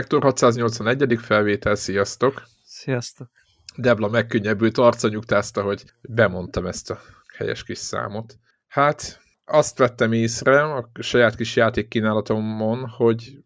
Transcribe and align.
Konnektor 0.00 0.22
681. 0.22 1.18
felvétel, 1.18 1.74
sziasztok! 1.74 2.42
Sziasztok! 2.64 3.28
Debla 3.76 4.08
megkönnyebbült 4.08 4.78
arca 4.78 5.08
nyugtázta, 5.08 5.62
hogy 5.62 5.84
bemondtam 6.00 6.66
ezt 6.66 6.90
a 6.90 7.00
helyes 7.36 7.64
kis 7.64 7.78
számot. 7.78 8.38
Hát, 8.66 9.20
azt 9.44 9.78
vettem 9.78 10.12
észre 10.12 10.62
a 10.62 10.90
saját 11.00 11.36
kis 11.36 11.56
játékkínálatomon, 11.56 12.88
hogy 12.88 13.38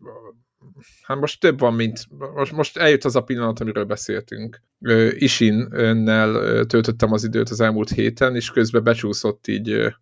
hát 1.02 1.20
most 1.20 1.40
több 1.40 1.58
van, 1.58 1.74
mint 1.74 2.06
most, 2.34 2.52
most 2.52 2.77
eljött 2.77 3.05
az 3.05 3.16
a 3.16 3.22
pillanat, 3.22 3.60
amiről 3.60 3.84
beszéltünk. 3.84 4.60
Isinnel 5.10 6.64
töltöttem 6.64 7.12
az 7.12 7.24
időt 7.24 7.48
az 7.48 7.60
elmúlt 7.60 7.91
héten, 7.91 8.34
és 8.34 8.50
közben 8.50 8.84
becsúszott 8.84 9.46
így 9.46 9.94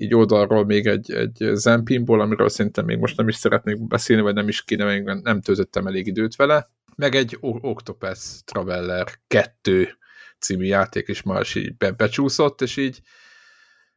így 0.00 0.14
oldalról 0.14 0.64
még 0.64 0.86
egy, 0.86 1.12
egy 1.12 1.50
Zempinból, 1.52 2.20
amiről 2.20 2.48
szerintem 2.48 2.84
még 2.84 2.98
most 2.98 3.16
nem 3.16 3.28
is 3.28 3.36
szeretnék 3.36 3.86
beszélni, 3.86 4.22
vagy 4.22 4.34
nem 4.34 4.48
is 4.48 4.64
kéne, 4.64 4.84
még 4.84 5.02
nem 5.02 5.40
töltöttem 5.40 5.86
elég 5.86 6.06
időt 6.06 6.36
vele, 6.36 6.70
meg 6.96 7.14
egy 7.14 7.38
Octopus 7.40 8.44
Traveller 8.44 9.06
2 9.26 9.98
című 10.38 10.64
játék 10.64 11.08
is 11.08 11.22
már 11.22 11.40
is 11.40 11.54
így 11.54 11.76
be, 11.76 11.90
becsúszott, 11.90 12.60
és 12.60 12.76
így 12.76 13.00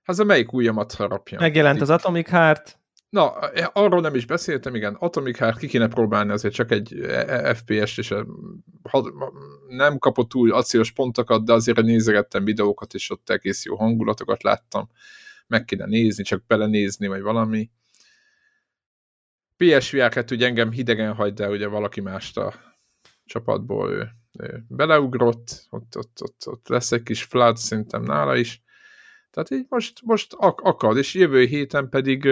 az 0.05 0.19
a 0.19 0.23
melyik 0.23 0.53
ujjamat 0.53 0.93
harapja. 0.93 1.39
Megjelent 1.39 1.75
így, 1.75 1.81
az 1.81 1.89
Atomic 1.89 2.29
Heart. 2.29 2.79
Na, 3.09 3.29
arról 3.73 4.01
nem 4.01 4.15
is 4.15 4.25
beszéltem, 4.25 4.75
igen, 4.75 4.93
Atomic 4.93 5.37
Heart 5.37 5.57
ki 5.57 5.67
kéne 5.67 5.87
próbálni, 5.87 6.31
azért 6.31 6.53
csak 6.53 6.71
egy 6.71 6.93
e, 6.93 7.25
e, 7.27 7.53
FPS, 7.53 7.97
és 7.97 8.13
nem 9.67 9.97
kapott 9.97 10.29
túl 10.29 10.53
acélos 10.53 10.91
pontokat, 10.91 11.45
de 11.45 11.53
azért 11.53 11.81
nézegettem 11.81 12.43
videókat, 12.43 12.93
és 12.93 13.09
ott 13.09 13.29
egész 13.29 13.65
jó 13.65 13.75
hangulatokat 13.75 14.43
láttam 14.43 14.89
meg 15.47 15.65
kéne 15.65 15.85
nézni, 15.85 16.23
csak 16.23 16.45
belenézni, 16.45 17.07
vagy 17.07 17.21
valami. 17.21 17.69
PSVR 19.57 20.09
2 20.09 20.35
ugye 20.35 20.45
engem 20.45 20.71
hidegen 20.71 21.13
hagy, 21.13 21.33
de 21.33 21.49
ugye 21.49 21.67
valaki 21.67 22.01
mást 22.01 22.37
a 22.37 22.53
csapatból 23.25 23.91
ő, 23.91 24.09
ő 24.39 24.63
beleugrott, 24.67 25.67
ott, 25.69 25.97
ott, 25.97 26.21
ott, 26.21 26.47
ott 26.47 26.67
lesz 26.67 26.91
egy 26.91 27.03
kis 27.03 27.23
flood 27.23 27.57
szerintem 27.57 28.03
nála 28.03 28.35
is. 28.35 28.63
Tehát 29.31 29.51
így 29.51 29.65
most, 29.69 30.01
most 30.03 30.33
ak 30.37 30.61
akad, 30.61 30.97
és 30.97 31.13
jövő 31.13 31.45
héten 31.45 31.89
pedig, 31.89 32.23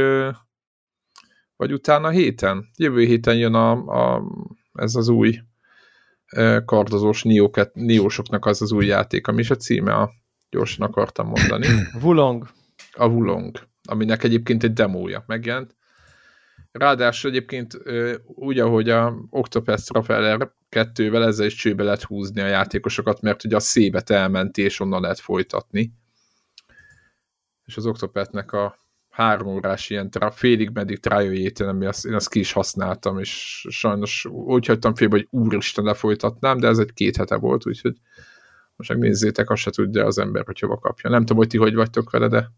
vagy 1.55 1.73
utána 1.73 2.09
héten, 2.09 2.69
jövő 2.77 3.03
héten 3.03 3.37
jön 3.37 3.53
a, 3.53 3.71
a 3.71 4.23
ez 4.73 4.95
az 4.95 5.07
új 5.07 5.39
kardozós 6.65 7.23
nióket, 7.23 7.73
niósoknak 7.73 8.45
az 8.45 8.61
az 8.61 8.71
új 8.71 8.85
játék, 8.85 9.27
ami 9.27 9.39
is 9.39 9.49
a 9.49 9.55
címe, 9.55 9.93
a, 9.93 10.11
gyorsan 10.49 10.87
akartam 10.87 11.27
mondani. 11.27 11.67
Vulong 12.01 12.47
a 12.91 13.07
Wulong, 13.07 13.67
aminek 13.83 14.23
egyébként 14.23 14.63
egy 14.63 14.73
demója 14.73 15.23
megjelent. 15.27 15.77
Ráadásul 16.71 17.29
egyébként 17.29 17.77
úgy, 18.25 18.59
ahogy 18.59 18.89
a 18.89 19.15
Octopath 19.29 19.83
Traveler 19.83 20.51
2-vel 20.71 21.25
ezzel 21.25 21.45
is 21.45 21.55
csőbe 21.55 21.83
lehet 21.83 22.03
húzni 22.03 22.41
a 22.41 22.47
játékosokat, 22.47 23.21
mert 23.21 23.43
ugye 23.43 23.55
a 23.55 23.59
szébet 23.59 24.09
elmenti, 24.09 24.61
és 24.61 24.79
onnan 24.79 25.01
lehet 25.01 25.19
folytatni. 25.19 25.93
És 27.65 27.77
az 27.77 27.85
Octopath-nek 27.85 28.51
a 28.51 28.77
három 29.09 29.47
órás 29.47 29.89
ilyen 29.89 30.09
tra, 30.09 30.31
félig 30.31 30.69
meddig 30.69 30.99
trialjét, 30.99 31.59
én, 31.59 31.67
azt, 31.67 32.05
én 32.05 32.13
azt 32.13 32.29
ki 32.29 32.39
is 32.39 32.51
használtam, 32.51 33.19
és 33.19 33.65
sajnos 33.69 34.25
úgy 34.25 34.65
hagytam 34.65 34.95
félbe, 34.95 35.15
hogy 35.15 35.27
úristen 35.29 35.83
lefolytatnám, 35.83 36.59
de 36.59 36.67
ez 36.67 36.77
egy 36.77 36.93
két 36.93 37.17
hete 37.17 37.35
volt, 37.35 37.67
úgyhogy 37.67 37.97
most 38.75 38.89
megnézzétek, 38.89 39.49
azt 39.49 39.61
se 39.61 39.71
tudja 39.71 40.05
az 40.05 40.17
ember, 40.17 40.45
hogy 40.45 40.59
hova 40.59 40.77
kapja. 40.77 41.09
Nem 41.09 41.19
tudom, 41.19 41.37
hogy 41.37 41.47
ti 41.47 41.57
hogy 41.57 41.75
vagytok 41.75 42.09
vele, 42.09 42.27
de 42.27 42.51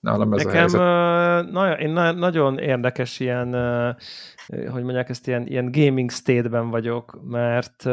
Nálam 0.00 0.32
ez 0.32 0.44
Nekem 0.44 0.80
a 0.80 1.42
na, 1.42 1.78
én 1.78 1.90
na, 1.90 2.12
nagyon 2.12 2.58
érdekes 2.58 3.20
ilyen, 3.20 3.52
hogy 4.46 4.82
mondják 4.82 5.08
ezt, 5.08 5.26
ilyen, 5.26 5.46
ilyen 5.46 5.70
gaming 5.70 6.10
state-ben 6.10 6.70
vagyok, 6.70 7.20
mert 7.22 7.84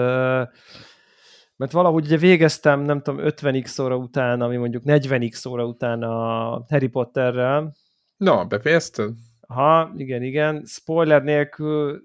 mert 1.56 1.72
valahogy 1.72 2.06
ugye 2.06 2.18
végeztem, 2.18 2.82
nem 2.82 3.02
tudom, 3.02 3.26
50x 3.26 3.82
óra 3.82 3.96
után, 3.96 4.42
ami 4.42 4.58
mondjuk 4.58 4.84
40x 4.86 5.48
óra 5.48 5.66
után 5.66 6.04
a 6.04 6.66
Harry 6.70 6.88
Potterrel. 6.88 7.76
Na, 8.18 8.46
befejezted? 8.46 9.14
Ha, 9.48 9.92
igen, 9.96 10.24
igen. 10.24 10.64
Spoiler 10.66 11.24
nélkül, 11.24 12.02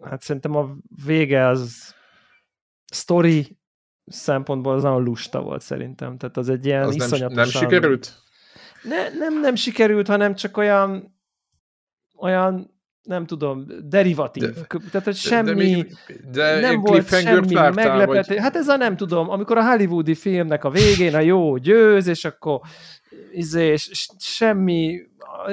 hát 0.00 0.22
szerintem 0.22 0.56
a 0.56 0.76
vége 1.04 1.46
az 1.46 1.94
story 2.92 3.58
szempontból 4.06 4.74
az 4.74 4.82
nagyon 4.82 5.02
lusta 5.02 5.42
volt 5.42 5.62
szerintem. 5.62 6.18
Tehát 6.18 6.36
az 6.36 6.48
egy 6.48 6.66
ilyen 6.66 6.82
az 6.82 6.94
iszonyatosan... 6.94 7.34
Nem, 7.34 7.36
nem 7.36 7.46
sikerült? 7.46 8.22
Ne, 8.82 9.08
nem, 9.18 9.40
nem 9.40 9.54
sikerült, 9.54 10.06
hanem 10.06 10.34
csak 10.34 10.56
olyan, 10.56 11.18
olyan 12.16 12.78
nem 13.02 13.26
tudom, 13.26 13.66
derivatív. 13.84 14.42
De, 14.42 14.66
Tehát, 14.90 15.04
hogy 15.04 15.16
semmi, 15.16 15.86
de, 16.06 16.54
de 16.54 16.60
nem 16.60 16.80
volt 16.80 17.08
semmi 17.08 17.54
meglepetés. 17.54 18.26
Vagy... 18.26 18.38
Hát 18.38 18.56
ez 18.56 18.68
a 18.68 18.76
nem 18.76 18.96
tudom, 18.96 19.30
amikor 19.30 19.56
a 19.56 19.64
hollywoodi 19.64 20.14
filmnek 20.14 20.64
a 20.64 20.70
végén 20.70 21.14
a 21.14 21.20
jó 21.20 21.56
győz, 21.56 22.06
és 22.06 22.24
akkor 22.24 22.60
izé, 23.32 23.66
és 23.66 24.08
semmi 24.18 25.00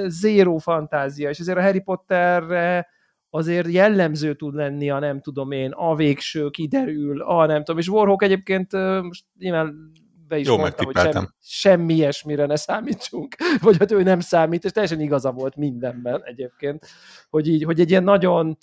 zéró 0.05 0.57
fantázia, 0.57 1.29
és 1.29 1.39
azért 1.39 1.57
a 1.57 1.61
Harry 1.61 1.79
Potterre 1.79 2.87
azért 3.29 3.71
jellemző 3.71 4.35
tud 4.35 4.55
lenni 4.55 4.89
a 4.89 4.99
nem 4.99 5.21
tudom 5.21 5.51
én, 5.51 5.71
a 5.71 5.95
végső 5.95 6.49
kiderül, 6.49 7.21
a 7.21 7.45
nem 7.45 7.63
tudom, 7.63 7.79
és 7.79 7.87
Warhawk 7.87 8.23
egyébként 8.23 8.71
most 9.01 9.23
nyilván 9.39 9.91
be 10.27 10.37
is 10.37 10.47
Jó, 10.47 10.57
mondta, 10.57 10.83
hogy 10.83 10.95
semmi, 10.97 11.27
semmi 11.41 11.93
ilyesmire 11.93 12.45
ne 12.45 12.55
számítsunk, 12.55 13.35
vagy 13.61 13.77
hogy 13.77 13.91
ő 13.91 14.03
nem 14.03 14.19
számít, 14.19 14.65
és 14.65 14.71
teljesen 14.71 14.99
igaza 14.99 15.31
volt 15.31 15.55
mindenben 15.55 16.21
egyébként, 16.23 16.87
hogy 17.29 17.47
így, 17.47 17.63
hogy 17.63 17.79
egy 17.79 17.89
ilyen 17.89 18.03
nagyon 18.03 18.57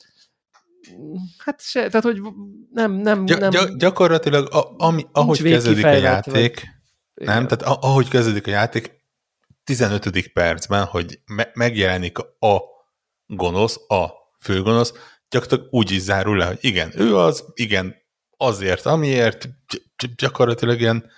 hát 1.39 1.61
se, 1.61 1.89
tehát, 1.89 2.03
hogy 2.03 2.21
nem, 2.73 2.93
nem, 2.93 3.25
Gy- 3.25 3.39
nem 3.39 3.51
gy- 3.51 3.77
gyakorlatilag, 3.77 4.55
a, 4.55 4.75
ami, 4.77 5.07
ahogy 5.13 5.43
kezdődik 5.43 5.85
a 5.85 5.91
játék, 5.91 6.63
vagy, 7.15 7.27
nem, 7.27 7.47
tehát 7.47 7.63
a, 7.63 7.79
ahogy 7.81 8.09
kezdődik 8.09 8.47
a 8.47 8.51
játék, 8.51 9.03
15. 9.65 10.33
percben, 10.33 10.85
hogy 10.85 11.21
me- 11.27 11.55
megjelenik 11.55 12.19
a 12.19 12.61
gonosz, 13.27 13.91
a 13.91 14.09
főgonosz, 14.41 14.93
gyakorlatilag 15.29 15.75
úgy 15.75 15.91
is 15.91 16.01
zárul 16.01 16.37
le, 16.37 16.47
hogy 16.47 16.59
igen, 16.61 16.93
ő 16.97 17.17
az, 17.17 17.45
igen, 17.55 17.95
azért, 18.37 18.87
amiért, 18.87 19.49
gyakorlatilag 20.17 20.81
ilyen 20.81 21.11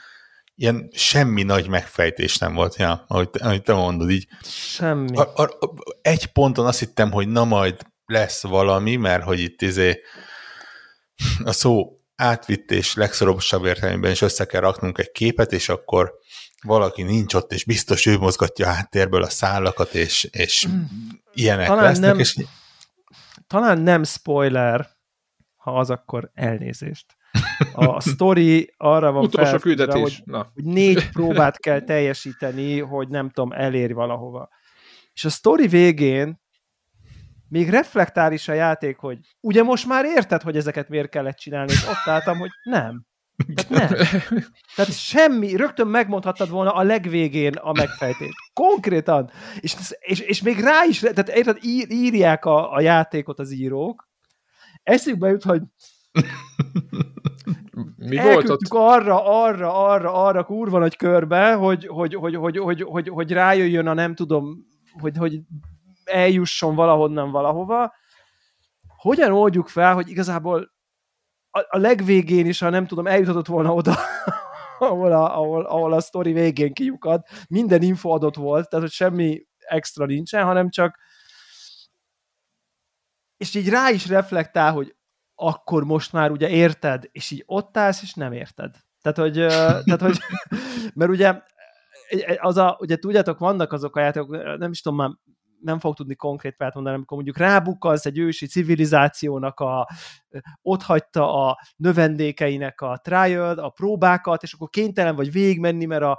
ilyen 0.56 0.88
semmi 0.92 1.42
nagy 1.42 1.68
megfejtés 1.68 2.38
nem 2.38 2.54
volt, 2.54 2.76
ja, 2.76 3.04
ahogy, 3.08 3.30
te, 3.30 3.44
ahogy 3.44 3.62
te 3.62 3.72
mondod 3.72 4.10
így. 4.10 4.28
Semmi. 4.50 5.16
A, 5.16 5.32
a, 5.34 5.42
a, 5.42 5.72
egy 6.02 6.26
ponton 6.26 6.66
azt 6.66 6.78
hittem, 6.78 7.10
hogy 7.10 7.28
na 7.28 7.44
majd 7.44 7.86
lesz 8.06 8.42
valami, 8.42 8.96
mert 8.96 9.22
hogy 9.22 9.40
itt 9.40 9.62
izé 9.62 10.00
a 11.44 11.52
szó 11.52 12.00
átvitt 12.16 12.70
és 12.70 12.94
legszorosabb 12.94 13.64
értelemben 13.64 14.10
is 14.10 14.20
össze 14.20 14.44
kell 14.44 14.60
raknunk 14.60 14.98
egy 14.98 15.10
képet, 15.10 15.52
és 15.52 15.68
akkor 15.68 16.14
valaki 16.62 17.02
nincs 17.02 17.34
ott, 17.34 17.52
és 17.52 17.64
biztos 17.64 18.06
ő 18.06 18.18
mozgatja 18.18 18.68
a 18.68 18.72
háttérből 18.72 19.22
a 19.22 19.28
szálakat, 19.28 19.94
és, 19.94 20.24
és 20.24 20.68
mm. 20.68 20.82
ilyenek 21.32 21.66
talán 21.66 21.84
lesznek. 21.84 22.10
Nem, 22.10 22.18
és... 22.18 22.36
Talán 23.46 23.78
nem 23.78 24.04
spoiler, 24.04 24.88
ha 25.56 25.78
az, 25.78 25.90
akkor 25.90 26.30
elnézést. 26.34 27.16
A 27.72 28.00
story 28.00 28.74
arra 28.76 29.12
van 29.12 29.24
Utolsó 29.24 29.58
küldetés. 29.58 30.00
Hogy, 30.02 30.22
Na. 30.24 30.50
hogy 30.54 30.64
négy 30.64 31.10
próbát 31.10 31.58
kell 31.58 31.80
teljesíteni, 31.80 32.80
hogy 32.80 33.08
nem 33.08 33.30
tudom, 33.30 33.52
elérj 33.52 33.92
valahova. 33.92 34.48
És 35.12 35.24
a 35.24 35.28
story 35.28 35.66
végén 35.66 36.40
még 37.48 37.70
reflektál 37.70 38.32
is 38.32 38.48
a 38.48 38.52
játék, 38.52 38.96
hogy 38.96 39.18
ugye 39.40 39.62
most 39.62 39.86
már 39.86 40.04
érted, 40.04 40.42
hogy 40.42 40.56
ezeket 40.56 40.88
miért 40.88 41.08
kellett 41.08 41.36
csinálni, 41.36 41.72
és 41.72 41.86
ott 41.86 42.12
álltam, 42.12 42.38
hogy 42.38 42.50
nem. 42.62 43.06
Tehát 43.54 43.90
nem. 43.90 44.06
Tehát 44.76 44.92
semmi, 44.92 45.56
rögtön 45.56 45.86
megmondhattad 45.86 46.50
volna 46.50 46.72
a 46.72 46.82
legvégén 46.82 47.54
a 47.54 47.72
megfejtést. 47.72 48.34
Konkrétan. 48.52 49.30
És, 49.60 49.76
és, 49.98 50.20
és 50.20 50.42
még 50.42 50.60
rá 50.60 50.84
is, 50.88 50.98
tehát 50.98 51.28
érted, 51.28 51.58
ír, 51.60 51.90
írják 51.90 52.44
a, 52.44 52.72
a 52.72 52.80
játékot 52.80 53.38
az 53.38 53.50
írók, 53.50 54.08
eszükbe 54.82 55.28
jut, 55.28 55.42
hogy 55.42 55.62
mi 57.96 58.16
volt 58.16 58.48
ott? 58.48 58.60
arra, 58.68 59.42
arra, 59.42 59.88
arra, 59.88 60.12
arra 60.24 60.44
kurva 60.44 60.78
nagy 60.78 60.96
körbe, 60.96 61.54
hogy, 61.54 61.86
hogy, 61.86 62.14
hogy, 62.14 62.34
hogy, 62.34 62.58
hogy, 62.58 62.82
hogy, 62.82 63.08
hogy 63.08 63.32
rájöjjön 63.32 63.86
a 63.86 63.94
nem 63.94 64.14
tudom, 64.14 64.66
hogy, 65.00 65.16
hogy 65.16 65.40
eljusson 66.04 66.74
valahonnan 66.74 67.30
valahova. 67.30 67.94
Hogyan 68.96 69.32
oldjuk 69.32 69.68
fel, 69.68 69.94
hogy 69.94 70.08
igazából 70.08 70.72
a, 71.50 71.58
a 71.68 71.78
legvégén 71.78 72.46
is, 72.46 72.58
ha 72.58 72.70
nem 72.70 72.86
tudom, 72.86 73.06
eljuthatott 73.06 73.46
volna 73.46 73.74
oda, 73.74 73.94
ahol 74.78 75.12
a, 75.12 75.36
ahol, 75.38 75.64
ahol 75.64 75.92
a 75.92 76.00
sztori 76.00 76.32
végén 76.32 76.72
kiukad, 76.72 77.22
minden 77.48 77.82
info 77.82 78.10
adott 78.10 78.36
volt, 78.36 78.68
tehát 78.68 78.84
hogy 78.84 78.94
semmi 78.94 79.46
extra 79.58 80.06
nincsen, 80.06 80.44
hanem 80.44 80.70
csak 80.70 80.98
és 83.36 83.54
így 83.54 83.68
rá 83.68 83.90
is 83.90 84.08
reflektál, 84.08 84.72
hogy 84.72 84.95
akkor 85.36 85.84
most 85.84 86.12
már 86.12 86.30
ugye 86.30 86.48
érted, 86.48 87.08
és 87.12 87.30
így 87.30 87.42
ott 87.46 87.76
állsz, 87.76 88.02
és 88.02 88.14
nem 88.14 88.32
érted. 88.32 88.74
Tehát, 89.02 89.18
hogy, 89.18 89.34
tehát, 89.86 90.00
hogy 90.00 90.18
mert 90.94 91.10
ugye 91.10 91.40
az 92.38 92.56
a, 92.56 92.76
ugye 92.80 92.96
tudjátok, 92.96 93.38
vannak 93.38 93.72
azok 93.72 93.96
a 93.96 94.00
játékok, 94.00 94.58
nem 94.58 94.70
is 94.70 94.80
tudom 94.80 94.98
már 94.98 95.10
nem 95.60 95.78
fog 95.78 95.94
tudni 95.94 96.14
konkrét 96.14 96.56
példát 96.56 96.74
mondani, 96.74 96.96
amikor 96.96 97.16
mondjuk 97.16 97.38
rábukkansz 97.38 98.06
egy 98.06 98.18
ősi 98.18 98.46
civilizációnak 98.46 99.60
a, 99.60 99.88
ott 100.62 100.82
hagyta 100.82 101.48
a 101.48 101.58
növendékeinek 101.76 102.80
a 102.80 103.00
trial, 103.02 103.58
a 103.58 103.68
próbákat, 103.68 104.42
és 104.42 104.52
akkor 104.52 104.68
kénytelen 104.68 105.16
vagy 105.16 105.32
végigmenni, 105.32 105.84
mert 105.84 106.02
a 106.02 106.18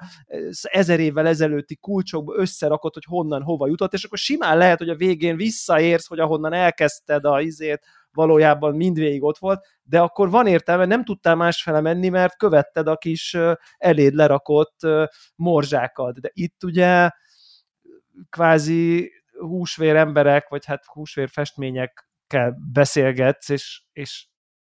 ezer 0.61 0.99
évvel 0.99 1.27
ezelőtti 1.27 1.75
kulcsokba 1.75 2.35
összerakott, 2.37 2.93
hogy 2.93 3.05
honnan 3.07 3.41
hova 3.43 3.67
jutott, 3.67 3.93
és 3.93 4.03
akkor 4.03 4.17
simán 4.17 4.57
lehet, 4.57 4.77
hogy 4.77 4.89
a 4.89 4.95
végén 4.95 5.35
visszaérsz, 5.35 6.07
hogy 6.07 6.19
ahonnan 6.19 6.53
elkezdted 6.53 7.25
a 7.25 7.41
izét, 7.41 7.85
valójában 8.17 8.75
mindvégig 8.75 9.23
ott 9.23 9.37
volt, 9.37 9.65
de 9.83 10.01
akkor 10.01 10.29
van 10.29 10.47
értelme, 10.47 10.85
nem 10.85 11.03
tudtál 11.03 11.35
másfele 11.35 11.81
menni, 11.81 12.09
mert 12.09 12.37
követted 12.37 12.87
a 12.87 12.97
kis 12.97 13.37
eléd 13.77 14.13
lerakott 14.13 14.79
morzsákat. 15.35 16.19
De 16.19 16.29
itt 16.33 16.63
ugye 16.63 17.09
kvázi 18.29 19.11
húsvér 19.39 19.95
emberek, 19.95 20.49
vagy 20.49 20.65
hát 20.65 20.85
húsvér 20.85 21.29
festményekkel 21.29 22.57
beszélgetsz, 22.73 23.49
és, 23.49 23.83
és 23.93 24.27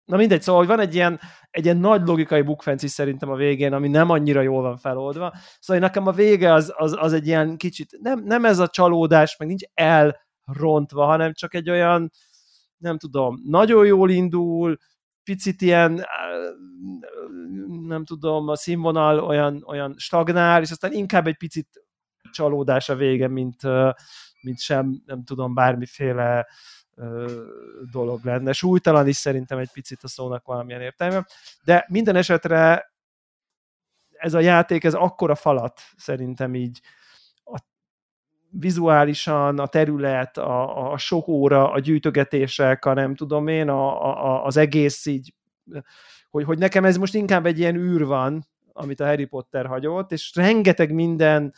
na 0.05 0.17
mindegy, 0.17 0.41
szóval 0.41 0.61
hogy 0.61 0.69
van 0.69 0.79
egy 0.79 0.95
ilyen, 0.95 1.19
egy 1.49 1.63
ilyen 1.63 1.77
nagy 1.77 2.07
logikai 2.07 2.41
bukfenci 2.41 2.87
szerintem 2.87 3.29
a 3.29 3.35
végén, 3.35 3.73
ami 3.73 3.87
nem 3.87 4.09
annyira 4.09 4.41
jól 4.41 4.61
van 4.61 4.77
feloldva. 4.77 5.33
Szóval 5.59 5.81
nekem 5.81 6.07
a 6.07 6.11
vége 6.11 6.53
az, 6.53 6.73
az, 6.75 6.95
az 6.99 7.13
egy 7.13 7.27
ilyen 7.27 7.57
kicsit, 7.57 7.97
nem, 8.01 8.23
nem 8.23 8.45
ez 8.45 8.59
a 8.59 8.67
csalódás, 8.67 9.37
meg 9.37 9.47
nincs 9.47 9.63
elrontva, 9.73 11.05
hanem 11.05 11.33
csak 11.33 11.53
egy 11.53 11.69
olyan, 11.69 12.11
nem 12.77 12.97
tudom, 12.97 13.41
nagyon 13.45 13.85
jól 13.85 14.09
indul, 14.09 14.77
picit 15.23 15.61
ilyen, 15.61 16.05
nem 17.87 18.05
tudom, 18.05 18.47
a 18.47 18.55
színvonal 18.55 19.19
olyan, 19.19 19.63
olyan 19.65 19.95
stagnál, 19.97 20.61
és 20.61 20.71
aztán 20.71 20.93
inkább 20.93 21.27
egy 21.27 21.37
picit 21.37 21.67
csalódás 22.31 22.89
a 22.89 22.95
vége, 22.95 23.27
mint, 23.27 23.61
mint 24.41 24.59
sem, 24.59 25.01
nem 25.05 25.23
tudom, 25.23 25.53
bármiféle 25.53 26.47
dolog 27.91 28.23
lenne. 28.23 28.51
Súlytalan 28.51 29.07
is 29.07 29.15
szerintem 29.15 29.57
egy 29.57 29.71
picit 29.73 30.03
a 30.03 30.07
szónak 30.07 30.45
valamilyen 30.45 30.81
értelme, 30.81 31.25
de 31.63 31.85
minden 31.89 32.15
esetre 32.15 32.93
ez 34.11 34.33
a 34.33 34.39
játék, 34.39 34.83
ez 34.83 34.93
akkora 34.93 35.35
falat 35.35 35.79
szerintem 35.97 36.55
így 36.55 36.81
vizuálisan, 38.59 39.59
a 39.59 39.67
terület, 39.67 40.37
a, 40.37 40.91
a 40.91 40.97
sok 40.97 41.27
óra, 41.27 41.71
a 41.71 41.79
gyűjtögetések, 41.79 42.85
a 42.85 42.93
nem 42.93 43.15
tudom 43.15 43.47
én, 43.47 43.69
a, 43.69 44.05
a, 44.05 44.45
az 44.45 44.57
egész 44.57 45.05
így, 45.05 45.33
hogy, 46.29 46.43
hogy 46.43 46.57
nekem 46.57 46.85
ez 46.85 46.97
most 46.97 47.15
inkább 47.15 47.45
egy 47.45 47.59
ilyen 47.59 47.75
űr 47.75 48.05
van, 48.05 48.47
amit 48.73 48.99
a 48.99 49.05
Harry 49.05 49.25
Potter 49.25 49.65
hagyott, 49.65 50.11
és 50.11 50.31
rengeteg 50.35 50.93
minden 50.93 51.53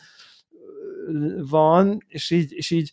van, 1.50 1.98
és 2.06 2.30
így, 2.30 2.52
és 2.52 2.70
így 2.70 2.92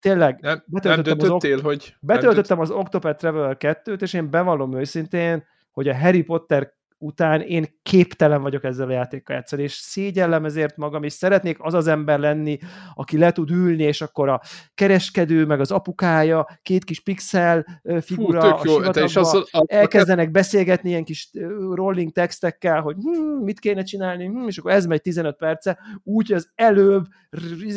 tényleg 0.00 0.38
nem, 0.40 0.64
betöltöttem, 0.66 1.16
nem 1.16 1.28
döntöttél, 1.28 1.56
az, 1.56 1.62
hogy 1.62 1.94
betöltöttem 2.00 2.60
az 2.60 2.70
Octopath 2.70 3.18
Traveler 3.18 3.56
2-t, 3.60 4.02
és 4.02 4.12
én 4.12 4.30
bevallom 4.30 4.78
őszintén, 4.78 5.44
hogy 5.70 5.88
a 5.88 5.96
Harry 5.96 6.22
Potter 6.22 6.76
után 6.98 7.40
én 7.40 7.66
képtelen 7.82 8.42
vagyok 8.42 8.64
ezzel 8.64 8.88
a 8.88 8.92
játékkal 8.92 9.36
játszani, 9.36 9.62
és 9.62 9.72
szégyellem 9.72 10.44
ezért 10.44 10.76
magam, 10.76 11.02
és 11.02 11.12
szeretnék 11.12 11.56
az 11.60 11.74
az 11.74 11.86
ember 11.86 12.18
lenni, 12.18 12.58
aki 12.94 13.18
le 13.18 13.32
tud 13.32 13.50
ülni, 13.50 13.82
és 13.82 14.00
akkor 14.00 14.28
a 14.28 14.40
kereskedő, 14.74 15.46
meg 15.46 15.60
az 15.60 15.70
apukája, 15.70 16.46
két 16.62 16.84
kis 16.84 17.00
pixel 17.00 17.80
figura 18.00 18.56
Fú, 18.56 18.70
a 18.70 18.92
jó, 18.94 19.02
és 19.02 19.16
az, 19.16 19.34
a, 19.34 19.64
elkezdenek 19.66 20.30
beszélgetni 20.30 20.88
ilyen 20.88 21.04
kis 21.04 21.30
rolling 21.72 22.12
textekkel, 22.12 22.80
hogy 22.80 22.96
hm, 23.02 23.44
mit 23.44 23.58
kéne 23.58 23.82
csinálni, 23.82 24.26
hm, 24.26 24.46
és 24.46 24.58
akkor 24.58 24.70
ez 24.70 24.86
megy 24.86 25.00
15 25.00 25.36
perce, 25.36 25.78
úgy, 26.02 26.32
az 26.32 26.50
előbb 26.54 27.04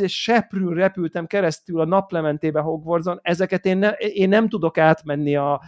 és 0.01 0.21
seprűn 0.21 0.73
repültem 0.73 1.27
keresztül 1.27 1.79
a 1.79 1.85
naplementébe 1.85 2.59
Hogwartson, 2.59 3.19
ezeket 3.21 3.65
én, 3.65 3.77
ne, 3.77 3.89
én 3.89 4.29
nem 4.29 4.49
tudok 4.49 4.77
átmenni 4.77 5.35
a 5.35 5.61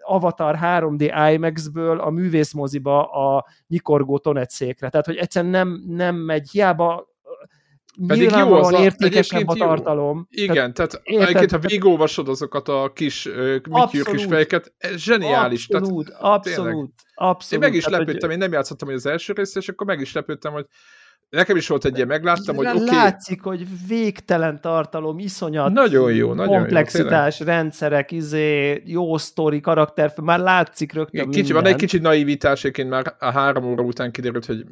Avatar 0.00 0.58
3D 0.62 1.30
IMAX-ből 1.32 2.00
a 2.00 2.10
művészmoziba 2.10 3.04
a 3.04 3.46
nyikorgó 3.66 4.18
tonetszékre. 4.18 4.88
Tehát, 4.88 5.06
hogy 5.06 5.16
egyszerűen 5.16 5.50
nem, 5.50 5.82
nem 5.86 6.16
megy, 6.16 6.50
hiába 6.50 7.08
pedig 8.06 8.30
jó 8.30 8.52
az 8.52 8.72
értékesebb 8.72 9.48
a 9.48 9.54
tartalom. 9.54 10.28
Jó. 10.30 10.42
Igen, 10.42 10.74
tehát, 10.74 10.74
tehát 10.74 11.02
egyébként, 11.04 11.50
ha 11.50 11.58
végigolvasod 11.58 12.28
azokat 12.28 12.68
a 12.68 12.90
kis 12.94 13.26
uh, 13.26 13.90
kis 13.90 14.24
fejeket, 14.24 14.74
zseniális. 14.94 15.68
Abszolút, 15.68 16.06
tehát, 16.06 16.22
abszolút, 16.22 16.70
tényleg. 16.70 16.90
abszolút. 17.14 17.64
Én 17.64 17.70
meg 17.70 17.78
is 17.78 17.84
tehát, 17.84 17.98
lepődtem, 17.98 18.28
hogy... 18.28 18.38
én 18.38 18.44
nem 18.44 18.52
játszottam 18.52 18.88
hogy 18.88 18.96
az 18.96 19.06
első 19.06 19.32
részt, 19.32 19.56
és 19.56 19.68
akkor 19.68 19.86
meg 19.86 20.00
is 20.00 20.12
lepődtem, 20.12 20.52
hogy 20.52 20.66
Nekem 21.30 21.56
is 21.56 21.68
volt 21.68 21.84
egy 21.84 21.96
ilyen, 21.96 22.08
megláttam, 22.08 22.56
hogy 22.56 22.66
oké. 22.66 22.76
Okay. 22.76 22.96
Látszik, 22.96 23.42
hogy 23.42 23.66
végtelen 23.88 24.60
tartalom, 24.60 25.18
iszonyat 25.18 25.72
nagyon 25.72 26.12
jó, 26.12 26.32
nagyon 26.32 26.56
komplexitás, 26.56 27.40
jó, 27.40 27.46
rendszerek, 27.46 28.12
izé, 28.12 28.82
jó 28.84 29.18
sztori, 29.18 29.60
karakter, 29.60 30.12
már 30.22 30.38
látszik 30.38 30.92
rögtön 30.92 31.24
Kicsi, 31.24 31.42
minden. 31.42 31.62
Van 31.62 31.72
egy 31.72 31.78
kicsit 31.78 32.02
naivitás, 32.02 32.70
már 32.88 33.14
a 33.18 33.30
három 33.30 33.64
óra 33.64 33.82
után 33.82 34.10
kiderült, 34.10 34.44
hogy 34.46 34.64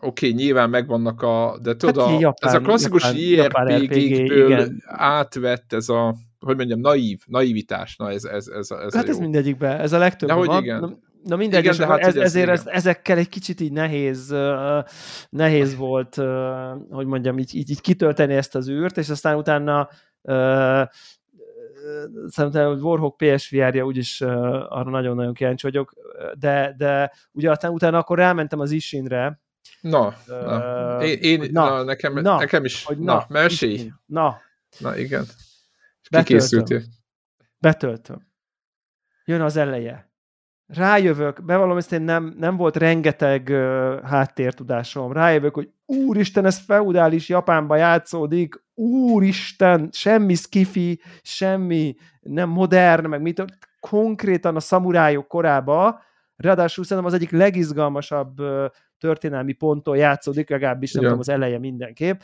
oké, 0.00 0.26
okay, 0.26 0.32
nyilván 0.32 0.70
megvannak 0.70 1.22
a, 1.22 1.58
de 1.62 1.76
tudod, 1.76 2.04
hát, 2.04 2.16
a, 2.16 2.20
japán, 2.20 2.50
ez 2.50 2.54
a 2.54 2.60
klasszikus 2.60 3.12
JRPG-ből 3.14 4.68
átvett 4.84 5.72
ez 5.72 5.88
a, 5.88 6.14
hogy 6.40 6.56
mondjam, 6.56 6.80
naív, 6.80 7.20
naivitás, 7.26 7.96
na 7.96 8.10
ez, 8.10 8.24
ez, 8.24 8.46
ez, 8.46 8.70
ez 8.70 8.94
Hát 8.94 9.08
ez 9.08 9.18
mindegyikben, 9.18 9.80
ez 9.80 9.92
a 9.92 9.98
legtöbb. 9.98 10.30
van. 10.30 10.62
igen. 10.62 11.06
Na 11.24 11.36
mindegy, 11.36 11.64
igen, 11.64 11.76
de 11.76 11.86
hát 11.86 11.98
ez, 11.98 12.16
ezért 12.16 12.48
ez, 12.48 12.66
ezekkel 12.66 13.18
egy 13.18 13.28
kicsit 13.28 13.60
így 13.60 13.72
nehéz, 13.72 14.30
uh, 14.32 14.84
nehéz 15.28 15.76
volt, 15.76 16.16
uh, 16.16 16.26
hogy 16.90 17.06
mondjam, 17.06 17.38
így, 17.38 17.54
így, 17.54 17.70
így 17.70 17.80
kitölteni 17.80 18.34
ezt 18.34 18.54
az 18.54 18.68
űrt, 18.68 18.96
és 18.96 19.08
aztán 19.08 19.36
utána 19.36 19.88
uh, 20.22 20.82
szerintem 22.26 22.68
hogy 22.68 22.80
Warhawk 22.80 23.16
PSVR-ja 23.16 23.84
úgyis 23.84 24.20
uh, 24.20 24.30
arra 24.68 24.90
nagyon-nagyon 24.90 25.34
kíváncsi 25.34 25.66
vagyok, 25.66 25.94
de, 26.38 26.74
de 26.76 27.12
ugye 27.32 27.50
aztán 27.50 27.70
utána 27.70 27.98
akkor 27.98 28.18
rámentem 28.18 28.60
az 28.60 28.70
Isinre. 28.70 29.40
Na, 29.80 30.14
uh, 30.28 30.44
na. 30.44 31.02
Én, 31.02 31.18
én 31.20 31.48
na, 31.52 31.68
na, 31.68 31.82
nekem, 31.82 32.12
na, 32.12 32.38
nekem 32.38 32.64
is, 32.64 32.84
hogy 32.84 32.98
na, 32.98 33.14
na 33.14 33.26
mesélj. 33.28 33.92
Na. 34.06 34.40
Na, 34.78 34.96
igen. 34.96 35.24
Betöltöm. 36.10 36.82
Betöltöm. 37.58 38.26
Jön 39.24 39.40
az 39.40 39.56
eleje 39.56 40.07
rájövök, 40.68 41.44
bevallom 41.44 41.76
ezt 41.76 41.98
nem, 41.98 42.34
nem 42.38 42.56
volt 42.56 42.76
rengeteg 42.76 43.48
uh, 43.50 44.02
háttértudásom, 44.02 45.12
rájövök, 45.12 45.54
hogy 45.54 45.70
úristen, 45.86 46.44
ez 46.44 46.58
feudális 46.58 47.28
Japánba 47.28 47.76
játszódik, 47.76 48.62
úristen, 48.74 49.88
semmi 49.92 50.34
skifi, 50.34 51.00
semmi 51.22 51.96
nem 52.20 52.48
modern, 52.48 53.08
meg 53.08 53.22
mit, 53.22 53.44
konkrétan 53.80 54.56
a 54.56 54.60
szamurájok 54.60 55.28
korába, 55.28 56.00
ráadásul 56.36 56.84
szerintem 56.84 57.12
az 57.12 57.18
egyik 57.18 57.30
legizgalmasabb 57.30 58.40
uh, 58.40 58.64
történelmi 58.98 59.52
ponton 59.52 59.96
játszódik, 59.96 60.50
legalábbis 60.50 60.92
nem 60.92 61.02
ja. 61.02 61.08
tudom, 61.08 61.22
az 61.22 61.28
eleje 61.28 61.58
mindenképp. 61.58 62.20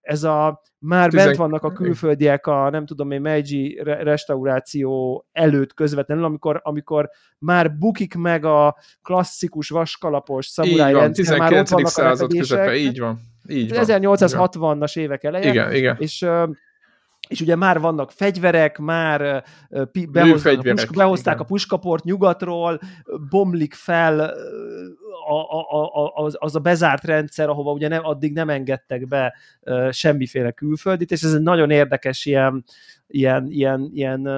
Ez 0.00 0.22
a, 0.22 0.62
már 0.78 1.08
Tizen... 1.08 1.26
bent 1.26 1.36
vannak 1.38 1.62
a 1.62 1.72
külföldiek 1.72 2.46
a, 2.46 2.70
nem 2.70 2.86
tudom 2.86 3.10
én, 3.10 3.20
Meiji 3.20 3.80
restauráció 3.82 5.24
előtt 5.32 5.74
közvetlenül, 5.74 6.24
amikor, 6.24 6.60
amikor 6.64 7.10
már 7.38 7.76
bukik 7.78 8.14
meg 8.14 8.44
a 8.44 8.76
klasszikus 9.02 9.68
vaskalapos 9.68 10.46
szamuráj 10.46 10.92
rendszer, 10.92 11.38
már 11.38 11.52
ott 11.52 11.68
vannak 11.68 11.88
század 11.88 12.32
közepe, 12.32 12.76
így 12.76 12.98
van. 12.98 13.20
Így 13.48 13.70
1860-as 13.74 14.98
évek 14.98 15.24
eleje. 15.24 15.50
Igen, 15.50 15.74
igen. 15.74 15.96
És 15.98 16.26
és 17.28 17.40
ugye 17.40 17.56
már 17.56 17.80
vannak 17.80 18.10
fegyverek, 18.10 18.78
már 18.78 19.44
behozták, 20.10 20.58
a, 20.58 20.62
puska, 20.62 20.92
behozták 20.94 21.40
a 21.40 21.44
puskaport 21.44 22.04
nyugatról, 22.04 22.80
bomlik 23.30 23.74
fel 23.74 24.34
a, 25.30 25.70
a, 25.70 26.04
a, 26.04 26.24
az, 26.24 26.36
az 26.38 26.56
a 26.56 26.58
bezárt 26.58 27.04
rendszer, 27.04 27.48
ahova 27.48 27.72
ugye 27.72 27.88
nem, 27.88 28.04
addig 28.04 28.32
nem 28.32 28.50
engedtek 28.50 29.06
be 29.06 29.34
semmiféle 29.90 30.50
külföldit, 30.50 31.10
és 31.10 31.22
ez 31.22 31.34
egy 31.34 31.42
nagyon 31.42 31.70
érdekes 31.70 32.26
ilyen, 32.26 32.64
ilyen, 33.06 33.46
ilyen, 33.50 33.90
ilyen 33.92 34.28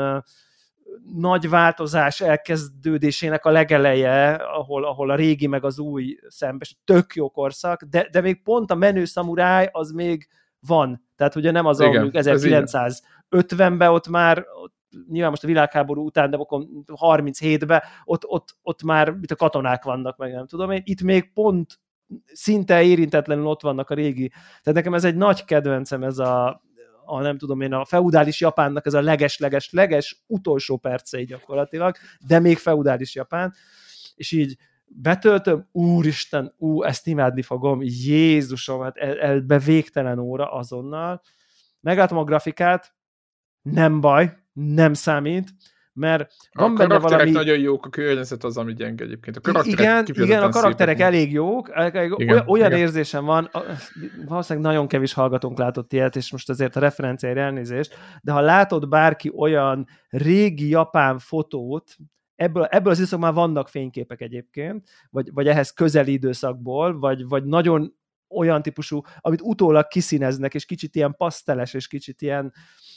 nagy 1.14 1.48
változás 1.48 2.20
elkezdődésének 2.20 3.44
a 3.44 3.50
legeleje, 3.50 4.32
ahol, 4.34 4.84
ahol 4.84 5.10
a 5.10 5.14
régi 5.14 5.46
meg 5.46 5.64
az 5.64 5.78
új 5.78 6.18
szembes, 6.28 6.76
tök 6.84 7.14
jó 7.14 7.30
korszak, 7.30 7.82
de, 7.82 8.08
de 8.10 8.20
még 8.20 8.42
pont 8.42 8.70
a 8.70 8.74
menő 8.74 9.04
szamuráj 9.04 9.68
az 9.72 9.90
még 9.90 10.28
van. 10.66 11.06
Tehát 11.16 11.36
ugye 11.36 11.50
nem 11.50 11.66
az, 11.66 11.80
ahol 11.80 12.10
1950-ben 12.12 13.82
ott 13.82 14.08
már 14.08 14.44
ott 14.62 14.74
nyilván 15.08 15.30
most 15.30 15.44
a 15.44 15.46
világháború 15.46 16.04
után, 16.04 16.30
de 16.30 16.36
akkor 16.36 16.66
37-ben 16.86 17.82
ott, 18.04 18.26
ott, 18.26 18.56
ott 18.62 18.82
már 18.82 19.14
itt 19.20 19.30
a 19.30 19.36
katonák 19.36 19.84
vannak, 19.84 20.16
meg 20.16 20.32
nem 20.32 20.46
tudom 20.46 20.70
én. 20.70 20.82
Itt 20.84 21.02
még 21.02 21.32
pont 21.32 21.80
szinte 22.32 22.82
érintetlenül 22.82 23.46
ott 23.46 23.60
vannak 23.60 23.90
a 23.90 23.94
régi. 23.94 24.28
Tehát 24.28 24.72
nekem 24.72 24.94
ez 24.94 25.04
egy 25.04 25.16
nagy 25.16 25.44
kedvencem, 25.44 26.02
ez 26.02 26.18
a, 26.18 26.62
a 27.04 27.20
nem 27.20 27.38
tudom 27.38 27.60
én, 27.60 27.72
a 27.72 27.84
feudális 27.84 28.40
Japánnak 28.40 28.86
ez 28.86 28.94
a 28.94 29.00
leges-leges-leges 29.00 30.22
utolsó 30.26 30.76
percei 30.76 31.24
gyakorlatilag, 31.24 31.96
de 32.26 32.38
még 32.38 32.58
feudális 32.58 33.14
Japán, 33.14 33.54
és 34.14 34.32
így 34.32 34.56
betöltöm, 34.86 35.68
úristen, 35.72 36.54
ú, 36.56 36.82
ezt 36.82 37.06
imádni 37.06 37.42
fogom, 37.42 37.78
Jézusom, 37.82 38.80
hát 38.82 38.96
ebbe 38.96 39.58
végtelen 39.58 40.18
óra 40.18 40.52
azonnal, 40.52 41.22
meglátom 41.80 42.18
a 42.18 42.24
grafikát, 42.24 42.94
nem 43.62 44.00
baj, 44.00 44.41
nem 44.52 44.94
számít, 44.94 45.54
mert 45.94 46.32
van 46.52 46.70
a 46.70 46.74
benne 46.74 46.98
valami... 46.98 47.30
nagyon 47.30 47.58
jók, 47.58 47.86
a 47.86 47.88
környezet 47.88 48.44
az, 48.44 48.56
ami 48.56 48.74
gyenge 48.74 49.04
egyébként. 49.04 49.36
A 49.36 49.40
karakterek 49.40 49.78
igen, 49.78 50.24
igen, 50.24 50.42
a 50.42 50.48
karakterek 50.48 50.96
szépek. 50.96 51.12
elég 51.12 51.32
jók, 51.32 51.68
igen, 51.68 52.12
olyan, 52.12 52.44
olyan 52.46 52.66
igen. 52.66 52.78
érzésem 52.78 53.24
van, 53.24 53.50
valószínűleg 54.26 54.70
nagyon 54.70 54.88
kevés 54.88 55.12
hallgatónk 55.12 55.58
látott 55.58 55.92
ilyet, 55.92 56.16
és 56.16 56.32
most 56.32 56.48
azért 56.48 56.76
a 56.76 56.80
referenciára 56.80 57.40
elnézést, 57.40 57.94
de 58.22 58.32
ha 58.32 58.40
látod 58.40 58.88
bárki 58.88 59.32
olyan 59.36 59.86
régi 60.08 60.68
japán 60.68 61.18
fotót, 61.18 61.96
ebből, 62.34 62.64
ebből 62.64 62.92
az 62.92 62.98
időszakban 62.98 63.32
már 63.34 63.46
vannak 63.46 63.68
fényképek 63.68 64.20
egyébként, 64.20 64.88
vagy, 65.10 65.32
vagy 65.32 65.48
ehhez 65.48 65.70
közeli 65.70 66.12
időszakból, 66.12 66.98
vagy, 66.98 67.28
vagy 67.28 67.44
nagyon 67.44 67.94
olyan 68.34 68.62
típusú, 68.62 69.00
amit 69.20 69.40
utólag 69.42 69.86
kiszíneznek, 69.86 70.54
és 70.54 70.64
kicsit 70.64 70.94
ilyen 70.94 71.14
paszteles, 71.16 71.74
és 71.74 71.86
kicsit 71.86 72.22
ilyen, 72.22 72.52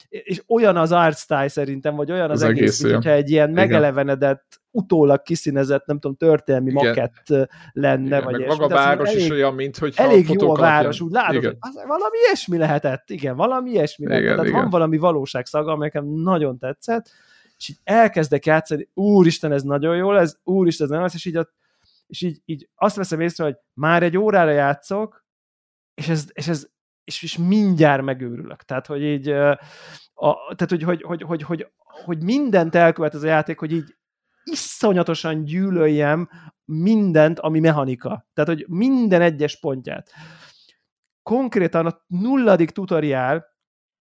és 0.10 0.44
olyan 0.48 0.78
az 0.78 0.92
art 0.92 1.18
style 1.18 1.48
szerintem, 1.48 1.96
vagy 1.96 2.12
olyan 2.12 2.30
az, 2.30 2.42
az 2.42 2.50
egész, 2.50 2.80
egész 2.80 2.94
hogyha 2.94 3.12
egy 3.12 3.30
ilyen 3.30 3.50
Igen. 3.50 3.68
megelevenedett, 3.68 4.62
utólag 4.72 5.22
kiszínezett, 5.22 5.86
nem 5.86 6.00
tudom, 6.00 6.18
történelmi 6.18 6.72
Igen. 6.72 6.86
makett 6.86 7.50
lenne. 7.72 8.06
Igen, 8.06 8.24
vagy 8.24 8.40
meg 8.40 8.48
maga 8.48 8.66
a 8.66 8.68
város 8.68 9.10
elég, 9.10 9.22
is 9.22 9.30
olyan, 9.30 9.54
mint 9.54 9.78
hogy 9.78 9.94
Elég 9.96 10.30
jó 10.30 10.52
a 10.52 10.60
város, 10.60 11.02
úgy 11.02 11.12
látod, 11.12 11.36
Igen. 11.36 11.58
hogy 11.60 11.72
valami 11.88 12.18
ilyesmi 12.26 12.58
lehetett, 12.58 13.10
igen, 13.10 13.36
valami 13.36 13.70
ilyesmi 13.70 14.06
Igen, 14.06 14.18
lehetett. 14.18 14.36
Tehát 14.36 14.50
Igen. 14.50 14.62
van 14.62 14.70
valami 14.70 14.98
valóságszaga, 14.98 15.72
ami 15.72 15.84
nekem 15.84 16.06
nagyon 16.06 16.58
tetszett, 16.58 17.10
és 17.58 17.70
így 17.70 17.78
elkezdek 17.84 18.46
játszani, 18.46 18.90
úristen, 18.94 19.52
ez 19.52 19.64
nagyon 19.64 19.96
jó 19.96 20.12
lesz, 20.12 20.38
úristen, 20.44 20.86
ez 20.86 20.92
nem 20.92 21.02
lesz, 21.02 21.14
és 21.14 21.26
így, 21.26 21.36
a, 21.36 21.50
és 22.08 22.22
így, 22.22 22.42
így 22.46 22.70
azt 22.76 22.96
veszem 22.96 23.20
észre, 23.20 23.44
hogy 23.44 23.56
már 23.74 24.04
egy 24.04 24.18
órára 24.18 24.52
játszok, 24.52 25.25
és 25.96 26.08
ez, 26.08 26.26
és 26.34 26.48
ez 26.48 26.74
és, 27.06 27.24
és 27.24 27.38
mindjárt 27.38 28.02
megőrülök. 28.02 28.64
Tehát, 28.64 28.86
hogy 28.86 29.04
így, 29.04 29.30
a, 29.30 29.60
tehát, 30.56 30.70
hogy, 30.70 30.84
hogy, 30.84 31.02
hogy, 31.02 31.22
hogy, 31.22 31.42
hogy, 31.42 31.68
hogy 31.78 32.24
mindent 32.24 32.76
elkövet 32.76 33.14
ez 33.14 33.24
a 33.24 33.28
játék, 33.28 33.60
hogy 33.60 33.72
így 33.72 33.96
iszonyatosan 34.44 35.44
gyűlöljem 35.44 36.30
mindent, 36.66 37.40
ami 37.40 37.60
mechanika. 37.60 38.28
Tehát, 38.34 38.50
hogy 38.50 38.66
minden 38.68 39.22
egyes 39.22 39.60
pontját. 39.60 40.12
Konkrétan 41.24 41.86
a 41.86 42.04
nulladik 42.08 42.70
tutoriál 42.70 43.46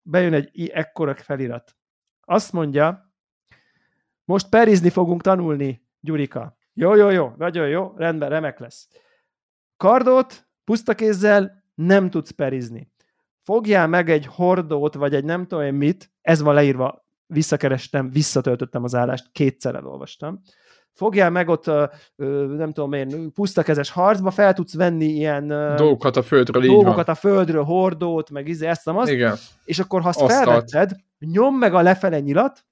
bejön 0.02 0.34
egy 0.34 0.70
ekkora 0.70 1.16
felirat. 1.16 1.76
Azt 2.22 2.54
mondja, 2.54 3.14
most 4.26 4.50
perizni 4.50 4.90
fogunk 4.90 5.22
tanulni, 5.22 5.86
Gyurika. 6.00 6.58
Jó, 6.74 6.96
jó, 6.96 7.10
jó, 7.10 7.34
nagyon 7.38 7.68
jó, 7.68 7.94
rendben, 7.96 8.30
remek 8.30 8.60
lesz. 8.60 8.88
Kardot 9.78 10.48
puszta 10.64 10.96
kézzel 10.96 11.66
nem 11.78 12.10
tudsz 12.10 12.32
perizni. 12.32 12.92
Fogjál 13.44 13.88
meg 13.88 14.10
egy 14.10 14.26
hordót, 14.26 14.94
vagy 14.94 15.16
egy 15.16 15.24
nem 15.24 15.46
tudom 15.48 15.64
én 15.64 15.74
mit, 15.74 16.12
ez 16.22 16.42
van 16.42 16.54
leírva, 16.54 17.06
visszakerestem, 17.26 18.10
visszatöltöttem 18.10 18.84
az 18.84 18.96
állást, 18.96 19.30
kétszer 19.32 19.76
elolvastam. 19.76 20.42
Fogjál 20.94 21.30
meg 21.30 21.50
ott, 21.50 21.66
nem 22.58 22.72
tudom 22.72 22.94
én, 22.94 23.34
pusztakezes 23.34 23.90
harcba, 23.90 24.32
fel 24.32 24.54
tudsz 24.54 24.76
venni 24.76 25.06
ilyen 25.06 25.48
dolgokat 25.76 26.18
a 26.18 26.22
földről, 26.22 26.62
dolgokat 26.62 27.08
a 27.08 27.16
földről, 27.16 27.64
hordót, 27.64 28.30
meg 28.30 28.48
izé, 28.48 28.68
ezt, 28.68 28.88
azt, 28.88 29.12
Igen. 29.12 29.36
és 29.66 29.80
akkor 29.80 30.02
ha 30.02 30.08
azt 30.08 30.22
Asztalt. 30.22 30.44
felvetted, 30.44 30.96
nyom 31.20 31.56
meg 31.56 31.74
a 31.74 31.82
lefele 31.82 32.20
nyilat, 32.20 32.66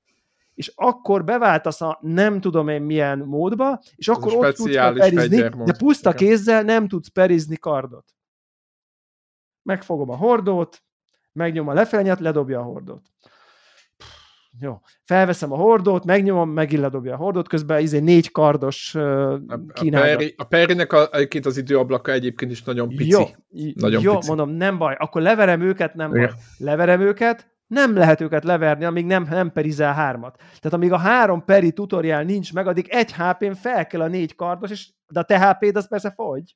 és 0.54 0.72
akkor 0.76 1.24
beváltasz 1.24 1.82
a 1.82 2.00
nem 2.02 2.42
tudom 2.42 2.68
én 2.68 2.82
milyen 2.82 3.20
módba, 3.20 3.82
és 3.96 4.08
akkor 4.08 4.34
ott 4.34 4.56
tudsz 4.56 4.76
perizni, 4.76 5.38
de 5.42 5.76
puszta 5.78 6.14
kézzel 6.14 6.64
nem 6.64 6.88
tudsz 6.88 7.08
perizni 7.08 7.56
kardot 7.56 8.16
megfogom 9.66 10.10
a 10.10 10.16
hordót, 10.16 10.84
megnyom 11.32 11.68
a 11.68 11.74
lefelnyet, 11.74 12.20
ledobja 12.20 12.60
a 12.60 12.64
hordót. 12.64 13.02
Jó. 14.60 14.80
Felveszem 15.04 15.52
a 15.52 15.56
hordót, 15.56 16.06
megnyomom, 16.06 16.50
megint 16.50 16.82
ledobja 16.82 17.14
a 17.14 17.18
hordót, 17.18 17.48
közben 17.48 17.82
izé 17.82 18.00
négy 18.00 18.32
kardos 18.32 18.96
uh. 18.96 19.34
A, 19.48 20.44
Perry, 20.44 20.86
a 20.88 21.10
egyébként 21.12 21.46
az 21.46 21.58
időablaka 21.58 22.12
egyébként 22.12 22.52
is 22.52 22.64
nagyon 22.64 22.88
pici. 22.88 23.10
Jó, 23.10 23.24
nagyon 23.74 24.02
jó 24.02 24.16
pici. 24.16 24.28
mondom, 24.28 24.50
nem 24.50 24.78
baj. 24.78 24.96
Akkor 25.00 25.22
leverem 25.22 25.62
őket, 25.62 25.94
nem 25.94 26.16
Igen. 26.16 26.28
baj. 26.28 26.36
Leverem 26.58 27.02
őket, 27.02 27.54
nem 27.68 27.96
lehet 27.96 28.22
őket 28.22 28.44
leverni, 28.44 28.86
amíg 28.86 29.06
nem, 29.06 29.28
nem 29.30 29.52
perizel 29.52 29.94
hármat. 29.94 30.36
Tehát 30.38 30.74
amíg 30.74 30.92
a 30.92 30.98
három 30.98 31.46
peri 31.46 31.72
tutoriál 31.72 32.24
nincs 32.24 32.54
meg, 32.54 32.68
addig 32.68 32.88
egy 32.90 33.14
HP-n 33.14 33.54
fel 33.54 33.88
kell 33.88 34.02
a 34.02 34.08
négy 34.08 34.36
kardos, 34.36 34.72
és, 34.72 34.90
de 35.08 35.20
a 35.20 35.24
te 35.24 35.48
HP-d 35.48 35.76
az 35.76 35.88
persze 35.88 36.12
fogy. 36.12 36.56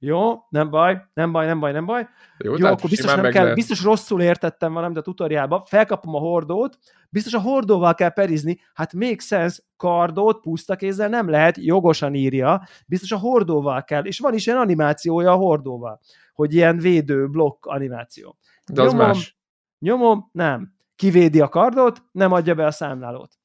Jó, 0.00 0.44
nem 0.48 0.70
baj, 0.70 1.02
nem 1.14 1.32
baj, 1.32 1.46
nem 1.46 1.60
baj, 1.60 1.72
nem 1.72 1.86
baj. 1.86 2.08
Jó, 2.38 2.56
Jó 2.56 2.66
akkor 2.66 2.90
biztos 2.90 3.14
nem 3.14 3.30
kell, 3.30 3.42
lehet. 3.42 3.54
biztos 3.54 3.82
rosszul 3.82 4.22
értettem 4.22 4.72
valamit 4.72 4.96
a 4.96 5.02
tutoriálba, 5.02 5.64
felkapom 5.66 6.14
a 6.14 6.18
hordót, 6.18 6.78
biztos 7.10 7.34
a 7.34 7.40
hordóval 7.40 7.94
kell 7.94 8.08
perizni, 8.08 8.60
hát 8.74 8.92
még 8.92 9.20
sense, 9.20 9.62
kardot 9.76 10.40
puszta 10.40 10.76
kézzel 10.76 11.08
nem 11.08 11.28
lehet, 11.28 11.56
jogosan 11.56 12.14
írja, 12.14 12.62
biztos 12.86 13.12
a 13.12 13.18
hordóval 13.18 13.84
kell, 13.84 14.04
és 14.04 14.18
van 14.18 14.34
is 14.34 14.46
ilyen 14.46 14.58
animációja 14.58 15.32
a 15.32 15.36
hordóval, 15.36 16.00
hogy 16.32 16.54
ilyen 16.54 16.78
védő 16.78 17.28
blokk 17.28 17.66
animáció. 17.66 18.36
De 18.72 18.82
az 18.82 18.92
nyomom, 18.92 19.06
más. 19.06 19.38
Nyomom, 19.78 20.28
nem. 20.32 20.72
Kivédi 20.96 21.40
a 21.40 21.48
kardot, 21.48 22.02
nem 22.12 22.32
adja 22.32 22.54
be 22.54 22.66
a 22.66 22.70
számlálót 22.70 23.37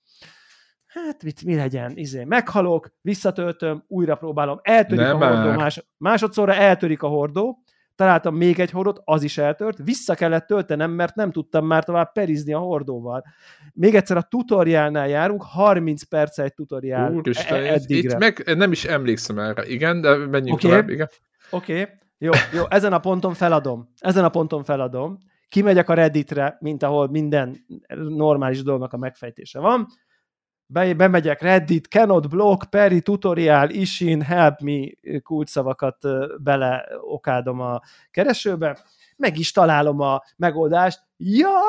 hát 0.93 1.23
mit, 1.23 1.43
mi 1.43 1.55
legyen, 1.55 1.91
izé, 1.95 2.23
meghalok, 2.23 2.93
visszatöltöm, 3.01 3.83
újra 3.87 4.15
próbálom, 4.15 4.59
eltörik 4.61 5.05
Nem 5.05 5.21
a 5.21 5.27
hordó, 5.27 5.51
más, 5.51 5.85
másodszorra 5.97 6.53
eltörik 6.53 7.03
a 7.03 7.07
hordó, 7.07 7.63
találtam 7.95 8.35
még 8.35 8.59
egy 8.59 8.71
hordót, 8.71 9.01
az 9.03 9.23
is 9.23 9.37
eltört, 9.37 9.77
vissza 9.83 10.15
kellett 10.15 10.47
töltenem, 10.47 10.91
mert 10.91 11.15
nem 11.15 11.31
tudtam 11.31 11.65
már 11.65 11.83
tovább 11.83 12.11
perizni 12.11 12.53
a 12.53 12.59
hordóval. 12.59 13.23
Még 13.73 13.95
egyszer 13.95 14.17
a 14.17 14.21
tutoriálnál 14.21 15.07
járunk, 15.07 15.43
30 15.43 16.03
perc 16.03 16.37
egy 16.37 16.53
tutoriál 16.53 17.13
Úristen, 17.13 17.63
e- 17.63 17.79
itt 17.85 18.17
meg 18.17 18.51
nem 18.55 18.71
is 18.71 18.85
emlékszem 18.85 19.39
erre, 19.39 19.65
igen, 19.65 20.01
de 20.01 20.15
menjünk 20.15 20.57
okay. 20.57 20.69
tovább, 20.69 20.89
igen. 20.89 21.09
Oké, 21.49 21.81
okay. 21.81 21.93
jó, 22.17 22.31
jó, 22.53 22.63
ezen 22.69 22.93
a 22.93 22.99
ponton 22.99 23.33
feladom, 23.33 23.89
ezen 23.99 24.23
a 24.23 24.29
ponton 24.29 24.63
feladom, 24.63 25.17
kimegyek 25.49 25.89
a 25.89 25.93
Redditre, 25.93 26.57
mint 26.59 26.83
ahol 26.83 27.09
minden 27.09 27.65
normális 28.07 28.63
dolognak 28.63 28.93
a 28.93 28.97
megfejtése 28.97 29.59
van, 29.59 29.87
be, 30.73 30.93
bemegyek 30.93 31.41
Reddit, 31.41 31.87
cannot 31.87 32.29
block, 32.29 32.69
Perry 32.69 33.01
tutorial, 33.01 33.69
Ishin, 33.69 34.21
help 34.21 34.59
me 34.59 34.85
kulcsszavakat 35.23 35.97
bele 36.43 36.85
okádom 37.01 37.59
a 37.59 37.81
keresőbe, 38.11 38.83
meg 39.17 39.37
is 39.37 39.51
találom 39.51 39.99
a 39.99 40.21
megoldást. 40.37 40.99
Ja, 41.17 41.59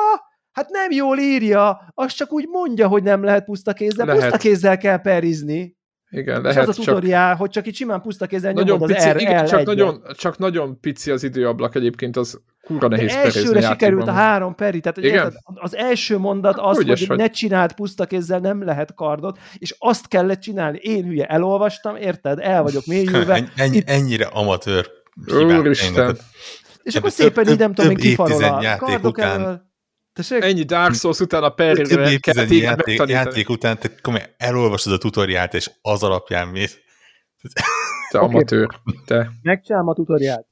hát 0.51 0.69
nem 0.69 0.91
jól 0.91 1.17
írja, 1.17 1.81
az 1.93 2.13
csak 2.13 2.31
úgy 2.31 2.47
mondja, 2.47 2.87
hogy 2.87 3.03
nem 3.03 3.23
lehet 3.23 3.45
puszta 3.45 3.73
kézzel, 3.73 4.05
lehet. 4.05 4.21
puszta 4.21 4.37
kézzel 4.37 4.77
kell 4.77 4.97
perizni. 4.97 5.77
Igen, 6.17 6.41
lehet 6.41 6.67
az 6.67 6.79
a 6.79 6.83
tutoriál, 6.83 7.29
csak... 7.29 7.39
hogy 7.39 7.49
csak 7.49 7.67
itt 7.67 7.75
simán 7.75 8.01
puszta 8.01 8.25
kézzel 8.25 8.51
nagyon 8.51 8.69
nyomod 8.69 8.93
pici, 8.93 9.07
az 9.07 9.15
R, 9.15 9.19
igen, 9.19 9.45
csak, 9.45 9.65
nagyon, 9.65 10.01
csak 10.13 10.37
nagyon 10.37 10.79
pici 10.79 11.11
az 11.11 11.23
időablak 11.23 11.75
egyébként, 11.75 12.17
az 12.17 12.39
kurva 12.65 12.87
nehéz 12.87 13.13
De 13.13 13.21
elsőre 13.21 13.61
sikerült 13.61 14.07
a 14.07 14.11
három 14.11 14.55
peri, 14.55 14.79
tehát 14.79 14.97
Igen? 14.97 15.13
Érted, 15.13 15.33
az 15.43 15.75
első 15.75 16.17
mondat 16.17 16.57
az, 16.57 16.75
hogy, 16.75 17.07
hogy 17.07 17.17
ne 17.17 17.27
csináld 17.27 17.73
puszta 17.73 18.05
kézzel, 18.05 18.39
nem 18.39 18.63
lehet 18.63 18.93
kardot, 18.93 19.39
és 19.57 19.75
azt 19.79 20.07
kellett 20.07 20.39
csinálni. 20.39 20.77
Én 20.81 21.03
hülye 21.03 21.25
elolvastam, 21.25 21.95
érted? 21.95 22.39
El 22.39 22.63
vagyok 22.63 22.85
mélyülve. 22.85 23.33
Ennyi, 23.55 23.77
Itt... 23.77 23.89
Ennyire 23.89 24.25
amatőr 24.25 24.91
Úristen. 25.33 26.17
És 26.83 26.95
akkor 26.95 27.11
szépen 27.11 27.49
így 27.49 27.57
nem 27.57 27.73
tudom, 27.73 27.91
én 27.91 27.97
kifarol 27.97 28.43
a 28.43 28.77
kardok 28.77 29.19
elől. 29.19 29.73
Tessék? 30.15 30.43
Ennyi 30.43 30.63
Dark 30.63 30.93
Souls 30.93 31.19
után 31.19 31.43
a 31.43 31.49
perre 31.49 31.83
kell 32.19 32.47
játék, 32.49 33.07
játék 33.07 33.49
után 33.49 33.77
te 33.79 33.89
komolyan 34.01 34.27
elolvasod 34.37 34.93
a 34.93 34.97
tutoriált, 34.97 35.53
és 35.53 35.71
az 35.81 36.03
alapján 36.03 36.47
mész. 36.47 36.79
Te 38.09 38.17
okay. 38.17 38.29
amatőr. 38.29 38.67
Te. 39.05 39.29
Megcsinálom 39.41 39.87
a 39.87 39.93
tutoriált. 39.93 40.47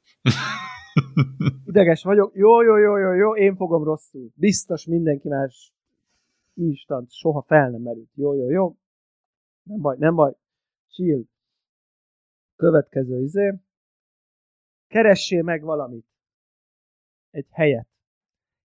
Ideges 1.65 2.03
vagyok. 2.03 2.32
Jó, 2.36 2.62
jó, 2.62 2.77
jó, 2.77 2.98
jó, 2.98 3.13
jó, 3.13 3.36
én 3.36 3.55
fogom 3.55 3.84
rosszul. 3.84 4.29
Biztos 4.36 4.86
mindenki 4.86 5.27
más 5.27 5.74
instant, 6.53 7.12
soha 7.12 7.43
fel 7.48 7.70
nem 7.70 7.82
merült. 7.82 8.10
Jó, 8.13 8.34
jó, 8.34 8.50
jó. 8.50 8.75
Nem 9.63 9.82
baj, 9.82 9.96
nem 10.00 10.15
baj. 10.15 10.34
Chill. 10.88 11.24
Következő 12.55 13.22
izé. 13.22 13.53
Keressél 14.88 15.43
meg 15.43 15.62
valamit. 15.62 16.05
Egy 17.32 17.48
helyet. 17.51 17.88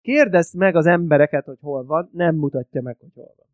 Kérdezd 0.08 0.56
meg 0.56 0.74
az 0.74 0.86
embereket, 0.86 1.44
hogy 1.44 1.58
hol 1.60 1.84
van, 1.84 2.10
nem 2.12 2.36
mutatja 2.36 2.82
meg, 2.82 2.98
hogy 2.98 3.12
hol 3.14 3.34
van. 3.36 3.46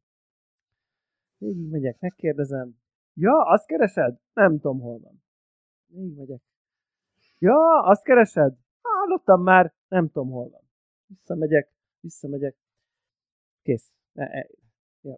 Végig 1.38 1.70
megyek, 1.70 2.00
megkérdezem. 2.00 2.76
Ja, 3.14 3.44
azt 3.44 3.66
keresed? 3.66 4.18
Nem 4.32 4.52
tudom, 4.52 4.80
hol 4.80 4.98
van. 4.98 5.22
Végig 5.86 6.16
megyek. 6.16 6.40
Ja, 7.38 7.82
azt 7.82 8.02
keresed? 8.02 8.56
Hallottam 8.82 9.42
már, 9.42 9.74
nem 9.88 10.06
tudom, 10.06 10.30
hol 10.30 10.48
van. 10.48 10.60
Visszamegyek, 11.06 11.70
visszamegyek. 12.00 12.56
Kész. 13.62 13.92
Ne, 14.12 14.28
ne, 15.00 15.14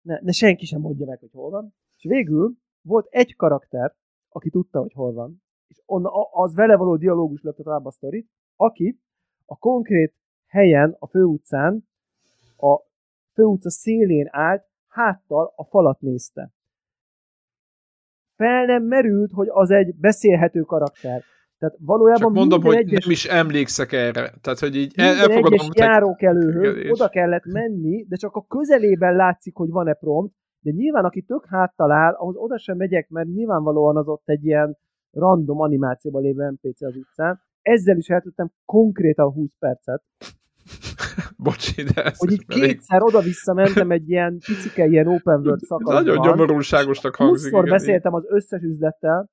ne, 0.00 0.18
ne 0.20 0.32
senki 0.32 0.64
sem 0.64 0.80
mondja 0.80 1.06
meg, 1.06 1.18
hogy 1.18 1.32
hol 1.32 1.50
van. 1.50 1.74
És 1.96 2.04
végül 2.04 2.56
volt 2.80 3.06
egy 3.10 3.36
karakter, 3.36 3.94
aki 4.28 4.50
tudta, 4.50 4.80
hogy 4.80 4.92
hol 4.92 5.12
van, 5.12 5.42
és 5.66 5.82
on, 5.86 6.04
az 6.30 6.54
vele 6.54 6.76
való 6.76 6.96
dialógus 6.96 7.42
lökte 7.42 7.62
tovább 7.62 7.84
a 7.84 7.90
sztorit, 7.90 8.30
aki 8.56 9.00
a 9.44 9.56
konkrét 9.56 10.20
helyen, 10.52 10.96
a 10.98 11.06
főutcán, 11.06 11.88
a 12.56 12.80
főutca 13.34 13.70
szélén 13.70 14.28
állt, 14.30 14.64
háttal 14.88 15.52
a 15.56 15.64
falat 15.64 16.00
nézte. 16.00 16.50
Fel 18.36 18.64
nem 18.64 18.82
merült, 18.82 19.30
hogy 19.32 19.48
az 19.50 19.70
egy 19.70 19.94
beszélhető 19.94 20.60
karakter. 20.60 21.22
Tehát 21.58 21.76
valójában 21.78 22.22
Csak 22.22 22.32
mondom, 22.32 22.62
hogy 22.62 22.76
egyes, 22.76 23.04
nem 23.04 23.10
is 23.12 23.24
emlékszek 23.24 23.92
erre. 23.92 24.34
Tehát, 24.40 24.58
hogy 24.58 24.76
így 24.76 24.92
el, 24.96 25.16
elfogadom, 25.16 25.52
egyes 25.52 25.68
járókelőhöz 25.74 26.76
és... 26.76 26.90
oda 26.90 27.08
kellett 27.08 27.44
menni, 27.44 28.04
de 28.08 28.16
csak 28.16 28.36
a 28.36 28.46
közelében 28.46 29.16
látszik, 29.16 29.56
hogy 29.56 29.70
van-e 29.70 29.94
prompt, 29.94 30.34
de 30.60 30.70
nyilván 30.70 31.04
aki 31.04 31.22
tök 31.22 31.46
háttal 31.46 31.90
áll, 31.90 32.12
ahhoz 32.12 32.36
oda 32.36 32.58
sem 32.58 32.76
megyek, 32.76 33.08
mert 33.08 33.28
nyilvánvalóan 33.28 33.96
az 33.96 34.08
ott 34.08 34.22
egy 34.28 34.44
ilyen 34.44 34.78
random 35.10 35.60
animációban 35.60 36.22
lévő 36.22 36.50
NPC 36.50 36.82
az 36.82 36.96
utcán. 36.96 37.40
Ezzel 37.62 37.96
is 37.96 38.08
eltudtam 38.08 38.52
konkrétan 38.64 39.32
20 39.32 39.50
percet. 39.58 40.02
Bocsi, 41.42 41.82
de 41.82 42.04
ez 42.04 42.18
Hogy 42.18 42.32
így 42.32 42.46
kétszer 42.46 43.02
oda-vissza 43.02 43.52
mentem 43.54 43.90
egy 43.90 44.10
ilyen 44.10 44.38
picike, 44.38 44.86
ilyen 44.86 45.06
open 45.06 45.40
world 45.40 45.60
szakaszban. 45.60 46.02
Nagyon 46.02 46.22
gyomorúságosnak 46.22 47.14
hangzik. 47.14 47.52
Húszszor 47.52 47.68
beszéltem 47.68 48.14
az 48.14 48.24
összes 48.28 48.62
üzlettel, 48.62 49.30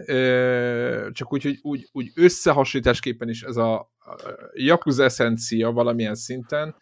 Ö, 0.05 1.07
csak 1.11 1.33
úgy, 1.33 1.43
hogy 1.43 1.59
úgy, 1.61 1.89
úgy 1.91 2.11
összehasonlításképpen 2.15 3.29
is 3.29 3.41
ez 3.41 3.57
a, 3.57 3.73
a 3.79 4.15
Yakuza 4.53 5.03
eszencia 5.03 5.71
valamilyen 5.71 6.15
szinten, 6.15 6.75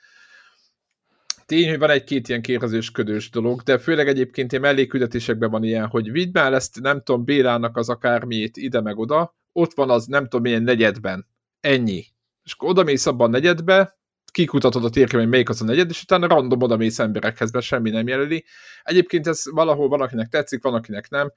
Tény, 1.50 1.70
hogy 1.70 1.80
van 1.80 1.90
egy-két 1.90 2.28
ilyen 2.28 2.42
kérdezősködős 2.42 3.30
dolog, 3.30 3.62
de 3.62 3.78
főleg 3.78 4.08
egyébként 4.08 4.52
ilyen 4.52 4.64
melléküldetésekben 4.64 5.50
van 5.50 5.64
ilyen, 5.64 5.88
hogy 5.88 6.12
vidd 6.12 6.30
már 6.34 6.54
ezt, 6.54 6.80
nem 6.82 7.02
tudom, 7.02 7.24
Bélának 7.24 7.78
az 7.78 7.90
akármiét 7.90 8.58
ide 8.58 8.82
meg 8.82 8.98
oda, 8.98 9.36
ott 9.52 9.74
van 9.74 9.90
az, 9.90 10.06
nem 10.06 10.24
tudom, 10.24 10.42
milyen 10.42 10.64
negyedben. 10.64 11.28
Ennyi. 11.60 12.06
És 12.44 12.54
akkor 12.54 12.70
oda 12.70 12.84
mész 12.84 13.06
abban 13.06 13.28
a 13.28 13.32
negyedbe, 13.32 13.98
kikutatod 14.32 14.84
a 14.84 14.90
térképen, 14.90 15.20
hogy 15.20 15.30
melyik 15.30 15.50
az 15.50 15.62
a 15.62 15.66
negyed, 15.66 15.90
és 15.90 16.02
utána 16.02 16.28
random 16.28 16.62
oda 16.62 16.78
mész 16.78 17.00
emberekhez, 17.00 17.52
be 17.52 17.60
semmi 17.60 17.90
nem 17.90 18.08
jelöli. 18.08 18.46
Egyébként 18.84 19.28
ez 19.28 19.44
valahol 19.52 19.88
van, 19.88 20.02
akinek 20.02 20.28
tetszik, 20.28 20.64
van, 20.64 20.74
akinek 20.74 21.10
nem. 21.10 21.32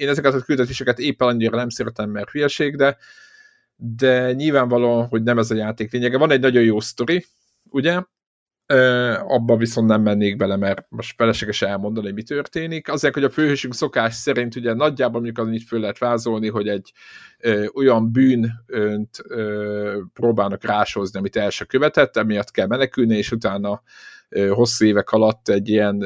Én 0.00 0.08
ezeket 0.08 0.34
a 0.34 0.40
küldetéseket 0.40 0.98
éppen 0.98 1.28
annyira 1.28 1.56
nem 1.56 1.68
szeretem, 1.68 2.10
mert 2.10 2.30
hülyeség, 2.30 2.76
de, 2.76 2.96
de 3.76 4.32
nyilvánvalóan, 4.32 5.06
hogy 5.06 5.22
nem 5.22 5.38
ez 5.38 5.50
a 5.50 5.54
játék 5.54 5.92
lényege. 5.92 6.18
Van 6.18 6.30
egy 6.30 6.40
nagyon 6.40 6.62
jó 6.62 6.80
sztori, 6.80 7.24
ugye? 7.70 8.00
abba 9.26 9.56
viszont 9.56 9.88
nem 9.88 10.02
mennék 10.02 10.36
bele, 10.36 10.56
mert 10.56 10.86
most 10.88 11.14
felesleges 11.16 11.62
elmondani, 11.62 12.06
hogy 12.06 12.14
mi 12.14 12.22
történik. 12.22 12.88
Azért, 12.88 13.14
hogy 13.14 13.24
a 13.24 13.30
főhősünk 13.30 13.74
szokás 13.74 14.14
szerint 14.14 14.56
ugye 14.56 14.74
nagyjából 14.74 15.20
mondjuk 15.20 15.46
az 15.46 15.52
így 15.52 15.62
föl 15.62 15.80
lehet 15.80 15.98
vázolni, 15.98 16.48
hogy 16.48 16.68
egy 16.68 16.92
ö, 17.38 17.66
olyan 17.74 18.12
bűnt 18.12 18.48
ö, 19.26 19.98
próbálnak 20.12 20.64
rásozni, 20.64 21.18
amit 21.18 21.36
el 21.36 21.50
se 21.50 21.64
követett, 21.64 22.16
emiatt 22.16 22.50
kell 22.50 22.66
menekülni, 22.66 23.16
és 23.16 23.32
utána 23.32 23.82
hosszú 24.50 24.84
évek 24.84 25.10
alatt 25.10 25.48
egy 25.48 25.68
ilyen 25.68 26.04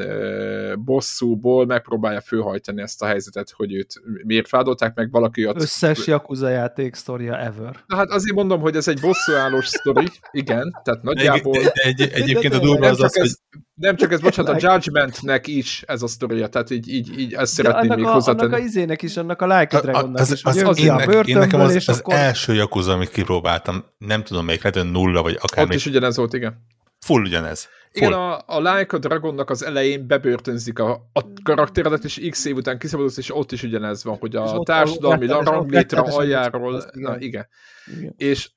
bosszúból 0.85 1.65
megpróbálja 1.65 2.21
főhajtani 2.21 2.81
ezt 2.81 3.01
a 3.01 3.05
helyzetet, 3.05 3.51
hogy 3.51 3.73
őt 3.73 4.01
miért 4.23 4.49
vádolták 4.49 4.95
meg 4.95 5.11
valaki. 5.11 5.47
Ott... 5.47 5.61
Összes 5.61 6.07
Yakuza 6.07 6.49
játék 6.49 6.95
sztoria 6.95 7.39
ever. 7.39 7.83
Na 7.87 7.95
hát 7.95 8.09
azért 8.09 8.35
mondom, 8.35 8.59
hogy 8.59 8.75
ez 8.75 8.87
egy 8.87 8.99
bosszúállós 8.99 9.67
sztori, 9.67 10.07
igen, 10.31 10.81
tehát 10.83 11.03
nagyjából... 11.03 11.57
Egy, 11.57 11.71
egy, 11.73 12.01
egy, 12.01 12.11
egyébként 12.11 12.53
a 12.53 12.59
durva 12.59 12.87
az 12.87 13.01
az, 13.01 13.17
hogy... 13.17 13.29
Nem 13.73 13.95
csak 13.95 14.11
ez, 14.11 14.19
bocsánat, 14.19 14.63
a 14.63 14.71
Judgmentnek 14.71 15.47
is 15.47 15.83
ez 15.87 16.01
a 16.01 16.07
sztoria, 16.07 16.47
tehát 16.47 16.69
így, 16.69 16.89
így, 16.89 17.19
így 17.19 17.33
ezt 17.33 17.53
szeretném 17.53 17.95
még 17.95 18.05
hozzátenni. 18.05 18.47
Annak 18.47 18.59
a 18.59 18.63
izének 18.63 19.01
is, 19.01 19.17
annak 19.17 19.41
a 19.41 19.59
Like 19.59 19.77
a 19.77 19.81
Dragonnak 19.81 20.19
az, 20.19 20.31
is, 20.31 20.43
az, 20.43 20.57
az, 20.57 20.79
én, 20.79 20.89
a 20.89 21.01
én 21.01 21.37
nekem 21.37 21.59
az, 21.59 21.75
az 21.75 21.99
akkor... 21.99 22.13
első 22.13 22.53
Yakuza, 22.53 22.91
amit 22.91 23.09
kipróbáltam, 23.09 23.85
nem 23.97 24.23
tudom, 24.23 24.45
melyik 24.45 24.63
lehet, 24.63 24.91
nulla, 24.91 25.21
vagy 25.21 25.37
akár. 25.41 25.65
Ott 25.65 25.73
is 25.73 25.85
ugyanez 25.85 26.17
volt, 26.17 26.33
igen. 26.33 26.65
Full 27.05 27.21
ugyanez. 27.21 27.67
Igen, 27.95 28.13
a, 28.13 28.37
a 28.45 28.59
Like 28.59 28.95
a 28.95 28.99
Dragonnak 28.99 29.49
az 29.49 29.63
elején 29.63 30.07
bebörtönzik 30.07 30.79
a, 30.79 31.09
a 31.13 31.21
karakteredet, 31.43 32.03
és 32.03 32.27
x 32.29 32.45
év 32.45 32.55
után 32.55 32.79
kiszabadulsz, 32.79 33.17
és 33.17 33.35
ott 33.35 33.51
is 33.51 33.63
ugyanez 33.63 34.03
van, 34.03 34.17
hogy 34.17 34.35
a 34.35 34.59
társadalmi 34.63 35.27
ranglétre 35.27 35.99
aljáról, 35.99 36.83
na 36.93 37.17
igen. 37.17 37.21
igen. 37.21 37.47
És 38.17 38.51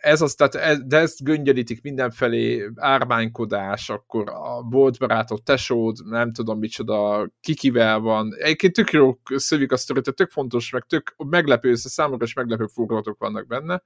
ez 0.00 0.20
az, 0.20 0.34
tehát 0.34 0.54
ez, 0.54 0.78
de 0.84 0.98
ezt 0.98 1.24
göngyelítik 1.24 1.82
mindenfelé, 1.82 2.70
ármánykodás, 2.76 3.90
akkor 3.90 4.28
a 4.28 4.62
boltbarátod, 4.62 5.42
tesód, 5.42 5.96
nem 6.04 6.32
tudom 6.32 6.58
micsoda, 6.58 7.28
kikivel 7.40 7.98
van. 7.98 8.34
Egyébként 8.38 8.72
tök 8.72 8.90
jó 8.90 9.18
szövik 9.24 9.72
a 9.72 9.76
sztorit, 9.76 10.14
tök 10.14 10.30
fontos, 10.30 10.70
meg 10.70 10.84
tök 10.88 11.14
meglepő, 11.16 11.74
számomra 11.74 12.24
is 12.24 12.34
meglepő 12.34 12.66
fordulatok 12.66 13.18
vannak 13.18 13.46
benne 13.46 13.82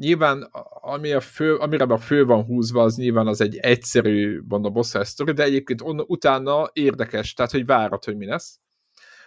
Nyilván, 0.00 0.42
ami 0.80 1.12
a 1.12 1.20
fő, 1.20 1.56
amire 1.56 1.84
a 1.84 1.98
fő 1.98 2.24
van 2.24 2.44
húzva, 2.44 2.82
az 2.82 2.96
nyilván 2.96 3.26
az 3.26 3.40
egy 3.40 3.56
egyszerű, 3.56 4.40
mondom, 4.48 4.72
boss 4.72 4.96
story, 5.04 5.32
de 5.32 5.42
egyébként 5.42 5.80
on, 5.80 6.00
utána 6.06 6.70
érdekes, 6.72 7.34
tehát 7.34 7.50
hogy 7.50 7.66
várod, 7.66 8.04
hogy 8.04 8.16
mi 8.16 8.26
lesz. 8.26 8.58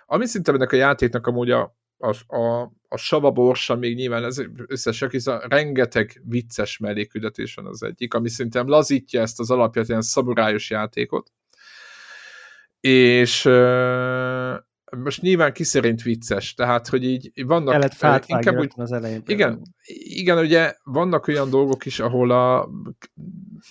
Ami 0.05 0.25
szinte 0.25 0.51
ennek 0.51 0.71
a 0.71 0.75
játéknak 0.75 1.27
amúgy 1.27 1.51
a, 1.51 1.75
a, 1.97 2.35
a, 2.35 2.71
a 2.87 2.97
sava 2.97 3.31
borsa 3.31 3.75
még 3.75 3.95
nyilván 3.95 4.23
ez 4.23 4.41
összesek, 4.67 5.11
hisz 5.11 5.27
a 5.27 5.45
rengeteg 5.47 6.21
vicces 6.25 6.77
melléküldetés 6.77 7.53
van 7.55 7.65
az 7.65 7.83
egyik, 7.83 8.13
ami 8.13 8.29
szerintem 8.29 8.67
lazítja 8.67 9.21
ezt 9.21 9.39
az 9.39 9.51
alapját, 9.51 9.87
ilyen 9.87 10.01
szaburályos 10.01 10.69
játékot. 10.69 11.31
És 12.79 13.43
most 14.97 15.21
nyilván 15.21 15.53
kiszerint 15.53 16.01
vicces, 16.01 16.53
tehát, 16.53 16.87
hogy 16.87 17.03
így 17.03 17.45
vannak... 17.45 17.73
Kellett 17.73 17.93
fát 17.93 18.27
inkább 18.27 18.59
úgy, 18.59 18.71
az 18.75 18.91
elején. 18.91 19.23
Igen, 19.25 19.61
igen, 20.03 20.37
ugye 20.37 20.73
vannak 20.83 21.27
olyan 21.27 21.49
dolgok 21.49 21.85
is, 21.85 21.99
ahol 21.99 22.31
a, 22.31 22.69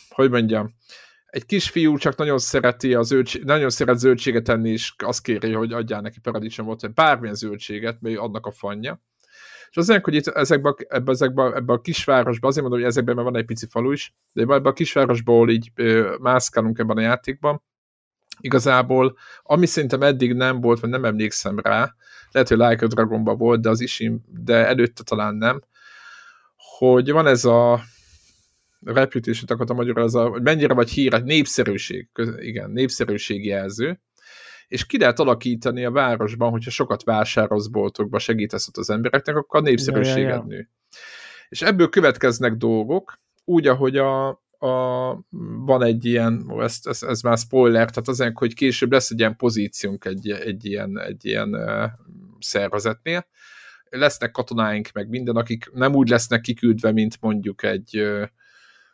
hogy 0.08 0.30
mondjam, 0.30 0.74
egy 1.26 1.44
kisfiú 1.44 1.96
csak 1.96 2.16
nagyon 2.16 2.38
szereti 2.38 2.94
a 2.94 3.02
zöldség, 3.02 3.44
nagyon 3.44 3.70
szeret 3.70 3.98
zöldséget 3.98 4.48
enni, 4.48 4.70
és 4.70 4.94
azt 4.96 5.22
kéri, 5.22 5.52
hogy 5.52 5.72
adjál 5.72 6.00
neki 6.00 6.20
paradicsomot, 6.20 6.80
vagy 6.80 6.92
bármilyen 6.92 7.34
zöldséget, 7.34 8.00
mert 8.00 8.18
annak 8.18 8.46
a 8.46 8.50
fanya. 8.50 9.00
És 9.70 9.76
azért, 9.76 10.04
hogy 10.04 10.14
itt 10.14 10.26
ezekben, 10.26 10.74
ebbe, 10.88 11.10
ezekbe, 11.12 11.52
ebbe 11.54 11.72
a 11.72 11.80
kisvárosban, 11.80 12.50
azért 12.50 12.66
igazából, 18.42 19.16
ami 19.42 19.66
szerintem 19.66 20.02
eddig 20.02 20.32
nem 20.34 20.60
volt, 20.60 20.80
vagy 20.80 20.90
nem 20.90 21.04
emlékszem 21.04 21.58
rá, 21.58 21.94
lehet, 22.30 22.48
hogy 22.48 22.58
Like 22.58 22.84
a 22.84 22.88
Dragonban 22.88 23.36
volt, 23.36 23.60
de 23.60 23.68
az 23.68 23.80
is, 23.80 24.02
de 24.26 24.66
előtte 24.66 25.02
talán 25.02 25.34
nem, 25.34 25.62
hogy 26.78 27.10
van 27.10 27.26
ez 27.26 27.44
a 27.44 27.80
reputation 28.84 29.44
akartam 29.48 29.76
magyarul, 29.76 30.02
az 30.02 30.14
a, 30.14 30.28
hogy 30.28 30.42
mennyire 30.42 30.74
vagy 30.74 30.90
híres, 30.90 31.20
népszerűség, 31.24 32.08
igen, 32.36 32.70
népszerűségi 32.70 33.48
jelző, 33.48 34.00
és 34.68 34.86
ki 34.86 34.98
lehet 34.98 35.18
alakítani 35.18 35.84
a 35.84 35.90
városban, 35.90 36.50
hogyha 36.50 36.70
sokat 36.70 37.04
vásárolsz 37.04 37.66
boltokba, 37.66 38.18
segítesz 38.18 38.68
ott 38.68 38.76
az 38.76 38.90
embereknek, 38.90 39.36
akkor 39.36 39.60
a 39.60 39.62
népszerűséged 39.62 40.22
ja, 40.22 40.28
ja, 40.28 40.34
ja. 40.34 40.44
nő. 40.46 40.68
És 41.48 41.62
ebből 41.62 41.88
következnek 41.88 42.52
dolgok, 42.52 43.20
úgy, 43.44 43.66
ahogy 43.66 43.96
a, 43.96 44.42
a, 44.62 45.24
van 45.64 45.82
egy 45.82 46.04
ilyen, 46.04 46.52
ez, 46.58 46.78
ez, 46.82 47.02
ez 47.02 47.20
már 47.20 47.38
spoiler, 47.38 47.90
tehát 47.90 48.08
az 48.08 48.30
hogy 48.34 48.54
később 48.54 48.92
lesz 48.92 49.10
egy 49.10 49.18
ilyen 49.18 49.36
pozíciónk 49.36 50.04
egy, 50.04 50.30
egy 50.30 50.64
ilyen, 50.64 50.98
egy 50.98 51.24
ilyen 51.24 51.54
uh, 51.54 51.90
szervezetnél, 52.38 53.26
lesznek 53.90 54.30
katonáink, 54.30 54.88
meg 54.92 55.08
minden, 55.08 55.36
akik 55.36 55.70
nem 55.72 55.94
úgy 55.94 56.08
lesznek 56.08 56.40
kiküldve, 56.40 56.92
mint 56.92 57.16
mondjuk 57.20 57.62
egy 57.62 58.00
uh, 58.00 58.22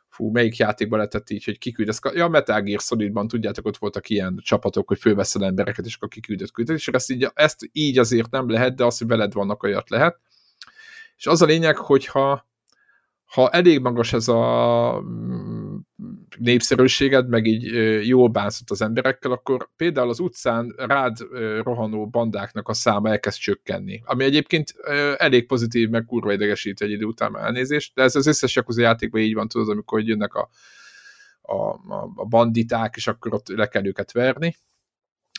fú, 0.09 0.31
melyik 0.31 0.57
játékba 0.57 0.97
lehetett 0.97 1.31
így, 1.31 1.45
hogy 1.45 1.59
kiküldesz. 1.59 2.01
Ja, 2.15 2.29
Metal 2.29 2.61
Gear 2.61 2.81
Solidban, 2.81 3.29
tudjátok, 3.29 3.67
ott 3.67 3.77
voltak 3.77 4.09
ilyen 4.09 4.41
csapatok, 4.43 4.89
hogy 4.89 4.99
fölveszel 4.99 5.45
embereket, 5.45 5.87
és 5.87 5.95
akkor 5.95 6.09
kiküldött 6.09 6.51
küldet, 6.51 6.77
és 6.77 6.89
ezt 6.89 7.11
így, 7.11 7.31
ezt 7.35 7.69
így 7.73 7.99
azért 7.99 8.31
nem 8.31 8.49
lehet, 8.49 8.75
de 8.77 8.85
az, 8.85 8.99
hogy 8.99 9.07
veled 9.07 9.33
vannak, 9.33 9.63
olyat 9.63 9.91
lehet. 9.91 10.21
És 11.17 11.27
az 11.27 11.43
a 11.43 11.47
lényeg, 11.47 11.77
hogyha 11.77 12.47
ha 13.29 13.51
elég 13.51 13.81
magas 13.81 14.13
ez 14.13 14.29
a 14.29 15.01
mm, 15.01 15.58
népszerűséged, 16.37 17.29
meg 17.29 17.47
így 17.47 17.65
jól 18.07 18.29
bánszott 18.29 18.71
az 18.71 18.83
emberekkel, 18.83 19.31
akkor 19.31 19.69
például 19.77 20.09
az 20.09 20.21
utcán 20.21 20.75
rád 20.77 21.17
rohanó 21.63 22.07
bandáknak 22.07 22.69
a 22.69 22.75
száma 22.75 23.09
elkezd 23.09 23.39
csökkenni. 23.39 24.03
Ami 24.05 24.25
egyébként 24.25 24.75
elég 25.17 25.47
pozitív, 25.47 25.89
meg 25.89 26.05
kurva 26.05 26.33
idegesít 26.33 26.81
egy 26.81 26.91
idő 26.91 27.05
után 27.05 27.39
elnézést, 27.39 27.95
de 27.95 28.03
ez 28.03 28.17
az 28.17 28.27
összes 28.27 28.57
Yakuza 28.57 28.81
játékban 28.81 29.21
így 29.21 29.35
van, 29.35 29.49
tudod, 29.49 29.69
amikor 29.69 30.03
jönnek 30.03 30.35
a, 30.35 30.49
a, 31.43 31.57
a 32.15 32.25
banditák, 32.25 32.97
és 32.97 33.07
akkor 33.07 33.35
ott 33.35 33.49
le 33.49 33.67
kell 33.67 33.87
őket 33.87 34.13
verni 34.13 34.57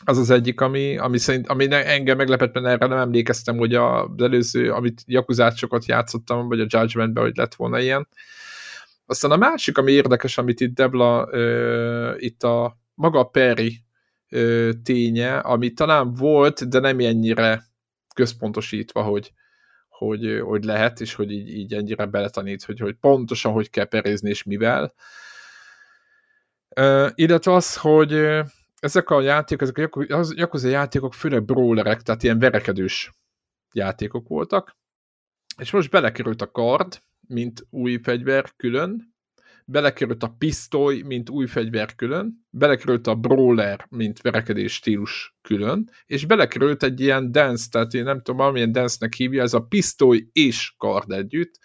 az 0.04 0.18
az 0.18 0.30
egyik, 0.30 0.60
ami, 0.60 0.98
ami, 0.98 1.18
szerint, 1.18 1.48
ami 1.48 1.66
engem 1.70 2.16
meglepett, 2.16 2.54
mert 2.54 2.66
erre 2.66 2.86
nem 2.86 2.98
emlékeztem, 2.98 3.56
hogy 3.56 3.74
az 3.74 4.08
előző, 4.16 4.72
amit 4.72 5.02
Jakuzát 5.06 5.56
sokat 5.56 5.86
játszottam, 5.86 6.48
vagy 6.48 6.60
a 6.60 6.66
Judgmentben, 6.68 7.24
hogy 7.24 7.36
lett 7.36 7.54
volna 7.54 7.80
ilyen. 7.80 8.08
Aztán 9.10 9.30
a 9.30 9.36
másik, 9.36 9.78
ami 9.78 9.92
érdekes, 9.92 10.38
amit 10.38 10.60
itt 10.60 10.74
Debla, 10.74 11.28
uh, 11.30 12.14
itt 12.16 12.42
a 12.42 12.78
maga 12.94 13.24
Perry 13.24 13.82
uh, 14.30 14.70
ténye, 14.82 15.38
ami 15.38 15.72
talán 15.72 16.12
volt, 16.12 16.68
de 16.68 16.78
nem 16.78 16.98
ennyire 16.98 17.62
központosítva, 18.14 19.02
hogy, 19.02 19.32
hogy, 19.88 20.40
hogy 20.44 20.64
lehet, 20.64 21.00
és 21.00 21.14
hogy 21.14 21.32
így, 21.32 21.48
így 21.48 21.74
ennyire 21.74 22.06
beletanít, 22.06 22.64
hogy, 22.64 22.78
hogy 22.78 22.94
pontosan 22.94 23.52
hogy 23.52 23.70
kell 23.70 23.84
perézni, 23.84 24.28
és 24.30 24.42
mivel. 24.42 24.94
Uh, 26.76 27.10
illetve 27.14 27.52
az, 27.54 27.76
hogy 27.76 28.12
ezek 28.80 29.10
a 29.10 29.20
játékok, 29.20 29.68
ezek 29.68 29.96
a 29.96 30.24
Yakuza 30.34 30.68
játékok 30.68 31.14
főleg 31.14 31.44
brawlerek, 31.44 32.02
tehát 32.02 32.22
ilyen 32.22 32.38
verekedős 32.38 33.12
játékok 33.72 34.28
voltak, 34.28 34.76
és 35.58 35.70
most 35.70 35.90
belekerült 35.90 36.42
a 36.42 36.50
kard, 36.50 37.02
mint 37.30 37.66
új 37.70 37.98
fegyver 38.02 38.52
külön, 38.56 39.14
belekerült 39.64 40.22
a 40.22 40.34
pisztoly, 40.38 41.02
mint 41.02 41.30
új 41.30 41.46
fegyver 41.46 41.94
külön, 41.94 42.46
belekerült 42.50 43.06
a 43.06 43.14
brawler, 43.14 43.86
mint 43.90 44.20
verekedés 44.20 44.74
stílus 44.74 45.36
külön, 45.42 45.90
és 46.06 46.26
belekerült 46.26 46.82
egy 46.82 47.00
ilyen 47.00 47.32
dance, 47.32 47.66
tehát 47.70 47.94
én 47.94 48.02
nem 48.02 48.16
tudom, 48.16 48.36
valamilyen 48.36 48.72
dance-nek 48.72 49.14
hívja, 49.14 49.42
ez 49.42 49.54
a 49.54 49.60
pisztoly 49.60 50.28
és 50.32 50.74
kard 50.78 51.10
együtt, 51.10 51.58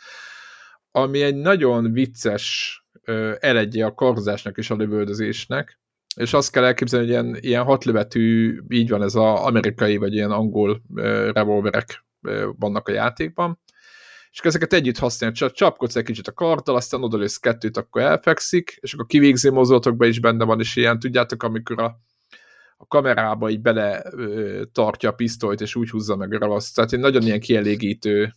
ami 0.91 1.21
egy 1.21 1.36
nagyon 1.36 1.91
vicces 1.91 2.80
eledje 3.39 3.86
a 3.86 3.93
karzásnak 3.93 4.58
és 4.58 4.69
a 4.69 4.75
lövöldözésnek, 4.75 5.80
és 6.15 6.34
azt 6.34 6.51
kell 6.51 6.63
elképzelni, 6.63 7.06
hogy 7.06 7.13
ilyen, 7.13 7.38
ilyen 7.39 7.63
hatlövetű, 7.63 8.58
így 8.69 8.89
van 8.89 9.01
ez 9.01 9.15
az 9.15 9.39
amerikai 9.39 9.97
vagy 9.97 10.13
ilyen 10.13 10.32
angol 10.32 10.82
revolverek 11.34 12.06
vannak 12.58 12.88
a 12.88 12.91
játékban, 12.91 13.60
és 14.35 14.41
ezeket 14.41 14.73
együtt 14.73 14.97
használja, 14.97 15.35
csak 15.35 15.51
csapkodsz 15.51 15.95
egy 15.95 16.03
kicsit 16.03 16.27
a 16.27 16.33
karddal, 16.33 16.75
aztán 16.75 17.03
odalősz 17.03 17.37
kettőt, 17.37 17.77
akkor 17.77 18.01
elfekszik, 18.01 18.77
és 18.81 18.93
akkor 18.93 19.05
kivégzi 19.05 19.49
mozdulatokban 19.49 20.07
is 20.07 20.19
benne 20.19 20.45
van, 20.45 20.59
és 20.59 20.75
ilyen, 20.75 20.99
tudjátok, 20.99 21.43
amikor 21.43 21.81
a, 21.81 21.99
a 22.77 22.87
kamerába 22.87 23.49
így 23.49 23.61
bele 23.61 24.03
ö, 24.11 24.63
tartja 24.71 25.09
a 25.09 25.13
pisztolyt, 25.13 25.61
és 25.61 25.75
úgy 25.75 25.89
húzza 25.89 26.15
meg 26.15 26.33
a 26.33 26.37
ravaszt. 26.37 26.75
Tehát 26.75 26.93
egy 26.93 26.99
nagyon 26.99 27.21
ilyen 27.21 27.39
kielégítő 27.39 28.33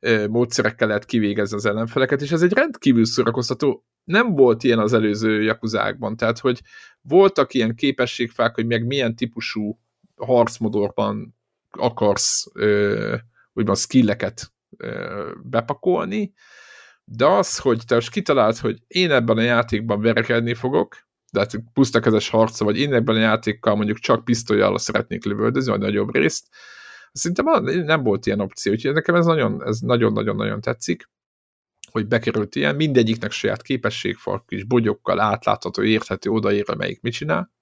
ö, 0.00 0.28
módszerekkel 0.28 0.88
lehet 0.88 1.04
kivégezni 1.04 1.56
az 1.56 1.66
ellenfeleket, 1.66 2.22
és 2.22 2.32
ez 2.32 2.42
egy 2.42 2.52
rendkívül 2.52 3.04
szórakoztató. 3.04 3.84
Nem 4.04 4.34
volt 4.34 4.62
ilyen 4.62 4.78
az 4.78 4.92
előző 4.92 5.42
jakuzákban, 5.42 6.16
tehát 6.16 6.38
hogy 6.38 6.60
voltak 7.00 7.54
ilyen 7.54 7.74
képességfák, 7.74 8.54
hogy 8.54 8.66
meg 8.66 8.86
milyen 8.86 9.16
típusú 9.16 9.80
harcmodorban 10.16 11.36
akarsz 11.70 12.46
ö, 12.54 13.16
úgymond 13.52 13.78
skilleket 13.78 14.52
bepakolni, 15.42 16.32
de 17.04 17.26
az, 17.26 17.58
hogy 17.58 17.82
te 17.86 17.94
most 17.94 18.10
kitalált, 18.10 18.58
hogy 18.58 18.78
én 18.86 19.10
ebben 19.10 19.36
a 19.36 19.42
játékban 19.42 20.00
verekedni 20.00 20.54
fogok, 20.54 21.06
de 21.32 21.40
hát 21.40 21.62
pusztakezes 21.72 22.28
harca, 22.28 22.64
vagy 22.64 22.78
én 22.78 22.94
ebben 22.94 23.16
a 23.16 23.18
játékkal 23.18 23.76
mondjuk 23.76 23.98
csak 23.98 24.24
pisztolyjal 24.24 24.78
szeretnék 24.78 25.24
lövöldözni, 25.24 25.70
vagy 25.70 25.80
nagyobb 25.80 26.14
részt, 26.14 26.46
szerintem 27.12 27.64
nem 27.84 28.02
volt 28.02 28.26
ilyen 28.26 28.40
opció, 28.40 28.72
úgyhogy 28.72 28.92
nekem 28.92 29.14
ez 29.14 29.26
nagyon, 29.26 29.66
ez 29.66 29.78
nagyon-nagyon-nagyon 29.78 30.60
tetszik 30.60 31.08
hogy 31.90 32.06
bekerült 32.06 32.54
ilyen, 32.54 32.74
mindegyiknek 32.74 33.30
saját 33.30 33.62
képességfal, 33.62 34.44
kis 34.46 34.64
bogyokkal 34.64 35.20
átlátható, 35.20 35.82
érthető, 35.82 36.30
odaér, 36.30 36.76
melyik 36.76 37.00
mit 37.00 37.12
csinál. 37.12 37.52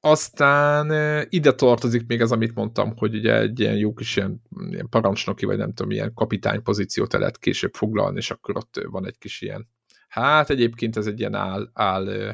Aztán 0.00 0.90
ide 1.28 1.52
tartozik 1.52 2.06
még 2.06 2.20
ez, 2.20 2.32
amit 2.32 2.54
mondtam, 2.54 2.96
hogy 2.96 3.14
ugye 3.14 3.38
egy 3.38 3.60
ilyen 3.60 3.76
jó 3.76 3.94
kis 3.94 4.16
ilyen, 4.16 4.42
ilyen 4.70 4.88
parancsnoki, 4.88 5.46
vagy 5.46 5.56
nem 5.56 5.72
tudom, 5.72 5.90
ilyen 5.90 6.14
kapitány 6.14 6.62
pozíciót 6.62 7.14
el 7.14 7.20
lehet 7.20 7.38
később 7.38 7.74
foglalni, 7.74 8.16
és 8.16 8.30
akkor 8.30 8.56
ott 8.56 8.80
van 8.90 9.06
egy 9.06 9.18
kis 9.18 9.40
ilyen. 9.40 9.68
Hát 10.08 10.50
egyébként 10.50 10.96
ez 10.96 11.06
egy 11.06 11.18
ilyen 11.18 11.34
áll, 11.34 11.70
áll 11.72 12.06
ö, 12.06 12.30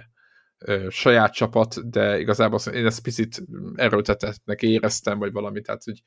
ö, 0.58 0.86
saját 0.90 1.32
csapat, 1.32 1.90
de 1.90 2.20
igazából 2.20 2.58
én 2.72 2.86
ezt 2.86 3.02
picit 3.02 3.42
erőltetetnek 3.74 4.62
éreztem, 4.62 5.18
vagy 5.18 5.32
valami, 5.32 5.60
tehát 5.60 5.84
hogy 5.84 6.02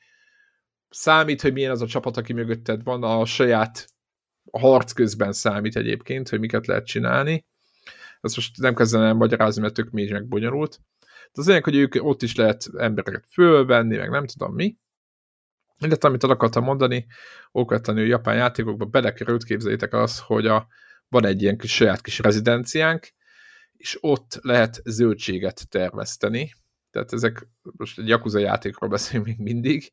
számít, 0.88 1.40
hogy 1.40 1.52
milyen 1.52 1.70
az 1.70 1.82
a 1.82 1.86
csapat, 1.86 2.16
aki 2.16 2.32
mögötted 2.32 2.82
van, 2.82 3.02
a 3.02 3.24
saját 3.24 3.86
harc 4.52 4.92
közben 4.92 5.32
számít 5.32 5.76
egyébként, 5.76 6.28
hogy 6.28 6.40
miket 6.40 6.66
lehet 6.66 6.86
csinálni. 6.86 7.46
Ezt 8.20 8.36
most 8.36 8.58
nem 8.58 8.74
kezdenem 8.74 9.16
magyarázni, 9.16 9.62
mert 9.62 9.74
tök 9.74 9.90
mély 9.90 10.10
meg 10.10 10.28
bonyolult. 10.28 10.80
De 11.32 11.40
az 11.40 11.46
lényeg, 11.46 11.64
hogy 11.64 11.76
ők 11.76 11.94
ott 11.98 12.22
is 12.22 12.34
lehet 12.34 12.68
embereket 12.76 13.24
fölvenni, 13.32 13.96
meg 13.96 14.10
nem 14.10 14.26
tudom 14.26 14.54
mi. 14.54 14.76
Illetve 15.78 16.08
amit 16.08 16.24
el 16.24 16.30
akartam 16.30 16.64
mondani, 16.64 17.06
okvetlenül 17.50 18.06
japán 18.06 18.36
játékokba 18.36 18.84
belekerült, 18.84 19.44
képzeljétek 19.44 19.92
az, 19.92 20.18
hogy 20.18 20.46
a, 20.46 20.66
van 21.08 21.26
egy 21.26 21.42
ilyen 21.42 21.58
kis 21.58 21.74
saját 21.74 22.00
kis 22.00 22.18
rezidenciánk, 22.18 23.08
és 23.72 23.98
ott 24.00 24.38
lehet 24.42 24.80
zöldséget 24.84 25.68
termeszteni. 25.68 26.54
Tehát 26.90 27.12
ezek, 27.12 27.48
most 27.62 27.98
egy 27.98 28.08
Yakuza 28.08 28.38
játékról 28.38 28.90
beszélünk 28.90 29.26
még 29.26 29.38
mindig, 29.38 29.90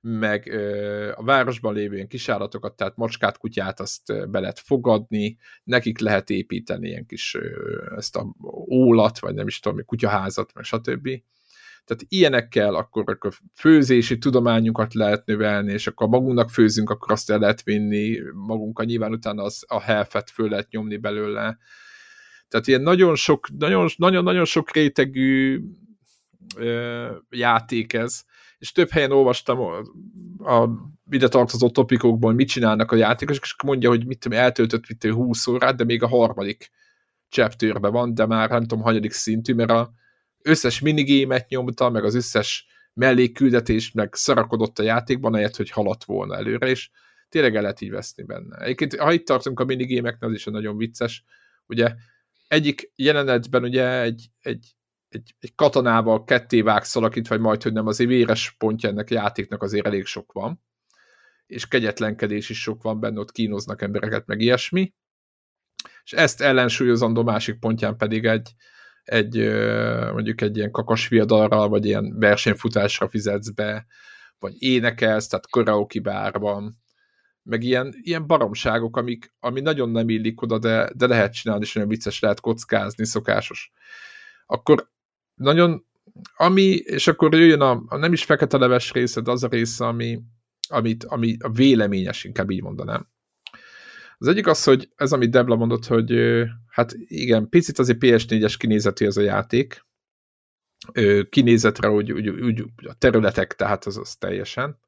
meg 0.00 0.46
ö, 0.46 1.12
a 1.14 1.24
városban 1.24 1.74
lévő 1.74 1.94
ilyen 1.94 2.08
kisállatokat, 2.08 2.76
tehát 2.76 2.96
macskát, 2.96 3.38
kutyát 3.38 3.80
azt 3.80 4.30
be 4.30 4.40
lehet 4.40 4.58
fogadni, 4.58 5.38
nekik 5.64 5.98
lehet 5.98 6.30
építeni 6.30 6.88
ilyen 6.88 7.06
kis 7.06 7.34
ö, 7.34 7.94
ezt 7.96 8.16
a 8.16 8.34
ólat, 8.70 9.18
vagy 9.18 9.34
nem 9.34 9.46
is 9.46 9.60
tudom, 9.60 9.84
kutyaházat, 9.84 10.54
meg 10.54 10.64
stb. 10.64 11.08
Tehát 11.84 12.04
ilyenekkel 12.08 12.74
akkor, 12.74 13.04
akkor 13.06 13.32
főzési 13.54 14.18
tudományunkat 14.18 14.94
lehet 14.94 15.26
növelni, 15.26 15.72
és 15.72 15.86
akkor 15.86 16.08
magunknak 16.08 16.50
főzünk, 16.50 16.90
akkor 16.90 17.12
azt 17.12 17.30
el 17.30 17.38
lehet 17.38 17.62
vinni, 17.62 18.18
magunkkal 18.32 18.84
nyilván 18.84 19.12
utána 19.12 19.42
az, 19.42 19.64
a 19.66 19.80
helfet 19.80 20.30
föl 20.30 20.48
lehet 20.48 20.70
nyomni 20.70 20.96
belőle. 20.96 21.58
Tehát 22.48 22.66
ilyen 22.66 22.82
nagyon 22.82 23.14
sok, 23.14 23.48
nagyon, 23.58 23.88
nagyon, 23.96 24.24
nagyon 24.24 24.44
sok 24.44 24.72
rétegű 24.72 25.60
ö, 26.56 27.06
játék 27.30 27.92
ez, 27.92 28.24
és 28.58 28.72
több 28.72 28.90
helyen 28.90 29.12
olvastam 29.12 29.60
a, 29.60 29.78
a 30.52 30.70
ide 31.10 31.28
tartozó 31.28 31.70
topikokból, 31.70 32.32
mit 32.32 32.48
csinálnak 32.48 32.92
a 32.92 32.96
játékosok, 32.96 33.44
és 33.44 33.54
mondja, 33.64 33.88
hogy 33.88 34.06
mit 34.06 34.18
tudom, 34.18 34.38
eltöltött 34.38 34.88
mit 34.88 35.04
20 35.04 35.46
órát, 35.46 35.76
de 35.76 35.84
még 35.84 36.02
a 36.02 36.08
harmadik 36.08 36.70
chapterben 37.28 37.92
van, 37.92 38.14
de 38.14 38.26
már 38.26 38.50
nem 38.50 38.60
tudom, 38.60 38.80
hanyadik 38.80 39.12
szintű, 39.12 39.54
mert 39.54 39.70
a 39.70 39.92
összes 40.42 40.80
minigémet 40.80 41.48
nyomta, 41.48 41.90
meg 41.90 42.04
az 42.04 42.14
összes 42.14 42.66
mellékküldetést, 42.92 43.94
meg 43.94 44.14
szarakodott 44.14 44.78
a 44.78 44.82
játékban, 44.82 45.32
ahelyett, 45.32 45.56
hogy 45.56 45.70
haladt 45.70 46.04
volna 46.04 46.36
előre, 46.36 46.66
és 46.66 46.90
tényleg 47.28 47.56
el 47.56 47.62
lehet 47.62 47.80
így 47.80 47.90
veszni 47.90 48.22
benne. 48.22 48.56
Egyébként, 48.56 48.96
ha 48.96 49.12
itt 49.12 49.26
tartunk 49.26 49.60
a 49.60 49.64
minigémeknél, 49.64 50.28
az 50.28 50.34
is 50.34 50.44
nagyon 50.44 50.76
vicces. 50.76 51.24
Ugye 51.66 51.94
egyik 52.48 52.92
jelenetben 52.96 53.62
ugye 53.62 54.00
egy, 54.00 54.26
egy, 54.40 54.76
egy, 55.08 55.34
egy 55.38 55.54
katonával 55.54 56.24
ketté 56.24 56.60
vágsz 56.60 56.96
alakít, 56.96 57.28
vagy 57.28 57.40
majd, 57.40 57.62
hogy 57.62 57.72
nem, 57.72 57.86
azért 57.86 58.10
véres 58.10 58.54
pontja 58.58 58.88
ennek 58.88 59.10
a 59.10 59.14
játéknak 59.14 59.62
azért 59.62 59.86
elég 59.86 60.04
sok 60.04 60.32
van, 60.32 60.62
és 61.46 61.68
kegyetlenkedés 61.68 62.48
is 62.48 62.60
sok 62.60 62.82
van 62.82 63.00
benne, 63.00 63.18
ott 63.18 63.32
kínoznak 63.32 63.82
embereket, 63.82 64.26
meg 64.26 64.40
ilyesmi. 64.40 64.94
És 66.04 66.12
ezt 66.12 66.40
ellensúlyozandó 66.40 67.22
másik 67.22 67.58
pontján 67.58 67.96
pedig 67.96 68.24
egy, 68.24 68.54
egy 69.02 69.36
mondjuk 70.12 70.40
egy 70.40 70.56
ilyen 70.56 70.70
kakas 70.70 71.08
viadalra, 71.08 71.68
vagy 71.68 71.86
ilyen 71.86 72.18
versenyfutásra 72.18 73.08
fizetsz 73.08 73.50
be, 73.50 73.86
vagy 74.38 74.62
énekelsz, 74.62 75.26
tehát 75.26 75.50
karaoke 75.50 76.00
bárban, 76.00 76.78
meg 77.42 77.62
ilyen, 77.62 77.94
ilyen 78.00 78.26
baromságok, 78.26 78.96
amik, 78.96 79.34
ami 79.40 79.60
nagyon 79.60 79.90
nem 79.90 80.08
illik 80.08 80.42
oda, 80.42 80.58
de, 80.58 80.90
de 80.94 81.06
lehet 81.06 81.32
csinálni, 81.32 81.64
és 81.64 81.74
olyan 81.74 81.88
vicces 81.88 82.20
lehet 82.20 82.40
kockázni, 82.40 83.06
szokásos. 83.06 83.72
Akkor 84.46 84.90
nagyon, 85.38 85.84
ami, 86.36 86.62
és 86.74 87.06
akkor 87.06 87.34
jöjjön 87.34 87.60
a, 87.60 87.82
a 87.86 87.96
nem 87.96 88.12
is 88.12 88.24
fekete 88.24 88.56
leves 88.56 88.92
része, 88.92 89.20
de 89.20 89.30
az 89.30 89.44
a 89.44 89.48
része, 89.48 89.86
ami, 89.86 90.20
amit, 90.68 91.04
ami 91.04 91.36
a 91.40 91.50
véleményes, 91.50 92.24
inkább 92.24 92.50
így 92.50 92.62
mondanám. 92.62 93.08
Az 94.18 94.26
egyik 94.26 94.46
az, 94.46 94.64
hogy 94.64 94.88
ez, 94.96 95.12
amit 95.12 95.30
Debla 95.30 95.56
mondott, 95.56 95.86
hogy 95.86 96.12
hát 96.68 96.94
igen, 96.98 97.48
picit 97.48 97.78
azért 97.78 97.98
PS4-es 98.00 98.54
kinézetű 98.58 99.06
ez 99.06 99.16
a 99.16 99.20
játék, 99.20 99.86
kinézetre 101.28 101.90
úgy, 101.90 102.12
úgy, 102.12 102.28
úgy, 102.28 102.64
a 102.86 102.94
területek, 102.98 103.54
tehát 103.54 103.84
az, 103.84 103.96
az 103.96 104.16
teljesen. 104.16 104.78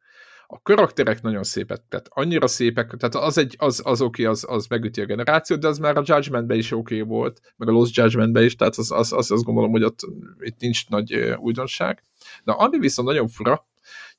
A 0.53 0.63
karakterek 0.63 1.23
nagyon 1.23 1.43
szépek, 1.43 1.81
tehát 1.89 2.07
annyira 2.09 2.47
szépek, 2.47 2.95
tehát 2.97 3.15
az, 3.15 3.39
egy, 3.39 3.55
az, 3.59 3.83
az 3.85 4.03
oké, 4.03 4.25
az, 4.25 4.45
az 4.49 4.67
megüti 4.67 5.01
a 5.01 5.05
generációt, 5.05 5.61
de 5.61 5.69
az 5.69 5.79
már 5.79 5.97
a 5.97 6.03
Judgmentben 6.05 6.59
is 6.59 6.71
oké 6.73 7.01
volt, 7.01 7.41
meg 7.57 7.69
a 7.69 7.73
Lost 7.73 7.97
Judgmentben 7.97 8.45
is, 8.45 8.57
tehát 8.57 8.77
az, 8.77 8.91
az, 8.91 9.13
az, 9.13 9.31
azt 9.31 9.45
gondolom, 9.45 9.71
hogy 9.71 9.85
ott 9.85 9.99
itt 10.39 10.61
nincs 10.61 10.89
nagy 10.89 11.15
újdonság. 11.39 12.03
De 12.45 12.53
ami 12.53 12.79
viszont 12.79 13.09
nagyon 13.09 13.29
fura, 13.29 13.69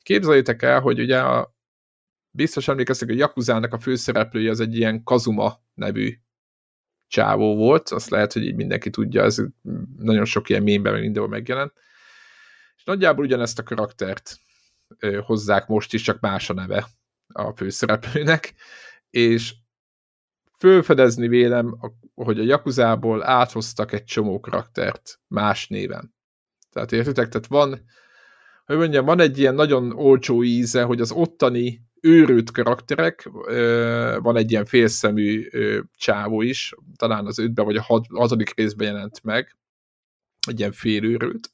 képzeljétek 0.02 0.62
el, 0.62 0.80
hogy 0.80 1.00
ugye 1.00 1.20
a, 1.20 1.56
biztos 2.32 2.68
emlékeztek, 2.68 3.08
hogy 3.08 3.18
a 3.18 3.22
Yakuzának 3.22 3.74
a 3.74 3.80
főszereplője 3.80 4.50
az 4.50 4.60
egy 4.60 4.78
ilyen 4.78 5.04
Kazuma 5.04 5.62
nevű 5.74 6.14
csávó 7.08 7.56
volt, 7.56 7.90
azt 7.90 8.10
lehet, 8.10 8.34
hogy 8.34 8.46
így 8.46 8.56
mindenki 8.56 8.90
tudja, 8.90 9.24
ez 9.24 9.38
nagyon 9.98 10.26
sok 10.26 10.50
ilyen 10.50 10.64
mémben 10.64 11.00
mindenhol 11.00 11.30
megjelent. 11.30 11.74
És 12.78 12.84
nagyjából 12.84 13.26
ugyanezt 13.26 13.60
a 13.60 13.64
karaktert 13.64 14.40
hozzák 15.26 15.68
most 15.68 15.94
is, 15.94 16.02
csak 16.02 16.20
más 16.20 16.50
a 16.50 16.54
neve 16.54 16.88
a 17.34 17.52
főszereplőnek, 17.56 18.54
és 19.10 19.54
fölfedezni 20.58 21.28
vélem, 21.28 21.78
hogy 22.14 22.40
a 22.40 22.44
Yakuzából 22.44 23.24
áthoztak 23.24 23.92
egy 23.92 24.04
csomó 24.04 24.40
karaktert 24.40 25.20
más 25.28 25.68
néven. 25.68 26.16
Tehát 26.70 26.92
értitek? 26.92 27.30
Tehát 27.30 27.48
van, 27.48 27.86
hogy 28.66 28.78
mondjam, 28.78 29.06
van 29.06 29.20
egy 29.20 29.40
ilyen 29.40 29.56
nagyon 29.56 29.92
olcsó 29.92 30.44
íze, 30.44 30.84
hogy 30.84 31.02
az 31.02 31.12
ottani 31.12 31.82
őrült 32.02 32.52
karakterek, 32.52 33.30
van 34.20 34.38
egy 34.38 34.52
ilyen 34.52 34.66
félszemű 34.66 35.48
csávó 35.96 36.42
is, 36.42 36.74
talán 36.96 37.26
az 37.26 37.40
ötben 37.40 37.66
vagy 37.66 37.76
a 37.76 38.02
hatodik 38.10 38.56
részben 38.56 38.88
jelent 38.88 39.24
meg, 39.24 39.58
egy 40.48 40.60
ilyen 40.60 40.72
félőrült, 40.72 41.52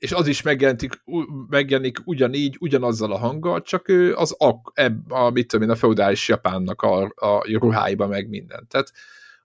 és 0.00 0.12
az 0.12 0.26
is 0.26 0.42
megjelenik, 0.42 1.02
megjelenik 1.48 1.98
ugyanígy, 2.04 2.56
ugyanazzal 2.60 3.12
a 3.12 3.18
hanggal, 3.18 3.62
csak 3.62 3.88
ő 3.88 4.14
az 4.14 4.36
a, 4.38 4.54
ebb, 4.74 5.10
a, 5.10 5.30
mit 5.30 5.48
tudom 5.48 5.66
én, 5.66 5.72
a 5.72 5.76
feudális 5.76 6.28
Japánnak 6.28 6.82
a, 6.82 7.02
a 7.14 7.58
ruháiba 7.58 8.06
meg 8.06 8.28
minden. 8.28 8.66
Tehát 8.68 8.92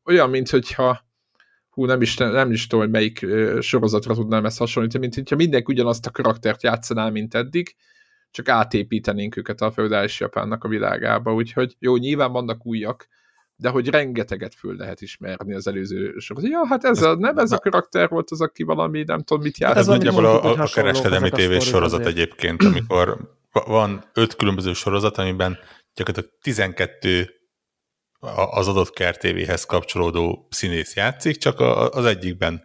olyan, 0.06 0.30
mint 0.30 0.50
hogyha 0.50 1.02
hú, 1.70 1.86
nem 1.86 2.02
is, 2.02 2.18
nem 2.18 2.52
is 2.52 2.68
tudom, 2.68 2.86
hogy 2.86 2.94
melyik 2.94 3.26
sorozatra 3.62 4.14
tudnám 4.14 4.46
ezt 4.46 4.58
hasonlítani, 4.58 5.04
mint 5.04 5.16
hogyha 5.16 5.36
mindenki 5.36 5.72
ugyanazt 5.72 6.06
a 6.06 6.12
karaktert 6.12 6.64
játszaná, 6.64 7.10
mint 7.10 7.34
eddig, 7.34 7.76
csak 8.32 8.50
átépítenénk 8.50 9.38
őket 9.38 9.62
a 9.62 9.72
feudális 9.72 10.20
Japánnak 10.20 10.64
a 10.64 10.68
világába, 10.68 11.34
úgyhogy 11.34 11.76
jó, 11.80 11.98
nyilván 11.98 12.32
vannak 12.32 12.66
újak, 12.66 13.08
de 13.56 13.70
hogy 13.70 13.90
rengeteget 13.90 14.56
föl 14.56 14.76
lehet 14.76 15.02
ismerni 15.02 15.54
az 15.54 15.68
előző 15.68 16.18
sorozat. 16.18 16.50
Ja, 16.50 16.68
hát 16.68 16.84
ez 16.84 17.02
a, 17.02 17.16
nem 17.16 17.38
ez 17.38 17.52
a 17.52 17.58
karakter 17.58 18.10
volt 18.10 18.32
az, 18.32 18.42
aki 18.42 18.64
valami, 18.64 19.04
nem 19.04 19.22
tudom, 19.24 19.44
mit 19.44 19.58
járt. 19.58 19.74
Hát 19.74 19.82
ez 19.82 19.88
nagyjából 19.88 20.26
a, 20.26 20.44
a, 20.44 20.62
a 20.62 20.68
kereskedelmi 20.74 21.30
tévés 21.30 21.64
sorozat 21.66 22.00
azért. 22.00 22.18
egyébként, 22.18 22.64
amikor 22.64 23.36
van 23.52 24.04
öt 24.14 24.36
különböző 24.36 24.74
sorozat, 24.74 25.18
amiben 25.18 25.58
gyakorlatilag 25.94 26.38
12 26.42 27.30
az 28.52 28.68
adott 28.68 28.94
kertévéhez 28.94 29.66
kapcsolódó 29.66 30.48
színész 30.50 30.96
játszik, 30.96 31.38
csak 31.38 31.60
az 31.96 32.06
egyikben 32.06 32.64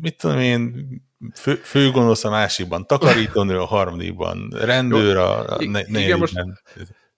mit 0.00 0.16
tudom 0.16 0.38
én, 0.38 0.88
fő, 1.34 1.54
főgonosz 1.54 2.24
a 2.24 2.30
másikban, 2.30 2.86
takarítónő 2.86 3.58
a 3.58 3.64
harmadikban, 3.64 4.54
rendőr 4.60 5.16
a, 5.16 5.56
a 5.56 5.64
ne, 5.64 5.80
igen, 5.80 6.18
most, 6.18 6.34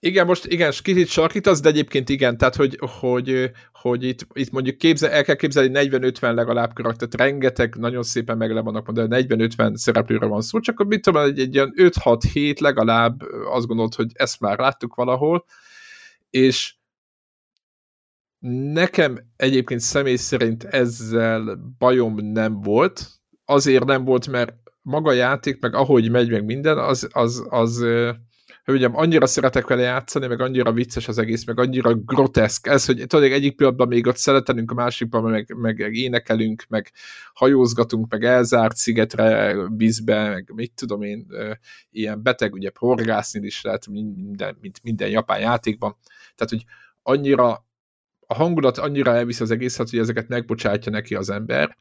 igen, 0.02 0.26
most 0.26 0.46
igen, 0.46 0.72
kicsit 0.82 1.08
sarkítasz, 1.08 1.60
de 1.60 1.68
egyébként 1.68 2.08
igen, 2.08 2.36
tehát 2.36 2.56
hogy, 2.56 2.78
hogy, 2.80 3.50
hogy 3.72 4.04
itt, 4.04 4.26
itt 4.32 4.50
mondjuk 4.50 4.76
képzel, 4.76 5.10
el 5.10 5.24
kell 5.24 5.34
képzelni 5.34 5.88
40-50 5.88 6.34
legalább 6.34 6.74
karaktert, 6.74 7.14
rengeteg, 7.14 7.74
nagyon 7.74 8.02
szépen 8.02 8.36
meg 8.36 8.52
le 8.52 8.60
vannak 8.60 8.86
mondani, 8.86 9.26
40-50 9.28 9.74
szereplőre 9.74 10.26
van 10.26 10.40
szó, 10.40 10.60
csak 10.60 10.84
mit 10.84 11.02
tudom, 11.02 11.22
egy, 11.22 11.38
egy 11.38 11.54
ilyen 11.54 11.72
5-6-7 11.76 12.60
legalább 12.60 13.22
azt 13.52 13.66
gondolod, 13.66 13.94
hogy 13.94 14.10
ezt 14.14 14.40
már 14.40 14.58
láttuk 14.58 14.94
valahol, 14.94 15.44
és 16.30 16.74
nekem 18.72 19.18
egyébként 19.36 19.80
személy 19.80 20.16
szerint 20.16 20.64
ezzel 20.64 21.58
bajom 21.78 22.14
nem 22.14 22.60
volt, 22.60 23.08
azért 23.44 23.84
nem 23.84 24.04
volt, 24.04 24.26
mert 24.26 24.54
maga 24.82 25.10
a 25.10 25.12
játék, 25.12 25.60
meg 25.60 25.74
ahogy 25.74 26.10
megy 26.10 26.30
meg 26.30 26.44
minden, 26.44 26.78
az, 26.78 27.08
az, 27.12 27.46
az 27.48 27.84
hogy 28.64 28.74
mondjam, 28.74 28.96
annyira 28.96 29.26
szeretek 29.26 29.66
vele 29.66 29.82
játszani, 29.82 30.26
meg 30.26 30.40
annyira 30.40 30.72
vicces 30.72 31.08
az 31.08 31.18
egész, 31.18 31.44
meg 31.44 31.58
annyira 31.58 31.94
groteszk. 31.94 32.66
Ez, 32.66 32.84
hogy 32.84 33.04
tudod, 33.06 33.32
egyik 33.32 33.56
pillanatban 33.56 33.88
még 33.88 34.06
ott 34.06 34.16
szeretelünk, 34.16 34.70
a 34.70 34.74
másikban 34.74 35.22
meg, 35.22 35.54
meg 35.56 35.94
énekelünk, 35.94 36.64
meg 36.68 36.92
hajózgatunk, 37.32 38.10
meg 38.10 38.24
elzárt 38.24 38.76
szigetre, 38.76 39.56
vízbe, 39.76 40.28
meg 40.28 40.52
mit 40.54 40.72
tudom 40.74 41.02
én, 41.02 41.26
ilyen 41.90 42.22
beteg, 42.22 42.52
ugye 42.52 42.70
horgászni 42.74 43.46
is 43.46 43.62
lehet 43.62 43.86
minden, 43.86 44.56
mint 44.60 44.80
minden 44.82 45.08
japán 45.08 45.40
játékban. 45.40 45.96
Tehát, 46.34 46.52
hogy 46.52 46.64
annyira 47.02 47.68
a 48.26 48.34
hangulat 48.34 48.78
annyira 48.78 49.14
elvisz 49.14 49.40
az 49.40 49.50
egészet, 49.50 49.90
hogy 49.90 49.98
ezeket 49.98 50.28
megbocsátja 50.28 50.92
neki 50.92 51.14
az 51.14 51.30
ember, 51.30 51.76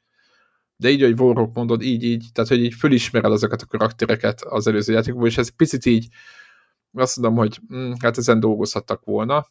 de 0.75 0.89
így, 0.89 1.01
hogy 1.01 1.19
Warhawk 1.19 1.55
mondod, 1.55 1.81
így, 1.81 2.03
így, 2.03 2.25
tehát 2.33 2.49
hogy 2.49 2.63
így 2.63 2.73
fölismered 2.73 3.31
azokat 3.31 3.61
a 3.61 3.65
karaktereket 3.65 4.41
az 4.41 4.67
előző 4.67 4.93
játékból, 4.93 5.27
és 5.27 5.37
ez 5.37 5.55
picit 5.55 5.85
így 5.85 6.07
azt 6.93 7.17
mondom, 7.17 7.37
hogy 7.37 7.59
hm, 7.67 7.91
hát 7.99 8.17
ezen 8.17 8.39
dolgozhattak 8.39 9.05
volna 9.05 9.47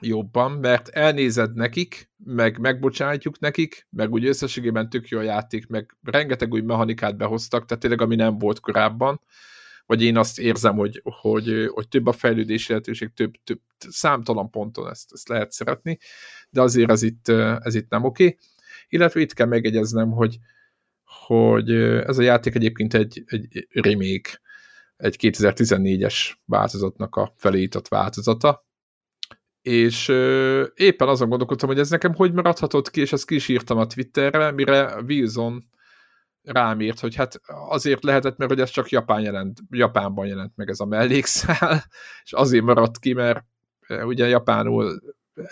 jobban, 0.00 0.52
mert 0.52 0.88
elnézed 0.88 1.54
nekik, 1.54 2.10
meg 2.24 2.58
megbocsátjuk 2.58 3.38
nekik, 3.38 3.86
meg 3.90 4.12
úgy 4.12 4.26
összességében 4.26 4.88
tök 4.88 5.08
jó 5.08 5.18
a 5.18 5.22
játék, 5.22 5.66
meg 5.66 5.96
rengeteg 6.02 6.52
új 6.52 6.60
mechanikát 6.60 7.16
behoztak, 7.16 7.66
tehát 7.66 7.82
tényleg 7.82 8.00
ami 8.00 8.14
nem 8.14 8.38
volt 8.38 8.60
korábban, 8.60 9.20
vagy 9.86 10.02
én 10.02 10.16
azt 10.16 10.38
érzem, 10.38 10.76
hogy, 10.76 11.00
hogy, 11.04 11.70
hogy 11.72 11.88
több 11.88 12.06
a 12.06 12.12
fejlődési 12.12 12.68
lehetőség, 12.68 13.12
több, 13.14 13.34
több 13.44 13.60
számtalan 13.78 14.50
ponton 14.50 14.90
ezt, 14.90 15.12
ezt 15.12 15.28
lehet 15.28 15.52
szeretni, 15.52 15.98
de 16.50 16.60
azért 16.60 16.90
ez 16.90 17.02
itt, 17.02 17.28
ez 17.62 17.74
itt 17.74 17.90
nem 17.90 18.04
oké. 18.04 18.36
Illetve 18.88 19.20
itt 19.20 19.32
kell 19.32 19.46
megegyeznem, 19.46 20.10
hogy, 20.10 20.38
hogy 21.26 21.70
ez 21.80 22.18
a 22.18 22.22
játék 22.22 22.54
egyébként 22.54 22.94
egy, 22.94 23.24
egy 23.26 23.66
remake, 23.70 24.40
egy 24.96 25.16
2014-es 25.20 26.32
változatnak 26.44 27.16
a 27.16 27.32
felított 27.36 27.88
változata, 27.88 28.66
és 29.62 30.08
ö, 30.08 30.64
éppen 30.74 31.08
azon 31.08 31.28
gondolkodtam, 31.28 31.68
hogy 31.68 31.78
ez 31.78 31.90
nekem 31.90 32.14
hogy 32.14 32.32
maradhatott 32.32 32.90
ki, 32.90 33.00
és 33.00 33.12
ezt 33.12 33.26
ki 33.26 33.34
is 33.34 33.48
írtam 33.48 33.78
a 33.78 33.86
Twitterre, 33.86 34.50
mire 34.50 35.00
Wilson 35.06 35.68
rám 36.42 36.80
írt, 36.80 37.00
hogy 37.00 37.14
hát 37.14 37.40
azért 37.68 38.04
lehetett, 38.04 38.36
mert 38.36 38.50
hogy 38.50 38.60
ez 38.60 38.70
csak 38.70 38.88
Japán 38.88 39.20
jelent, 39.20 39.60
Japánban 39.70 40.26
jelent 40.26 40.52
meg 40.56 40.68
ez 40.68 40.80
a 40.80 40.84
mellékszál, 40.84 41.84
és 42.24 42.32
azért 42.32 42.64
maradt 42.64 42.98
ki, 42.98 43.12
mert 43.12 43.44
ugye 43.88 44.28
Japánul 44.28 45.00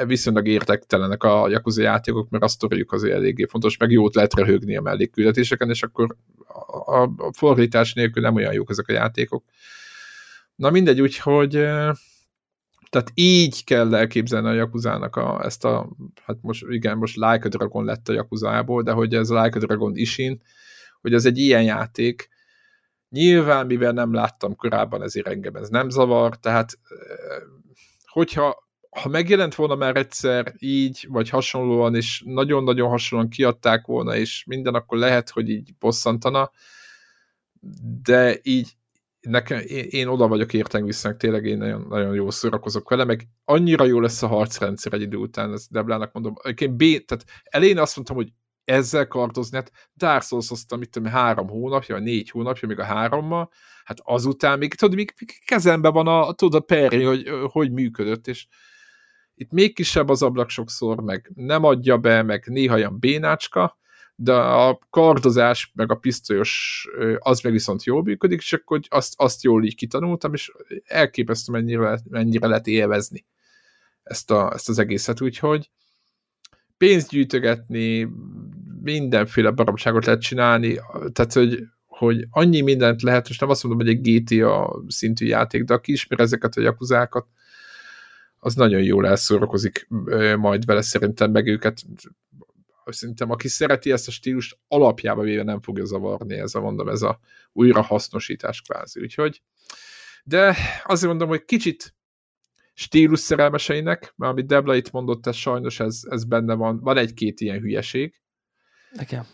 viszonylag 0.07 0.47
értektelenek 0.47 1.23
a 1.23 1.49
Yakuza 1.49 1.83
játékok, 1.83 2.31
mert 2.31 2.45
a 2.45 2.49
sztoriuk 2.49 2.92
azért 2.92 3.14
eléggé 3.14 3.45
fontos, 3.45 3.77
meg 3.77 3.90
jót 3.90 4.14
lehet 4.14 4.35
röhögni 4.35 4.77
a 4.77 4.81
mellékküldetéseken, 4.81 5.71
és 5.71 5.83
akkor 5.83 6.16
a, 6.85 7.03
a 7.03 7.33
fordítás 7.33 7.92
nélkül 7.92 8.23
nem 8.23 8.35
olyan 8.35 8.53
jók 8.53 8.71
ezek 8.71 8.88
a 8.88 8.92
játékok. 8.92 9.45
Na 10.55 10.71
mindegy, 10.71 11.01
úgyhogy 11.01 11.51
Tehát 12.90 13.11
így 13.14 13.64
kell 13.64 13.95
elképzelni 13.95 14.49
a 14.49 14.53
Yakuzának 14.53 15.16
a, 15.16 15.45
ezt 15.45 15.64
a, 15.64 15.88
hát 16.25 16.37
most 16.40 16.64
igen, 16.68 16.97
most 16.99 17.16
Like 17.16 17.47
a 17.47 17.49
Dragon 17.49 17.85
lett 17.85 18.09
a 18.09 18.12
Yakuzából, 18.12 18.83
de 18.83 18.92
hogy 18.92 19.14
ez 19.14 19.31
a 19.31 19.42
Like 19.42 19.59
a 19.59 19.61
Dragon 19.61 19.97
Ishin, 19.97 20.42
hogy 21.01 21.14
ez 21.14 21.25
egy 21.25 21.38
ilyen 21.38 21.62
játék, 21.62 22.29
nyilván, 23.09 23.66
mivel 23.66 23.92
nem 23.92 24.12
láttam 24.12 24.57
korábban, 24.57 25.03
ezért 25.03 25.27
engem 25.27 25.55
ez 25.55 25.68
nem 25.68 25.88
zavar, 25.88 26.37
tehát 26.37 26.79
hogyha 28.07 28.71
ha 29.00 29.09
megjelent 29.09 29.55
volna 29.55 29.74
már 29.74 29.96
egyszer 29.96 30.55
így, 30.59 31.07
vagy 31.09 31.28
hasonlóan, 31.28 31.94
és 31.94 32.22
nagyon-nagyon 32.26 32.88
hasonlóan 32.88 33.31
kiadták 33.31 33.87
volna, 33.87 34.16
és 34.16 34.44
minden, 34.44 34.74
akkor 34.74 34.98
lehet, 34.98 35.31
hogy 35.31 35.48
így 35.48 35.74
bosszantana, 35.78 36.50
de 38.02 38.38
így 38.42 38.76
nekem, 39.20 39.59
én, 39.66 39.85
én 39.90 40.07
oda 40.07 40.28
vagyok 40.28 40.52
érteng 40.52 40.85
vissza, 40.85 41.16
tényleg 41.16 41.44
én 41.44 41.59
nagyon, 41.59 41.87
nagyon 41.88 42.14
jól 42.14 42.31
szórakozok 42.31 42.88
vele, 42.88 43.05
meg 43.05 43.28
annyira 43.44 43.85
jó 43.85 44.00
lesz 44.00 44.22
a 44.22 44.26
harcrendszer 44.26 44.92
egy 44.92 45.00
idő 45.00 45.16
után, 45.16 45.52
ezt 45.52 45.70
Deblának 45.70 46.12
mondom. 46.12 46.35
Én 46.57 46.76
B, 46.76 46.78
tehát 46.78 47.24
elén 47.42 47.78
azt 47.78 47.96
mondtam, 47.96 48.16
hogy 48.16 48.33
ezzel 48.64 49.09
kardozni, 49.09 49.57
hát 49.57 49.72
Dark 49.96 50.22
souls 50.22 50.50
mit 50.78 50.90
tudom, 50.90 51.12
három 51.12 51.48
hónapja, 51.48 51.94
vagy 51.94 52.05
négy 52.05 52.31
hónapja, 52.31 52.68
még 52.68 52.78
a 52.78 52.85
hárommal, 52.85 53.50
hát 53.85 54.00
azután 54.02 54.59
még, 54.59 54.74
tudod, 54.74 54.94
még 54.94 55.14
kezemben 55.46 55.92
van 55.92 56.07
a, 56.07 56.33
tudod, 56.33 56.61
a 56.61 56.64
perri, 56.64 57.02
hogy 57.02 57.28
hogy 57.50 57.72
működött, 57.72 58.26
és 58.26 58.46
itt 59.35 59.51
még 59.51 59.75
kisebb 59.75 60.09
az 60.09 60.23
ablak 60.23 60.49
sokszor, 60.49 61.01
meg 61.01 61.31
nem 61.35 61.64
adja 61.64 61.99
be, 61.99 62.23
meg 62.23 62.45
néha 62.47 62.75
olyan 62.75 62.99
bénácska, 62.99 63.79
de 64.14 64.35
a 64.35 64.79
kardozás, 64.90 65.73
meg 65.75 65.90
a 65.90 65.95
pisztolyos, 65.95 66.87
az 67.18 67.40
meg 67.40 67.53
viszont 67.53 67.85
jól 67.85 68.03
működik, 68.03 68.38
és 68.38 68.53
akkor 68.53 68.81
azt, 68.88 69.14
azt 69.16 69.42
jól 69.42 69.64
így 69.64 69.75
kitanultam, 69.75 70.33
és 70.33 70.53
elképesztő 70.85 71.53
mennyire, 71.53 72.01
mennyire 72.11 72.47
lehet 72.47 72.66
élvezni 72.66 73.25
ezt, 74.03 74.31
a, 74.31 74.53
ezt 74.53 74.68
az 74.68 74.79
egészet, 74.79 75.21
úgyhogy 75.21 75.71
pénzt 76.77 77.09
gyűjtögetni, 77.09 78.09
mindenféle 78.83 79.51
baromságot 79.51 80.05
lehet 80.05 80.21
csinálni, 80.21 80.81
tehát, 81.12 81.33
hogy, 81.33 81.62
hogy 81.87 82.27
annyi 82.31 82.61
mindent 82.61 83.03
lehet, 83.03 83.29
és 83.29 83.38
nem 83.38 83.49
azt 83.49 83.62
mondom, 83.64 83.87
hogy 83.87 83.97
egy 83.97 84.23
GTA 84.25 84.83
szintű 84.88 85.27
játék, 85.27 85.64
de 85.64 85.75
aki 85.75 85.92
ismer 85.92 86.21
ezeket 86.21 86.57
a 86.57 86.61
jakuzákat, 86.61 87.27
az 88.44 88.55
nagyon 88.55 88.83
jól 88.83 89.07
elszórakozik 89.07 89.87
majd 90.37 90.64
vele 90.64 90.83
szerintem, 90.83 91.31
meg 91.31 91.46
őket 91.46 91.83
szerintem 92.85 93.31
aki 93.31 93.48
szereti 93.48 93.92
ezt 93.92 94.09
a 94.09 94.11
stílust, 94.11 94.59
alapjába 94.68 95.22
véve 95.22 95.42
nem 95.42 95.61
fogja 95.61 95.85
zavarni 95.85 96.35
ez 96.35 96.55
a, 96.55 96.61
mondom, 96.61 96.88
ez 96.88 97.02
a 97.02 97.18
újrahasznosítás 97.52 98.61
kvázi, 98.61 99.00
úgyhogy 99.00 99.42
de 100.24 100.57
azért 100.85 101.11
mondom, 101.11 101.28
hogy 101.28 101.44
kicsit 101.44 101.94
stílus 102.74 103.20
szerelmeseinek, 103.20 104.12
mert 104.16 104.33
amit 104.33 104.46
Debla 104.46 104.74
itt 104.74 104.90
mondott, 104.90 105.26
ez 105.26 105.37
sajnos 105.37 105.81
ez, 105.81 106.00
ez 106.09 106.24
benne 106.24 106.55
van, 106.55 106.81
van 106.81 106.96
egy-két 106.96 107.40
ilyen 107.40 107.61
hülyeség. 107.61 108.20
Nekem. 108.92 109.26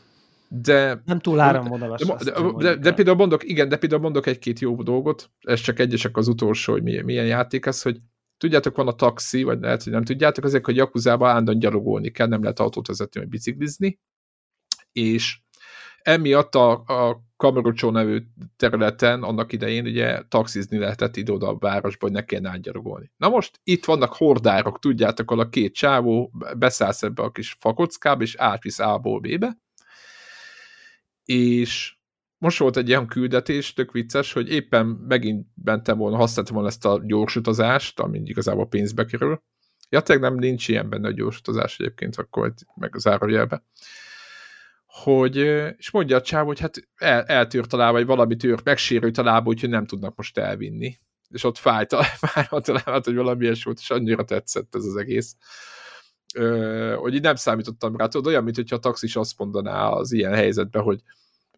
De, 0.48 1.02
nem 1.04 1.18
túl 1.18 1.40
áramvonalas. 1.40 2.04
De, 2.04 2.14
de, 2.14 2.32
de, 2.32 2.52
de, 2.56 2.76
de, 2.76 2.92
például 2.92 3.16
mondok, 3.16 3.44
igen, 3.44 3.68
de 3.68 3.76
például 3.76 4.00
mondok 4.00 4.26
egy-két 4.26 4.58
jó 4.58 4.82
dolgot, 4.82 5.30
ez 5.40 5.60
csak 5.60 5.78
egyesek 5.78 6.16
az 6.16 6.28
utolsó, 6.28 6.72
hogy 6.72 6.82
milyen, 6.82 7.04
milyen 7.04 7.26
játék 7.26 7.66
ez, 7.66 7.82
hogy 7.82 8.00
tudjátok, 8.38 8.76
van 8.76 8.88
a 8.88 8.92
taxi, 8.92 9.42
vagy 9.42 9.60
lehet, 9.60 9.82
hogy 9.82 9.92
nem 9.92 10.04
tudjátok, 10.04 10.44
azért, 10.44 10.64
hogy 10.64 10.76
Jakuzába 10.76 11.28
állandóan 11.28 11.58
gyalogolni 11.58 12.10
kell, 12.10 12.26
nem 12.26 12.42
lehet 12.42 12.60
autót 12.60 12.86
vezetni, 12.86 13.20
vagy 13.20 13.28
biciklizni, 13.28 14.00
és 14.92 15.40
emiatt 16.02 16.54
a, 16.54 16.70
a 16.70 17.26
Kamerucsó 17.36 17.90
nevű 17.90 18.22
területen 18.56 19.22
annak 19.22 19.52
idején 19.52 19.84
ugye 19.84 20.22
taxizni 20.28 20.78
lehetett 20.78 21.16
ide-oda 21.16 21.48
a 21.48 21.58
városba, 21.58 22.06
hogy 22.06 22.14
ne 22.14 22.24
kellene 22.24 22.48
átgyalogolni. 22.48 23.12
Na 23.16 23.28
most 23.28 23.60
itt 23.62 23.84
vannak 23.84 24.12
hordárok, 24.12 24.78
tudjátok, 24.78 25.30
ahol 25.30 25.44
a 25.44 25.48
két 25.48 25.74
csávó 25.74 26.32
beszállsz 26.56 27.02
ebbe 27.02 27.22
a 27.22 27.30
kis 27.30 27.56
fakockába, 27.58 28.22
és 28.22 28.34
átvisz 28.36 28.78
A-ból 28.78 29.20
B-be, 29.20 29.58
és 31.24 31.97
most 32.38 32.58
volt 32.58 32.76
egy 32.76 32.88
ilyen 32.88 33.06
küldetés, 33.06 33.72
tök 33.72 33.92
vicces, 33.92 34.32
hogy 34.32 34.48
éppen 34.48 34.86
megint 34.86 35.46
bentem 35.54 35.98
volna, 35.98 36.16
használtam 36.16 36.54
volna 36.54 36.68
ezt 36.68 36.84
a 36.84 37.00
gyorsutazást, 37.04 38.00
ami 38.00 38.20
igazából 38.24 38.68
pénzbe 38.68 39.04
kerül. 39.04 39.42
Ja, 39.88 40.00
tényleg 40.00 40.30
nem 40.30 40.38
nincs 40.38 40.68
ilyen 40.68 40.88
benne 40.88 41.08
a 41.08 41.12
gyorsutazás 41.12 41.78
egyébként, 41.78 42.16
akkor 42.16 42.54
meg 42.74 42.94
az 42.94 43.06
árajelbe. 43.06 43.64
Hogy, 44.86 45.36
és 45.76 45.90
mondja 45.90 46.16
a 46.16 46.20
csáv, 46.20 46.46
hogy 46.46 46.60
hát 46.60 46.88
el, 46.94 47.22
eltűrt 47.22 47.72
a 47.72 47.76
lába, 47.76 47.92
vagy 47.92 48.06
valami 48.06 48.36
tűrt, 48.36 48.64
megsérült 48.64 49.18
a 49.18 49.22
lába, 49.22 49.48
úgyhogy 49.48 49.68
nem 49.68 49.86
tudnak 49.86 50.16
most 50.16 50.38
elvinni. 50.38 50.98
És 51.28 51.44
ott 51.44 51.58
fájt 51.58 51.92
a, 51.92 52.02
fájt 52.26 52.68
a 52.68 52.72
lábát, 52.72 53.04
hogy 53.04 53.14
valami 53.14 53.44
ilyes 53.44 53.64
volt, 53.64 53.78
és 53.78 53.90
annyira 53.90 54.24
tetszett 54.24 54.74
ez 54.74 54.84
az 54.84 54.96
egész. 54.96 55.36
Ö, 56.34 56.94
hogy 56.98 57.14
így 57.14 57.22
nem 57.22 57.34
számítottam 57.34 57.96
rá, 57.96 58.06
tudod, 58.06 58.26
olyan, 58.26 58.44
mint 58.44 58.56
hogyha 58.56 58.76
a 58.76 58.78
taxis 58.78 59.16
azt 59.16 59.38
mondaná 59.38 59.88
az 59.88 60.12
ilyen 60.12 60.34
helyzetben, 60.34 60.82
hogy 60.82 61.00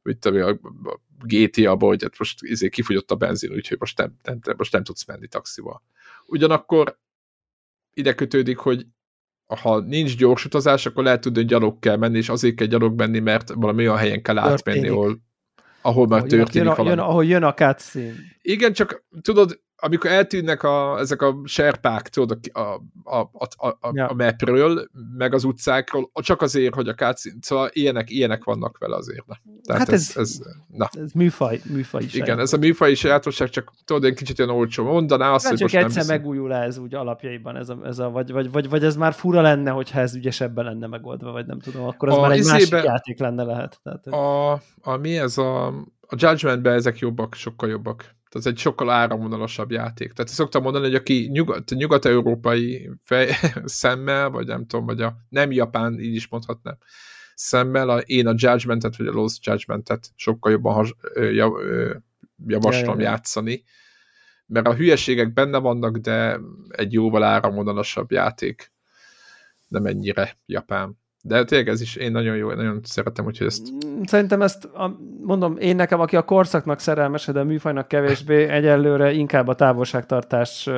mit 0.03 0.19
tudom, 0.19 0.59
a 0.85 1.01
GTA-ba, 1.25 1.87
hogy 1.87 2.03
hát 2.03 2.19
most 2.19 2.43
izé 2.43 2.69
kifogyott 2.69 3.11
a 3.11 3.15
benzin, 3.15 3.53
úgyhogy 3.53 3.77
most 3.81 3.99
nem, 3.99 4.17
nem, 4.23 4.41
most 4.57 4.73
nem 4.73 4.85
tudsz 4.85 5.07
menni 5.07 5.27
taxival. 5.27 5.83
Ugyanakkor 6.27 6.99
ide 7.95 8.15
kötődik, 8.15 8.59
hogy 8.59 8.87
ha 9.47 9.81
nincs 9.81 10.17
gyors 10.17 10.45
utazás, 10.45 10.87
akkor 10.87 11.05
lehet 11.05 11.21
tudni, 11.21 11.39
hogy 11.39 11.49
gyalog 11.49 11.79
kell 11.79 11.97
menni, 11.97 12.17
és 12.17 12.29
azért 12.29 12.55
kell 12.55 12.67
gyalog 12.67 12.99
menni, 12.99 13.19
mert 13.19 13.53
valami 13.55 13.87
olyan 13.87 13.99
helyen 13.99 14.23
kell 14.23 14.39
átmenni, 14.39 14.89
ahol, 14.89 15.21
ahol 15.83 16.07
már 16.07 16.23
történik 16.23 16.55
jön, 16.55 16.65
valami. 16.65 16.89
Jön, 16.89 16.99
ahol 16.99 17.25
jön 17.25 17.43
a 17.43 17.55
cutscene. 17.55 18.13
Igen, 18.43 18.73
csak 18.73 19.05
tudod, 19.23 19.61
amikor 19.81 20.11
eltűnnek 20.11 20.63
a, 20.63 20.99
ezek 20.99 21.23
a 21.23 21.37
serpák, 21.45 22.09
tudod, 22.09 22.39
a, 22.53 22.61
a, 23.05 23.31
a, 23.57 23.67
a, 23.81 23.91
ja. 23.93 24.07
a 24.07 24.15
mapről, 24.15 24.89
meg 25.17 25.35
az 25.35 25.45
utcákról, 25.45 26.11
csak 26.15 26.43
azért, 26.43 26.75
hogy 26.75 26.89
a 26.89 26.95
cutscene, 26.95 27.35
szóval 27.41 27.69
ilyenek, 27.73 28.11
ilyenek 28.11 28.45
vannak 28.45 28.79
vele 28.79 28.97
azért. 28.97 29.27
Na. 29.27 29.35
Tehát 29.63 29.83
hát 29.83 29.93
ez, 29.93 30.13
ez, 30.15 30.17
ez, 30.17 30.41
na. 30.69 30.89
ez 30.93 31.13
műfaj, 31.13 31.61
műfaj 31.71 32.03
is. 32.03 32.15
Igen, 32.15 32.39
ez 32.39 32.53
a 32.53 32.59
műfaj 32.59 32.95
sajátosság, 32.95 33.49
csak 33.49 33.73
tudod, 33.85 34.05
én 34.05 34.15
kicsit 34.15 34.39
olyan 34.39 34.55
olcsó 34.55 34.85
mondaná 34.85 35.33
azt, 35.33 35.45
hát 35.45 35.59
hogy 35.59 35.69
csak 35.69 35.83
most 35.83 35.85
egyszer 35.85 36.07
nem 36.07 36.17
megújul 36.17 36.55
ez 36.55 36.79
úgy 36.79 36.95
alapjaiban, 36.95 37.57
ez 37.57 37.69
a, 37.69 37.79
ez 37.85 37.99
a 37.99 38.11
vagy, 38.11 38.33
vagy, 38.33 38.51
vagy, 38.51 38.69
vagy, 38.69 38.85
ez 38.85 38.97
már 38.97 39.13
fura 39.13 39.41
lenne, 39.41 39.71
hogyha 39.71 40.01
ez 40.01 40.15
ügyesebben 40.15 40.65
lenne 40.65 40.87
megoldva, 40.87 41.33
vagy 41.33 41.47
nem 41.47 41.59
tudom, 41.59 41.85
akkor 41.85 42.09
ez 42.09 42.17
a 42.17 42.21
már 42.21 42.31
egy 42.31 42.39
izébe, 42.39 42.57
másik 42.57 42.91
játék 42.91 43.19
lenne 43.19 43.43
lehet. 43.43 43.81
Tehát, 43.83 44.07
a, 44.07 44.53
a, 44.81 44.97
mi 44.97 45.19
ez 45.19 45.39
a, 45.39 45.67
a 46.01 46.15
Judgmentben 46.17 46.75
ezek 46.75 46.99
jobbak, 46.99 47.35
sokkal 47.35 47.69
jobbak 47.69 48.19
ez 48.35 48.47
egy 48.47 48.59
sokkal 48.59 48.91
áramvonalasabb 48.91 49.71
játék. 49.71 50.13
Tehát 50.13 50.31
szoktam 50.31 50.63
mondani, 50.63 50.85
hogy 50.85 50.95
aki 50.95 51.29
nyugat, 51.33 51.71
nyugat-európai 51.71 52.91
fej, 53.05 53.31
szemmel, 53.65 54.31
vagy 54.31 54.47
nem 54.47 54.67
tudom, 54.67 54.87
vagy 54.87 55.03
a 55.03 55.17
nem 55.29 55.53
japán, 55.53 56.01
így 56.01 56.15
is 56.15 56.29
mondhatnám, 56.29 56.79
szemmel, 57.35 57.89
a, 57.89 57.99
én 57.99 58.27
a 58.27 58.35
Judgmentet, 58.37 58.97
vagy 58.97 59.07
a 59.07 59.13
Lost 59.13 59.47
Judgmentet 59.47 60.11
sokkal 60.15 60.53
jobban 60.53 60.75
has, 60.75 60.95
jav, 61.15 61.53
javaslom 62.47 62.99
ja, 62.99 63.05
ja, 63.05 63.11
játszani, 63.11 63.65
mert 64.47 64.67
a 64.67 64.75
hülyeségek 64.75 65.33
benne 65.33 65.59
vannak, 65.59 65.97
de 65.97 66.41
egy 66.69 66.93
jóval 66.93 67.23
áramvonalasabb 67.23 68.11
játék 68.11 68.73
nem 69.69 69.87
ennyire 69.87 70.39
japán. 70.47 70.99
De 71.23 71.45
tényleg 71.45 71.69
ez 71.69 71.81
is, 71.81 71.97
én 71.97 72.11
nagyon 72.11 72.37
jó, 72.37 72.53
nagyon 72.53 72.81
szeretem, 72.83 73.25
hogy 73.25 73.39
ezt... 73.41 73.87
Mm, 73.87 74.03
szerintem 74.03 74.43
ezt, 74.43 74.69
mondom, 75.21 75.57
én 75.59 75.77
nekem, 75.77 76.01
aki 76.01 76.17
a 76.17 76.25
korszaknak 76.25 76.79
szerelmes, 76.79 77.27
de 77.27 77.41
a 77.41 77.45
műfajnak 77.45 77.89
kevésbé, 77.89 78.49
egyelőre 78.49 79.13
inkább 79.13 79.49
a 79.49 79.55
távolságtartás 79.55 80.69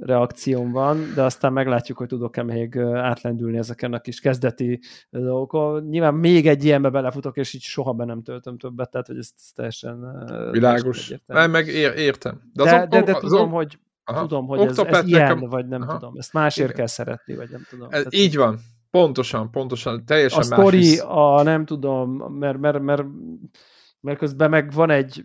reakcióm 0.00 0.70
van, 0.70 1.12
de 1.14 1.22
aztán 1.22 1.52
meglátjuk, 1.52 1.98
hogy 1.98 2.06
tudok-e 2.06 2.42
még 2.42 2.78
átlendülni 2.78 3.58
ezeken 3.58 3.92
a 3.92 4.00
kis 4.00 4.20
kezdeti 4.20 4.80
dolgokon. 5.10 5.82
Nyilván 5.82 6.14
még 6.14 6.48
egy 6.48 6.64
ilyenbe 6.64 6.88
belefutok, 6.88 7.36
és 7.36 7.54
így 7.54 7.62
soha 7.62 7.92
be 7.92 8.04
nem 8.04 8.22
töltöm 8.22 8.58
többet, 8.58 8.90
tehát 8.90 9.06
hogy 9.06 9.18
ez 9.18 9.30
teljesen... 9.54 10.26
Világos. 10.50 11.12
Nem, 11.26 11.50
meg 11.50 11.66
értem. 11.66 12.40
De, 12.52 12.64
de, 12.64 12.74
az 12.74 12.88
de, 12.88 13.00
de, 13.00 13.12
de 13.12 13.18
tudom, 13.18 13.50
hogy 13.50 13.78
Aha. 14.04 14.20
tudom, 14.20 14.46
hogy 14.46 14.60
ez, 14.60 14.78
ez 14.78 15.06
ilyen, 15.06 15.34
nekem... 15.34 15.48
vagy 15.48 15.68
nem 15.68 15.82
Aha. 15.82 15.92
tudom. 15.92 16.14
Ezt 16.18 16.32
másért 16.32 16.66
Igen. 16.66 16.78
kell 16.78 16.86
szeretni, 16.86 17.36
vagy 17.36 17.50
nem 17.50 17.66
tudom. 17.68 17.86
Ez, 17.90 17.98
Tehát, 17.98 18.14
így 18.14 18.36
van. 18.36 18.58
Pontosan, 18.90 19.50
pontosan, 19.50 20.04
teljesen 20.04 20.42
a 20.42 20.46
más. 20.48 20.58
A 20.58 20.60
sztori, 20.60 20.98
a 20.98 21.42
nem 21.42 21.64
tudom, 21.64 22.10
mert, 22.16 22.58
mert, 22.58 22.80
mert, 22.80 23.04
mert 24.00 24.18
közben 24.18 24.50
meg 24.50 24.72
van 24.72 24.90
egy 24.90 25.24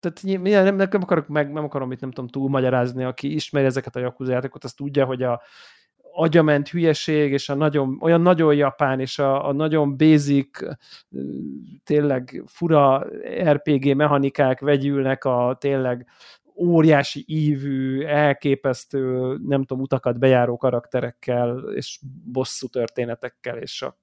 tehát 0.00 0.40
nem, 0.42 0.76
nem, 0.76 0.88
akarok 1.02 1.28
meg, 1.28 1.52
nem 1.52 1.64
akarom 1.64 1.92
itt 1.92 2.00
nem 2.00 2.10
tudom 2.10 2.30
túlmagyarázni, 2.30 3.04
aki 3.04 3.34
ismeri 3.34 3.66
ezeket 3.66 3.96
a 3.96 4.00
Yakuza 4.00 4.32
játékot, 4.32 4.64
az 4.64 4.72
tudja, 4.72 5.04
hogy 5.04 5.22
a 5.22 5.42
agyament 6.12 6.68
hülyeség, 6.68 7.32
és 7.32 7.48
a 7.48 7.54
nagyon, 7.54 7.98
olyan 8.00 8.20
nagyon 8.20 8.54
japán, 8.54 9.00
és 9.00 9.18
a, 9.18 9.48
a 9.48 9.52
nagyon 9.52 9.96
basic, 9.96 10.58
tényleg 11.84 12.42
fura 12.46 13.06
RPG 13.42 13.96
mechanikák 13.96 14.60
vegyülnek 14.60 15.24
a 15.24 15.56
tényleg 15.60 16.06
óriási 16.58 17.24
ívű, 17.26 18.02
elképesztő, 18.02 19.36
nem 19.46 19.64
tudom, 19.64 19.82
utakat 19.82 20.18
bejáró 20.18 20.56
karakterekkel, 20.56 21.58
és 21.74 22.00
bosszú 22.24 22.66
történetekkel, 22.66 23.58
és 23.58 23.82
a 23.82 23.98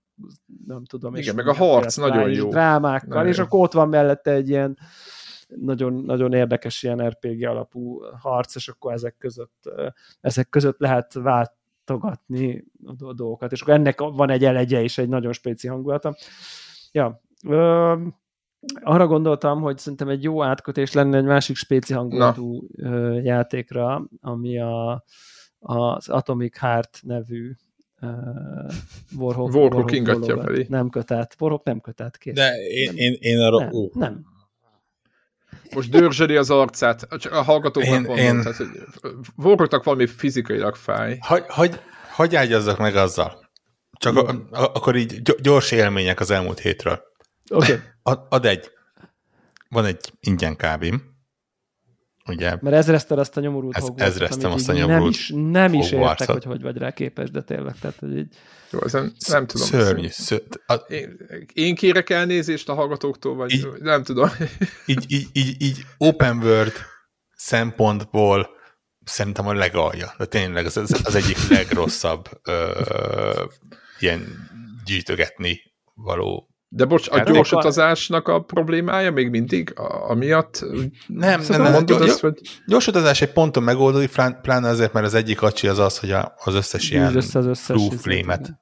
nem 0.66 0.86
tudom. 0.86 1.16
Igen, 1.16 1.36
meg 1.36 1.48
a 1.48 1.54
harc 1.54 1.96
nagyon 1.96 2.32
jó. 2.32 2.50
Drámákkal, 2.50 3.10
nagyon 3.10 3.32
és 3.32 3.40
akkor 3.40 3.60
ott 3.60 3.72
van 3.72 3.90
mellette 3.90 4.32
egy 4.32 4.50
ilyen 4.50 4.78
nagyon, 5.48 5.94
nagyon 5.94 6.34
érdekes 6.34 6.84
ilyen 6.84 7.10
RPG 7.10 7.44
alapú 7.44 8.02
harc, 8.20 8.56
és 8.56 8.68
akkor 8.68 8.94
ezek 8.94 9.18
között, 9.18 9.70
ezek 10.22 10.50
között 10.50 10.80
lehet 10.80 11.14
váltogatni 11.14 12.66
a 12.86 13.14
dolgokat, 13.14 13.52
és 13.52 13.62
akkor 13.62 13.74
ennek 13.74 14.00
van 14.00 14.30
egy 14.30 14.46
elegye 14.46 14.82
és 14.82 14.98
egy 14.98 15.10
nagyon 15.10 15.34
spéci 15.34 15.68
hangulata. 15.68 16.16
Ja, 16.92 17.22
arra 18.82 19.08
gondoltam, 19.08 19.62
hogy 19.62 19.78
szerintem 19.78 20.10
egy 20.10 20.24
jó 20.24 20.44
átkötés 20.44 20.94
lenne 20.94 21.18
egy 21.18 21.24
másik 21.24 21.56
spéci 21.56 21.94
hangulatú 21.94 22.68
Na. 22.76 23.20
játékra, 23.20 24.08
ami 24.22 24.60
a, 24.60 25.04
az 25.60 26.10
Atomic 26.10 26.58
Heart 26.60 27.00
nevű 27.02 27.52
uh, 28.02 28.10
Warhawk, 29.18 29.54
Warhawk 29.54 29.92
ingatja 29.92 30.42
felé. 30.42 30.66
Nem 30.70 30.90
kötett. 30.90 31.36
Warhawk 31.40 31.64
nem 31.64 31.82
kötett. 31.82 32.18
Kész. 32.18 32.34
De 32.34 32.56
én, 32.56 32.86
nem. 32.86 32.96
én, 32.96 33.16
én 33.20 33.40
arra... 33.40 33.58
Nem, 33.58 33.70
uh. 33.72 33.94
nem. 33.94 34.26
Most 35.76 35.90
dörzsöli 35.90 36.36
az 36.36 36.50
arcát, 36.50 37.08
csak 37.18 37.34
a 37.34 37.42
hallgatóknak 37.42 38.08
én, 38.08 38.18
én... 38.18 38.42
tehát, 38.42 38.64
Warhawknak 39.36 39.84
valami 39.84 40.08
fizikailag 40.08 40.76
fáj. 40.76 41.18
Hagy, 41.22 41.44
hagy, 41.48 41.80
hagy 42.12 42.36
ágyazzak 42.36 42.78
meg 42.78 42.96
azzal. 42.96 43.50
Csak 43.98 44.18
a, 44.18 44.30
a, 44.52 44.64
akkor 44.64 44.96
így 44.96 45.22
gyors 45.42 45.72
élmények 45.72 46.20
az 46.20 46.32
elmúlt 46.32 46.60
hétről. 46.60 47.00
Oké. 47.50 47.72
Okay. 47.74 47.84
Ad, 48.08 48.26
ad 48.30 48.46
egy. 48.46 48.72
Van 49.70 49.86
egy 49.86 50.14
ingyen 50.20 50.56
kábim, 50.56 51.16
ugye? 52.26 52.58
Mert 52.62 52.76
ezrezted 52.76 53.20
azt 53.20 53.38
a 53.38 53.40
nyomorult 53.40 53.78
ez, 53.78 53.90
Ezreztem 53.96 54.52
azt 54.52 54.70
a 54.70 54.74
nyomorult 54.74 55.02
Nem 55.02 55.10
is, 55.10 55.30
nem 55.30 55.74
is 55.74 55.92
értek, 55.92 56.30
hogy 56.30 56.44
hogy 56.44 56.62
vagy 56.62 56.78
rá 56.78 56.92
képes, 56.92 57.32
de 57.32 57.42
tényleg, 57.42 57.80
tehát, 57.80 58.00
hogy 58.00 58.18
így... 58.18 58.36
Jó, 58.72 58.84
ezen 58.84 59.14
nem 59.28 59.48
tudom. 59.48 59.68
Szörnyű. 59.68 60.08
Szörny. 60.08 60.44
A... 60.66 60.74
Én, 60.74 61.18
én 61.54 61.76
kérek 61.76 62.10
elnézést 62.10 62.70
a 62.70 62.74
hallgatóktól, 62.74 63.36
vagy 63.36 63.52
így, 63.52 63.68
nem 63.80 64.04
tudom. 64.04 64.30
Így, 64.86 65.06
így, 65.08 65.28
így, 65.34 65.62
így 65.62 65.86
open 65.98 66.38
world 66.38 66.74
szempontból 67.36 68.50
szerintem 69.04 69.48
a 69.48 69.54
legalja. 69.54 70.14
De 70.18 70.26
tényleg 70.26 70.66
az, 70.66 70.78
az 70.78 71.16
egyik 71.16 71.48
legrosszabb 71.50 72.30
ö, 72.44 72.72
ilyen 74.00 74.50
gyűjtögetni 74.86 75.62
való 75.94 76.55
de 76.76 76.86
bocs, 76.86 77.08
a 77.10 77.20
gyors 77.20 77.52
utazásnak 77.52 78.28
a 78.28 78.42
problémája 78.42 79.12
még 79.12 79.30
mindig 79.30 79.74
amiatt? 80.08 80.66
Nem, 81.08 81.42
nem, 81.48 81.62
nem, 81.62 81.72
mondod 81.72 81.98
gyors, 81.98 82.10
azt, 82.10 82.20
hogy... 82.20 82.40
gyors 82.68 82.88
utazás 82.88 83.22
egy 83.22 83.32
ponton 83.32 83.64
megoldódik, 83.64 84.12
pláne 84.42 84.68
azért, 84.68 84.94
mert 84.94 85.06
az 85.06 85.14
egyik 85.14 85.42
acsi 85.42 85.68
az 85.68 85.80
az, 85.80 86.00
hogy 86.00 86.12
az 86.36 86.54
összes 86.54 86.90
ilyen 86.90 87.16
össze 87.16 87.40
az 87.40 87.46
összes 87.46 87.82
flame-et 87.98 88.54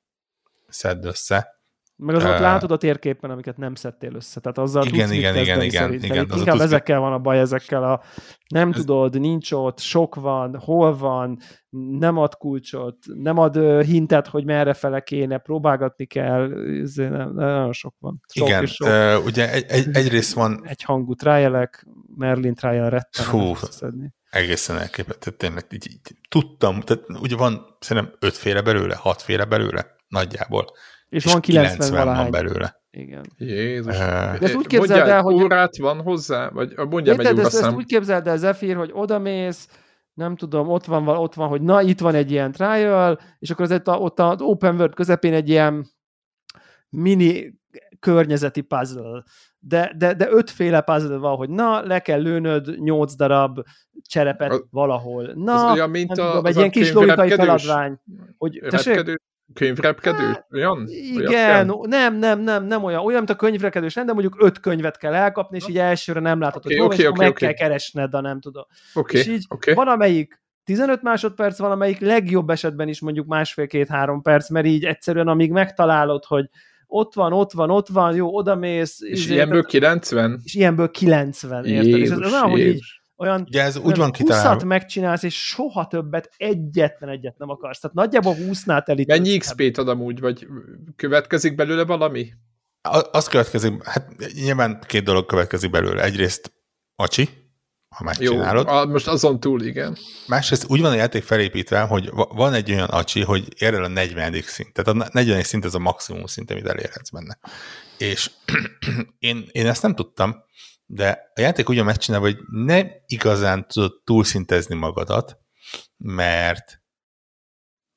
szedd 0.69 1.05
össze. 1.05 1.47
Meg 1.95 2.15
az 2.15 2.23
ott 2.23 2.33
uh, 2.33 2.39
látod 2.39 2.71
a 2.71 2.77
térképen, 2.77 3.29
amiket 3.29 3.57
nem 3.57 3.75
szedtél 3.75 4.15
össze. 4.15 4.39
Tehát 4.39 4.57
azzal 4.57 4.85
igen, 4.85 4.99
tudsz 4.99 5.17
igen, 5.17 5.35
igen, 5.35 5.61
igen, 5.61 5.93
igen, 5.93 6.29
az 6.29 6.37
Inkább 6.37 6.59
ezekkel 6.59 6.99
van 6.99 7.13
a 7.13 7.19
baj, 7.19 7.39
ezekkel 7.39 7.83
a 7.83 8.01
nem 8.47 8.69
ez... 8.69 8.75
tudod, 8.75 9.19
nincs 9.19 9.51
ott, 9.51 9.79
sok 9.79 10.15
van, 10.15 10.59
hol 10.59 10.97
van, 10.97 11.39
nem 11.99 12.17
ad 12.17 12.35
kulcsot, 12.35 12.97
nem 13.05 13.37
ad 13.37 13.57
hintet, 13.81 14.27
hogy 14.27 14.45
merre 14.45 14.73
fele 14.73 14.99
kéne, 14.99 15.37
próbálgatni 15.37 16.05
kell, 16.05 16.51
ez 16.81 16.95
nem, 16.95 17.33
nagyon 17.33 17.73
sok 17.73 17.95
van. 17.99 18.21
Sok 18.27 18.47
igen, 18.47 18.65
sok. 18.65 18.87
Uh, 18.87 19.25
ugye 19.25 19.51
egy, 19.51 19.65
egy, 19.67 19.87
egyrészt 19.91 20.33
van... 20.33 20.61
Egy 20.65 20.83
hangú 20.83 21.13
trájelek, 21.13 21.87
Merlin 22.15 22.53
trájel 22.53 22.89
retten 22.89 23.25
Hú, 23.25 23.53
egészen 24.29 24.77
elképesztő, 24.77 25.31
tényleg 25.31 25.65
így, 25.71 25.87
így, 25.91 26.15
tudtam, 26.29 26.79
tehát 26.79 27.03
ugye 27.21 27.35
van 27.35 27.77
szerintem 27.79 28.13
ötféle 28.19 28.61
belőle, 28.61 28.95
hatféle 28.95 29.45
belőle, 29.45 29.85
nagyjából 30.07 30.65
és, 31.13 31.25
és 31.25 31.31
van 31.31 31.41
90, 31.41 31.71
90 31.71 32.05
valahány. 32.05 32.21
van 32.21 32.31
belőle. 32.31 32.81
Igen. 32.91 33.25
Jézus. 33.37 33.97
De 33.97 34.37
ezt 34.41 34.55
úgy 34.55 34.67
képzeld 34.67 35.07
el, 35.07 35.21
hogy... 35.21 35.33
Órát 35.33 35.77
van 35.77 36.01
hozzá? 36.01 36.49
Vagy 36.49 36.73
mondjam 36.89 37.19
egy 37.19 37.39
ezt, 37.39 37.61
ezt 37.61 37.71
úgy 37.71 37.85
képzeld 37.85 38.27
el, 38.27 38.37
Zephyr, 38.37 38.75
hogy 38.75 38.91
odamész, 38.93 39.67
nem 40.13 40.35
tudom, 40.35 40.69
ott 40.69 40.85
van, 40.85 41.07
ott 41.07 41.33
van, 41.33 41.47
hogy 41.47 41.61
na, 41.61 41.81
itt 41.81 41.99
van 41.99 42.15
egy 42.15 42.31
ilyen 42.31 42.51
trial, 42.51 43.19
és 43.39 43.49
akkor 43.49 43.71
az 43.71 43.81
ott 43.85 44.19
az 44.19 44.41
open 44.41 44.75
world 44.75 44.93
közepén 44.93 45.33
egy 45.33 45.49
ilyen 45.49 45.87
mini 46.89 47.53
környezeti 47.99 48.61
puzzle. 48.61 49.23
De, 49.59 49.93
de, 49.97 50.13
de 50.13 50.27
ötféle 50.29 50.81
puzzle 50.81 51.17
van, 51.17 51.35
hogy 51.35 51.49
na, 51.49 51.81
le 51.81 51.99
kell 51.99 52.21
lőnöd 52.21 52.79
nyolc 52.79 53.15
darab 53.15 53.59
cserepet 54.01 54.51
a, 54.51 54.67
valahol. 54.69 55.31
Na, 55.35 55.71
olyan, 55.71 55.89
mint 55.89 56.15
nem 56.15 56.25
a, 56.25 56.29
tudom, 56.29 56.45
egy 56.45 56.55
ilyen 56.55 56.71
kis 56.71 56.91
logikai 56.91 57.29
feladvány. 57.29 57.99
Hogy, 58.37 58.61
Könyvrepkedő? 59.53 60.23
Hát, 60.23 60.47
olyan? 60.51 60.87
Igen, 60.87 61.69
olyan 61.69 61.87
nem, 61.89 62.15
nem, 62.15 62.39
nem, 62.39 62.65
nem 62.65 62.83
olyan. 62.83 62.99
Olyan, 62.99 63.17
mint 63.17 63.29
a 63.29 63.35
könyvrepkedő, 63.35 63.87
nem, 63.93 64.05
de 64.05 64.13
mondjuk 64.13 64.35
öt 64.39 64.59
könyvet 64.59 64.97
kell 64.97 65.13
elkapni, 65.13 65.57
és 65.57 65.67
így 65.67 65.77
elsőre 65.77 66.19
nem 66.19 66.39
látod, 66.39 66.65
okay, 66.65 66.77
hogy 66.77 66.85
okay, 66.85 67.05
okay, 67.05 67.17
meg 67.17 67.29
okay. 67.29 67.47
kell 67.47 67.53
keresned, 67.53 68.09
de 68.09 68.19
nem 68.19 68.39
tudom. 68.39 68.63
Okay, 68.93 69.19
és 69.19 69.27
így 69.27 69.45
okay. 69.49 69.73
van 69.73 69.87
amelyik 69.87 70.41
15 70.63 71.01
másodperc, 71.01 71.57
van 71.57 71.71
amelyik 71.71 71.99
legjobb 71.99 72.49
esetben 72.49 72.87
is 72.87 73.01
mondjuk 73.01 73.27
másfél-két-három 73.27 74.21
perc, 74.21 74.49
mert 74.49 74.65
így 74.65 74.83
egyszerűen 74.85 75.27
amíg 75.27 75.51
megtalálod, 75.51 76.25
hogy 76.25 76.49
ott 76.87 77.13
van, 77.13 77.33
ott 77.33 77.51
van, 77.51 77.69
ott 77.69 77.87
van, 77.87 78.15
jó, 78.15 78.35
odamész. 78.35 79.01
És 79.01 79.19
izé, 79.19 79.33
ilyenből 79.33 79.63
90? 79.63 80.41
És 80.43 80.53
ilyenből 80.53 80.91
90, 80.91 81.65
érted? 81.65 81.85
Jézus, 81.85 82.17
és 82.17 82.25
ez 82.25 82.33
olyan, 82.33 82.49
hogy 82.49 82.59
így 82.59 82.81
olyan 83.17 83.41
Ugye 83.41 83.61
ez 83.61 83.77
úgy 83.77 83.97
van 83.97 84.11
kitalálva. 84.11 84.65
megcsinálsz, 84.65 85.23
és 85.23 85.47
soha 85.47 85.87
többet 85.87 86.33
egyetlen 86.37 87.09
egyet 87.09 87.37
nem 87.37 87.49
akarsz. 87.49 87.79
Tehát 87.79 87.95
nagyjából 87.95 88.35
20-nál 88.39 88.83
telítődsz. 88.83 89.19
Mennyi 89.19 89.37
XP-t 89.37 89.77
ad 89.77 89.87
amúgy, 89.87 90.19
vagy 90.19 90.47
következik 90.95 91.55
belőle 91.55 91.85
valami? 91.85 92.33
Az 93.11 93.27
következik, 93.27 93.83
hát 93.83 94.15
nyilván 94.33 94.79
két 94.87 95.03
dolog 95.03 95.25
következik 95.25 95.69
belőle. 95.69 96.03
Egyrészt 96.03 96.53
acsi, 96.95 97.29
ha 97.95 98.03
megcsinálod. 98.03 98.67
Jó, 98.67 98.85
most 98.85 99.07
azon 99.07 99.39
túl, 99.39 99.61
igen. 99.63 99.97
Másrészt 100.27 100.65
úgy 100.69 100.81
van 100.81 100.91
a 100.91 100.95
játék 100.95 101.23
felépítve, 101.23 101.81
hogy 101.81 102.09
van 102.13 102.53
egy 102.53 102.71
olyan 102.71 102.89
acsi, 102.89 103.23
hogy 103.23 103.47
ér 103.57 103.73
el 103.73 103.83
a 103.83 103.87
40. 103.87 104.41
szint. 104.41 104.73
Tehát 104.73 105.01
a 105.01 105.09
40. 105.11 105.43
szint 105.43 105.65
ez 105.65 105.73
a 105.73 105.79
maximum 105.79 106.25
szint, 106.25 106.51
amit 106.51 106.67
elérhetsz 106.67 107.09
benne. 107.09 107.37
És 107.97 108.31
én, 109.19 109.47
én 109.51 109.67
ezt 109.67 109.81
nem 109.81 109.95
tudtam, 109.95 110.43
de 110.85 111.31
a 111.35 111.41
játék 111.41 111.69
ugyan 111.69 111.85
megcsinálva, 111.85 112.25
hogy 112.25 112.39
nem 112.51 112.91
igazán 113.05 113.67
tudod 113.67 114.01
túlszintezni 114.03 114.75
magadat, 114.75 115.37
mert 115.97 116.81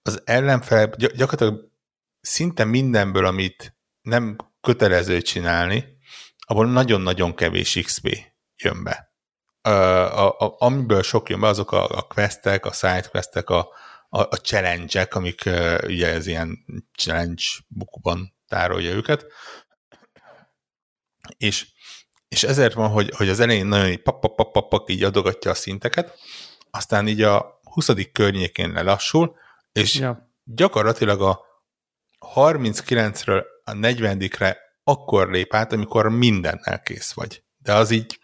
az 0.03 0.22
ellenfele 0.24 0.91
gyakorlatilag 0.97 1.70
szinte 2.20 2.64
mindenből, 2.64 3.26
amit 3.26 3.76
nem 4.01 4.37
kötelező 4.61 5.20
csinálni, 5.20 5.99
abból 6.39 6.66
nagyon-nagyon 6.66 7.34
kevés 7.34 7.78
XP 7.82 8.18
jön 8.57 8.84
be. 8.84 9.14
A, 9.61 9.70
a, 9.70 10.39
a, 10.39 10.55
amiből 10.59 11.03
sok 11.03 11.28
jön 11.28 11.41
be, 11.41 11.47
azok 11.47 11.72
a, 11.72 11.89
a 11.89 12.03
questek, 12.03 12.66
a 12.66 12.72
side 12.72 13.09
questek, 13.11 13.51
a, 13.51 13.68
a, 14.09 14.20
a 14.20 14.37
challenge-ek, 14.37 15.14
amik 15.14 15.43
uh, 15.47 15.78
ugye 15.84 16.09
ez 16.09 16.26
ilyen 16.26 16.64
challenge 16.95 17.43
bukban 17.68 18.34
tárolja 18.49 18.91
őket. 18.95 19.26
És 21.37 21.66
és 22.37 22.43
ezért 22.43 22.74
van, 22.74 22.91
hogy, 22.91 23.12
hogy 23.16 23.28
az 23.28 23.41
elején 23.41 23.66
nagyon 23.66 23.89
így 23.89 24.03
pap, 24.03 24.20
pap, 24.20 24.37
pap, 24.37 24.53
pap, 24.53 24.68
pap, 24.68 24.91
így 24.91 25.03
adogatja 25.03 25.51
a 25.51 25.55
szinteket, 25.55 26.18
aztán 26.70 27.09
így 27.09 27.22
a 27.22 27.61
20. 27.62 27.91
környékén 28.12 28.72
lelassul, 28.72 29.37
és 29.72 29.95
ja. 29.95 30.30
gyakorlatilag 30.45 31.20
a 31.20 31.41
39-ről 32.34 33.43
a 33.64 33.72
40-re 33.72 34.59
akkor 34.84 35.30
lép 35.30 35.55
át, 35.55 35.72
amikor 35.72 36.09
mindennel 36.09 36.82
kész 36.82 37.12
vagy. 37.12 37.43
De 37.59 37.74
az 37.74 37.91
így... 37.91 38.18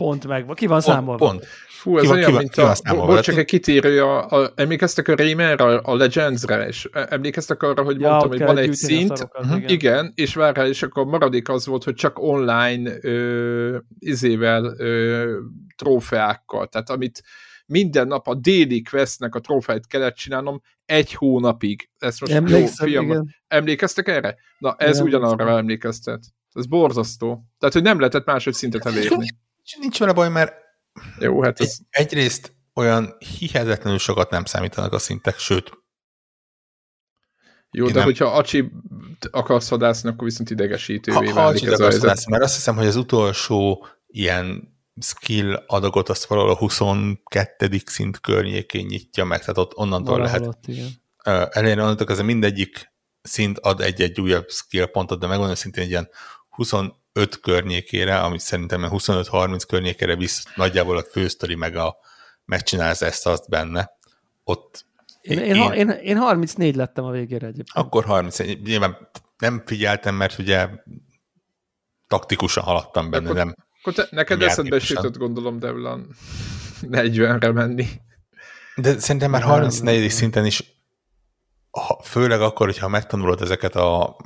Pont 0.00 0.26
meg, 0.26 0.46
ki 0.54 0.66
van 0.66 0.80
számolva. 0.80 1.26
Pont. 1.26 1.46
Fú, 1.68 1.98
ez 1.98 2.02
ki 2.02 2.10
olyan, 2.10 2.32
van, 2.32 2.40
mint 2.40 2.56
a... 2.56 2.74
Volt 2.94 3.22
csak 3.22 3.36
egy 3.36 3.44
kitérő, 3.44 4.02
a, 4.02 4.28
a, 4.28 4.52
emlékeztek 4.54 5.08
a 5.08 5.16
Raymerre, 5.16 5.76
a 5.76 5.96
Legends-re, 5.96 6.66
és 6.66 6.88
emlékeztek 6.92 7.62
arra, 7.62 7.82
hogy 7.82 8.00
ja, 8.00 8.08
mondtam, 8.08 8.28
hogy 8.30 8.42
van 8.42 8.58
egy 8.58 8.72
szint, 8.72 9.16
szarokat, 9.16 9.44
uh-huh. 9.44 9.56
igen. 9.56 9.70
igen, 9.70 10.12
és 10.14 10.34
várjál, 10.34 10.66
és 10.66 10.82
akkor 10.82 11.04
maradék 11.04 11.48
az 11.48 11.66
volt, 11.66 11.84
hogy 11.84 11.94
csak 11.94 12.18
online 12.18 12.90
ö, 13.00 13.76
izével 13.98 14.74
ö, 14.78 15.38
trófeákkal, 15.76 16.66
tehát 16.66 16.90
amit 16.90 17.22
minden 17.66 18.06
nap 18.06 18.28
a 18.28 18.34
déli 18.34 18.82
questnek 18.82 19.34
a 19.34 19.40
trófeát 19.40 19.86
kellett 19.86 20.14
csinálnom 20.14 20.60
egy 20.84 21.14
hónapig. 21.14 21.90
Ezt 21.98 22.20
most 22.20 22.32
Emlékszem, 22.32 22.88
jó, 22.88 23.02
fiam, 23.02 23.26
emlékeztek 23.48 24.08
erre? 24.08 24.36
Na, 24.58 24.74
ez 24.78 24.96
igen, 24.96 25.06
ugyanarra 25.06 25.56
emlékeztet. 25.56 26.20
Ez 26.52 26.66
borzasztó. 26.66 27.44
Tehát, 27.58 27.74
hogy 27.74 27.84
nem 27.84 27.98
lehetett 27.98 28.26
máshogy 28.26 28.54
szintet 28.54 28.86
elérni. 28.86 29.26
Nincs 29.78 29.98
vele 29.98 30.12
baj, 30.12 30.28
mert 30.28 30.52
jó, 31.18 31.42
hát 31.42 31.60
ez... 31.60 31.76
Egy, 31.90 32.04
egyrészt 32.04 32.54
olyan 32.74 33.16
hihetetlenül 33.38 33.98
sokat 33.98 34.30
nem 34.30 34.44
számítanak 34.44 34.92
a 34.92 34.98
szintek, 34.98 35.38
sőt. 35.38 35.70
Jó, 37.70 37.86
de 37.86 37.92
nem... 37.92 38.04
hogyha 38.04 38.26
Acsi 38.26 38.70
akarsz 39.30 39.68
vadászni, 39.68 40.08
akkor 40.08 40.24
viszont 40.24 40.50
idegesítővé 40.50 41.26
ha, 41.28 41.34
válik 41.34 41.64
ha 41.64 41.72
ez 41.72 41.80
a 41.80 41.90
vadászni, 41.98 42.30
mert 42.30 42.42
azt 42.42 42.54
hiszem, 42.54 42.76
hogy 42.76 42.86
az 42.86 42.96
utolsó 42.96 43.86
ilyen 44.06 44.78
skill 45.00 45.64
adagot 45.66 46.08
azt 46.08 46.24
valahol 46.24 46.50
a 46.50 46.56
22. 46.56 47.80
szint 47.84 48.20
környékén 48.20 48.86
nyitja 48.86 49.24
meg, 49.24 49.40
tehát 49.40 49.58
ott 49.58 49.76
onnantól 49.76 50.18
Valahol 50.18 50.40
lehet 50.40 50.46
ott, 50.46 50.66
igen. 50.66 50.88
elérni, 51.50 51.82
onnantól 51.82 52.08
ez 52.08 52.20
mindegyik 52.20 52.92
szint 53.22 53.58
ad 53.58 53.80
egy-egy 53.80 54.20
újabb 54.20 54.48
skill 54.48 54.86
pontot, 54.86 55.20
de 55.20 55.26
megmondom 55.26 55.54
szintén 55.54 55.82
egy 55.82 55.90
ilyen 55.90 56.08
25 57.12 57.40
környékére, 57.40 58.20
ami 58.20 58.38
szerintem 58.38 58.86
25-30 58.90 59.62
környékére 59.68 60.16
visz 60.16 60.44
nagyjából 60.54 60.96
a 60.96 61.02
fősztori 61.02 61.54
meg 61.54 61.76
a 61.76 61.96
megcsinálsz 62.44 63.02
ezt 63.02 63.26
azt 63.26 63.48
benne, 63.48 63.90
ott 64.44 64.88
én, 65.20 65.38
én, 65.38 65.54
én, 65.54 65.72
én, 65.72 65.88
én 65.88 66.16
34 66.16 66.76
lettem 66.76 67.04
a 67.04 67.10
végére 67.10 67.46
egyébként. 67.46 67.86
Akkor 67.86 68.04
34. 68.04 68.62
Nyilván 68.62 69.08
nem 69.38 69.62
figyeltem, 69.66 70.14
mert 70.14 70.38
ugye 70.38 70.68
taktikusan 72.06 72.62
haladtam 72.64 73.10
benne, 73.10 73.24
akkor, 73.24 73.36
nem 73.36 73.54
Akkor 73.80 73.92
te, 73.92 74.06
neked 74.10 74.42
eszedbe 74.42 74.76
is 74.76 74.90
jutott, 74.90 75.16
gondolom, 75.16 75.58
Devlan 75.58 76.14
40-re 76.82 77.52
menni. 77.52 77.86
De 78.76 78.98
szerintem 78.98 79.30
már 79.30 79.42
34. 79.42 80.10
szinten 80.10 80.46
is, 80.46 80.64
ha, 81.70 82.00
főleg 82.02 82.40
akkor, 82.40 82.66
hogyha 82.66 82.88
megtanulod 82.88 83.42
ezeket 83.42 83.76
a 83.76 84.16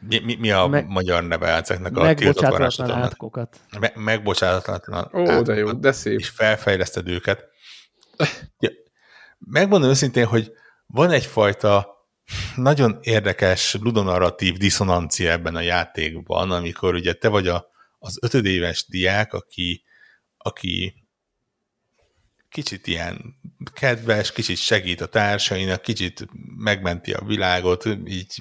mi, 0.00 0.18
mi, 0.18 0.34
mi 0.34 0.50
a 0.50 0.66
meg, 0.66 0.88
magyar 0.88 1.24
neve 1.24 1.46
ezeknek 1.46 1.96
a 1.96 2.14
tiltott 2.14 2.80
átkokat. 2.80 3.60
Me, 3.80 3.92
megbocsátatlan 3.94 5.10
Ó, 5.14 5.42
de 5.42 5.54
jó, 5.54 5.72
de 5.72 5.92
szép. 5.92 6.18
És 6.18 6.28
felfejleszted 6.28 7.08
őket. 7.08 7.44
Ja, 8.58 8.70
megmondom 9.38 9.90
őszintén, 9.90 10.26
hogy 10.26 10.52
van 10.86 11.10
egyfajta 11.10 11.96
nagyon 12.56 12.98
érdekes 13.00 13.76
ludonarratív 13.80 14.56
diszonancia 14.56 15.30
ebben 15.30 15.56
a 15.56 15.60
játékban, 15.60 16.50
amikor 16.50 16.94
ugye 16.94 17.12
te 17.12 17.28
vagy 17.28 17.48
a, 17.48 17.66
az 17.98 18.18
ötödéves 18.22 18.86
diák, 18.88 19.32
aki, 19.32 19.84
aki 20.36 20.94
kicsit 22.48 22.86
ilyen 22.86 23.34
kedves, 23.72 24.32
kicsit 24.32 24.56
segít 24.56 25.00
a 25.00 25.06
társainak, 25.06 25.82
kicsit 25.82 26.26
megmenti 26.56 27.12
a 27.12 27.24
világot, 27.24 27.84
így 28.06 28.38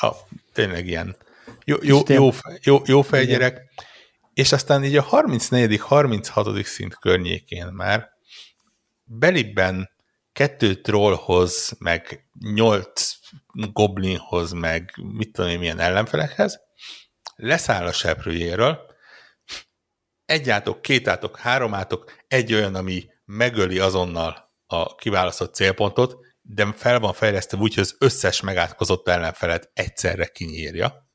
a, 0.00 0.16
tényleg 0.52 0.86
ilyen. 0.86 1.16
Jó, 1.64 1.76
jó, 1.82 2.00
jó, 2.06 2.30
jó, 2.62 2.82
jó 2.84 3.02
fejgyerek, 3.02 3.60
és 4.34 4.52
aztán 4.52 4.84
így 4.84 4.96
a 4.96 5.02
34 5.02 5.80
36 5.80 6.64
szint 6.64 6.98
környékén 6.98 7.66
már 7.66 8.08
belibben 9.04 9.90
kettő 10.32 10.74
trollhoz, 10.74 11.76
meg 11.78 12.28
nyolc 12.54 13.14
goblinhoz, 13.72 14.52
meg 14.52 14.92
mit 15.02 15.32
tudom 15.32 15.50
én 15.50 15.58
milyen 15.58 15.78
ellenfelekhez, 15.78 16.60
leszáll 17.36 17.86
a 17.86 17.92
seprőjéről, 17.92 18.78
egy 20.24 20.50
átok, 20.50 20.82
két 20.82 21.08
átok, 21.08 21.36
három 21.36 21.74
átok, 21.74 22.12
egy 22.28 22.54
olyan, 22.54 22.74
ami 22.74 23.06
megöli 23.24 23.78
azonnal 23.78 24.52
a 24.66 24.94
kiválasztott 24.94 25.54
célpontot, 25.54 26.16
de 26.54 26.72
fel 26.72 27.00
van 27.00 27.12
fejlesztve 27.12 27.58
úgy, 27.58 27.74
hogy 27.74 27.82
az 27.82 27.96
összes 27.98 28.40
megátkozott 28.40 29.08
ellenfelet 29.08 29.70
egyszerre 29.74 30.26
kinyírja. 30.26 31.09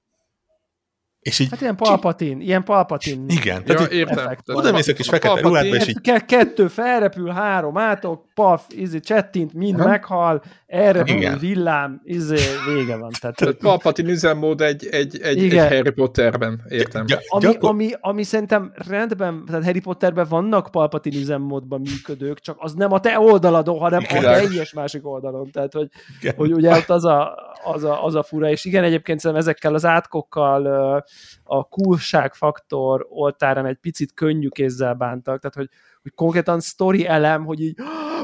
És 1.25 1.39
így, 1.39 1.49
hát 1.49 1.61
ilyen 1.61 1.75
palpatin, 1.75 2.41
ilyen 2.41 2.63
palpatin. 2.63 3.25
Igen, 3.27 3.63
tehát 3.63 3.91
ja, 3.91 3.97
értem. 3.97 4.35
Oda 4.45 4.71
mész 4.71 4.87
a 4.87 4.93
kis 4.93 5.07
fekete 5.07 5.41
ruhádba, 5.41 5.75
és 5.75 5.87
így... 5.87 6.01
Kettő 6.25 6.67
felrepül, 6.67 7.29
három 7.29 7.77
átok, 7.77 8.25
paf, 8.33 8.63
izé, 8.69 8.99
csettint, 8.99 9.53
mind 9.53 9.79
ha? 9.79 9.87
meghal, 9.87 10.43
erre 10.67 11.03
Igen. 11.05 11.37
villám, 11.37 12.01
izé, 12.03 12.35
vége 12.67 12.97
van. 12.97 13.11
Tehát, 13.19 13.35
tehát 13.35 13.55
Palpatine 13.55 14.11
üzemmód 14.11 14.61
egy, 14.61 14.87
egy, 14.91 15.19
egy, 15.21 15.43
egy 15.43 15.57
Harry 15.57 15.91
Potterben, 15.91 16.61
értem. 16.69 17.05
Ja, 17.07 17.17
ami, 17.27 17.43
gyakor... 17.45 17.69
ami, 17.69 17.89
ami 17.99 18.23
szerintem 18.23 18.73
rendben, 18.87 19.43
tehát 19.45 19.63
Harry 19.63 19.79
Potterben 19.79 20.25
vannak 20.29 20.71
Palpatine 20.71 21.17
üzemmódban 21.17 21.81
működők, 21.81 22.39
csak 22.39 22.55
az 22.59 22.73
nem 22.73 22.91
a 22.91 22.99
te 22.99 23.19
oldaladon, 23.19 23.79
hanem 23.79 24.01
Igen. 24.01 24.17
a 24.17 24.21
teljes 24.21 24.73
másik 24.73 25.07
oldalon. 25.07 25.51
Tehát, 25.51 25.73
hogy, 25.73 25.89
hogy 26.35 26.53
ugye 26.53 26.75
ott 26.75 26.89
az 26.89 27.05
a, 27.05 27.35
az, 27.65 27.83
a, 27.83 28.03
az 28.03 28.15
a 28.15 28.23
fura, 28.23 28.49
és 28.49 28.65
igen, 28.65 28.83
egyébként 28.83 29.19
szerintem 29.19 29.47
ezekkel 29.47 29.73
az 29.73 29.85
átkokkal 29.85 30.65
a 31.43 31.63
kulságfaktor 31.63 33.05
oltárán 33.09 33.65
egy 33.65 33.77
picit 33.77 34.13
könnyű 34.13 34.47
kézzel 34.47 34.93
bántak, 34.93 35.39
tehát 35.39 35.55
hogy, 35.55 35.69
hogy 36.01 36.13
konkrétan 36.13 36.59
story 36.59 37.05
elem, 37.07 37.45
hogy 37.45 37.61
így 37.61 37.75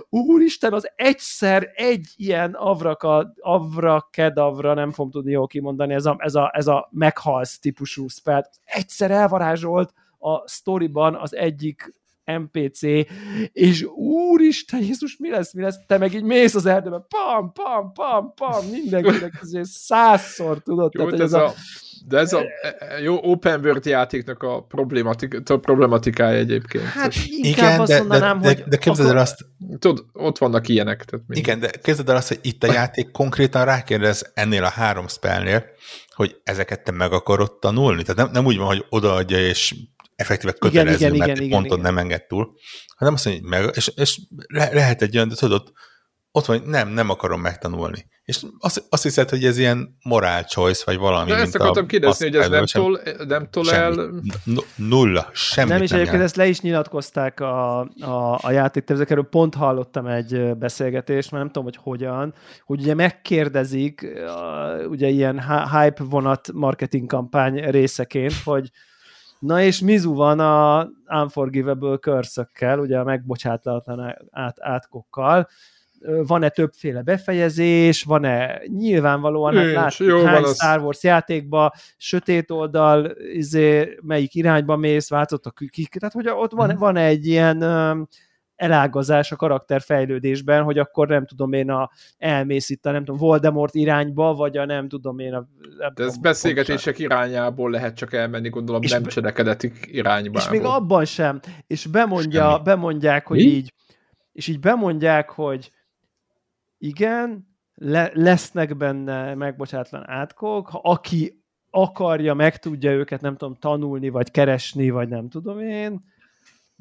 úristen, 0.10 0.74
az 0.74 0.92
egyszer 0.96 1.72
egy 1.74 2.08
ilyen 2.16 2.54
avraka, 2.54 3.34
avrakedavra, 3.40 4.74
nem 4.74 4.92
fogom 4.92 5.12
tudni 5.12 5.32
jól 5.32 5.48
kimondani, 5.48 5.94
ez 5.94 6.06
a, 6.06 6.16
ez 6.20 6.36
a, 6.36 6.52
ez 6.54 6.68
a 6.68 6.90
meghalsz 6.92 7.60
típusú 7.60 8.08
spell, 8.08 8.42
egyszer 8.64 9.12
elvarázsolt 9.12 9.94
a 10.18 10.48
storyban 10.48 11.16
az 11.16 11.36
egyik 11.36 12.01
NPC, 12.26 12.82
és 13.52 13.84
úristen, 13.96 14.82
Jézus, 14.82 15.18
mi 15.18 15.30
lesz, 15.30 15.54
mi 15.54 15.62
lesz? 15.62 15.80
Te 15.88 15.98
meg 15.98 16.14
így 16.14 16.24
mész 16.24 16.56
az 16.56 16.66
erdőbe, 16.66 17.06
pam, 17.08 17.52
pam, 17.52 17.94
pam, 17.94 18.34
pam, 18.34 18.70
mindenkinek 18.72 19.40
azért 19.42 19.70
százszor, 19.70 20.60
tudod? 20.64 20.94
Jó, 20.94 21.06
tehát, 21.06 21.20
ez 21.20 21.34
a, 21.34 21.46
a 21.46 21.54
de 22.08 22.18
ez 22.18 22.34
a 22.34 22.40
e, 22.40 22.76
e, 22.80 23.00
jó 23.00 23.20
open 23.22 23.60
world 23.64 23.86
játéknak 23.86 24.44
a, 24.44 24.62
problematik, 24.62 25.50
a 25.50 25.58
problematikája 25.58 26.38
egyébként. 26.38 26.84
Hát 26.84 27.14
inkább 27.26 27.68
igen, 27.68 27.80
azt 27.80 27.92
de, 27.92 27.98
mondanám, 27.98 28.42
de, 28.42 28.54
de, 28.54 28.64
de 28.68 28.78
képzeld 28.78 29.10
el 29.10 29.18
azt... 29.18 29.46
Tudod, 29.80 30.06
ott 30.14 30.38
vannak 30.38 30.68
ilyenek. 30.68 31.06
Tehát 31.06 31.26
igen, 31.30 31.60
de 31.60 31.70
képzeld 31.70 32.10
el 32.10 32.16
azt, 32.16 32.28
hogy 32.28 32.40
itt 32.42 32.64
a 32.64 32.72
játék 32.72 33.12
konkrétan 33.12 33.66
rákérdez 33.66 34.32
ennél 34.34 34.64
a 34.64 34.70
három 34.70 35.08
spellnél, 35.08 35.66
hogy 36.16 36.40
ezeket 36.44 36.84
te 36.84 36.92
meg 36.92 37.12
akarod 37.12 37.60
tanulni. 37.60 38.04
Tehát 38.04 38.18
nem, 38.18 38.30
nem 38.32 38.46
úgy 38.46 38.58
van, 38.58 38.68
hogy 38.68 38.86
odaadja, 38.90 39.38
és 39.40 39.76
effektíve 40.22 40.54
kötelező, 40.54 40.96
igen, 40.96 41.14
igen, 41.14 41.28
mert 41.28 41.40
igen, 41.40 41.50
ponton 41.50 41.80
igen. 41.80 41.94
nem 41.94 42.04
enged 42.04 42.26
túl, 42.26 42.54
hanem 42.96 43.14
azt 43.14 43.26
mondja, 43.26 43.44
hogy 43.44 43.52
meg, 43.52 43.72
és, 43.76 43.92
és 43.96 44.20
le, 44.48 44.70
lehet 44.74 45.02
egy 45.02 45.16
olyan, 45.16 45.28
de 45.28 45.36
tudod, 45.36 45.72
ott 46.32 46.46
van, 46.46 46.58
hogy 46.60 46.68
nem, 46.68 46.90
nem 46.90 47.10
akarom 47.10 47.42
megtanulni. 47.42 48.06
És 48.24 48.46
azt, 48.60 48.86
azt 48.90 49.04
hiszed, 49.04 49.30
hogy 49.30 49.46
ez 49.46 49.58
ilyen 49.58 49.98
moral 50.04 50.44
choice, 50.44 50.84
vagy 50.86 50.98
valami. 50.98 51.32
De 51.32 51.38
ezt 51.38 51.56
akartam 51.56 51.86
kérdezni, 51.86 52.26
hogy 52.26 52.36
ez 52.36 52.50
nem 52.50 52.66
tol, 52.66 53.02
nem 53.28 53.48
tol 53.50 53.72
el... 53.72 54.10
Nulla, 54.76 55.30
semmi 55.34 55.70
nem. 55.70 55.82
is 55.82 55.92
egyébként 55.92 56.22
ezt 56.22 56.36
le 56.36 56.48
is 56.48 56.62
nyilatkozták 56.62 57.40
a, 57.40 57.80
a, 57.80 58.40
a 58.42 58.52
játéktervezők, 58.52 59.10
erről 59.10 59.28
pont 59.30 59.56
hallottam 59.56 60.08
egy 60.08 60.58
beszélgetést, 60.58 61.32
mert 61.32 61.44
nem 61.44 61.52
tudom, 61.54 61.64
hogy 61.64 61.80
hogyan, 61.84 62.34
hogy 62.66 62.82
ugye 62.82 62.94
megkérdezik, 62.94 64.08
ugye 64.90 65.08
ilyen 65.08 65.70
hype 65.70 66.04
vonat 66.04 66.52
marketing 66.54 67.08
kampány 67.08 67.70
részeként, 67.70 68.34
hogy 68.44 68.72
Na 69.42 69.62
és 69.62 69.80
Mizu 69.80 70.14
van 70.14 70.40
a 70.40 70.90
Unforgivable 71.22 71.98
curse 71.98 72.48
ugye 72.78 73.00
a 73.00 73.04
megbocsátlatlan 73.04 74.16
át, 74.32 74.58
átkokkal, 74.60 75.48
van-e 76.28 76.50
többféle 76.50 77.02
befejezés, 77.02 78.04
van-e 78.04 78.62
nyilvánvalóan, 78.66 79.56
hát 79.56 79.72
látjuk 79.72 80.22
hány 80.22 80.44
az... 80.44 80.56
Star 80.56 80.82
Wars 80.82 81.04
játékba, 81.04 81.74
sötét 81.98 82.52
oldal, 82.52 83.12
izé, 83.34 83.98
melyik 84.02 84.36
irányba 84.36 84.76
mész, 84.76 85.10
változott 85.10 85.46
a 85.46 85.52
kik, 85.70 85.90
tehát 85.90 86.14
hogy 86.14 86.30
ott 86.30 86.52
van, 86.52 86.74
mm. 86.74 86.78
van 86.78 86.96
egy 86.96 87.28
ilyen 87.28 87.58
elágazás 88.62 89.32
a 89.32 89.36
karakterfejlődésben, 89.36 90.64
hogy 90.64 90.78
akkor 90.78 91.08
nem 91.08 91.26
tudom 91.26 91.54
én 91.54 91.70
a 91.70 91.90
elmész 92.18 92.70
itt 92.70 92.86
a 92.86 92.92
nem 92.92 93.04
tudom, 93.04 93.20
Voldemort 93.20 93.76
irányba, 93.76 94.34
vagy 94.34 94.58
a 94.58 94.66
nem 94.66 94.88
tudom 94.88 95.20
én 95.20 95.34
a... 95.34 95.48
Nem 95.78 95.92
De 95.94 96.04
ez 96.04 96.08
tudom, 96.08 96.22
beszélgetések 96.22 96.96
pontosan. 96.96 97.26
irányából 97.26 97.72
lehet 97.72 97.96
csak 97.96 98.14
elmenni, 98.14 98.50
gondolom, 98.50 98.82
és 98.82 98.92
nem 98.92 99.04
be, 99.04 99.10
cselekedetik 99.10 99.88
irányba. 99.92 100.40
És 100.40 100.50
még 100.50 100.64
abban 100.64 101.06
sem. 101.06 101.40
És 101.68 101.86
bemondja, 101.86 102.62
bemondják, 102.64 103.28
hogy 103.28 103.38
Mi? 103.38 103.44
így 103.44 103.74
és 104.32 104.48
így 104.48 104.60
bemondják, 104.60 105.30
hogy 105.30 105.72
igen, 106.78 107.48
le, 107.74 108.12
lesznek 108.14 108.78
benne 108.78 109.36
megbocsátlan 109.36 110.10
átkok, 110.10 110.68
ha 110.68 110.80
aki 110.84 111.44
akarja, 111.70 112.34
meg 112.34 112.58
tudja 112.58 112.92
őket, 112.92 113.22
nem 113.22 113.36
tudom, 113.36 113.56
tanulni, 113.56 114.10
vagy 114.10 114.32
keresni, 114.32 114.90
vagy 114.90 115.08
nem 115.08 115.30
tudom 115.30 115.60
én, 115.60 116.04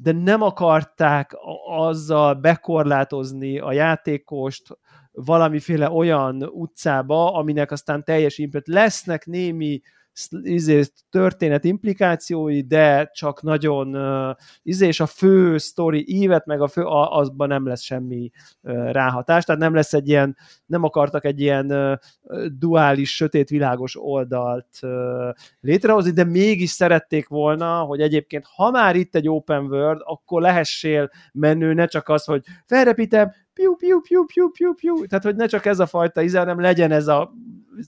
de 0.01 0.11
nem 0.11 0.41
akarták 0.41 1.31
azzal 1.67 2.33
bekorlátozni 2.33 3.59
a 3.59 3.71
játékost 3.71 4.77
valamiféle 5.11 5.89
olyan 5.89 6.43
utcába, 6.43 7.33
aminek 7.33 7.71
aztán 7.71 8.03
teljes 8.03 8.37
impet 8.37 8.67
lesznek 8.67 9.25
némi 9.25 9.81
izé, 10.41 10.83
történet 11.09 11.63
implikációi, 11.63 12.61
de 12.61 13.09
csak 13.13 13.41
nagyon 13.41 13.95
uh, 13.95 14.35
izé, 14.63 14.87
és 14.87 14.99
a 14.99 15.05
fő 15.05 15.57
sztori 15.57 16.03
ívet, 16.07 16.45
meg 16.45 16.61
a 16.61 16.67
fő, 16.67 16.83
a, 16.83 17.17
azban 17.17 17.47
nem 17.47 17.67
lesz 17.67 17.81
semmi 17.81 18.31
uh, 18.61 18.91
ráhatás, 18.91 19.43
tehát 19.43 19.61
nem 19.61 19.73
lesz 19.73 19.93
egy 19.93 20.07
ilyen, 20.07 20.37
nem 20.65 20.83
akartak 20.83 21.25
egy 21.25 21.39
ilyen 21.39 21.71
uh, 21.71 22.45
duális, 22.47 23.15
sötét, 23.15 23.49
világos 23.49 23.95
oldalt 23.99 24.79
létrehozni, 25.59 26.11
de 26.11 26.23
mégis 26.23 26.69
szerették 26.69 27.27
volna, 27.27 27.79
hogy 27.79 28.01
egyébként, 28.01 28.45
ha 28.55 28.71
már 28.71 28.95
itt 28.95 29.15
egy 29.15 29.29
open 29.29 29.65
world, 29.65 30.01
akkor 30.03 30.41
lehessél 30.41 31.09
menő, 31.33 31.73
ne 31.73 31.85
csak 31.85 32.09
az, 32.09 32.23
hogy 32.23 32.43
felrepítem, 32.65 33.31
piu, 33.53 33.75
piu, 33.75 34.01
piu, 34.01 34.25
piu, 34.25 34.49
piu, 34.49 34.73
piu, 34.73 35.05
tehát 35.05 35.23
hogy 35.23 35.35
ne 35.35 35.45
csak 35.45 35.65
ez 35.65 35.79
a 35.79 35.85
fajta 35.85 36.21
íze, 36.21 36.39
hanem 36.39 36.59
legyen 36.59 36.91
ez 36.91 37.07
a, 37.07 37.33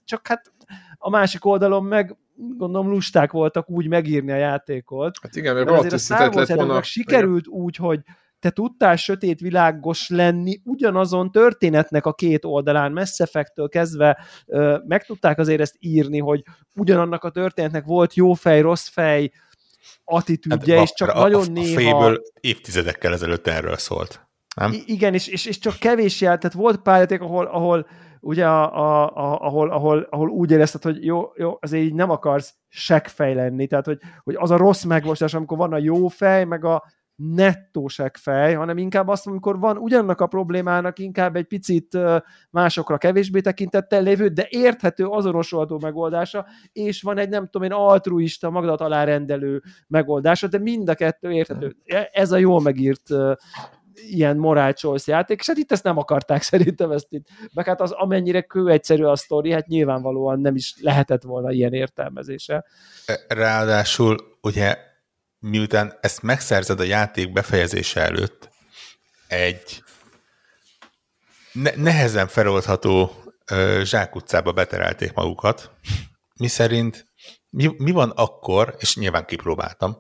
csak 0.05 0.27
hát 0.27 0.51
a 0.97 1.09
másik 1.09 1.45
oldalon 1.45 1.83
meg 1.83 2.17
gondolom 2.35 2.89
lusták 2.89 3.31
voltak 3.31 3.69
úgy 3.69 3.87
megírni 3.87 4.31
a 4.31 4.35
játékot. 4.35 5.17
Hát 5.21 5.35
igen, 5.35 5.55
mert 5.55 5.69
azért 5.69 5.93
a 5.93 5.97
Star 5.97 6.35
Wars 6.35 6.49
volna... 6.49 6.81
sikerült 6.81 7.45
igen. 7.47 7.59
úgy, 7.59 7.75
hogy 7.75 7.99
te 8.39 8.49
tudtál 8.49 8.95
sötét 8.95 9.39
világos 9.39 10.09
lenni 10.09 10.61
ugyanazon 10.63 11.31
történetnek 11.31 12.05
a 12.05 12.13
két 12.13 12.45
oldalán, 12.45 12.91
Mass 12.91 13.19
Effect-től 13.19 13.69
kezdve 13.69 14.17
ö, 14.45 14.77
meg 14.87 15.05
tudták 15.05 15.39
azért 15.39 15.61
ezt 15.61 15.75
írni, 15.79 16.19
hogy 16.19 16.43
ugyanannak 16.75 17.23
a 17.23 17.29
történetnek 17.29 17.85
volt 17.85 18.13
jó 18.13 18.33
fej, 18.33 18.61
rossz 18.61 18.87
fej, 18.87 19.31
attitűdje, 20.03 20.75
hát, 20.75 20.83
és 20.83 20.93
csak 20.93 21.09
a, 21.09 21.19
nagyon 21.19 21.47
a, 21.47 21.51
néha... 21.51 21.97
A 21.97 22.01
féből 22.01 22.21
évtizedekkel 22.39 23.13
ezelőtt 23.13 23.47
erről 23.47 23.77
szólt. 23.77 24.27
Nem? 24.55 24.71
I- 24.71 24.83
igen, 24.85 25.13
és, 25.13 25.27
és, 25.27 25.45
és 25.45 25.59
csak 25.59 25.75
kevés 25.75 26.21
jel, 26.21 26.37
tehát 26.37 26.55
volt 26.55 26.81
pályaték, 26.81 27.21
ahol, 27.21 27.45
ahol 27.45 27.87
ugye, 28.23 28.47
a, 28.47 28.75
a, 28.75 29.03
a, 29.03 29.39
ahol, 29.39 29.69
ahol, 29.69 30.07
ahol 30.09 30.29
úgy 30.29 30.51
érezted, 30.51 30.83
hogy 30.83 31.05
jó, 31.05 31.31
jó, 31.35 31.57
azért 31.61 31.83
így 31.83 31.93
nem 31.93 32.09
akarsz 32.09 32.53
seggfej 32.69 33.33
lenni, 33.33 33.67
tehát 33.67 33.85
hogy, 33.85 33.99
hogy 34.23 34.35
az 34.37 34.51
a 34.51 34.57
rossz 34.57 34.83
megvostás, 34.83 35.33
amikor 35.33 35.57
van 35.57 35.73
a 35.73 35.77
jó 35.77 36.07
fej, 36.07 36.45
meg 36.45 36.65
a 36.65 36.83
nettó 37.15 37.89
fej, 38.13 38.53
hanem 38.53 38.77
inkább 38.77 39.07
azt, 39.07 39.27
amikor 39.27 39.59
van 39.59 39.77
ugyannak 39.77 40.21
a 40.21 40.27
problémának 40.27 40.99
inkább 40.99 41.35
egy 41.35 41.45
picit 41.45 41.97
másokra 42.49 42.97
kevésbé 42.97 43.39
tekintettel 43.39 44.03
lévő, 44.03 44.27
de 44.27 44.47
érthető, 44.49 45.05
azonosolható 45.05 45.79
megoldása, 45.81 46.45
és 46.71 47.01
van 47.01 47.17
egy 47.17 47.29
nem 47.29 47.43
tudom 47.43 47.63
én 47.63 47.71
altruista, 47.71 48.49
magadat 48.49 48.81
alárendelő 48.81 49.61
megoldása, 49.87 50.47
de 50.47 50.57
mind 50.57 50.89
a 50.89 50.95
kettő 50.95 51.31
érthető. 51.31 51.75
E, 51.85 52.09
ez 52.13 52.31
a 52.31 52.37
jól 52.37 52.61
megírt 52.61 53.09
ilyen 53.95 54.73
choice 54.73 55.11
játék, 55.11 55.39
és 55.39 55.47
hát 55.47 55.57
itt 55.57 55.71
ezt 55.71 55.83
nem 55.83 55.97
akarták 55.97 56.41
szerintem 56.51 56.91
ezt 56.91 57.07
itt. 57.09 57.27
Meg 57.53 57.65
hát 57.65 57.81
az 57.81 57.91
amennyire 57.91 58.41
kő 58.41 58.69
egyszerű 58.69 59.03
a 59.03 59.15
sztori, 59.15 59.51
hát 59.51 59.67
nyilvánvalóan 59.67 60.39
nem 60.39 60.55
is 60.55 60.75
lehetett 60.79 61.23
volna 61.23 61.51
ilyen 61.51 61.73
értelmezése. 61.73 62.65
Ráadásul 63.27 64.37
ugye 64.41 64.77
miután 65.39 65.97
ezt 66.01 66.21
megszerzed 66.21 66.79
a 66.79 66.83
játék 66.83 67.31
befejezése 67.31 68.01
előtt, 68.01 68.49
egy 69.27 69.83
ne- 71.51 71.75
nehezen 71.75 72.27
feloldható 72.27 73.11
ö, 73.51 73.81
zsákutcába 73.83 74.51
beterelték 74.51 75.13
magukat, 75.13 75.71
mi 76.35 76.47
szerint 76.47 77.07
mi, 77.49 77.75
mi 77.77 77.91
van 77.91 78.09
akkor, 78.09 78.75
és 78.79 78.95
nyilván 78.95 79.25
kipróbáltam, 79.25 79.97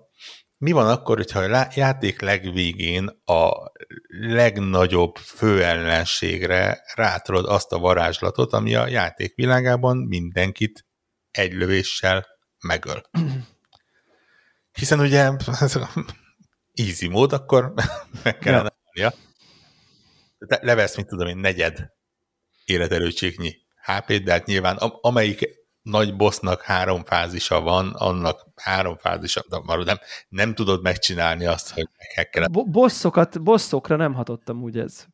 mi 0.63 0.71
van 0.71 0.87
akkor, 0.87 1.17
hogyha 1.17 1.39
a 1.39 1.67
játék 1.75 2.21
legvégén 2.21 3.07
a 3.25 3.71
legnagyobb 4.07 5.15
főellenségre 5.15 6.83
rátolod 6.95 7.45
azt 7.45 7.71
a 7.71 7.79
varázslatot, 7.79 8.53
ami 8.53 8.75
a 8.75 8.87
játék 8.87 9.35
világában 9.35 9.97
mindenkit 9.97 10.85
egy 11.31 11.53
lövéssel 11.53 12.27
megöl. 12.67 13.01
Hiszen 14.79 14.99
ugye 14.99 15.31
easy 16.73 17.07
mód, 17.07 17.33
akkor 17.33 17.73
meg 18.23 18.37
kellene 18.37 18.73
ja. 18.93 19.13
Levesz, 20.37 20.95
mint 20.95 21.07
tudom 21.07 21.27
én, 21.27 21.37
negyed 21.37 21.87
életerőcséknyi 22.65 23.55
HP-t, 23.75 24.23
de 24.23 24.31
hát 24.31 24.45
nyilván 24.45 24.77
amelyik 24.77 25.62
nagy 25.83 26.15
bossnak 26.15 26.61
három 26.61 27.03
fázisa 27.03 27.61
van, 27.61 27.89
annak 27.89 28.45
három 28.55 28.97
fázisa, 28.97 29.43
de 29.49 29.59
nem, 29.83 29.99
nem 30.29 30.53
tudod 30.53 30.81
megcsinálni 30.81 31.45
azt, 31.45 31.73
hogy 31.73 31.87
meghekkeled. 31.97 32.51
Bo- 32.51 32.69
bosszokat, 32.69 33.43
bosszokra 33.43 33.95
nem 33.95 34.13
hatottam 34.13 34.61
úgy 34.61 34.77
ez. 34.77 35.05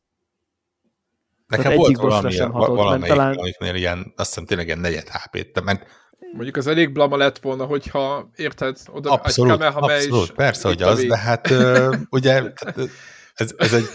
Nekem 1.46 1.64
Tehát 1.64 1.78
volt 1.78 1.96
valami, 1.96 2.32
sem 2.32 2.50
hatott, 2.50 2.76
valamelyik, 2.76 3.14
talán... 3.14 3.36
amiknél 3.36 3.74
ilyen, 3.74 4.12
azt 4.16 4.28
hiszem 4.28 4.44
tényleg 4.44 4.66
ilyen 4.66 4.78
negyed 4.78 5.08
HP-t, 5.08 5.62
mert 5.64 5.86
Mondjuk 6.32 6.56
az 6.56 6.66
elég 6.66 6.92
blama 6.92 7.16
lett 7.16 7.38
volna, 7.38 7.64
hogyha 7.64 8.30
érted, 8.36 8.78
oda 8.86 9.10
abszolút, 9.10 9.50
egy 9.50 9.58
Kamehameha 9.58 9.94
abszolút, 9.94 10.28
is, 10.28 10.34
persze, 10.34 10.68
hogy 10.68 10.82
az, 10.82 11.04
de 11.04 11.18
hát 11.18 11.50
uh, 11.50 11.94
ugye 12.10 12.42
ez, 13.34 13.54
ez 13.56 13.72
egy 13.72 13.88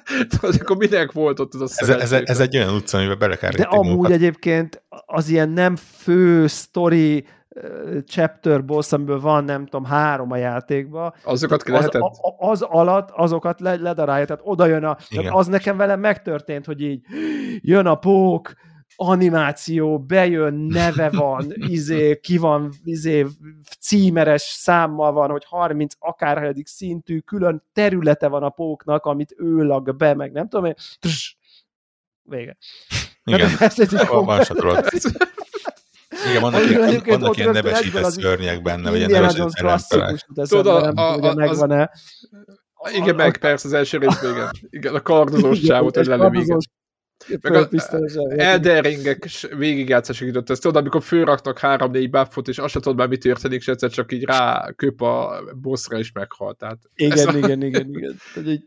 Tudod, 0.30 0.60
akkor 0.60 0.76
minek 0.76 1.12
volt 1.12 1.40
ott 1.40 1.54
az 1.54 1.60
a 1.60 1.82
ez, 1.82 1.88
ez, 1.88 2.12
ez, 2.12 2.40
egy 2.40 2.56
olyan 2.56 2.74
utca, 2.74 2.98
amiben 2.98 3.18
bele 3.18 3.36
kell 3.36 3.50
De 3.50 3.62
amúgy 3.62 3.86
munkat. 3.86 4.10
egyébként 4.10 4.82
az 5.06 5.28
ilyen 5.28 5.48
nem 5.48 5.76
fő 5.76 6.46
sztori 6.46 7.24
chapter 8.06 8.64
boss, 8.64 8.92
amiből 8.92 9.20
van, 9.20 9.44
nem 9.44 9.64
tudom, 9.64 9.84
három 9.84 10.30
a 10.30 10.36
játékban. 10.36 11.14
Azokat 11.24 11.62
az, 11.62 11.68
lehetett? 11.68 12.02
Az, 12.02 12.18
az 12.38 12.62
alatt 12.62 13.10
azokat 13.10 13.60
le, 13.60 13.74
ledarálja, 13.74 14.24
tehát 14.24 14.42
oda 14.44 14.66
jön 14.66 14.84
a... 14.84 14.96
Tehát 15.08 15.32
az 15.32 15.46
nekem 15.46 15.76
velem 15.76 16.00
megtörtént, 16.00 16.66
hogy 16.66 16.80
így 16.80 17.00
jön 17.60 17.86
a 17.86 17.94
pók, 17.94 18.52
animáció, 18.96 19.98
bejön, 19.98 20.54
neve 20.54 21.10
van, 21.10 21.52
izé, 21.76 22.20
ki 22.20 22.38
van, 22.38 22.72
izé, 22.84 23.26
címeres 23.80 24.42
számmal 24.42 25.12
van, 25.12 25.30
hogy 25.30 25.44
30 25.44 25.94
akárhelyedik 25.98 26.66
szintű, 26.66 27.18
külön 27.18 27.62
területe 27.72 28.28
van 28.28 28.42
a 28.42 28.50
póknak, 28.50 29.04
amit 29.04 29.34
ő 29.36 29.62
lag 29.62 29.96
be, 29.96 30.14
meg 30.14 30.32
nem 30.32 30.48
tudom 30.48 30.64
én, 30.64 30.74
Trss, 30.98 31.36
vége. 32.22 32.56
Igen, 33.24 33.50
ez 33.58 33.80
egy 33.80 34.06
van 34.06 34.24
Igen, 36.28 36.40
vannak 36.40 36.70
ilyen, 36.70 37.02
vannak 37.04 37.36
ilyen 37.36 37.50
nevesített 37.50 38.10
szörnyek 38.10 38.62
benne, 38.62 38.90
vagy 38.90 38.98
ilyen 38.98 39.10
nevesített 39.10 39.52
klasszikus, 39.52 40.24
Tudod, 40.48 40.66
a, 40.66 41.02
a, 41.02 41.30
a, 41.30 41.34
megvan-e. 41.34 41.90
Igen, 42.94 43.14
meg 43.14 43.36
persze 43.36 43.68
az 43.68 43.74
első 43.74 43.98
rész 43.98 44.22
igen. 44.22 44.50
Igen, 44.70 44.94
a 44.94 45.00
kardozós 45.00 45.60
csávot, 45.68 45.96
hogy 45.96 46.06
lelövik. 46.06 46.56
Meg 47.40 47.54
a 47.54 47.68
Elden 48.36 48.82
Ringek 48.82 49.28
végigjátszások 49.56 50.26
jutott 50.26 50.50
ezt, 50.50 50.62
tudod, 50.62 50.76
amikor 50.76 51.02
főraknak 51.02 51.58
három-négy 51.58 52.10
buffot, 52.10 52.48
és 52.48 52.58
azt 52.58 52.72
sem 52.72 52.82
tudod 52.82 52.98
már, 52.98 53.08
mi 53.08 53.16
történik, 53.16 53.60
és 53.60 53.68
egyszer 53.68 53.90
csak 53.90 54.12
így 54.12 54.24
rá 54.24 54.72
köp 54.76 55.00
a 55.00 55.42
bossra, 55.54 55.98
és 55.98 56.12
meghalt. 56.12 56.58
Tehát 56.58 56.78
igen, 56.94 57.28
a... 57.28 57.36
igen, 57.36 57.62
igen, 57.62 57.88
igen. 57.88 58.16
Tehát 58.34 58.48
így... 58.48 58.64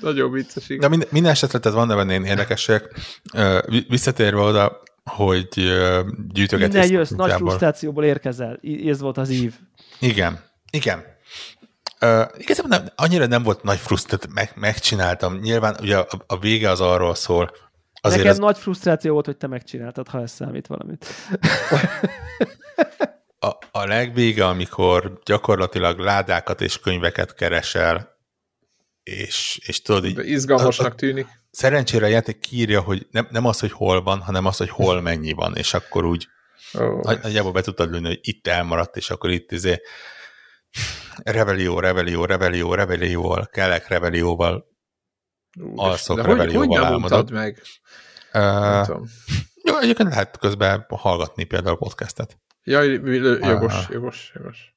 Nagyon 0.00 0.30
vicces. 0.30 0.68
Igen. 0.68 0.80
De 0.80 0.88
minden, 0.88 1.08
minden 1.10 1.30
esetre 1.30 1.58
tehát 1.58 1.78
van 1.86 1.96
benne 1.96 2.28
érdekességek. 2.28 2.94
Visszatérve 3.88 4.40
oda, 4.40 4.82
hogy 5.04 5.48
gyűjtögetés. 6.32 6.74
Innen 6.74 6.90
jössz, 6.98 7.10
nagy 7.10 7.32
frusztrációból 7.32 8.04
érkezel. 8.04 8.60
Ez 8.86 9.00
volt 9.00 9.18
az 9.18 9.30
ív. 9.30 9.54
Igen, 10.00 10.40
igen. 10.70 11.11
Uh, 12.02 12.26
igazából 12.36 12.78
nem, 12.78 12.86
annyira 12.96 13.26
nem 13.26 13.42
volt 13.42 13.62
nagy 13.62 13.78
frusztráció, 13.78 14.30
meg, 14.34 14.52
megcsináltam. 14.54 15.38
Nyilván 15.38 15.76
ugye 15.80 15.98
a, 15.98 16.06
a 16.26 16.38
vége 16.38 16.70
az 16.70 16.80
arról 16.80 17.14
szól. 17.14 17.50
Azért 18.00 18.22
Neked 18.22 18.38
az... 18.38 18.44
nagy 18.44 18.58
frusztráció 18.58 19.12
volt, 19.12 19.26
hogy 19.26 19.36
te 19.36 19.46
megcsináltad, 19.46 20.08
ha 20.08 20.20
ez 20.20 20.30
számít 20.30 20.66
valamit. 20.66 21.06
a, 23.38 23.48
a 23.70 23.86
legvége, 23.86 24.46
amikor 24.46 25.20
gyakorlatilag 25.24 25.98
ládákat 25.98 26.60
és 26.60 26.80
könyveket 26.80 27.34
keresel, 27.34 28.16
és, 29.02 29.60
és 29.66 29.82
tudod 29.82 30.04
így... 30.04 30.14
De 30.14 30.24
izgalmasnak 30.24 30.94
tűnik. 30.94 31.26
Szerencsére 31.50 32.04
a 32.04 32.08
játék 32.08 32.38
kírja, 32.38 32.80
hogy 32.80 33.06
nem, 33.10 33.28
nem 33.30 33.46
az, 33.46 33.60
hogy 33.60 33.72
hol 33.72 34.02
van, 34.02 34.20
hanem 34.20 34.46
az, 34.46 34.56
hogy 34.56 34.70
hol 34.70 35.00
mennyi 35.00 35.32
van, 35.32 35.56
és 35.56 35.74
akkor 35.74 36.04
úgy 36.04 36.28
oh. 36.72 37.02
nagyjából 37.02 37.52
be 37.52 37.60
tudtad 37.60 37.90
lőni, 37.90 38.06
hogy 38.06 38.20
itt 38.22 38.46
elmaradt, 38.46 38.96
és 38.96 39.10
akkor 39.10 39.30
itt 39.30 39.52
izé 39.52 39.80
Revelió, 41.24 41.80
Revelió, 41.80 42.24
Revelió, 42.24 42.74
Revelióval, 42.74 43.46
kelek 43.46 43.88
Revelióval, 43.88 44.66
alszok 45.74 46.16
de 46.16 46.22
Revelióval 46.22 47.00
hogy, 47.00 47.30
meg? 47.30 47.62
Uh, 48.32 49.06
jó, 49.62 49.78
egyébként 49.78 50.08
lehet 50.08 50.38
közben 50.38 50.86
hallgatni 50.88 51.44
például 51.44 51.76
podcastet. 51.76 52.38
Ja, 52.62 52.82
jogos, 52.82 53.84
uh, 53.84 53.90
jogos, 53.90 54.32
jogos. 54.34 54.74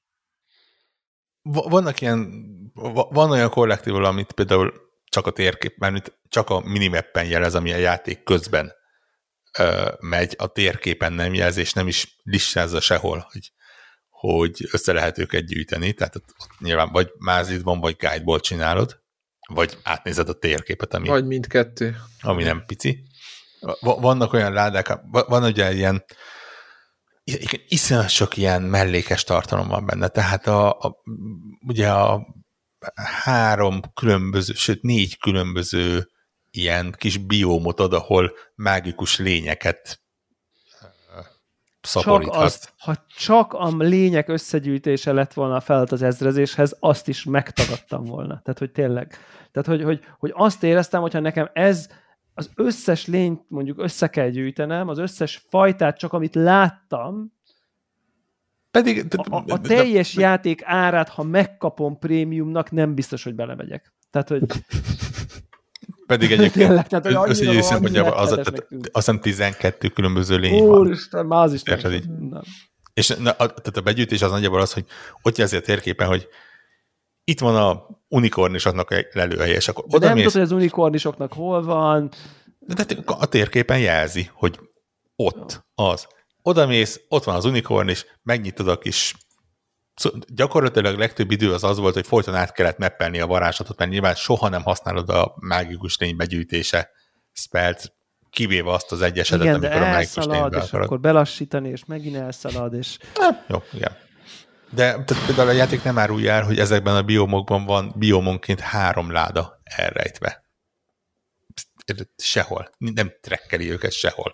Vannak 1.42 2.02
ilyen, 2.02 2.32
van 3.10 3.32
olyan 3.32 3.50
kollektív, 3.50 3.96
amit 3.96 4.32
például 4.32 4.74
csak 5.10 5.28
a 5.28 5.32
térkép, 5.32 5.78
mert 5.78 6.20
csak 6.28 6.50
a 6.50 6.60
minimappen 6.60 7.26
jelez, 7.26 7.56
ami 7.56 7.74
a 7.74 7.78
játék 7.78 8.24
közben 8.24 8.72
uh, 9.60 10.00
megy, 10.00 10.36
a 10.38 10.48
térképen 10.48 11.14
nem 11.14 11.34
jelz, 11.34 11.58
és 11.58 11.74
nem 11.74 11.88
is 11.88 12.16
listázza 12.24 12.80
sehol, 12.80 13.28
hogy 13.32 13.52
hogy 14.20 14.68
össze 14.72 14.94
lehet 14.94 15.18
őket 15.18 15.46
gyűjteni, 15.46 15.94
tehát 15.94 16.16
ott 16.16 16.36
nyilván 16.60 16.92
vagy 16.92 17.12
mázidban, 17.18 17.80
vagy 17.80 17.96
guideból 17.96 18.40
csinálod, 18.40 19.00
vagy 19.48 19.78
átnézed 19.84 20.30
a 20.30 20.34
térképet, 20.34 20.94
ami, 20.94 21.08
vagy 21.08 21.26
mindkettő. 21.26 21.96
ami 22.22 22.44
nem 22.44 22.64
pici. 22.66 23.04
Vannak 23.80 24.34
olyan 24.34 24.54
ládák, 24.54 25.00
van 25.12 25.44
ugye 25.44 25.74
ilyen 25.74 26.06
iszonyat 27.68 28.10
sok 28.10 28.38
ilyen 28.38 28.62
mellékes 28.62 29.24
tartalom 29.24 29.68
van 29.68 29.86
benne, 29.86 30.08
tehát 30.08 30.48
a, 30.48 30.70
a, 30.70 30.96
ugye 31.68 31.92
a 31.92 32.28
három 33.24 33.82
különböző, 33.94 34.54
sőt 34.54 34.82
négy 34.82 35.18
különböző 35.18 36.10
ilyen 36.52 36.96
kis 36.98 37.18
biómot 37.18 37.80
ad, 37.80 37.94
ahol 37.94 38.32
mágikus 38.56 39.18
lényeket 39.18 40.05
csak 41.86 42.28
az, 42.28 42.70
ha 42.78 42.96
csak 43.18 43.54
a 43.54 43.76
lények 43.78 44.30
összegyűjtése 44.30 45.12
lett 45.12 45.34
volna 45.34 45.56
a 45.56 45.60
feladat 45.60 45.92
az 45.92 46.02
ezrezéshez, 46.02 46.76
azt 46.80 47.08
is 47.08 47.24
megtagadtam 47.24 48.04
volna. 48.04 48.42
Tehát, 48.44 48.60
hogy 48.60 48.72
tényleg. 48.72 49.18
Tehát, 49.52 49.68
hogy, 49.68 49.84
hogy, 49.84 50.00
hogy 50.20 50.32
azt 50.36 50.64
éreztem, 50.64 51.02
hogyha 51.02 51.20
nekem 51.20 51.50
ez 51.54 51.90
az 52.34 52.50
összes 52.56 53.06
lényt 53.06 53.42
mondjuk 53.48 53.82
össze 53.82 54.08
kell 54.08 54.30
gyűjtenem, 54.30 54.88
az 54.88 54.98
összes 54.98 55.46
fajtát 55.50 55.98
csak 55.98 56.14
amit 56.14 56.36
láttam, 56.36 57.34
Pedig, 58.72 59.06
a, 59.16 59.36
a, 59.36 59.44
a 59.48 59.62
teljes 59.62 60.14
de, 60.14 60.22
játék 60.22 60.62
árát, 60.64 61.10
ha 61.10 61.24
megkapom 61.24 62.00
prémiumnak, 62.00 62.72
nem 62.72 62.96
biztos, 62.96 63.24
hogy 63.24 63.36
belemegyek. 63.36 63.94
Tehát, 64.12 64.30
hogy... 64.30 64.44
Pedig 66.08 66.32
egyébként 66.32 66.68
Tényleg, 66.68 66.88
tehát, 66.88 67.06
hogy 67.06 67.30
összegyűjszem, 67.30 67.82
hogy 67.82 67.98
az, 67.98 68.32
az, 68.32 68.38
azt 68.38 68.62
hiszem 68.92 69.20
12 69.20 69.88
különböző 69.88 70.38
lény 70.38 70.62
Úristen, 70.62 71.26
már 71.26 71.44
az 71.44 71.54
is. 71.54 71.62
Így, 71.92 72.06
és 72.94 73.08
na, 73.08 73.30
a, 73.32 73.36
tehát 73.36 73.78
a 73.78 73.82
begyűjtés 73.82 74.22
az 74.22 74.32
nagyjából 74.32 74.62
az, 74.62 74.74
hogy 74.74 74.86
ott 75.22 75.38
jelzi 75.38 75.56
a 75.56 75.62
térképen, 75.62 76.08
hogy 76.08 76.28
itt 77.24 77.40
van 77.40 77.56
a 77.56 77.88
unikornisoknak 78.08 79.14
lelőhelye, 79.14 79.56
és 79.56 79.68
akkor 79.68 79.84
oda 79.88 80.08
Nem 80.08 80.16
tudod, 80.16 80.32
hogy 80.32 80.42
az 80.42 80.52
unikornisoknak 80.52 81.34
hol 81.34 81.64
van. 81.64 82.12
De 82.60 82.86
a 83.06 83.26
térképen 83.26 83.80
jelzi, 83.80 84.30
hogy 84.34 84.60
ott 85.16 85.66
az. 85.76 86.08
Oda 86.42 86.68
mész, 86.68 87.02
ott 87.08 87.24
van 87.24 87.36
az 87.36 87.46
unikornis, 87.46 88.06
megnyitod 88.24 88.68
a 88.68 88.78
kis 88.78 89.16
gyakorlatilag 90.28 90.98
legtöbb 90.98 91.32
idő 91.32 91.54
az 91.54 91.64
az 91.64 91.78
volt, 91.78 91.94
hogy 91.94 92.08
folyton 92.08 92.36
át 92.36 92.52
kellett 92.52 92.78
meppelni 92.78 93.20
a 93.20 93.28
varázslatot, 93.28 93.78
mert 93.78 93.92
nyilván 93.92 94.16
soha 94.16 94.50
nem 94.50 94.64
használod 94.64 95.10
a 95.10 95.36
mágikus 95.40 95.98
lény 95.98 96.16
begyűjtése 96.16 96.90
spelt, 97.34 97.94
kivéve 98.30 98.72
azt 98.72 98.92
az 98.92 99.02
egyesedet, 99.02 99.46
igen, 99.46 99.56
amikor 99.56 99.82
a 99.82 99.90
mágikus 99.90 100.26
lénybe 100.26 100.62
és 100.64 100.72
akkor 100.72 101.00
belassítani, 101.00 101.70
és 101.70 101.86
megint 101.86 102.16
elszalad, 102.16 102.74
és... 102.74 102.98
Hát, 103.20 103.46
jó, 103.48 103.64
igen. 103.74 103.98
De 104.70 105.04
tehát 105.04 105.26
például 105.26 105.50
a 105.50 105.52
játék 105.52 105.84
nem 105.84 105.98
árulja 105.98 106.32
el, 106.32 106.44
hogy 106.44 106.60
ezekben 106.60 106.96
a 106.96 107.02
biomokban 107.02 107.66
van 107.66 107.94
biomonként 107.96 108.60
három 108.60 109.12
láda 109.12 109.62
elrejtve. 109.64 110.44
Sehol. 112.18 112.70
Nem 112.78 113.14
trekkeli 113.22 113.72
őket 113.72 113.92
sehol. 113.92 114.32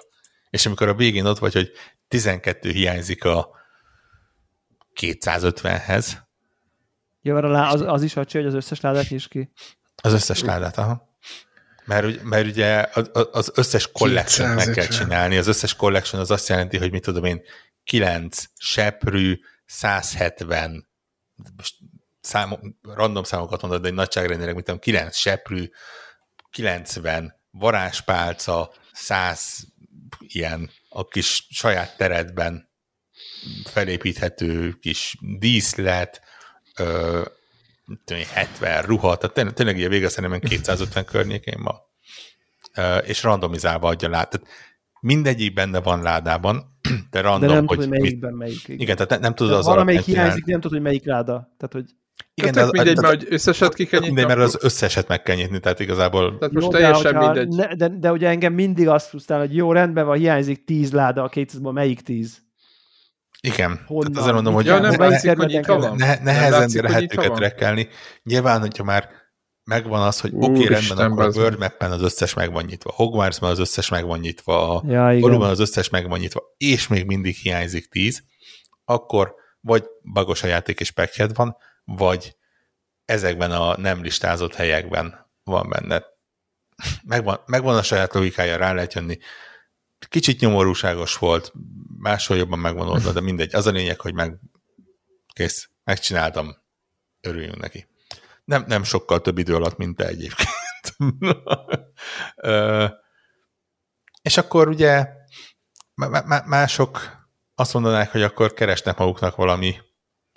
És 0.49 0.65
amikor 0.65 0.87
a 0.87 0.93
végén 0.93 1.25
ott 1.25 1.39
vagy, 1.39 1.53
hogy 1.53 1.71
12 2.07 2.69
hiányzik 2.69 3.23
a 3.25 3.60
250-hez. 4.99 6.05
Ja, 7.21 7.33
mert 7.33 7.73
az, 7.73 7.81
az 7.81 8.03
is 8.03 8.15
adja, 8.15 8.39
hogy 8.39 8.49
az 8.49 8.55
összes 8.55 8.81
ládát 8.81 9.11
is 9.11 9.27
ki. 9.27 9.51
Az 9.95 10.13
összes 10.13 10.41
ládát, 10.41 10.77
aha. 10.77 11.09
Mert, 11.85 12.23
mert 12.23 12.47
ugye 12.47 12.89
az 13.31 13.51
összes 13.55 13.91
collection 13.91 14.49
meg 14.49 14.69
kell 14.69 14.87
csinálni. 14.87 15.37
Az 15.37 15.47
összes 15.47 15.75
collection 15.75 16.21
az 16.21 16.31
azt 16.31 16.47
jelenti, 16.47 16.77
hogy 16.77 16.91
mit 16.91 17.03
tudom 17.03 17.23
én, 17.23 17.41
9 17.83 18.43
seprű, 18.57 19.39
170 19.65 20.87
most 21.55 21.75
szám, 22.21 22.75
random 22.81 23.23
számokat 23.23 23.61
mondod, 23.61 23.81
de 23.81 23.87
egy 23.87 23.93
nagyságrendileg, 23.93 24.55
mit 24.55 24.63
tudom, 24.63 24.79
9 24.79 25.15
seprű, 25.15 25.69
90 26.51 27.35
varázspálca, 27.51 28.73
100 28.91 29.67
ilyen 30.19 30.69
a 30.89 31.07
kis 31.07 31.47
saját 31.49 31.97
teredben 31.97 32.70
felépíthető 33.63 34.77
kis 34.81 35.17
díszlet, 35.39 36.21
ö, 36.77 37.21
70 38.33 38.81
ruha, 38.81 39.15
tehát 39.15 39.35
tényleg, 39.35 39.53
tényleg 39.53 39.77
ilyen 39.77 39.89
vége 39.89 40.09
szerintem 40.09 40.39
250 40.39 41.05
környékén 41.05 41.63
van. 41.63 41.75
Ö, 42.75 42.97
és 42.97 43.23
randomizálva 43.23 43.87
adja 43.87 44.09
lát. 44.09 44.29
Tehát 44.29 44.47
mindegyik 45.01 45.53
benne 45.53 45.79
van 45.79 46.01
ládában, 46.01 46.77
de 47.11 47.21
random, 47.21 47.47
de 47.47 47.53
nem 47.53 47.67
hogy, 47.67 47.77
tudod, 47.77 47.91
hogy 47.91 47.99
melyikben 47.99 48.33
melyik. 48.33 48.63
Igen, 48.63 48.79
igen 48.79 48.95
tehát 48.95 49.19
nem 49.19 49.35
tudod 49.35 49.53
az 49.53 49.65
Valamelyik 49.65 50.01
hiányzik, 50.01 50.45
nem 50.45 50.59
tudod, 50.59 50.77
hogy 50.77 50.87
melyik 50.87 51.05
láda. 51.05 51.33
Tehát, 51.57 51.73
hogy 51.73 51.85
igen, 52.33 52.51
de 52.53 52.61
az, 52.61 52.71
mindegy, 52.71 52.97
mert 52.97 53.15
hogy 53.15 53.33
összeset 53.33 53.73
ki 53.73 53.85
kell 53.85 53.99
nyitni. 53.99 54.15
Mindegy, 54.15 54.37
mert 54.37 54.47
az 54.47 54.63
összeset 54.63 55.07
meg 55.07 55.21
kell 55.21 55.35
nyitni, 55.35 55.59
tehát 55.59 55.79
igazából... 55.79 56.37
Tehát 56.37 56.53
most 56.53 56.65
jó, 56.65 56.71
teljesen 56.71 57.13
de, 57.13 57.19
mindegy. 57.19 57.47
Ne, 57.47 57.75
de, 57.75 57.87
de, 57.87 58.11
ugye 58.11 58.27
engem 58.27 58.53
mindig 58.53 58.87
azt 58.87 59.07
frusztrál, 59.07 59.39
hogy 59.39 59.55
jó, 59.55 59.71
rendben 59.71 60.05
van, 60.05 60.17
hiányzik 60.17 60.63
tíz 60.63 60.91
láda 60.91 61.23
a 61.23 61.29
200-ból, 61.29 61.73
melyik 61.73 62.01
tíz? 62.01 62.41
Igen, 63.41 63.83
Honnan? 63.87 64.11
tehát 64.11 64.17
azért 64.17 64.33
mondom, 64.33 64.53
hogy 64.53 64.65
ja, 64.65 64.79
nem 64.79 64.91
ne, 64.91 65.07
látszik, 65.07 65.35
hogy 65.35 65.59
ne, 65.67 65.95
ne, 65.95 66.19
nehezen 66.21 66.83
lehet 66.83 67.13
őket 67.13 67.37
rekkelni. 67.37 67.87
Nyilván, 68.23 68.59
hogyha 68.59 68.83
már 68.83 69.09
megvan 69.63 70.01
az, 70.01 70.19
hogy 70.19 70.31
oké, 70.33 70.45
okay, 70.45 70.65
rendben, 70.65 71.11
akkor 71.11 71.25
a 71.25 71.31
World 71.35 71.59
Map-en 71.59 71.91
az 71.91 72.01
összes 72.01 72.33
meg 72.33 72.51
van 72.51 72.63
nyitva, 72.63 72.91
Hogwarts-ban 72.91 73.49
az 73.49 73.59
összes 73.59 73.89
meg 73.89 74.05
van 74.05 74.19
nyitva, 74.19 74.75
a 74.75 74.83
ja, 74.87 75.39
az 75.39 75.59
összes 75.59 75.89
meg 75.89 76.09
van 76.09 76.19
nyitva, 76.19 76.41
és 76.57 76.87
még 76.87 77.05
mindig 77.05 77.35
hiányzik 77.35 77.89
tíz, 77.89 78.23
akkor 78.85 79.35
vagy 79.61 79.85
bagos 80.13 80.43
a 80.43 80.47
játék 80.47 80.79
és 80.79 80.91
packhead 80.91 81.35
van, 81.35 81.57
vagy 81.83 82.35
ezekben 83.05 83.51
a 83.51 83.77
nem 83.77 84.01
listázott 84.01 84.55
helyekben 84.55 85.31
van 85.43 85.69
benne. 85.69 86.03
Megvan, 87.03 87.39
megvan 87.45 87.75
a 87.77 87.83
saját 87.83 88.13
logikája, 88.13 88.57
rá 88.57 88.73
lehet 88.73 88.93
jönni. 88.93 89.17
Kicsit 90.09 90.39
nyomorúságos 90.39 91.17
volt, 91.17 91.53
máshol 92.01 92.37
jobban 92.37 92.59
megvan 92.59 92.87
oldva, 92.87 93.11
de 93.11 93.21
mindegy. 93.21 93.55
Az 93.55 93.67
a 93.67 93.71
lényeg, 93.71 93.99
hogy 93.99 94.13
meg 94.13 94.39
kész, 95.33 95.69
megcsináltam, 95.83 96.55
örüljünk 97.21 97.59
neki. 97.59 97.87
Nem, 98.43 98.63
nem 98.67 98.83
sokkal 98.83 99.21
több 99.21 99.37
idő 99.37 99.55
alatt, 99.55 99.77
mint 99.77 99.95
te 99.95 100.07
egyébként. 100.07 100.49
és 104.21 104.37
akkor 104.37 104.67
ugye 104.67 105.07
mások 106.45 107.19
azt 107.55 107.73
mondanák, 107.73 108.11
hogy 108.11 108.21
akkor 108.21 108.53
keresnek 108.53 108.97
maguknak 108.97 109.35
valami 109.35 109.75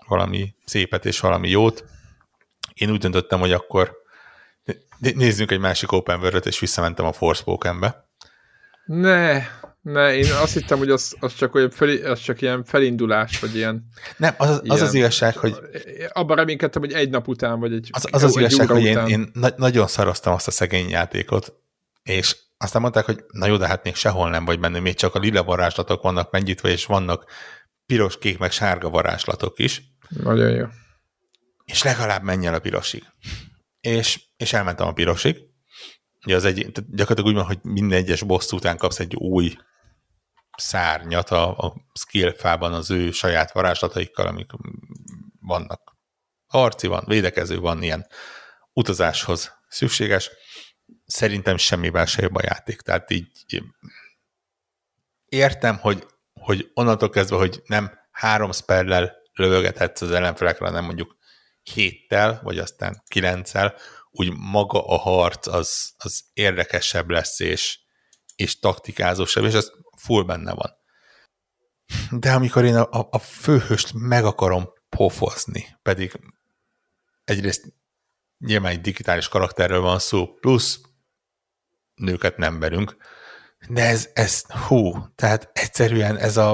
valami 0.07 0.55
szépet 0.65 1.05
és 1.05 1.21
valami 1.21 1.49
jót. 1.49 1.85
Én 2.75 2.91
úgy 2.91 2.99
döntöttem, 2.99 3.41
hogy 3.41 3.53
akkor 3.53 3.97
nézzünk 4.99 5.51
egy 5.51 5.59
másik 5.59 5.93
open 5.93 6.21
world 6.21 6.47
és 6.47 6.59
visszamentem 6.59 7.07
a 7.07 7.13
Forspokenbe. 7.13 8.09
Ne, 8.85 9.43
ne, 9.85 10.17
én 10.17 10.33
azt 10.33 10.53
hittem, 10.53 10.79
hogy 10.79 10.91
az, 10.91 11.17
az, 11.21 11.35
csak, 11.35 11.55
olyan 11.55 11.71
fel, 11.71 11.89
az 11.89 12.21
csak 12.21 12.41
ilyen 12.41 12.65
felindulás, 12.65 13.41
vagy 13.41 13.57
ilyen... 13.57 13.85
Nem, 14.17 14.35
az 14.37 14.49
az, 14.49 14.61
ilyen, 14.63 14.81
az 14.81 14.95
igazság, 14.95 15.37
hogy... 15.37 15.57
Abban 16.13 16.37
reménykedtem, 16.37 16.83
hogy 16.83 16.93
egy 16.93 17.11
nap 17.11 17.29
után, 17.29 17.61
vagy 17.61 17.73
egy 17.73 17.89
Az 17.93 18.07
az, 18.11 18.23
az 18.23 18.37
igazság, 18.37 18.69
hogy 18.69 18.85
én, 18.85 18.99
én 19.07 19.31
na- 19.33 19.55
nagyon 19.57 19.87
szaroztam 19.87 20.33
azt 20.33 20.47
a 20.47 20.51
szegény 20.51 20.89
játékot, 20.89 21.55
és 22.03 22.37
aztán 22.57 22.83
mondták, 22.83 23.05
hogy 23.05 23.25
na 23.33 23.47
jó, 23.47 23.57
de 23.57 23.67
hát 23.67 23.85
még 23.85 23.95
sehol 23.95 24.31
nem 24.31 24.45
vagy 24.45 24.61
benne, 24.61 24.81
még 24.81 24.95
csak 24.95 25.15
a 25.15 25.19
lila 25.19 25.43
varázslatok 25.43 26.03
vannak 26.03 26.31
megnyitva, 26.31 26.69
és 26.69 26.87
vannak 26.87 27.25
piros, 27.87 28.19
kék, 28.19 28.39
meg 28.39 28.51
sárga 28.51 28.91
varázslatok 28.91 29.59
is. 29.59 29.83
Nagyon 30.09 30.51
jó. 30.51 30.67
És 31.65 31.83
legalább 31.83 32.23
menj 32.23 32.47
el 32.47 32.55
a 32.55 32.59
pirosig. 32.59 33.03
És, 33.81 34.21
és 34.37 34.53
elmentem 34.53 34.87
a 34.87 34.93
pirosig. 34.93 35.37
Ugye 36.27 36.37
az 36.37 36.45
egy, 36.45 36.73
gyakorlatilag 36.73 37.27
úgy 37.27 37.35
van, 37.35 37.45
hogy 37.45 37.59
minden 37.63 37.99
egyes 37.99 38.23
boss 38.23 38.53
után 38.53 38.77
kapsz 38.77 39.01
egy 39.01 39.15
új 39.17 39.55
szárnyat 40.57 41.31
a, 41.31 41.59
a 41.59 41.75
skill 41.93 42.33
fában 42.37 42.73
az 42.73 42.91
ő 42.91 43.11
saját 43.11 43.53
varázslataikkal, 43.53 44.27
amik 44.27 44.51
vannak. 45.41 45.97
Harci 46.47 46.87
van, 46.87 47.05
védekező 47.07 47.59
van, 47.59 47.83
ilyen 47.83 48.07
utazáshoz 48.73 49.53
szükséges. 49.69 50.31
Szerintem 51.07 51.57
semmivel 51.57 52.07
se 52.07 52.23
jobb 52.23 52.35
a 52.35 52.43
játék. 52.45 52.81
Tehát 52.81 53.11
így 53.11 53.63
értem, 55.25 55.79
hogy 55.79 56.07
hogy 56.41 56.71
onnantól 56.75 57.11
kezdve, 57.11 57.37
hogy 57.37 57.63
nem 57.67 57.99
három 58.11 58.53
spellel 58.53 59.17
lövögethetsz 59.33 60.01
az 60.01 60.11
ellenfelekre, 60.11 60.67
hanem 60.67 60.85
mondjuk 60.85 61.17
héttel, 61.63 62.41
vagy 62.43 62.59
aztán 62.59 63.03
kilenccel, 63.07 63.77
úgy 64.11 64.33
maga 64.37 64.87
a 64.87 64.97
harc 64.97 65.47
az, 65.47 65.95
az 65.97 66.25
érdekesebb 66.33 67.11
lesz, 67.11 67.41
és, 67.41 67.79
és 68.37 68.59
taktikázósabb, 68.59 69.45
és 69.45 69.55
ez 69.55 69.71
full 70.05 70.25
benne 70.25 70.53
van. 70.55 70.71
De 72.11 72.33
amikor 72.33 72.65
én 72.65 72.77
a, 72.77 73.09
a 73.11 73.19
főhőst 73.19 73.93
meg 73.95 74.25
akarom 74.25 74.69
pofozni, 74.89 75.77
pedig 75.83 76.21
egyrészt 77.25 77.75
nyilván 78.39 78.73
egy 78.73 78.81
digitális 78.81 79.29
karakterről 79.29 79.81
van 79.81 79.99
szó, 79.99 80.27
plusz 80.27 80.81
nőket 81.95 82.37
nem 82.37 82.59
verünk, 82.59 82.97
de 83.69 83.83
ez, 83.83 84.11
ez 84.15 84.43
hú, 84.43 85.13
tehát 85.15 85.51
egyszerűen 85.53 86.17
ez 86.17 86.37
a, 86.37 86.51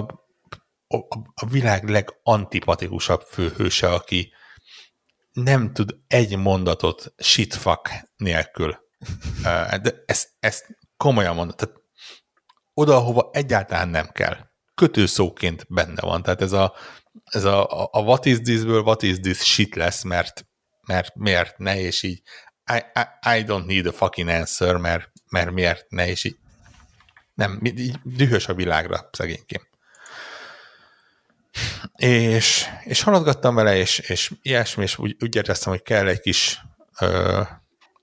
a, 0.87 0.97
a 1.35 1.47
világ 1.49 1.89
legantipatikusabb 1.89 3.21
főhőse, 3.21 3.93
aki 3.93 4.33
nem 5.33 5.73
tud 5.73 5.97
egy 6.07 6.37
mondatot 6.37 7.15
shitfuck 7.19 7.91
nélkül. 8.17 8.79
De 9.83 10.03
ezt, 10.07 10.29
ezt 10.41 10.79
komolyan 10.97 11.35
mondom. 11.35 11.57
Tehát 11.57 11.80
oda, 12.81 12.97
ahova 12.97 13.31
egyáltalán 13.33 13.89
nem 13.89 14.09
kell. 14.13 14.37
Kötőszóként 14.75 15.67
benne 15.69 16.01
van. 16.01 16.23
Tehát 16.23 16.43
ez 16.43 16.53
a, 16.53 16.75
ez 17.25 17.45
a, 17.45 17.89
a 17.93 18.03
what 18.03 18.25
is 18.25 18.39
this-ből 18.39 18.83
what 18.83 19.03
is 19.03 19.19
this 19.19 19.39
shit 19.39 19.75
lesz, 19.75 20.03
mert, 20.03 20.47
mert 20.87 21.15
miért 21.15 21.59
ne, 21.59 21.81
és 21.81 22.03
így 22.03 22.23
I, 22.73 22.77
I, 22.77 23.39
I 23.39 23.45
don't 23.45 23.67
need 23.67 23.87
a 23.87 23.93
fucking 23.93 24.29
answer, 24.29 24.77
mert, 24.77 25.13
mert 25.31 25.51
miért 25.51 25.87
ne, 25.89 26.09
és 26.09 26.25
így 26.25 26.37
nem, 27.35 27.61
így 27.63 27.99
dühös 28.05 28.49
a 28.49 28.55
világra 28.55 29.09
szegényként. 29.13 29.69
És, 31.97 32.67
és 32.85 33.03
haladgattam 33.03 33.55
vele, 33.55 33.77
és, 33.77 33.99
és 33.99 34.33
ilyesmi, 34.43 34.83
és 34.83 34.99
úgy, 34.99 35.17
úgy 35.21 35.37
éreztem, 35.37 35.73
hogy 35.73 35.83
kell 35.83 36.09
egy 36.09 36.21
kis 36.21 36.61
ö, 37.01 37.43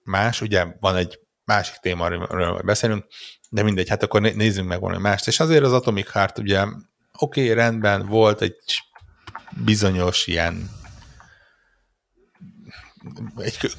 más, 0.03 0.41
ugye 0.41 0.65
van 0.79 0.95
egy 0.95 1.19
másik 1.43 1.75
téma, 1.75 2.05
amiről 2.05 2.61
beszélünk, 2.61 3.05
de 3.49 3.63
mindegy, 3.63 3.89
hát 3.89 4.03
akkor 4.03 4.21
nézzünk 4.21 4.67
meg 4.67 4.79
valami 4.79 5.01
mást. 5.01 5.27
És 5.27 5.39
azért 5.39 5.63
az 5.63 5.73
Atomic 5.73 6.11
Heart 6.11 6.37
ugye 6.37 6.61
oké, 6.61 7.41
okay, 7.41 7.53
rendben, 7.53 8.05
volt 8.05 8.41
egy 8.41 8.55
bizonyos 9.63 10.27
ilyen 10.27 10.69
egy, 13.37 13.71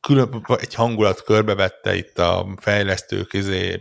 külön, 0.00 0.44
egy 0.46 0.74
hangulat 0.74 1.22
körbevette 1.22 1.94
itt 1.94 2.18
a 2.18 2.54
fejlesztők, 2.60 3.32
izé, 3.32 3.80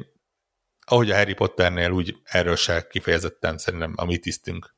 ahogy 0.86 1.12
a 1.12 1.16
Harry 1.16 1.34
Potternél, 1.34 1.92
úgy 1.92 2.16
erről 2.24 2.56
se 2.56 2.88
kifejezetten 2.88 3.58
szerintem 3.58 3.94
a 3.96 4.06
mi 4.06 4.18
tisztünk 4.18 4.76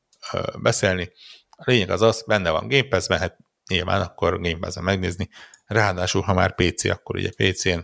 beszélni. 0.62 1.12
A 1.50 1.62
lényeg 1.66 1.90
az 1.90 2.02
az, 2.02 2.24
benne 2.26 2.50
van 2.50 2.68
Game 2.68 2.88
Pass, 2.88 3.06
hát 3.06 3.36
nyilván 3.68 4.00
akkor 4.00 4.40
Game 4.40 4.58
pass 4.58 4.76
megnézni. 4.80 5.28
Ráadásul, 5.66 6.22
ha 6.22 6.34
már 6.34 6.54
PC, 6.54 6.84
akkor 6.84 7.16
ugye 7.16 7.30
PC-n. 7.30 7.78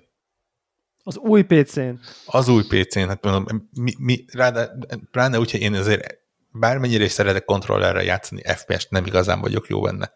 Az 1.09 1.17
új 1.17 1.43
PC-n. 1.43 1.99
Az 2.27 2.49
új 2.49 2.63
PC-n, 2.63 3.09
hát 3.09 3.25
mondom, 3.25 3.69
mi, 3.81 3.93
mi, 3.99 4.25
ráadá, 4.33 4.69
pláne 5.11 5.39
úgy, 5.39 5.51
hogy 5.51 5.61
én 5.61 5.75
azért 5.75 6.19
bármennyire 6.53 7.05
is 7.05 7.13
szeretek 7.13 7.45
kontrollerrel 7.45 8.03
játszani, 8.03 8.43
FPS-t 8.45 8.91
nem 8.91 9.07
igazán 9.07 9.41
vagyok 9.41 9.67
jó 9.67 9.81
benne 9.81 10.13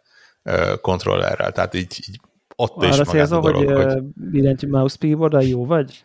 kontrollerrel, 0.80 1.52
tehát 1.52 1.74
így, 1.74 2.04
így 2.08 2.20
ott 2.56 2.76
Arra 2.76 2.88
is 2.88 2.96
magát 2.96 3.30
a 3.30 3.40
dolog, 3.40 3.72
hogy, 3.72 3.84
hogy 3.84 4.02
billentyű 4.14 4.68
mouse 4.68 4.96
keyboard 4.98 5.42
jó 5.42 5.66
vagy? 5.66 6.04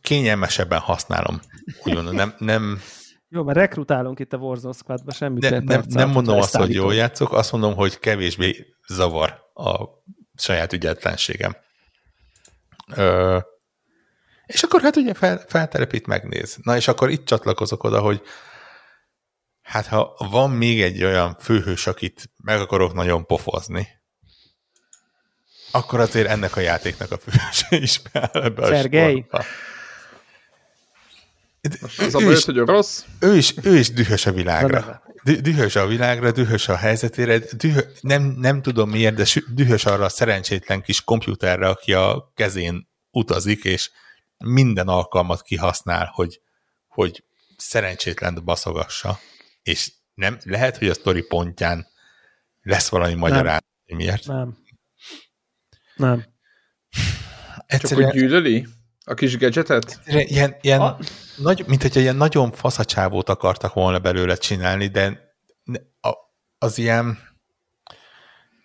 Kényelmesebben 0.00 0.80
használom, 0.80 1.40
úgy 1.84 1.94
mondom, 1.94 2.14
nem, 2.14 2.34
nem 2.38 2.80
jó, 3.28 3.42
mert 3.42 3.58
rekrutálunk 3.58 4.18
itt 4.18 4.32
a 4.32 4.36
Warzone 4.36 4.74
Squadba, 4.74 5.12
semmi 5.12 5.38
ne, 5.40 5.58
nem, 5.58 5.82
nem 5.88 6.10
mondom 6.10 6.38
azt, 6.38 6.56
hogy 6.56 6.74
jól 6.74 6.94
játszok, 6.94 7.32
azt 7.32 7.52
mondom, 7.52 7.74
hogy 7.74 7.98
kevésbé 7.98 8.66
zavar 8.86 9.50
a 9.54 9.84
saját 10.34 10.72
ügyetlenségem. 10.72 11.56
Ö, 12.94 13.38
és 14.46 14.62
akkor 14.62 14.80
hát 14.80 14.96
ugye 14.96 15.14
fel, 15.14 15.44
feltelepít, 15.48 16.06
megnéz. 16.06 16.58
Na 16.62 16.76
és 16.76 16.88
akkor 16.88 17.10
itt 17.10 17.24
csatlakozok 17.24 17.84
oda, 17.84 18.00
hogy 18.00 18.22
hát 19.62 19.86
ha 19.86 20.26
van 20.30 20.50
még 20.50 20.82
egy 20.82 21.04
olyan 21.04 21.36
főhős, 21.40 21.86
akit 21.86 22.30
meg 22.36 22.60
akarok 22.60 22.94
nagyon 22.94 23.26
pofozni, 23.26 23.88
akkor 25.70 26.00
azért 26.00 26.28
ennek 26.28 26.56
a 26.56 26.60
játéknak 26.60 27.10
a 27.10 27.18
főhőse 27.18 27.76
is 27.86 28.00
beáll 28.12 28.42
ebbe 28.42 28.66
Szergej? 28.66 29.26
a 29.30 29.44
Az 31.98 32.14
a 32.14 32.18
baj, 32.18 32.36
hogy 32.44 32.56
rossz. 32.56 33.04
Ő 33.20 33.36
is, 33.36 33.54
ő 33.62 33.76
is 33.76 33.90
dühös 33.90 34.26
a 34.26 34.32
világra. 34.32 35.02
Dühös 35.22 35.76
a 35.76 35.86
világra, 35.86 36.32
dühös 36.32 36.68
a 36.68 36.76
helyzetére, 36.76 37.38
dühö, 37.38 37.80
nem, 38.00 38.22
nem 38.22 38.62
tudom 38.62 38.90
miért, 38.90 39.14
de 39.14 39.24
dühös 39.54 39.84
arra 39.84 40.04
a 40.04 40.08
szerencsétlen 40.08 40.82
kis 40.82 41.04
komputerre, 41.04 41.68
aki 41.68 41.92
a 41.92 42.32
kezén 42.34 42.88
utazik, 43.10 43.64
és 43.64 43.90
minden 44.38 44.88
alkalmat 44.88 45.42
kihasznál, 45.42 46.10
hogy, 46.14 46.40
hogy 46.88 47.24
szerencsétlen 47.56 48.40
baszogassa, 48.44 49.18
és 49.62 49.92
nem, 50.14 50.38
lehet, 50.44 50.76
hogy 50.76 50.88
a 50.88 50.94
sztori 50.94 51.22
pontján 51.22 51.86
lesz 52.60 52.88
valami 52.88 53.14
magyarázat, 53.14 53.64
miért. 53.86 54.26
Nem. 54.26 54.58
Nem. 55.96 56.24
Egyszerűen... 57.66 58.10
Csak 58.10 58.12
hogy 58.12 58.20
gyűlöli? 58.20 58.66
A 59.10 59.14
kis 59.14 59.38
gadgetet? 59.38 60.00
Ilyen, 60.06 60.56
ilyen 60.60 60.80
a... 60.80 60.98
nagy, 61.36 61.64
mint 61.66 61.82
hogyha 61.82 62.00
ilyen 62.00 62.16
nagyon 62.16 62.52
faszacsávót 62.52 63.28
akartak 63.28 63.72
volna 63.72 63.98
belőle 63.98 64.34
csinálni, 64.34 64.86
de 64.86 65.34
az 66.58 66.78
ilyen 66.78 67.18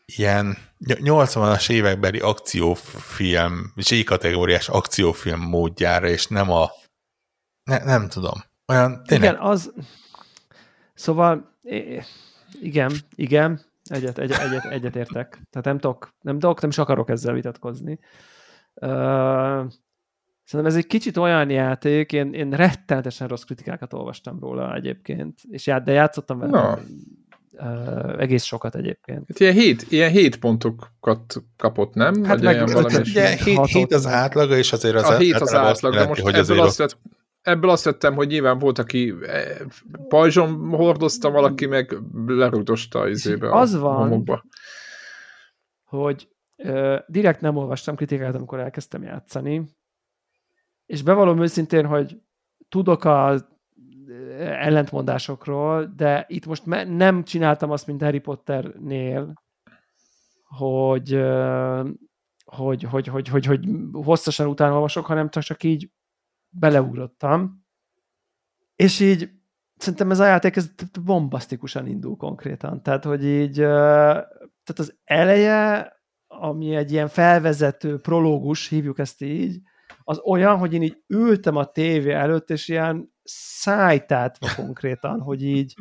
ilyen 0.06 0.58
80-as 0.84 1.70
évekbeli 1.70 2.20
akciófilm, 2.20 3.74
Z-kategóriás 3.76 4.70
akciófilm 4.70 5.40
módjára, 5.40 6.08
és 6.08 6.28
nem 6.28 6.52
a 6.52 6.72
ne, 7.64 7.84
nem 7.84 8.08
tudom. 8.08 8.44
Olyan 8.66 9.04
tényleg... 9.04 9.30
Igen, 9.30 9.42
az 9.42 9.74
szóval 10.94 11.58
igen, 12.62 12.92
igen, 13.16 13.62
egyet, 13.84 14.18
egyet, 14.18 14.40
egyet, 14.40 14.66
egyet 14.66 14.96
értek. 14.96 15.40
Tehát 15.50 15.66
nem 15.66 15.80
tudok, 15.80 16.14
nem 16.22 16.40
tudok, 16.40 16.62
nem 16.62 16.70
is 16.70 16.78
akarok 16.78 17.10
ezzel 17.10 17.34
vitatkozni. 17.34 18.00
Uh, 18.74 19.66
Szerintem 20.46 20.76
ez 20.76 20.84
egy 20.84 20.88
kicsit 20.88 21.18
olyan 21.18 21.50
játék, 21.50 22.12
én, 22.12 22.34
én 22.34 22.52
rettenetesen 22.52 23.28
rossz 23.28 23.44
kritikákat 23.44 23.94
olvastam 23.94 24.40
róla 24.40 24.76
egyébként, 24.76 25.40
és 25.50 25.68
já, 25.68 25.80
de 25.80 25.92
játszottam 25.92 26.40
vele 26.40 26.62
no. 26.62 26.74
uh, 27.52 28.22
egész 28.22 28.44
sokat 28.44 28.76
egyébként. 28.76 29.26
Hát 29.28 29.40
ilyen 29.40 29.54
hét, 29.54 29.86
ilyen 29.90 30.12
hét 30.12 30.40
pontokat 30.40 31.44
kapott, 31.58 31.94
nem? 31.94 32.24
Hát 32.24 32.42
meg, 32.42 32.56
ilyen 32.56 32.66
valami 32.66 32.96
ugye, 32.96 33.36
hét, 33.36 33.66
hét 33.66 33.94
az 33.94 34.08
átlaga, 34.08 34.58
és 34.58 34.74
azért 34.74 34.96
az 34.96 35.10
a 35.10 35.18
hét 35.18 35.34
az 35.34 35.54
átlag, 35.54 35.94
de 35.94 36.08
most 36.08 36.22
hogy 36.22 36.36
ebből 36.36 36.60
azt, 36.60 36.78
vett, 36.78 36.98
ebből 37.42 37.70
azt 37.70 37.84
vettem, 37.84 38.16
hogy 38.16 38.28
nyilván 38.28 38.60
volt, 38.60 38.80
aki 38.80 39.14
eh, 39.22 39.58
pajzson 40.08 40.70
hordozta, 40.70 41.30
valaki 41.30 41.66
meg 41.66 41.98
lerúgdosta 42.26 43.08
izébe 43.10 43.56
az 43.56 43.74
a 43.74 43.80
van, 43.80 43.96
homokba. 43.96 44.46
hogy 45.84 46.30
uh, 46.58 46.96
direkt 47.08 47.42
nem 47.42 47.56
olvastam 47.56 47.96
kritikát, 47.96 48.36
amikor 48.36 48.60
elkezdtem 48.60 49.04
játszani, 49.04 49.76
és 50.86 51.02
bevallom 51.04 51.42
őszintén, 51.42 51.86
hogy 51.86 52.22
tudok 52.70 53.04
a 53.04 53.36
ellentmondásokról, 54.40 55.94
de 55.96 56.26
itt 56.28 56.46
most 56.46 56.66
nem 56.88 57.24
csináltam 57.24 57.72
azt, 57.72 57.88
mint 57.88 58.02
Harry 58.02 58.20
Potternél, 58.20 59.44
hogy, 60.44 61.22
hogy, 62.46 62.84
hogy, 62.84 63.08
hogy, 63.08 63.28
hogy, 63.28 63.46
hogy 63.46 63.68
hosszasan 63.92 64.48
utána 64.48 64.74
olvasok, 64.74 65.06
hanem 65.06 65.30
csak, 65.30 65.44
csak 65.44 65.64
így 65.64 65.92
beleugrottam. 66.50 67.66
És 68.76 69.00
így 69.00 69.30
szerintem 69.76 70.12
ez 70.12 70.20
a 70.20 70.26
játék 70.26 70.56
ez 70.56 70.70
bombasztikusan 71.04 71.88
indul 71.88 72.16
konkrétan. 72.16 72.84
Tehát, 72.84 73.04
hogy 73.04 73.26
így 73.26 73.56
tehát 74.66 74.80
az 74.80 74.98
eleje, 75.04 75.94
ami 76.28 76.76
egy 76.76 76.92
ilyen 76.92 77.08
felvezető 77.08 78.00
prológus, 78.00 78.70
hívjuk 78.70 79.00
ezt 79.00 79.22
így, 79.22 79.62
az 80.08 80.22
olyan, 80.24 80.58
hogy 80.58 80.74
én 80.74 80.82
így 80.82 81.04
ültem 81.08 81.56
a 81.56 81.66
tévé 81.66 82.12
előtt, 82.12 82.50
és 82.50 82.68
ilyen 82.68 83.14
szájtátva 83.24 84.48
konkrétan, 84.56 85.22
hogy 85.22 85.44
így, 85.44 85.76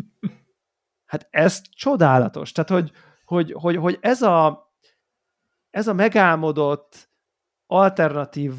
hát 1.04 1.26
ez 1.30 1.60
csodálatos. 1.70 2.52
Tehát, 2.52 2.70
hogy, 2.70 2.92
hogy, 3.24 3.52
hogy, 3.52 3.76
hogy 3.76 3.98
ez, 4.00 4.22
a, 4.22 4.72
ez 5.70 5.88
a 5.88 5.92
megálmodott 5.92 7.08
alternatív 7.66 8.52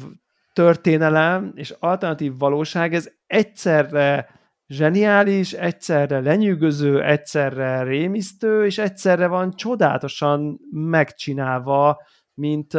történelem 0.52 1.52
és 1.54 1.70
alternatív 1.70 2.38
valóság, 2.38 2.94
ez 2.94 3.10
egyszerre 3.26 4.28
zseniális, 4.66 5.52
egyszerre 5.52 6.20
lenyűgöző, 6.20 7.02
egyszerre 7.02 7.82
rémisztő, 7.82 8.64
és 8.64 8.78
egyszerre 8.78 9.26
van 9.26 9.56
csodálatosan 9.56 10.60
megcsinálva, 10.70 12.02
mint, 12.34 12.72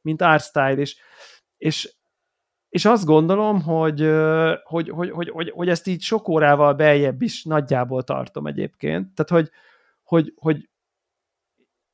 mint 0.00 0.22
art 0.22 0.44
style, 0.44 0.76
és, 0.76 0.96
és 1.56 1.94
és 2.72 2.84
azt 2.84 3.04
gondolom, 3.04 3.62
hogy, 3.62 4.00
hogy, 4.64 4.88
hogy, 4.88 5.10
hogy, 5.10 5.28
hogy, 5.28 5.50
hogy 5.50 5.68
ezt 5.68 5.86
így 5.86 6.00
sok 6.00 6.28
órával 6.28 6.74
beljebb 6.74 7.22
is 7.22 7.44
nagyjából 7.44 8.02
tartom 8.02 8.46
egyébként. 8.46 9.14
Tehát, 9.14 9.30
hogy, 9.30 9.50
hogy, 10.02 10.32
hogy, 10.36 10.68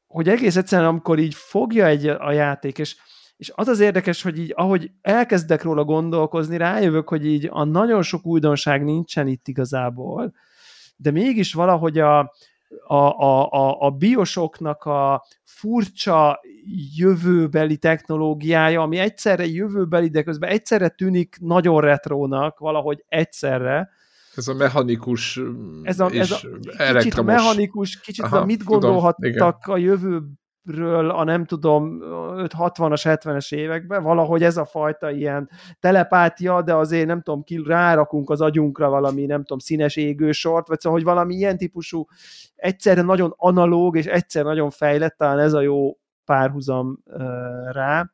hogy 0.07 0.29
egész 0.29 0.57
egyszerűen, 0.57 0.89
amikor 0.89 1.19
így 1.19 1.35
fogja 1.35 1.87
egy 1.87 2.07
a 2.07 2.33
játék, 2.33 2.79
és, 2.79 2.97
és 3.37 3.53
az 3.55 3.69
az 3.69 3.81
érdekes, 3.81 4.23
hogy 4.23 4.39
így, 4.39 4.53
ahogy 4.57 4.91
elkezdek 5.01 5.63
róla 5.63 5.85
gondolkozni, 5.85 6.57
rájövök, 6.57 7.09
hogy 7.09 7.27
így 7.27 7.49
a 7.51 7.65
nagyon 7.65 8.03
sok 8.03 8.27
újdonság 8.27 8.85
nincsen 8.85 9.27
itt 9.27 9.49
igazából, 9.49 10.35
de 10.97 11.11
mégis 11.11 11.53
valahogy 11.53 11.99
a, 11.99 12.35
a, 12.87 12.95
a, 12.95 13.51
a, 13.51 13.81
a 13.81 13.91
biosoknak 13.91 14.85
a 14.85 15.25
furcsa 15.45 16.41
jövőbeli 16.97 17.77
technológiája, 17.77 18.83
ami 18.83 18.99
egyszerre 18.99 19.47
jövőbeli, 19.47 20.09
de 20.09 20.23
közben 20.23 20.51
egyszerre 20.51 20.89
tűnik 20.89 21.37
nagyon 21.41 21.81
retrónak, 21.81 22.59
valahogy 22.59 23.05
egyszerre. 23.09 23.91
Ez 24.35 24.49
a 24.49 24.55
mechanikus 24.55 25.41
ez 25.83 26.01
a, 26.01 26.11
ez 26.11 26.31
a 26.31 26.39
kicsit 26.99 27.23
mechanikus, 27.23 28.01
kicsit 28.01 28.25
Aha, 28.25 28.39
a 28.39 28.45
mit 28.45 28.65
gondolhattak 28.65 29.63
tudom, 29.63 29.77
a 29.77 29.79
jövő 29.79 30.23
ről 30.69 31.11
a 31.11 31.25
nem 31.25 31.45
tudom 31.45 31.99
60-as, 32.03 33.01
70-es 33.05 33.55
években, 33.55 34.03
valahogy 34.03 34.43
ez 34.43 34.57
a 34.57 34.65
fajta 34.65 35.11
ilyen 35.11 35.51
telepátia, 35.81 36.63
de 36.63 36.75
azért 36.75 37.07
nem 37.07 37.23
tudom, 37.23 37.43
ki 37.43 37.63
rárakunk 37.67 38.31
az 38.31 38.41
agyunkra 38.41 38.89
valami, 38.89 39.27
nem 39.27 39.41
tudom, 39.41 39.59
színes 39.59 39.97
égősort, 39.97 40.69
vagy 40.69 40.81
szóval, 40.81 40.99
hogy 40.99 41.07
valami 41.07 41.35
ilyen 41.35 41.57
típusú, 41.57 42.07
egyszerre 42.55 43.03
nagyon 43.03 43.35
analóg, 43.37 43.97
és 43.97 44.07
egyszer 44.07 44.45
nagyon 44.45 44.71
fejlett, 44.71 45.17
talán 45.17 45.39
ez 45.39 45.53
a 45.53 45.61
jó 45.61 45.99
párhuzam 46.25 47.03
rá, 47.71 48.11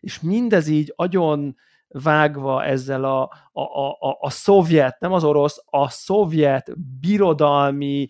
és 0.00 0.20
mindez 0.20 0.68
így 0.68 0.92
agyon 0.96 1.56
vágva 1.88 2.64
ezzel 2.64 3.04
a, 3.04 3.22
a, 3.52 3.60
a, 3.60 4.16
a 4.20 4.30
szovjet, 4.30 5.00
nem 5.00 5.12
az 5.12 5.24
orosz, 5.24 5.62
a 5.64 5.88
szovjet 5.88 6.72
birodalmi 7.00 8.08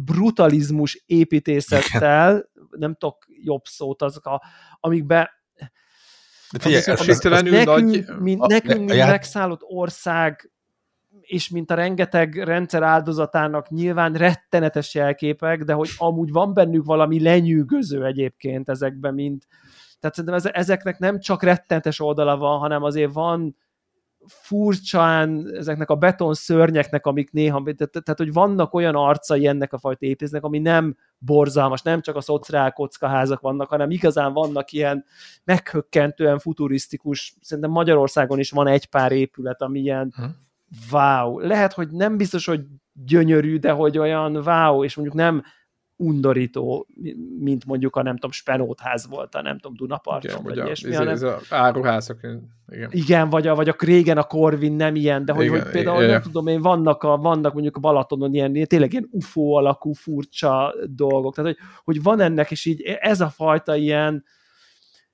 brutalizmus 0.00 1.02
építészettel, 1.06 2.50
nem 2.70 2.94
tudok 2.94 3.26
jobb 3.28 3.64
szót, 3.64 4.02
azok 4.02 4.26
a, 4.26 4.42
amikbe 4.80 5.36
de 6.52 6.58
figyelj, 6.58 6.82
az, 6.82 6.88
az, 6.88 7.08
az, 7.08 7.24
az 7.24 7.42
nekünk, 7.42 7.64
nagy... 7.64 8.04
mint, 8.18 8.46
nekünk, 8.46 8.88
mint 8.88 9.06
megszállott 9.06 9.62
ország 9.62 10.50
és 11.20 11.48
mint 11.48 11.70
a 11.70 11.74
rengeteg 11.74 12.34
rendszer 12.34 12.82
áldozatának 12.82 13.68
nyilván 13.68 14.12
rettenetes 14.12 14.94
jelképek, 14.94 15.62
de 15.62 15.72
hogy 15.72 15.88
amúgy 15.96 16.32
van 16.32 16.54
bennük 16.54 16.84
valami 16.84 17.22
lenyűgöző 17.22 18.04
egyébként 18.04 18.68
ezekben, 18.68 19.14
mint 19.14 19.46
tehát 20.00 20.16
szerintem 20.16 20.52
ezeknek 20.54 20.98
nem 20.98 21.20
csak 21.20 21.42
rettenetes 21.42 22.00
oldala 22.00 22.36
van, 22.36 22.58
hanem 22.58 22.82
azért 22.82 23.12
van 23.12 23.56
furcsán 24.28 25.50
ezeknek 25.54 25.90
a 25.90 25.94
beton 25.94 26.34
szörnyeknek, 26.34 27.06
amik 27.06 27.32
néha, 27.32 27.62
tehát, 27.62 27.90
tehát 27.90 28.16
hogy 28.16 28.32
vannak 28.32 28.74
olyan 28.74 28.94
arcai 28.94 29.46
ennek 29.46 29.72
a 29.72 29.78
fajta 29.78 30.06
építésnek, 30.06 30.44
ami 30.44 30.58
nem 30.58 30.96
borzalmas, 31.18 31.82
nem 31.82 32.00
csak 32.00 32.16
a 32.16 32.20
szociál 32.20 32.72
kockaházak 32.72 33.40
vannak, 33.40 33.68
hanem 33.68 33.90
igazán 33.90 34.32
vannak 34.32 34.72
ilyen 34.72 35.04
meghökkentően 35.44 36.38
futurisztikus, 36.38 37.36
szerintem 37.40 37.72
Magyarországon 37.72 38.38
is 38.38 38.50
van 38.50 38.66
egy 38.66 38.86
pár 38.86 39.12
épület, 39.12 39.62
ami 39.62 39.80
ilyen 39.80 40.12
hm. 40.16 40.24
wow. 40.90 41.38
Lehet, 41.38 41.72
hogy 41.72 41.88
nem 41.90 42.16
biztos, 42.16 42.46
hogy 42.46 42.60
gyönyörű, 42.92 43.58
de 43.58 43.70
hogy 43.70 43.98
olyan 43.98 44.36
wow, 44.36 44.84
és 44.84 44.94
mondjuk 44.94 45.16
nem 45.16 45.42
undorító, 45.98 46.86
mint 47.38 47.64
mondjuk 47.64 47.96
a 47.96 48.02
nem 48.02 48.14
tudom, 48.14 48.30
Spenótház 48.30 49.08
volt 49.08 49.34
a 49.34 49.42
nem 49.42 49.58
tudom, 49.58 49.76
Dunaparton, 49.76 50.30
igen, 50.30 50.42
vagy 50.42 50.56
ilyesmi. 50.56 50.94
Ez, 50.94 51.06
ez 51.06 51.22
a 51.22 51.40
áruházak, 51.50 52.18
igen. 52.68 52.90
Igen, 52.90 53.28
vagy, 53.28 53.46
a, 53.46 53.54
vagy 53.54 53.68
a 53.68 53.74
régen 53.78 54.18
a 54.18 54.22
Corvin 54.22 54.72
nem 54.72 54.94
ilyen, 54.94 55.24
de 55.24 55.32
hogy, 55.32 55.44
igen, 55.44 55.62
hogy 55.62 55.70
például 55.70 55.96
igen. 55.96 56.10
nem 56.10 56.22
tudom 56.22 56.46
én, 56.46 56.60
vannak, 56.60 57.02
a, 57.02 57.16
vannak 57.16 57.52
mondjuk 57.52 57.76
a 57.76 57.80
Balatonon 57.80 58.34
ilyen, 58.34 58.52
tényleg 58.52 58.92
ilyen 58.92 59.08
UFO 59.10 59.52
alakú 59.52 59.92
furcsa 59.92 60.74
dolgok, 60.86 61.34
tehát 61.34 61.54
hogy, 61.54 61.66
hogy 61.84 62.02
van 62.02 62.20
ennek 62.20 62.50
is 62.50 62.64
így 62.64 62.82
ez 62.82 63.20
a 63.20 63.28
fajta 63.28 63.76
ilyen, 63.76 64.24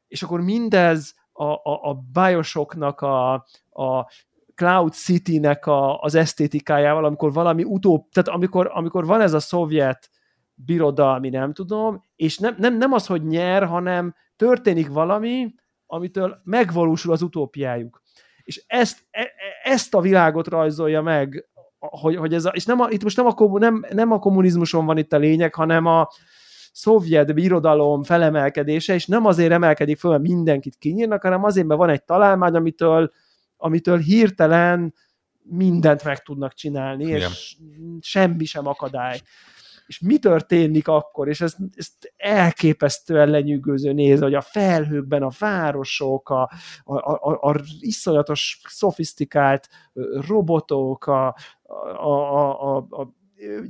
és 0.08 0.22
akkor 0.22 0.40
mindez 0.40 1.14
a, 1.32 1.44
a, 1.44 1.80
a 1.82 2.04
Bioshocknak 2.12 3.00
a, 3.00 3.32
a 3.70 4.10
Cloud 4.54 4.92
City-nek 4.92 5.66
a, 5.66 6.00
az 6.00 6.14
esztétikájával, 6.14 7.04
amikor 7.04 7.32
valami 7.32 7.62
utóbb, 7.64 8.08
tehát 8.08 8.28
amikor, 8.28 8.70
amikor 8.72 9.06
van 9.06 9.20
ez 9.20 9.32
a 9.32 9.40
szovjet 9.40 10.10
birodalmi, 10.54 11.28
nem 11.28 11.52
tudom, 11.52 12.04
és 12.16 12.38
nem, 12.38 12.54
nem, 12.58 12.76
nem 12.76 12.92
az, 12.92 13.06
hogy 13.06 13.26
nyer, 13.26 13.64
hanem 13.64 14.14
történik 14.36 14.88
valami, 14.88 15.54
amitől 15.86 16.40
megvalósul 16.44 17.12
az 17.12 17.22
utópiájuk. 17.22 18.02
És 18.42 18.64
ezt, 18.66 19.06
e, 19.10 19.20
e, 19.20 19.70
ezt 19.70 19.94
a 19.94 20.00
világot 20.00 20.48
rajzolja 20.48 21.02
meg, 21.02 21.48
hogy, 21.78 22.16
hogy 22.16 22.34
ez 22.34 22.44
a, 22.44 22.48
és 22.48 22.64
nem 22.64 22.80
a, 22.80 22.90
itt 22.90 23.02
most 23.02 23.16
nem 23.16 23.26
a, 23.26 23.58
nem, 23.58 23.84
nem 23.90 24.12
a 24.12 24.18
kommunizmuson 24.18 24.86
van 24.86 24.98
itt 24.98 25.12
a 25.12 25.18
lényeg, 25.18 25.54
hanem 25.54 25.86
a 25.86 26.08
szovjet 26.72 27.34
birodalom 27.34 28.02
felemelkedése, 28.02 28.94
és 28.94 29.06
nem 29.06 29.26
azért 29.26 29.52
emelkedik 29.52 29.98
föl, 29.98 30.10
mert 30.10 30.22
mindenkit 30.22 30.76
kinyírnak, 30.78 31.22
hanem 31.22 31.44
azért, 31.44 31.66
mert 31.66 31.80
van 31.80 31.88
egy 31.88 32.04
találmány, 32.04 32.54
amitől, 32.54 33.12
amitől 33.56 33.98
hirtelen 33.98 34.94
mindent 35.42 36.04
meg 36.04 36.22
tudnak 36.22 36.52
csinálni, 36.52 37.04
Igen. 37.04 37.16
és 37.16 37.56
semmi 38.00 38.44
sem 38.44 38.66
akadály 38.66 39.20
és 39.86 40.00
mi 40.00 40.18
történik 40.18 40.88
akkor, 40.88 41.28
és 41.28 41.40
ez, 41.40 41.56
ez 41.74 41.88
elképesztően 42.16 43.28
lenyűgöző 43.28 43.92
néz, 43.92 44.20
hogy 44.20 44.34
a 44.34 44.40
felhőkben 44.40 45.22
a 45.22 45.30
városok, 45.38 46.30
a, 46.30 46.50
a, 46.84 46.94
a, 46.94 47.50
a 47.50 47.60
iszonyatos 47.80 48.60
szofisztikált 48.68 49.68
robotok, 50.26 51.06
a, 51.06 51.36
a, 52.02 52.06
a, 52.06 52.76
a, 52.76 53.14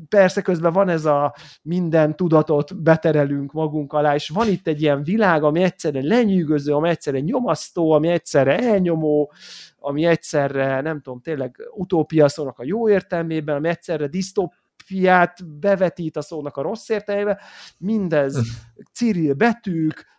persze 0.08 0.42
közben 0.42 0.72
van 0.72 0.88
ez 0.88 1.04
a 1.04 1.34
minden 1.62 2.16
tudatot 2.16 2.82
beterelünk 2.82 3.52
magunk 3.52 3.92
alá, 3.92 4.14
és 4.14 4.28
van 4.28 4.48
itt 4.48 4.66
egy 4.66 4.82
ilyen 4.82 5.02
világ, 5.02 5.42
ami 5.42 5.62
egyszerre 5.62 6.02
lenyűgöző, 6.02 6.74
ami 6.74 6.88
egyszerre 6.88 7.20
nyomasztó, 7.20 7.90
ami 7.90 8.08
egyszerre 8.08 8.58
elnyomó, 8.58 9.32
ami 9.78 10.04
egyszerre, 10.04 10.80
nem 10.80 11.00
tudom, 11.00 11.20
tényleg 11.20 11.56
utópia 11.74 12.28
szónak 12.28 12.58
a 12.58 12.64
jó 12.64 12.88
értelmében, 12.88 13.56
ami 13.56 13.68
egyszerre 13.68 14.06
disztóp, 14.06 14.52
fiát 14.84 15.58
bevetít 15.58 16.16
a 16.16 16.22
szónak 16.22 16.56
a 16.56 16.62
rossz 16.62 16.88
értelmébe, 16.88 17.40
mindez 17.78 18.38
Cyril 18.94 19.34
betűk, 19.34 20.12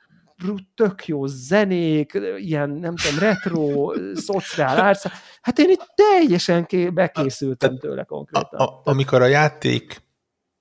tök 0.75 1.05
jó 1.05 1.25
zenék, 1.25 2.19
ilyen, 2.37 2.69
nem 2.69 2.95
tudom, 2.95 3.19
retro, 3.19 3.93
szociál 4.15 4.79
árca. 4.79 5.11
Hát 5.41 5.59
én 5.59 5.69
itt 5.69 5.93
teljesen 5.95 6.67
bekészültem 6.93 7.77
tőle 7.77 8.03
konkrétan. 8.03 8.59
A, 8.59 8.63
a, 8.63 8.81
amikor 8.83 9.21
a 9.21 9.25
játék 9.25 10.01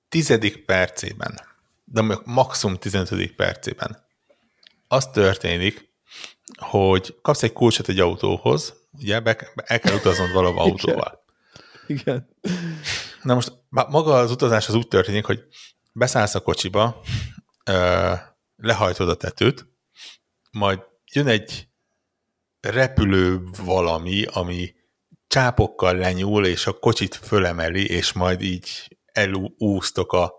tizedik 0.09 0.65
percében, 0.65 1.39
de 1.83 2.01
maximum 2.25 2.75
tizenötödik 2.75 3.35
percében 3.35 4.03
az 4.87 5.07
történik, 5.07 5.93
hogy 6.57 7.15
kapsz 7.21 7.43
egy 7.43 7.53
kulcsot 7.53 7.89
egy 7.89 7.99
autóhoz, 7.99 8.73
ugye, 8.91 9.19
be, 9.19 9.37
el 9.55 9.79
kell 9.79 9.95
utaznod 9.95 10.31
valahol 10.33 10.59
autóval. 10.59 11.23
Igen. 11.87 12.27
Na 13.25 13.33
most 13.33 13.51
maga 13.69 14.17
az 14.17 14.31
utazás 14.31 14.67
az 14.67 14.75
úgy 14.75 14.87
történik, 14.87 15.25
hogy 15.25 15.43
beszállsz 15.91 16.35
a 16.35 16.39
kocsiba, 16.39 17.01
lehajtod 18.55 19.09
a 19.09 19.15
tetőt, 19.15 19.67
majd 20.51 20.79
jön 21.11 21.27
egy 21.27 21.67
repülő 22.59 23.41
valami, 23.63 24.23
ami 24.23 24.73
csápokkal 25.27 25.95
lenyúl, 25.95 26.45
és 26.45 26.67
a 26.67 26.79
kocsit 26.79 27.15
fölemeli, 27.15 27.89
és 27.89 28.13
majd 28.13 28.41
így 28.41 28.97
elúsztok 29.05 30.13
a 30.13 30.33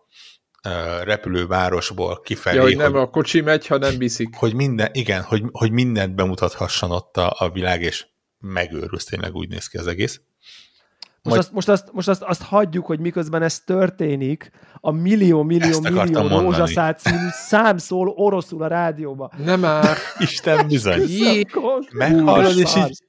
repülővárosból 1.02 2.20
kifelé. 2.20 2.56
Ja, 2.56 2.62
hogy 2.62 2.76
nem 2.76 2.92
hogy, 2.92 3.00
a 3.00 3.10
kocsi 3.10 3.40
megy, 3.40 3.66
hanem 3.66 3.98
viszik. 3.98 4.34
Hogy 4.34 4.54
minden, 4.54 4.90
igen, 4.92 5.22
hogy, 5.22 5.42
hogy 5.52 5.70
mindent 5.70 6.14
bemutathasson 6.14 6.90
ott 6.90 7.16
a, 7.16 7.34
a 7.38 7.50
világ, 7.50 7.82
és 7.82 8.06
megőrülsz, 8.38 9.04
tényleg 9.04 9.34
úgy 9.34 9.48
néz 9.48 9.66
ki 9.66 9.78
az 9.78 9.86
egész. 9.86 10.20
Most, 11.26 11.38
azt, 11.38 11.52
most, 11.52 11.68
azt, 11.68 11.88
most 11.92 12.08
azt, 12.08 12.22
azt 12.22 12.42
hagyjuk, 12.42 12.86
hogy 12.86 13.00
miközben 13.00 13.42
ez 13.42 13.60
történik, 13.60 14.50
a 14.80 14.90
millió, 14.90 15.42
millió, 15.42 15.80
millió 15.80 16.28
rózsaszál 16.28 16.92
című 16.92 17.28
szám 17.30 17.78
szól 17.78 18.08
oroszul 18.08 18.62
a 18.62 18.66
rádióba. 18.66 19.30
Nem 19.44 19.60
már. 19.60 19.96
Isten 20.18 20.66
bizony. 20.66 21.02
Meghallod, 21.92 22.58
és 22.58 22.76
így 22.76 23.04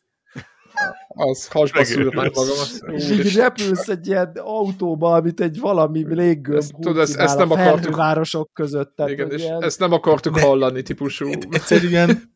az 1.08 1.48
hasba 1.48 1.84
szúrnám 1.84 2.32
magam. 2.34 2.56
És 2.96 3.10
így 3.10 3.36
repülsz 3.36 3.88
egy 3.88 4.08
ilyen 4.08 4.32
autóba, 4.36 5.14
amit 5.14 5.42
egy 5.42 5.60
valami 5.60 6.06
léggömb 6.14 6.64
Tudod, 6.80 6.98
ezt, 6.98 7.16
ezt 7.16 7.38
nem 7.38 7.52
akartuk. 7.52 7.96
városok 7.96 8.54
között. 8.54 8.96
Tehát 8.96 9.12
Igen, 9.12 9.32
és 9.32 9.42
ilyen... 9.42 9.64
ezt 9.64 9.80
nem 9.80 9.92
akartuk 9.92 10.36
De 10.36 10.42
hallani, 10.42 10.82
típusú. 10.82 11.30
Egyszerűen 11.50 12.36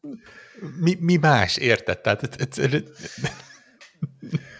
mi, 0.80 0.98
mi 1.00 1.16
más, 1.16 1.58
érted? 1.58 2.00
Tehát 2.00 2.36
egyszerűen 2.38 2.84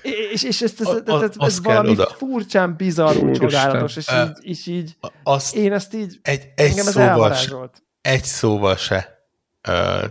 és, 0.02 0.44
és 0.44 0.62
ezt, 0.62 0.82
ez, 0.82 0.88
a, 0.88 1.24
ez, 1.24 1.30
ez 1.38 1.62
valami 1.62 1.90
oda. 1.90 2.08
furcsán 2.08 2.76
bizarrul 2.76 3.36
csodálatos, 3.36 3.96
és 3.96 4.08
így, 4.12 4.32
és 4.42 4.68
így 4.68 4.98
azt 5.24 5.56
én 5.56 5.74
ezt 5.74 5.94
így, 5.94 6.20
egy, 6.22 6.48
egy 6.56 6.70
engem 6.70 6.86
szóval 6.86 7.34
se, 7.34 7.70
egy 8.02 8.24
szóval 8.24 8.76
se 8.76 9.28
uh, 9.68 10.04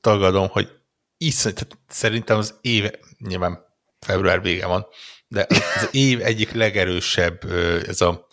tagadom, 0.00 0.48
hogy 0.48 0.68
iszony, 1.16 1.54
tehát 1.54 1.78
szerintem 1.88 2.38
az 2.38 2.54
év, 2.60 2.90
nyilván 3.18 3.58
február 3.98 4.42
vége 4.42 4.66
van, 4.66 4.86
de 5.28 5.46
az 5.48 5.88
év 5.90 6.20
egyik 6.22 6.52
legerősebb 6.52 7.44
uh, 7.44 7.82
ez 7.86 8.00
a 8.00 8.26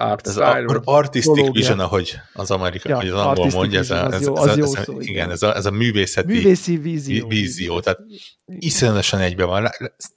Art 0.00 0.26
ez 0.26 0.36
az 0.36 0.80
artistic 0.84 1.52
vision, 1.52 1.80
ahogy 1.80 2.18
az 2.32 2.50
Amerika, 2.50 2.88
ja, 2.88 2.96
az 2.96 3.26
angol 3.26 3.50
mondja, 3.50 3.78
ez 3.78 3.90
a, 3.90 4.12
ez, 4.12 4.22
jó, 4.22 4.36
ez, 4.36 4.58
ez, 4.58 4.74
ez, 4.74 4.86
igen, 4.98 5.30
ez 5.30 5.42
a, 5.42 5.56
ez 5.56 5.66
a 5.66 5.70
művészeti 5.70 6.32
Művészi 6.32 6.76
vízió. 6.76 7.28
vízió. 7.28 7.80
Tehát 7.80 7.98
iszonyatosan 8.46 9.20
egyben 9.20 9.46
van. 9.46 9.70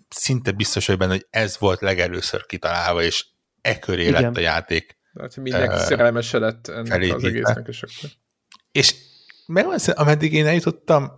Szinte 0.09 0.51
biztos, 0.51 0.85
hogy 0.85 0.97
benne, 0.97 1.11
hogy 1.11 1.25
ez 1.29 1.57
volt 1.59 1.81
legelőször 1.81 2.45
kitalálva, 2.45 3.03
és 3.03 3.25
e 3.61 3.79
köré 3.79 4.07
igen. 4.07 4.21
lett 4.21 4.37
a 4.37 4.39
játék. 4.39 4.97
Tehát 5.13 5.35
mindenki 5.35 5.75
uh, 5.75 5.81
szerelmesedett 5.81 6.67
ennek 6.67 6.87
felépítve. 6.87 7.15
az 7.15 7.23
egésznek. 7.23 7.67
És, 7.67 7.83
akkor. 7.83 8.09
és 8.71 8.95
megvan, 9.45 9.77
ameddig 9.93 10.33
én 10.33 10.45
eljutottam, 10.45 11.11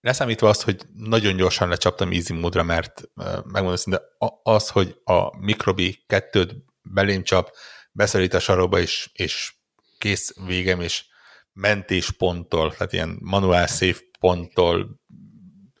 leszámítva 0.00 0.48
azt, 0.48 0.62
hogy 0.62 0.82
nagyon 0.94 1.36
gyorsan 1.36 1.68
lecsaptam 1.68 2.12
easy 2.12 2.32
módra, 2.32 2.62
mert 2.62 3.02
megmondom 3.44 3.76
szinte 3.76 4.02
az, 4.42 4.68
hogy 4.68 5.00
a 5.04 5.38
Mikrobi 5.38 6.04
2-t 6.08 6.68
belém 6.82 7.22
csap, 7.22 7.50
beszorít 7.92 8.34
a 8.34 8.38
sarokba, 8.38 8.78
és, 8.78 9.10
és 9.12 9.54
kész 9.98 10.34
végem, 10.46 10.80
és 10.80 11.04
mentésponttól, 11.52 12.72
tehát 12.72 12.92
ilyen 12.92 13.18
manuál 13.20 13.66
save 13.66 13.98
ponttól 14.20 15.00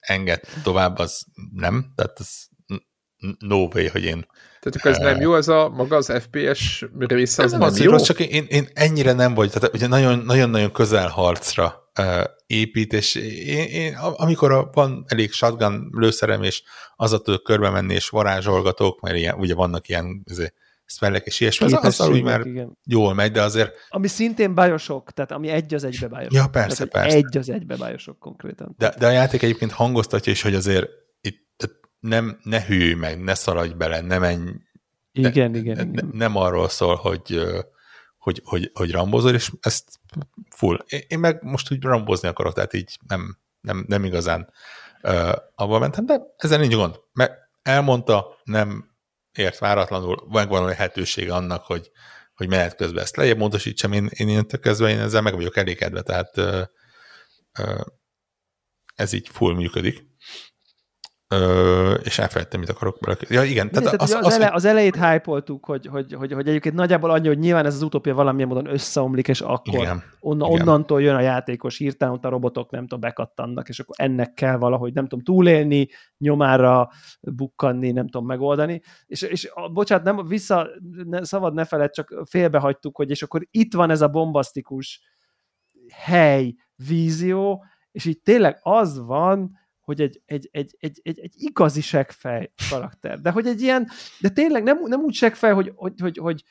enged 0.00 0.40
tovább, 0.62 0.98
az 0.98 1.26
nem, 1.52 1.92
tehát 1.94 2.18
az 2.18 2.48
no 3.38 3.56
way, 3.56 3.88
hogy 3.88 4.04
én 4.04 4.26
tehát 4.60 4.76
akkor 4.76 4.90
ez 4.90 4.98
nem 4.98 5.20
jó, 5.20 5.34
ez 5.34 5.48
a 5.48 5.68
maga 5.68 5.96
az 5.96 6.12
FPS 6.20 6.84
része, 6.98 7.42
az 7.42 7.50
nem, 7.50 7.60
nem 7.60 7.68
az 7.68 7.80
jó? 7.80 7.90
Rossz, 7.90 8.02
csak 8.02 8.20
én, 8.20 8.44
én 8.48 8.68
ennyire 8.74 9.12
nem 9.12 9.34
vagy, 9.34 9.50
tehát 9.50 9.74
ugye 9.74 9.86
nagyon-nagyon 9.86 10.72
közel 10.72 11.08
harcra 11.08 11.90
uh, 11.98 12.24
épít, 12.46 12.92
és 12.92 13.14
én, 13.14 13.64
én, 13.64 13.94
amikor 13.96 14.52
a, 14.52 14.70
van 14.72 15.04
elég 15.08 15.32
shotgun 15.32 15.88
lőszerem, 15.92 16.42
és 16.42 16.62
az 16.96 17.12
a 17.12 17.22
körbe 17.44 17.70
menni, 17.70 17.94
és 17.94 18.08
varázsolgatók, 18.08 19.00
mert 19.00 19.16
ilyen, 19.16 19.34
ugye 19.34 19.54
vannak 19.54 19.88
ilyen 19.88 20.24
azért, 20.30 20.54
spellek 20.90 21.26
és 21.26 21.40
ilyesmi, 21.40 21.72
az, 21.72 22.00
az 22.00 22.08
úgy 22.08 22.22
már 22.22 22.46
igen. 22.46 22.78
jól 22.84 23.14
megy, 23.14 23.32
de 23.32 23.42
azért... 23.42 23.74
Ami 23.88 24.08
szintén 24.08 24.54
bajosok, 24.54 25.10
tehát 25.10 25.32
ami 25.32 25.48
egy 25.48 25.74
az 25.74 25.84
egybe 25.84 26.08
bajosok. 26.08 26.32
Ja, 26.32 26.46
persze, 26.46 26.86
tehát, 26.86 27.06
persze. 27.06 27.16
Egy 27.16 27.36
az 27.36 27.50
egybe 27.50 27.76
bajosok 27.76 28.18
konkrétan. 28.18 28.74
De, 28.78 28.94
de 28.98 29.06
a 29.06 29.10
játék 29.10 29.42
egyébként 29.42 29.72
hangoztatja 29.72 30.32
is, 30.32 30.42
hogy 30.42 30.54
azért 30.54 30.88
itt 31.20 31.70
nem, 32.00 32.38
ne 32.42 32.64
hűlj 32.64 32.94
meg, 32.94 33.22
ne 33.22 33.34
szaladj 33.34 33.72
bele, 33.72 34.00
ne 34.00 34.18
menj. 34.18 34.50
Igen, 35.12 35.50
ne, 35.50 35.58
igen, 35.58 35.76
ne, 35.76 35.82
igen. 35.82 36.10
Nem 36.12 36.36
arról 36.36 36.68
szól, 36.68 36.94
hogy, 36.94 37.40
hogy, 38.18 38.42
hogy, 38.44 38.70
hogy 38.74 38.90
rambozol, 38.90 39.34
és 39.34 39.50
ezt 39.60 40.00
full. 40.50 40.84
Én 41.08 41.18
meg 41.18 41.42
most 41.42 41.72
úgy 41.72 41.82
rambozni 41.82 42.28
akarok, 42.28 42.54
tehát 42.54 42.72
így 42.72 42.98
nem, 43.06 43.38
nem, 43.60 43.84
nem 43.88 44.04
igazán 44.04 44.52
uh, 45.02 45.32
abba 45.54 45.78
mentem, 45.78 46.06
de 46.06 46.20
ezzel 46.36 46.58
nincs 46.58 46.74
gond. 46.74 47.00
Mert 47.12 47.32
elmondta, 47.62 48.26
nem 48.44 48.89
ért 49.32 49.58
váratlanul, 49.58 50.26
van 50.28 50.64
lehetőség 50.64 51.30
annak, 51.30 51.64
hogy, 51.64 51.90
hogy 52.34 52.48
menet 52.48 52.76
közben 52.76 53.02
ezt 53.02 53.16
lejjebb 53.16 53.38
módosítsam, 53.38 53.92
én, 53.92 54.08
én 54.12 54.28
én 54.28 54.46
közben 54.60 54.90
én 54.90 54.98
ezzel 54.98 55.22
meg 55.22 55.34
vagyok 55.34 55.56
elégedve, 55.56 56.02
tehát 56.02 56.36
uh, 56.36 56.62
uh, 57.58 57.80
ez 58.94 59.12
így 59.12 59.28
full 59.28 59.54
működik. 59.54 60.02
Ö, 61.34 61.92
és 61.92 62.18
elfelejtettem, 62.18 62.60
mit 62.60 62.68
akarok 62.68 62.98
bele. 63.00 63.16
Ja, 63.28 63.42
igen. 63.42 63.70
Tehát, 63.70 63.84
tehát 63.84 64.02
az, 64.02 64.12
az, 64.12 64.26
az, 64.26 64.34
ele, 64.34 64.50
az 64.52 64.64
elejét 64.64 64.96
hype-oltuk, 64.96 65.64
hogy, 65.64 65.86
hogy, 65.86 66.12
hogy, 66.12 66.32
hogy 66.32 66.48
egyébként 66.48 66.74
nagyjából 66.74 67.10
annyi, 67.10 67.26
hogy 67.26 67.38
nyilván 67.38 67.66
ez 67.66 67.74
az 67.74 67.82
utópia 67.82 68.14
valamilyen 68.14 68.48
módon 68.48 68.66
összeomlik, 68.66 69.28
és 69.28 69.40
akkor 69.40 69.74
igen, 69.74 70.02
onna, 70.20 70.46
igen. 70.46 70.60
onnantól 70.60 71.02
jön 71.02 71.14
a 71.14 71.20
játékos, 71.20 71.78
hirtelen 71.78 72.14
ott 72.14 72.24
a 72.24 72.28
robotok 72.28 72.70
nem 72.70 72.80
tudom, 72.80 73.00
bekattannak, 73.00 73.68
és 73.68 73.80
akkor 73.80 73.94
ennek 73.98 74.34
kell 74.34 74.56
valahogy, 74.56 74.92
nem 74.92 75.06
tudom, 75.06 75.24
túlélni, 75.24 75.88
nyomára 76.18 76.90
bukkanni, 77.20 77.90
nem 77.90 78.08
tudom, 78.08 78.26
megoldani. 78.26 78.82
És, 79.06 79.22
és 79.22 79.52
bocsánat, 79.72 80.04
nem, 80.04 80.26
vissza, 80.26 80.68
ne, 81.04 81.24
szabad 81.24 81.54
ne 81.54 81.64
feled, 81.64 81.92
csak 81.92 82.22
félbehagytuk, 82.28 82.96
hogy 82.96 83.10
és 83.10 83.22
akkor 83.22 83.46
itt 83.50 83.74
van 83.74 83.90
ez 83.90 84.00
a 84.00 84.08
bombasztikus 84.08 85.00
hely, 85.92 86.54
vízió, 86.88 87.64
és 87.92 88.04
így 88.04 88.20
tényleg 88.22 88.58
az 88.62 89.04
van, 89.06 89.58
hogy 89.90 90.00
egy, 90.00 90.20
egy, 90.26 90.48
egy, 90.52 90.76
egy, 90.78 91.00
egy, 91.02 91.20
egy 91.20 91.32
igazi 91.36 91.80
segfej 91.80 92.52
karakter. 92.70 93.20
De 93.20 93.30
hogy 93.30 93.46
egy 93.46 93.60
ilyen, 93.62 93.88
de 94.20 94.28
tényleg 94.28 94.62
nem, 94.62 94.78
nem 94.84 95.00
úgy 95.00 95.14
segfej, 95.14 95.52
hogy, 95.52 95.72
hogy, 95.76 96.00
hogy, 96.00 96.18
hogy 96.18 96.44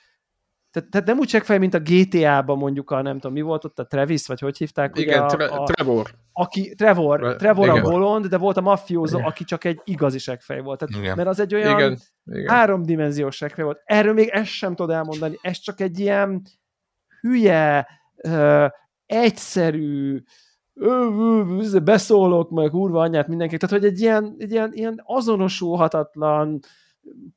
tehát, 0.71 0.89
tehát 0.89 1.07
nem 1.07 1.17
úgy 1.17 1.29
segfej, 1.29 1.57
mint 1.57 1.73
a 1.73 1.79
GTA-ban 1.79 2.57
mondjuk 2.57 2.91
a, 2.91 3.01
nem 3.01 3.13
tudom, 3.13 3.33
mi 3.33 3.41
volt 3.41 3.65
ott, 3.65 3.79
a 3.79 3.87
Travis, 3.87 4.27
vagy 4.27 4.39
hogy 4.39 4.57
hívták? 4.57 4.97
Igen, 4.97 5.23
ugye 5.23 5.45
a, 5.45 5.61
a, 5.61 5.63
Trevor. 5.63 6.09
Aki, 6.33 6.75
Trevor, 6.75 7.35
Trevor 7.35 7.67
igen. 7.67 7.77
a 7.77 7.89
bolond, 7.89 8.25
de 8.25 8.37
volt 8.37 8.57
a 8.57 8.61
mafiózó, 8.61 9.17
igen. 9.17 9.29
aki 9.29 9.43
csak 9.43 9.63
egy 9.63 9.81
igazi 9.83 10.17
segfej 10.17 10.61
volt. 10.61 10.79
Tehát, 10.79 11.03
igen. 11.03 11.15
Mert 11.15 11.27
az 11.27 11.39
egy 11.39 11.53
olyan 11.53 11.77
igen. 11.77 11.97
Igen. 12.25 12.49
háromdimenziós 12.49 13.35
segfej 13.35 13.63
volt. 13.63 13.81
Erről 13.85 14.13
még 14.13 14.27
ezt 14.27 14.51
sem 14.51 14.75
tudod 14.75 14.95
elmondani. 14.95 15.37
Ez 15.41 15.59
csak 15.59 15.81
egy 15.81 15.99
ilyen 15.99 16.41
hülye, 17.21 17.87
uh, 18.15 18.69
egyszerű, 19.05 20.23
beszólok, 21.83 22.49
meg 22.49 22.69
kurva 22.69 23.01
anyát 23.01 23.27
mindenki. 23.27 23.57
Tehát, 23.57 23.75
hogy 23.75 23.85
egy 23.85 23.99
ilyen, 24.01 24.35
egy 24.37 24.51
ilyen, 24.51 24.71
ilyen 24.73 25.01
azonosulhatatlan 25.05 26.59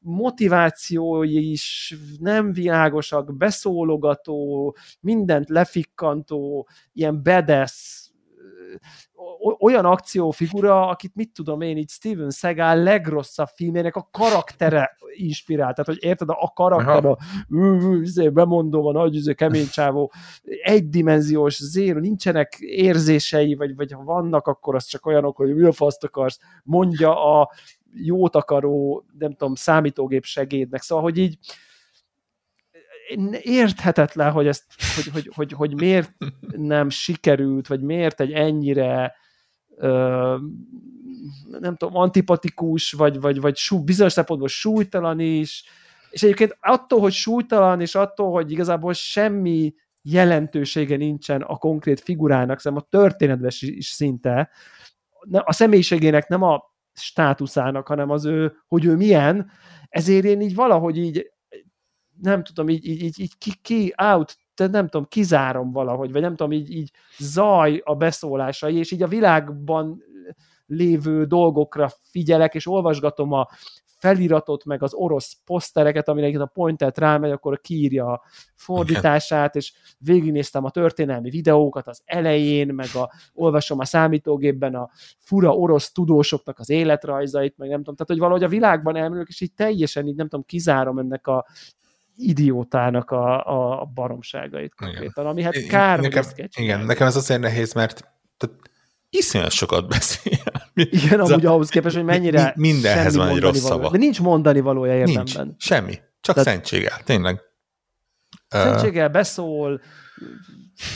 motivációi 0.01 1.51
is 1.51 1.97
nem 2.19 2.53
világosak, 2.53 3.37
beszólogató, 3.37 4.77
mindent 5.01 5.49
lefikkantó, 5.49 6.69
ilyen 6.93 7.23
bedesz 7.23 8.13
olyan 9.59 9.85
akciófigura, 9.85 10.89
akit 10.89 11.15
mit 11.15 11.33
tudom 11.33 11.61
én, 11.61 11.77
így 11.77 11.91
Steven 11.91 12.31
Seagal 12.31 12.83
legrosszabb 12.83 13.49
filmének 13.55 13.97
a 13.97 14.09
karaktere 14.11 14.97
inspirált. 15.15 15.75
Tehát, 15.75 15.91
hogy 15.91 16.09
érted, 16.09 16.29
a 16.29 16.53
karakter, 16.55 17.05
a 17.05 17.17
izé, 18.03 18.29
bemondom, 18.29 18.87
a 18.87 18.93
nagy 18.93 19.15
izé, 19.15 19.35
kemény 19.35 19.69
csávó, 19.69 20.13
egydimenziós, 20.63 21.57
zéro, 21.57 22.01
nincsenek 22.01 22.57
érzései, 22.61 23.55
vagy, 23.55 23.77
vagy 23.77 23.93
ha 23.93 24.03
vannak, 24.03 24.47
akkor 24.47 24.75
az 24.75 24.85
csak 24.85 25.07
olyanok, 25.07 25.37
hogy 25.37 25.55
mi 25.55 25.65
a 25.65 25.73
faszt 25.73 26.05
akarsz, 26.05 26.39
mondja 26.63 27.41
a 27.41 27.51
jót 27.95 28.37
akaró, 28.37 29.05
nem 29.19 29.31
tudom, 29.31 29.55
számítógép 29.55 30.25
segédnek. 30.25 30.83
Szóval, 30.83 31.05
hogy 31.05 31.19
így 31.19 31.39
érthetetlen, 33.43 34.33
hogy, 34.33 34.47
ezt, 34.47 34.65
hogy, 34.95 35.13
hogy, 35.13 35.31
hogy, 35.35 35.53
hogy 35.53 35.75
miért 35.75 36.13
nem 36.57 36.89
sikerült, 36.89 37.67
vagy 37.67 37.81
miért 37.81 38.21
egy 38.21 38.33
ennyire 38.33 39.15
nem 41.61 41.77
tudom, 41.77 41.97
antipatikus, 41.97 42.93
vagy, 42.93 43.21
vagy, 43.21 43.41
vagy 43.41 43.57
sú, 43.57 43.85
bizonyos 43.85 44.13
szempontból 44.13 44.49
súlytalan 44.49 45.21
is, 45.21 45.65
és 46.11 46.23
egyébként 46.23 46.57
attól, 46.61 47.01
hogy 47.01 47.13
súlytalan, 47.13 47.81
és 47.81 47.95
attól, 47.95 48.31
hogy 48.31 48.51
igazából 48.51 48.93
semmi 48.93 49.75
jelentősége 50.03 50.97
nincsen 50.97 51.43
a 51.43 51.57
konkrét 51.57 52.01
figurának, 52.01 52.61
szerintem 52.61 52.87
a 52.87 52.99
történetben 52.99 53.51
is 53.61 53.87
szinte, 53.87 54.51
a 55.31 55.53
személyiségének 55.53 56.29
nem 56.29 56.43
a 56.43 56.63
státuszának, 56.93 57.87
hanem 57.87 58.11
az 58.11 58.25
ő, 58.25 58.53
hogy 58.69 58.85
ő 58.85 58.97
milyen, 58.97 59.51
ezért 59.89 60.25
én 60.25 60.41
így 60.41 60.55
valahogy 60.55 60.99
így 60.99 61.33
nem 62.21 62.45
tudom, 62.45 62.69
így, 62.69 62.87
így, 62.87 63.03
így, 63.03 63.21
így 63.21 63.39
ki, 63.39 63.53
ki 63.63 63.95
out, 63.97 64.37
tehát 64.55 64.73
nem 64.73 64.89
tudom, 64.89 65.07
kizárom 65.09 65.73
valahogy, 65.73 66.13
vagy 66.13 66.23
nem 66.23 66.37
tudom, 66.37 66.53
így, 66.53 66.71
így 66.71 66.91
zaj 67.19 67.81
a 67.85 67.95
beszólásai, 67.95 68.77
és 68.77 68.91
így 68.91 69.03
a 69.03 69.09
világban 69.09 70.03
lévő 70.67 71.25
dolgokra 71.25 71.91
figyelek, 72.03 72.55
és 72.55 72.67
olvasgatom 72.67 73.33
a 73.33 73.49
feliratot, 74.03 74.65
meg 74.65 74.83
az 74.83 74.95
orosz 74.95 75.37
posztereket, 75.45 76.09
aminek 76.09 76.41
a 76.41 76.47
pointet 76.47 76.99
rámegy, 76.99 77.31
akkor 77.31 77.61
kiírja 77.61 78.13
a 78.13 78.23
fordítását, 78.55 79.57
és 79.57 79.73
végignéztem 79.99 80.65
a 80.65 80.71
történelmi 80.71 81.31
videókat 81.31 81.87
az 81.89 82.03
elején, 82.05 82.75
meg 82.75 82.89
a, 82.95 83.13
olvasom 83.35 83.79
a 83.79 83.85
számítógépben 83.85 84.75
a 84.75 84.91
fura 85.19 85.57
orosz 85.57 85.93
tudósoknak 85.93 86.59
az 86.59 86.71
életrajzait, 86.71 87.57
meg 87.57 87.69
nem 87.69 87.79
tudom, 87.79 87.95
tehát 87.95 88.11
hogy 88.11 88.19
valahogy 88.19 88.45
a 88.45 88.49
világban 88.49 88.97
elmegyek, 88.97 89.29
és 89.29 89.41
így 89.41 89.55
teljesen 89.55 90.07
így 90.07 90.17
nem 90.17 90.29
tudom, 90.29 90.45
kizárom 90.45 90.99
ennek 90.99 91.27
a 91.27 91.47
idiótának 92.29 93.11
a, 93.11 93.81
a 93.81 93.85
baromságait 93.85 94.75
konkrétan, 94.75 95.27
ami 95.27 95.43
hát 95.43 95.67
kár, 95.67 96.01
nekem, 96.01 96.25
Igen, 96.57 96.81
nekem 96.81 97.07
ez 97.07 97.17
azért 97.17 97.41
nehéz, 97.41 97.73
mert 97.73 98.13
tehát 98.37 98.57
iszonyat 99.11 99.51
sokat 99.51 99.89
beszél. 99.95 100.39
Igen, 100.75 101.21
ez 101.21 101.31
amúgy 101.31 101.47
a, 101.47 101.53
ahhoz 101.53 101.69
képest, 101.69 101.95
hogy 101.95 102.05
mennyire 102.05 102.53
mi, 102.57 102.69
mindenhez 102.69 103.17
van 103.17 103.29
egy 103.29 103.41
rossz 103.41 103.59
szava. 103.59 103.91
De 103.91 103.99
nincs 103.99 104.21
mondani 104.21 104.61
valója 104.61 104.95
érdemben. 104.95 105.25
Nincs, 105.37 105.63
semmi. 105.63 105.99
Csak 106.21 106.35
Tehát, 106.35 106.51
szentséggel, 106.51 107.01
tényleg. 107.05 107.41
Szentséggel 108.49 109.09
beszól, 109.09 109.81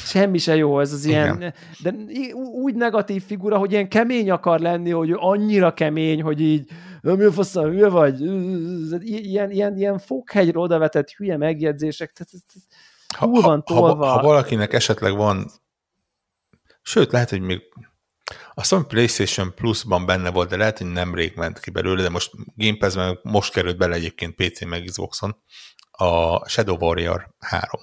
semmi 0.04 0.38
se 0.38 0.56
jó, 0.56 0.80
ez 0.80 0.92
az 0.92 1.04
Igen. 1.04 1.40
ilyen, 1.40 1.54
de 1.82 1.94
úgy 2.34 2.74
negatív 2.74 3.22
figura, 3.22 3.58
hogy 3.58 3.72
ilyen 3.72 3.88
kemény 3.88 4.30
akar 4.30 4.60
lenni, 4.60 4.90
hogy 4.90 5.10
ő 5.10 5.16
annyira 5.18 5.74
kemény, 5.74 6.22
hogy 6.22 6.40
így 6.40 6.70
mi 7.00 7.24
a 7.24 7.32
faszom, 7.32 7.70
mi 7.70 7.82
vagy? 7.82 8.20
Ilyen, 9.00 9.50
ilyen, 9.50 9.76
ilyen 9.76 9.98
foghegyre 9.98 10.58
odavetett 10.58 11.10
hülye 11.10 11.36
megjegyzések, 11.36 12.12
tehát 12.12 12.32
ez, 12.32 12.40
ez 12.54 12.62
ha, 13.16 13.26
van 13.26 13.64
tolva. 13.64 14.06
Ha, 14.06 14.12
ha, 14.12 14.22
valakinek 14.22 14.72
esetleg 14.72 15.16
van, 15.16 15.50
sőt, 16.82 17.12
lehet, 17.12 17.30
hogy 17.30 17.40
még 17.40 17.60
a 18.54 18.64
Sony 18.64 18.86
PlayStation 18.86 19.54
Plus-ban 19.54 20.06
benne 20.06 20.30
volt, 20.30 20.48
de 20.48 20.56
lehet, 20.56 20.78
hogy 20.78 20.86
nemrég 20.86 21.32
ment 21.36 21.60
ki 21.60 21.70
belőle, 21.70 22.02
de 22.02 22.08
most 22.08 22.30
Game 22.54 22.76
Pass-ben 22.78 23.18
most 23.22 23.52
került 23.52 23.76
bele 23.76 23.94
egyébként 23.94 24.34
PC 24.34 24.64
meg 24.64 24.82
Xboxon 24.82 25.36
a 25.90 26.48
Shadow 26.48 26.76
Warrior 26.76 27.34
3. 27.38 27.80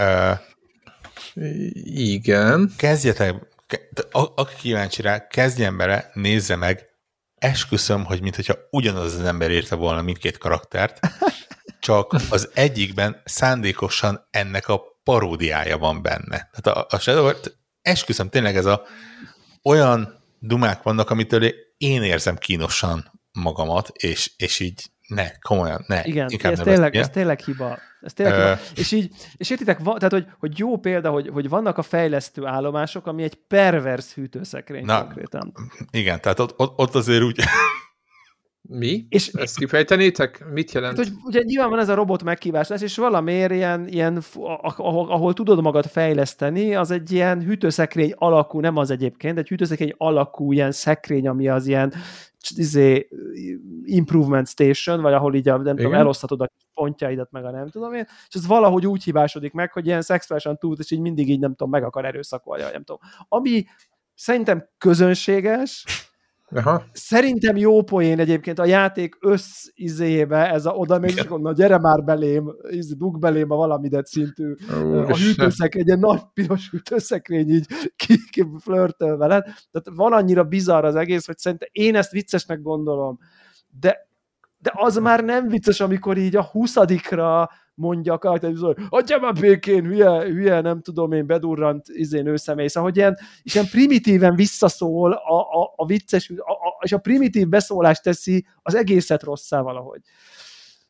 Uh, 0.00 0.38
Igen. 1.84 2.72
Kezdjetek, 2.76 3.34
aki 4.12 4.54
kíváncsi 4.56 5.02
rá, 5.02 5.26
kezdjen 5.26 5.76
bele, 5.76 6.10
nézze 6.14 6.56
meg, 6.56 6.87
esküszöm, 7.38 8.04
hogy 8.04 8.20
mintha 8.22 8.54
ugyanaz 8.70 9.14
az 9.14 9.24
ember 9.24 9.50
írta 9.50 9.76
volna 9.76 10.02
mindkét 10.02 10.38
karaktert, 10.38 11.00
csak 11.80 12.16
az 12.30 12.50
egyikben 12.54 13.22
szándékosan 13.24 14.26
ennek 14.30 14.68
a 14.68 14.82
paródiája 15.02 15.78
van 15.78 16.02
benne. 16.02 16.50
Tehát 16.52 16.66
a, 16.66 16.96
a 16.96 16.98
Shadow, 16.98 17.30
esküszöm, 17.82 18.28
tényleg 18.28 18.56
ez 18.56 18.66
a 18.66 18.82
olyan 19.62 20.24
dumák 20.38 20.82
vannak, 20.82 21.10
amitől 21.10 21.54
én 21.76 22.02
érzem 22.02 22.36
kínosan 22.36 23.12
magamat, 23.32 23.88
és, 23.88 24.32
és 24.36 24.60
így 24.60 24.90
ne, 25.08 25.30
komolyan, 25.40 25.84
ne. 25.86 26.04
Igen, 26.04 26.28
ez, 26.42 26.58
tényleg, 26.58 26.96
ez 26.96 27.08
tényleg 27.08 27.40
hiba. 27.40 27.78
Ez 28.00 28.12
tényleg 28.12 28.34
hiba. 28.34 28.58
És 28.74 28.92
így, 28.92 29.14
és 29.36 29.50
értitek, 29.50 29.78
va, 29.78 29.96
tehát, 29.96 30.12
hogy, 30.12 30.26
hogy 30.38 30.58
jó 30.58 30.76
példa, 30.76 31.10
hogy, 31.10 31.28
hogy 31.32 31.48
vannak 31.48 31.78
a 31.78 31.82
fejlesztő 31.82 32.46
állomások, 32.46 33.06
ami 33.06 33.22
egy 33.22 33.34
pervers 33.34 34.14
hűtőszekrény 34.14 34.84
na, 34.84 35.00
konkrétan. 35.00 35.52
Igen, 35.90 36.20
tehát 36.20 36.38
ott, 36.38 36.54
ott, 36.56 36.78
ott 36.78 36.94
azért 36.94 37.22
úgy 37.22 37.40
mi? 38.68 39.06
És, 39.08 39.28
Ezt 39.28 39.58
kifejtenétek? 39.58 40.44
Mit 40.52 40.72
jelent? 40.72 40.96
Hát, 40.96 41.06
hogy 41.06 41.16
ugye 41.24 41.42
nyilván 41.42 41.70
van 41.70 41.78
ez 41.78 41.88
a 41.88 41.94
robot 41.94 42.22
meghívás 42.22 42.68
lesz, 42.68 42.82
és 42.82 42.96
valamiért 42.96 43.52
ilyen, 43.52 43.88
ilyen 43.88 44.22
ahol, 44.76 45.10
ahol 45.10 45.32
tudod 45.32 45.62
magad 45.62 45.86
fejleszteni, 45.86 46.74
az 46.74 46.90
egy 46.90 47.12
ilyen 47.12 47.42
hűtőszekrény 47.42 48.12
alakú, 48.16 48.60
nem 48.60 48.76
az 48.76 48.90
egyébként, 48.90 49.38
egy 49.38 49.48
hűtőszekrény 49.48 49.94
alakú 49.96 50.52
ilyen 50.52 50.72
szekrény, 50.72 51.28
ami 51.28 51.48
az 51.48 51.66
ilyen 51.66 51.92
izé, 52.56 53.08
improvement 53.84 54.48
station, 54.48 55.00
vagy 55.00 55.12
ahol 55.12 55.34
így 55.34 55.48
a, 55.48 55.56
nem 55.56 55.76
tudom, 55.76 55.94
elosztatod 55.94 56.40
a 56.40 56.48
pontjaidat, 56.74 57.30
meg 57.30 57.44
a 57.44 57.50
nem 57.50 57.68
tudom 57.68 57.92
én, 57.92 58.06
és 58.28 58.34
ez 58.34 58.46
valahogy 58.46 58.86
úgy 58.86 59.04
hibásodik 59.04 59.52
meg, 59.52 59.72
hogy 59.72 59.86
ilyen 59.86 60.02
szexuálisan 60.02 60.56
túl, 60.56 60.76
és 60.78 60.90
így 60.90 61.00
mindig 61.00 61.28
így 61.28 61.38
nem 61.40 61.50
tudom, 61.50 61.70
meg 61.70 61.84
akar 61.84 62.04
erőszakolni, 62.04 62.62
vagy 62.62 62.72
nem 62.72 62.82
tudom. 62.82 63.00
Ami 63.28 63.64
szerintem 64.14 64.68
közönséges, 64.78 65.84
Aha. 66.50 66.84
Szerintem 66.92 67.56
jó 67.56 67.82
poén 67.82 68.18
egyébként 68.18 68.58
a 68.58 68.64
játék 68.64 69.16
összizébe, 69.20 70.50
ez 70.50 70.66
a 70.66 70.70
oda 70.70 70.98
még 70.98 71.10
is 71.10 71.24
na 71.24 71.52
gyere 71.52 71.78
már 71.78 72.04
belém, 72.04 72.54
dug 72.96 73.18
belém 73.18 73.50
a 73.50 73.56
valamidet 73.56 74.06
szintű, 74.06 74.54
Ó, 74.74 74.92
a 74.92 75.16
hűtőszekrény, 75.16 75.90
egy 75.90 75.98
nagy 75.98 76.20
piros 76.34 76.70
hűtőszekrény 76.70 77.48
így 77.48 77.66
ki, 77.96 78.14
ki 78.30 78.46
flörtöl 78.58 79.16
veled. 79.16 79.42
Tehát 79.42 79.88
van 79.94 80.12
annyira 80.12 80.44
bizarr 80.44 80.84
az 80.84 80.94
egész, 80.94 81.26
hogy 81.26 81.38
szerintem 81.38 81.68
én 81.72 81.96
ezt 81.96 82.12
viccesnek 82.12 82.62
gondolom, 82.62 83.18
de 83.80 84.06
de 84.60 84.72
az 84.74 84.96
már 84.96 85.24
nem 85.24 85.48
vicces, 85.48 85.80
amikor 85.80 86.16
így 86.16 86.36
a 86.36 86.44
huszadikra 86.44 87.50
mondja 87.78 88.12
a 88.12 88.18
karakter, 88.18 88.52
hogy 88.60 88.76
adja 88.88 89.18
már 89.18 89.32
békén, 89.32 89.84
hülye, 89.84 90.24
hülye, 90.24 90.60
nem 90.60 90.80
tudom 90.80 91.12
én, 91.12 91.26
bedurrant 91.26 91.86
izén 91.88 92.26
őszemély. 92.26 92.66
Szóval, 92.66 92.90
hogy 92.90 92.98
ilyen, 92.98 93.16
és 93.42 93.54
ilyen 93.54 93.66
primitíven 93.70 94.34
visszaszól 94.34 95.12
a, 95.12 95.60
a, 95.60 95.72
a 95.76 95.86
vicces, 95.86 96.30
a, 96.36 96.52
a, 96.52 96.78
és 96.80 96.92
a 96.92 96.98
primitív 96.98 97.48
beszólást 97.48 98.02
teszi 98.02 98.46
az 98.62 98.74
egészet 98.74 99.22
rosszá 99.22 99.60
valahogy. 99.60 100.00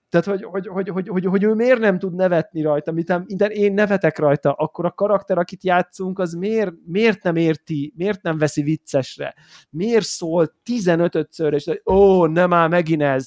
Tehát, 0.09 0.27
hogy, 0.27 0.43
hogy, 0.43 0.67
hogy, 0.67 0.89
hogy, 0.89 1.09
hogy, 1.09 1.25
hogy 1.25 1.43
ő 1.43 1.55
miért 1.55 1.79
nem 1.79 1.99
tud 1.99 2.15
nevetni 2.15 2.63
rajta, 2.63 2.93
mint 2.93 3.11
én 3.49 3.73
nevetek 3.73 4.19
rajta, 4.19 4.53
akkor 4.53 4.85
a 4.85 4.93
karakter, 4.93 5.39
akit 5.39 5.65
játszunk, 5.65 6.19
az 6.19 6.33
miért, 6.33 6.73
miért 6.87 7.23
nem 7.23 7.37
érti, 7.37 7.93
miért 7.97 8.23
nem 8.23 8.39
veszi 8.39 8.63
viccesre? 8.63 9.35
Miért 9.71 10.05
szól 10.05 10.53
15-ször, 10.65 11.53
és 11.53 11.81
ó, 11.93 12.27
nem 12.27 12.53
áll 12.53 12.69
megint 12.69 13.03
ez, 13.03 13.27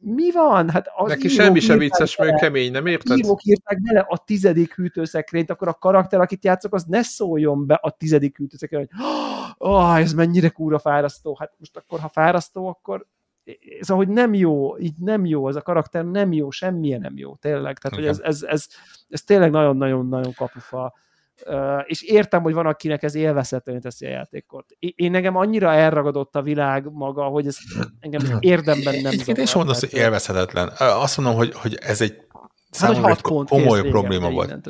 mi 0.00 0.32
van? 0.32 0.70
Hát 0.70 0.86
az 0.96 1.08
Neki 1.08 1.28
semmi 1.28 1.60
sem 1.60 1.78
vicces, 1.78 2.16
mert 2.16 2.40
kemény, 2.40 2.70
nem 2.70 2.86
érted? 2.86 3.18
Írók 3.18 3.44
írták 3.44 3.82
bele 3.82 4.04
a 4.08 4.24
tizedik 4.24 4.74
hűtőszekrényt, 4.74 5.50
akkor 5.50 5.68
a 5.68 5.74
karakter, 5.74 6.20
akit 6.20 6.44
játszok, 6.44 6.74
az 6.74 6.84
ne 6.84 7.02
szóljon 7.02 7.66
be 7.66 7.74
a 7.74 7.90
tizedik 7.90 8.36
hűtőszekrényt, 8.36 8.90
hogy 8.90 9.06
oh, 9.58 9.98
ez 9.98 10.12
mennyire 10.12 10.48
kúra 10.48 10.78
fárasztó. 10.78 11.36
Hát 11.40 11.52
most 11.58 11.76
akkor, 11.76 12.00
ha 12.00 12.08
fárasztó, 12.08 12.66
akkor 12.68 13.06
szóval, 13.80 14.04
hogy 14.04 14.14
nem 14.14 14.34
jó, 14.34 14.78
így 14.78 14.96
nem 14.98 15.24
jó, 15.24 15.48
ez 15.48 15.56
a 15.56 15.62
karakter 15.62 16.04
nem 16.04 16.32
jó, 16.32 16.50
semmilyen 16.50 17.00
nem 17.00 17.16
jó, 17.16 17.34
tényleg. 17.34 17.78
Tehát, 17.78 17.98
okay. 17.98 18.00
hogy 18.00 18.06
ez, 18.06 18.18
ez, 18.18 18.42
ez, 18.42 18.66
ez 19.08 19.22
tényleg 19.22 19.50
nagyon-nagyon-nagyon 19.50 20.32
kapufa 20.34 20.94
és 21.84 22.02
értem, 22.02 22.42
hogy 22.42 22.52
van, 22.52 22.66
akinek 22.66 23.02
ez 23.02 23.14
élvezhetően 23.14 23.80
teszi 23.80 24.06
a 24.06 24.08
játékot. 24.08 24.66
Én 24.78 25.10
nekem 25.10 25.36
annyira 25.36 25.72
elragadott 25.72 26.36
a 26.36 26.42
világ 26.42 26.92
maga, 26.92 27.24
hogy 27.24 27.46
ez 27.46 27.56
engem 28.00 28.36
érdemben 28.38 29.00
nem 29.00 29.12
Én 29.26 29.36
is 29.36 29.54
mondom, 29.54 29.74
hogy 29.78 29.92
élvezhetetlen. 29.92 30.72
Azt 30.78 31.16
mondom, 31.16 31.36
hogy, 31.36 31.54
hogy 31.54 31.74
ez 31.74 32.00
egy 32.00 32.16
hát, 32.32 32.50
számomra 32.70 33.10
egy 33.10 33.20
komoly 33.20 33.88
probléma 33.88 34.30
volt. 34.30 34.68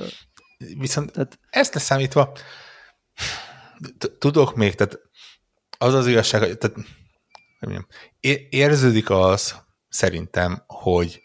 Viszont 0.78 1.12
Tehát... 1.12 1.38
ezt 1.51 1.74
leszámítva 1.74 2.32
tudok 4.18 4.55
még, 4.55 4.74
tehát 4.74 4.98
az 5.78 5.94
az 5.94 6.06
igazság, 6.06 6.40
hogy 6.42 6.59
tehát, 6.59 6.76
nem 7.60 7.86
érződik 8.51 9.10
az 9.10 9.55
szerintem, 9.88 10.64
hogy 10.66 11.22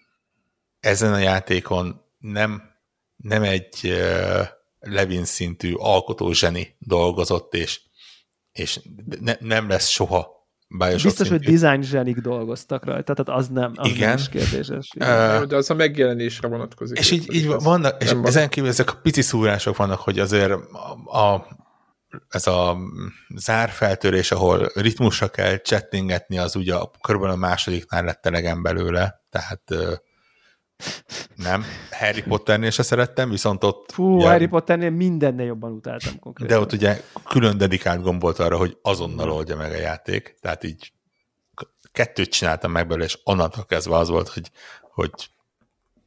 ezen 0.80 1.14
a 1.14 1.18
játékon 1.18 2.02
nem, 2.18 2.64
nem 3.16 3.44
egy 3.44 3.94
Levin 4.86 5.26
szintű 5.26 5.74
alkotó 5.74 6.32
zseni 6.32 6.76
dolgozott, 6.80 7.54
és, 7.54 7.82
és 8.52 8.80
ne, 9.20 9.34
nem 9.40 9.70
lesz 9.70 9.88
soha 9.88 10.34
Bioshock 10.68 11.04
Biztos, 11.04 11.28
szintű. 11.28 11.46
hogy 11.46 11.60
design 11.60 11.82
zsenik 11.82 12.18
dolgoztak 12.18 12.86
rajta, 12.86 13.14
tehát 13.14 13.42
az 13.42 13.48
nem, 13.48 13.72
az 13.76 13.90
Igen. 13.90 14.08
nem 14.08 14.18
is 14.18 14.30
kérdéses. 14.30 14.90
Uh, 15.00 15.44
de 15.44 15.56
az 15.56 15.70
a 15.70 15.74
megjelenésre 15.74 16.48
vonatkozik. 16.48 16.98
És 16.98 17.12
így, 17.12 17.34
így 17.34 17.48
vannak, 17.48 18.04
és 18.04 18.12
van. 18.12 18.28
ezen 18.28 18.50
kívül 18.50 18.70
ezek 18.70 18.92
a 18.92 19.00
pici 19.02 19.22
szúrások 19.22 19.76
vannak, 19.76 20.00
hogy 20.00 20.20
azért 20.20 20.52
a, 20.52 21.20
a 21.20 21.48
ez 22.30 22.48
a 22.48 22.78
zárfeltörés, 23.36 24.32
ahol 24.32 24.72
ritmusra 24.74 25.28
kell 25.28 25.58
chattingetni, 25.58 26.38
az 26.38 26.56
ugye 26.56 26.76
körülbelül 27.02 27.36
a 27.36 27.40
másodiknál 27.40 28.04
lett 28.04 28.26
elegem 28.26 28.62
belőle, 28.62 29.24
tehát 29.30 29.62
nem, 31.36 31.64
Harry 31.92 32.22
Potternél 32.22 32.70
se 32.70 32.84
szerettem, 32.84 33.30
viszont 33.30 33.64
ott... 33.64 33.92
Fú, 33.92 34.16
ugye, 34.16 34.28
Harry 34.28 34.48
Potternél 34.48 34.90
mindennél 34.90 35.46
jobban 35.46 35.72
utáltam 35.72 36.20
konkrétan. 36.20 36.58
De 36.58 36.64
ott 36.64 36.74
ugye 36.74 37.02
külön 37.30 37.58
dedikált 37.58 38.02
gomb 38.02 38.22
volt 38.22 38.40
arra, 38.40 38.58
hogy 38.58 38.78
azonnal 38.82 39.32
oldja 39.32 39.56
meg 39.56 39.72
a 39.72 39.78
játék, 39.78 40.36
tehát 40.42 40.64
így 40.64 40.94
kettőt 41.92 42.30
csináltam 42.30 42.72
meg 42.72 42.88
belőle, 42.88 43.06
és 43.06 43.20
onnantól 43.24 43.66
kezdve 43.66 43.96
az 43.96 44.10
volt, 44.10 44.28
hogy, 44.28 44.52
hogy 44.82 45.12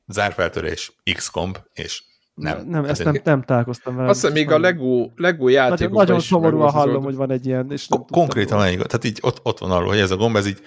zárfeltörés, 0.06 0.92
X-komb, 1.14 1.58
és 1.72 2.02
nem. 2.34 2.66
Nem, 2.66 2.84
ezt 2.84 3.04
nem, 3.04 3.20
nem 3.24 3.42
találkoztam 3.42 3.96
vele. 3.96 4.08
Azt 4.08 4.20
hiszem, 4.20 4.34
még 4.34 4.50
a 4.50 4.58
Lego, 4.58 5.10
Lego 5.16 5.48
játékokban 5.48 5.88
Nagyon, 5.88 6.06
nagyon 6.06 6.20
szomorúan 6.20 6.70
hallom, 6.70 7.02
hogy 7.02 7.14
van 7.14 7.30
egy 7.30 7.46
ilyen, 7.46 7.72
és 7.72 7.88
nem 7.88 8.04
Konkrétan 8.04 8.58
van 8.58 8.76
tehát 8.76 9.04
így 9.04 9.18
ott, 9.22 9.40
ott 9.42 9.58
van 9.58 9.70
arról, 9.70 9.88
hogy 9.88 9.98
ez 9.98 10.10
a 10.10 10.16
gomb, 10.16 10.36
ez 10.36 10.46
így 10.46 10.60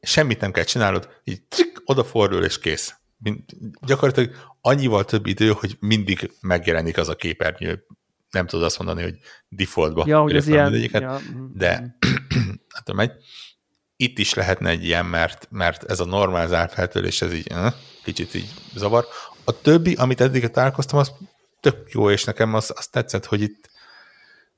semmit 0.00 0.40
nem 0.40 0.52
kell 0.52 0.64
csinálod, 0.64 1.08
így 1.24 1.42
trik, 1.42 1.82
odafordul, 1.84 2.44
és 2.44 2.58
kész 2.58 2.94
gyakorlatilag 3.86 4.34
annyival 4.60 5.04
több 5.04 5.26
idő, 5.26 5.52
hogy 5.52 5.76
mindig 5.80 6.30
megjelenik 6.40 6.98
az 6.98 7.08
a 7.08 7.14
képernyő. 7.14 7.86
Nem 8.30 8.46
tudod 8.46 8.64
azt 8.64 8.78
mondani, 8.78 9.02
hogy 9.02 9.18
defaultba. 9.48 10.04
Ja, 10.06 10.20
hogy 10.20 10.36
ez 10.36 10.48
ilyen. 10.48 10.74
Ja. 10.74 11.20
De 11.52 11.96
hát 12.74 12.92
megy. 12.92 13.12
Itt 13.96 14.18
is 14.18 14.34
lehetne 14.34 14.70
egy 14.70 14.84
ilyen, 14.84 15.06
mert, 15.06 15.46
mert 15.50 15.84
ez 15.84 16.00
a 16.00 16.04
normál 16.04 16.48
zárfeltörés, 16.48 17.22
ez 17.22 17.32
így 17.32 17.52
kicsit 18.02 18.34
így 18.34 18.48
zavar. 18.74 19.06
A 19.44 19.60
többi, 19.60 19.94
amit 19.94 20.20
eddig 20.20 20.48
találkoztam, 20.48 20.98
az 20.98 21.12
tök 21.60 21.90
jó, 21.90 22.10
és 22.10 22.24
nekem 22.24 22.54
az, 22.54 22.72
az 22.76 22.86
tetszett, 22.86 23.24
hogy 23.24 23.40
itt 23.42 23.70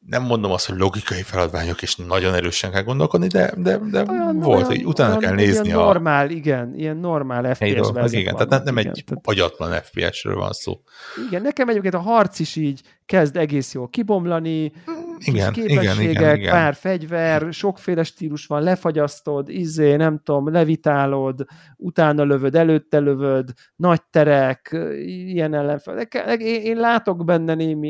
nem 0.06 0.22
mondom 0.22 0.50
azt, 0.50 0.66
hogy 0.66 0.78
logikai 0.78 1.22
feladványok, 1.22 1.82
és 1.82 1.96
nagyon 1.96 2.34
erősen 2.34 2.70
kell 2.70 2.82
gondolkodni, 2.82 3.26
de, 3.26 3.52
de, 3.56 3.78
de 3.78 4.04
olyan, 4.08 4.40
volt, 4.40 4.56
olyan, 4.56 4.66
hogy 4.66 4.84
utána 4.84 5.08
olyan, 5.08 5.20
kell 5.20 5.34
nézni 5.34 5.66
ilyen 5.66 5.78
a... 5.78 5.84
normál, 5.84 6.30
igen, 6.30 6.74
ilyen 6.74 6.96
normál 6.96 7.54
FPS-ben. 7.54 8.12
Igen, 8.12 8.34
tehát 8.34 8.64
nem 8.64 8.76
egy 8.76 9.04
tehát... 9.06 9.22
agyatlan 9.24 9.72
FPS-ről 9.72 10.36
van 10.36 10.52
szó. 10.52 10.80
Igen, 11.28 11.42
nekem 11.42 11.68
egyébként 11.68 11.94
a 11.94 12.00
harc 12.00 12.38
is 12.38 12.56
így 12.56 12.80
kezd 13.06 13.36
egész 13.36 13.74
jól 13.74 13.88
kibomlani, 13.88 14.72
igen, 15.18 15.54
igen, 15.54 16.00
igen, 16.00 16.36
igen. 16.36 16.50
pár 16.50 16.74
fegyver, 16.74 17.52
sokféle 17.52 18.02
stílus 18.02 18.46
van, 18.46 18.62
lefagyasztod, 18.62 19.48
izé, 19.48 19.96
nem 19.96 20.20
tudom, 20.24 20.52
levitálod, 20.52 21.44
utána 21.76 22.22
lövöd, 22.22 22.54
előtte 22.54 22.98
lövöd, 22.98 23.52
nagy 23.76 24.02
terek, 24.10 24.76
ilyen 25.06 25.54
ellenfel. 25.54 25.98
Én, 26.38 26.62
én 26.62 26.76
látok 26.76 27.24
benne 27.24 27.54
némi 27.54 27.88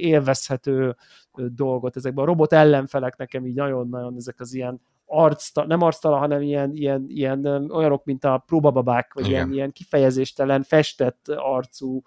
élvezhető 0.00 0.96
dolgot 1.34 1.96
ezekben. 1.96 2.24
A 2.24 2.26
robot 2.26 2.52
ellenfelek 2.52 3.16
nekem 3.16 3.46
így 3.46 3.54
nagyon-nagyon 3.54 4.14
ezek 4.16 4.40
az 4.40 4.54
ilyen 4.54 4.80
arcta, 5.10 5.66
nem 5.66 5.82
arctala, 5.82 6.16
hanem 6.16 6.42
ilyen, 6.42 6.70
ilyen, 6.74 7.04
ilyen 7.08 7.70
olyanok, 7.70 8.04
mint 8.04 8.24
a 8.24 8.42
próbababák, 8.46 9.14
vagy 9.14 9.28
ilyen, 9.28 9.52
ilyen 9.52 9.72
kifejezéstelen, 9.72 10.62
festett 10.62 11.28
arcú, 11.28 12.02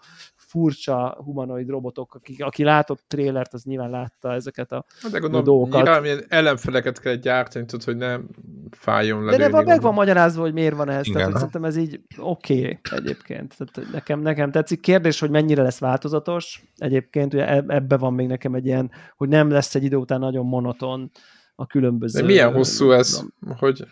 furcsa 0.51 1.17
humanoid 1.23 1.69
robotok, 1.69 2.15
akik, 2.15 2.43
aki 2.43 2.63
látott 2.63 3.03
trélert, 3.07 3.53
az 3.53 3.63
nyilván 3.63 3.89
látta 3.89 4.33
ezeket 4.33 4.71
a, 4.71 4.85
hát 5.01 5.11
de 5.11 5.19
gondolom, 5.19 5.45
a 5.45 5.49
dolgokat. 5.49 5.83
Nyilván 5.83 6.05
ilyen 6.05 6.23
ellenfeleket 6.27 6.99
kell 6.99 7.15
gyártani, 7.15 7.65
tudod, 7.65 7.85
hogy 7.85 7.97
nem 7.97 8.27
fájjon 8.69 9.23
le. 9.23 9.37
De 9.37 9.47
nem, 9.47 9.65
meg 9.65 9.81
van 9.81 9.93
magyarázva, 9.93 10.41
hogy 10.41 10.53
miért 10.53 10.75
van 10.75 10.89
ez. 10.89 11.07
Igen, 11.07 11.17
tehát, 11.17 11.33
szerintem 11.33 11.63
ez 11.63 11.77
így 11.77 12.01
oké 12.17 12.59
okay, 12.59 12.79
egyébként. 12.91 13.55
Tehát 13.57 13.91
nekem, 13.91 14.19
nekem 14.19 14.51
tetszik. 14.51 14.79
Kérdés, 14.79 15.19
hogy 15.19 15.29
mennyire 15.29 15.61
lesz 15.61 15.79
változatos. 15.79 16.63
Egyébként 16.77 17.33
ugye 17.33 17.57
ebbe 17.67 17.97
van 17.97 18.13
még 18.13 18.27
nekem 18.27 18.53
egy 18.53 18.65
ilyen, 18.65 18.91
hogy 19.17 19.29
nem 19.29 19.49
lesz 19.49 19.75
egy 19.75 19.83
idő 19.83 19.95
után 19.95 20.19
nagyon 20.19 20.45
monoton 20.45 21.11
a 21.55 21.65
különböző... 21.65 22.19
De 22.19 22.25
milyen 22.25 22.53
hosszú 22.53 22.91
ez, 22.91 23.09
tudom. 23.09 23.57
hogy 23.57 23.85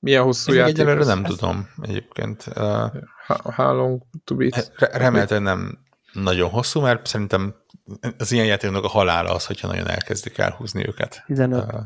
milyen 0.00 0.22
hosszú 0.22 0.52
Én 0.52 0.58
játék? 0.58 0.74
Egyelőre 0.74 1.04
nem 1.04 1.22
tudom 1.22 1.68
egyébként. 1.82 2.44
How 3.26 3.74
long 3.74 4.02
to 4.24 4.34
beat? 4.34 4.72
Remélhetően 4.76 5.42
nem 5.42 5.78
nagyon 6.12 6.50
hosszú, 6.50 6.80
mert 6.80 7.06
szerintem 7.06 7.54
az 8.18 8.32
ilyen 8.32 8.46
játéknak 8.46 8.84
a 8.84 8.88
halála 8.88 9.34
az, 9.34 9.46
hogyha 9.46 9.68
nagyon 9.68 9.88
elkezdik 9.88 10.38
elhúzni 10.38 10.86
őket. 10.86 11.22
15. 11.26 11.72
Uh, 11.72 11.80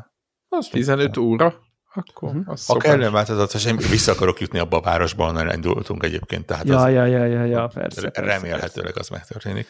az 0.49 0.67
15 0.67 1.17
óra? 1.17 1.53
Akkor 1.93 2.29
uh-huh. 2.29 2.49
az 2.49 2.65
ha 2.65 2.77
kellene 2.77 3.09
változatos, 3.09 3.65
én 3.65 3.77
vissza 3.77 4.11
akarok 4.11 4.39
jutni 4.39 4.59
abba 4.59 4.77
a 4.77 4.81
városba, 4.81 5.27
onnan 5.27 5.53
indultunk 5.53 6.03
egyébként. 6.03 6.45
Tehát 6.45 6.67
ja, 6.67 6.77
az, 6.77 6.91
ja, 6.91 7.05
ja, 7.05 7.25
ja, 7.25 7.45
ja, 7.45 7.67
persze, 7.73 8.11
remélhetőleg 8.13 8.93
persze. 8.93 8.99
az 8.99 9.09
megtörténik. 9.09 9.67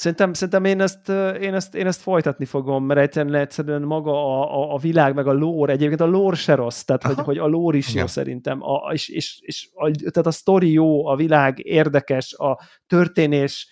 Szerintem, 0.00 0.32
szerintem 0.32 0.64
én, 0.64 0.80
ezt, 0.80 1.08
én, 1.40 1.54
ezt, 1.54 1.74
én 1.74 1.86
ezt 1.86 2.00
folytatni 2.00 2.44
fogom, 2.44 2.84
mert 2.84 3.00
egyszerűen, 3.00 3.34
egyszerűen 3.34 3.82
maga 3.82 4.12
a, 4.12 4.60
a, 4.60 4.74
a 4.74 4.78
világ, 4.78 5.14
meg 5.14 5.26
a 5.26 5.32
lore, 5.32 5.72
egyébként 5.72 6.00
a 6.00 6.06
lore 6.06 6.36
se 6.36 6.54
rossz, 6.54 6.82
tehát 6.82 7.02
hogy, 7.02 7.18
hogy 7.18 7.38
a 7.38 7.46
lore 7.46 7.76
is 7.76 7.88
Igen. 7.88 8.00
jó 8.00 8.06
szerintem, 8.06 8.62
a, 8.62 8.92
és, 8.92 9.08
és, 9.08 9.38
és 9.40 9.68
a, 9.74 9.90
tehát 9.90 10.26
a 10.26 10.30
story 10.30 10.72
jó, 10.72 11.06
a 11.06 11.16
világ 11.16 11.58
érdekes, 11.58 12.34
a 12.34 12.60
történés 12.86 13.68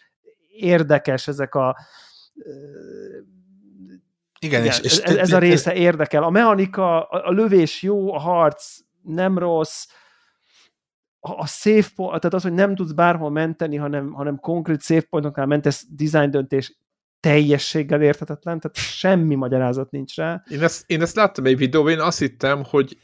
érdekes, 0.48 1.28
ezek 1.28 1.54
a 1.54 1.76
igen, 4.40 4.62
igen 4.62 4.64
és, 4.64 4.80
és 4.80 4.98
ez, 4.98 5.16
ez 5.16 5.32
a 5.32 5.38
része 5.38 5.74
érdekel. 5.74 6.22
A 6.22 6.30
mechanika, 6.30 7.02
a, 7.02 7.28
a 7.28 7.30
lövés 7.30 7.82
jó, 7.82 8.14
a 8.14 8.18
harc 8.18 8.76
nem 9.02 9.38
rossz, 9.38 9.86
a 11.36 11.46
safe 11.46 11.90
point, 11.94 12.20
tehát 12.20 12.34
az, 12.34 12.42
hogy 12.42 12.52
nem 12.52 12.74
tudsz 12.74 12.92
bárhol 12.92 13.30
menteni, 13.30 13.76
hanem, 13.76 14.12
hanem 14.12 14.38
konkrét 14.38 14.82
safe 14.82 15.06
pointoknál 15.10 15.46
mentesz 15.46 15.86
design 15.90 16.30
döntés 16.30 16.78
teljességgel 17.20 18.02
érthetetlen, 18.02 18.60
tehát 18.60 18.76
semmi 18.76 19.34
magyarázat 19.34 19.90
nincs 19.90 20.16
rá. 20.16 20.42
Én 20.50 20.62
ezt, 20.62 20.84
én 20.86 21.02
ezt 21.02 21.16
láttam 21.16 21.44
egy 21.44 21.56
videóban, 21.56 21.92
én 21.92 22.00
azt 22.00 22.18
hittem, 22.18 22.64
hogy 22.64 22.98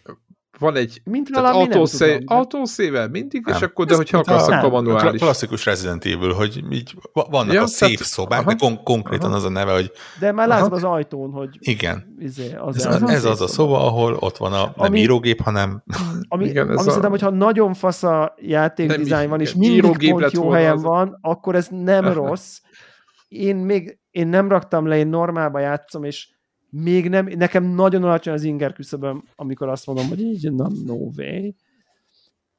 van 0.58 0.76
egy 0.76 1.00
mint 1.04 1.28
valami 1.28 1.56
autószé, 1.56 2.22
autószével 2.24 3.08
mindig, 3.08 3.44
nem. 3.44 3.56
és 3.56 3.62
akkor, 3.62 3.86
de 3.86 3.96
hogyha 3.96 4.18
akarsz, 4.18 4.48
akkor 4.48 4.70
manuális. 4.70 5.20
Klasszikus 5.20 5.64
Resident 5.64 6.04
Evil, 6.04 6.32
hogy 6.32 6.64
így 6.70 6.94
vannak 7.12 7.52
ja, 7.54 7.62
a 7.62 7.66
szép 7.66 7.98
szobák, 7.98 8.40
aha, 8.40 8.50
de 8.50 8.56
kon- 8.58 8.82
konkrétan 8.82 9.28
aha. 9.28 9.36
az 9.36 9.44
a 9.44 9.48
neve, 9.48 9.72
hogy... 9.72 9.92
De 10.18 10.32
már 10.32 10.48
látod 10.48 10.72
az 10.72 10.84
ajtón, 10.84 11.30
hogy... 11.30 11.48
Igen. 11.58 12.16
Izé, 12.18 12.54
az 12.54 12.76
ez, 12.76 12.86
az, 12.86 13.02
az, 13.02 13.10
ez 13.10 13.24
az 13.24 13.40
a 13.40 13.46
szoba, 13.46 13.86
ahol 13.86 14.16
ott 14.20 14.36
van 14.36 14.52
a 14.52 14.56
nem 14.56 14.72
ami, 14.74 15.00
írógép, 15.00 15.40
hanem... 15.40 15.82
Ami, 16.28 16.44
igen, 16.44 16.68
ami 16.68 16.76
a... 16.76 16.82
szerintem, 16.82 17.10
hogyha 17.10 17.30
nagyon 17.30 17.74
fasz 17.74 18.02
a 18.02 18.34
játékdizájn 18.36 19.28
van, 19.28 19.40
és 19.40 19.54
mindig 19.54 20.10
pont 20.10 20.32
jó 20.32 20.50
helyen 20.50 20.74
az... 20.74 20.82
van, 20.82 21.18
akkor 21.20 21.54
ez 21.54 21.66
nem 21.70 22.12
rossz. 22.22 22.58
Én 23.28 23.56
még 23.56 23.98
én 24.14 24.28
nem 24.28 24.48
raktam 24.48 24.86
le, 24.86 24.96
én 24.96 25.06
normálba 25.06 25.58
játszom, 25.58 26.04
és 26.04 26.28
még 26.76 27.08
nem, 27.08 27.26
nekem 27.36 27.64
nagyon 27.64 28.04
alacsony 28.04 28.34
az 28.34 28.42
inger 28.42 28.72
küszöböm, 28.72 29.24
amikor 29.34 29.68
azt 29.68 29.86
mondom, 29.86 30.08
hogy 30.08 30.20
így, 30.20 30.52
na, 30.52 30.68
no 30.84 30.94
way. 30.94 31.50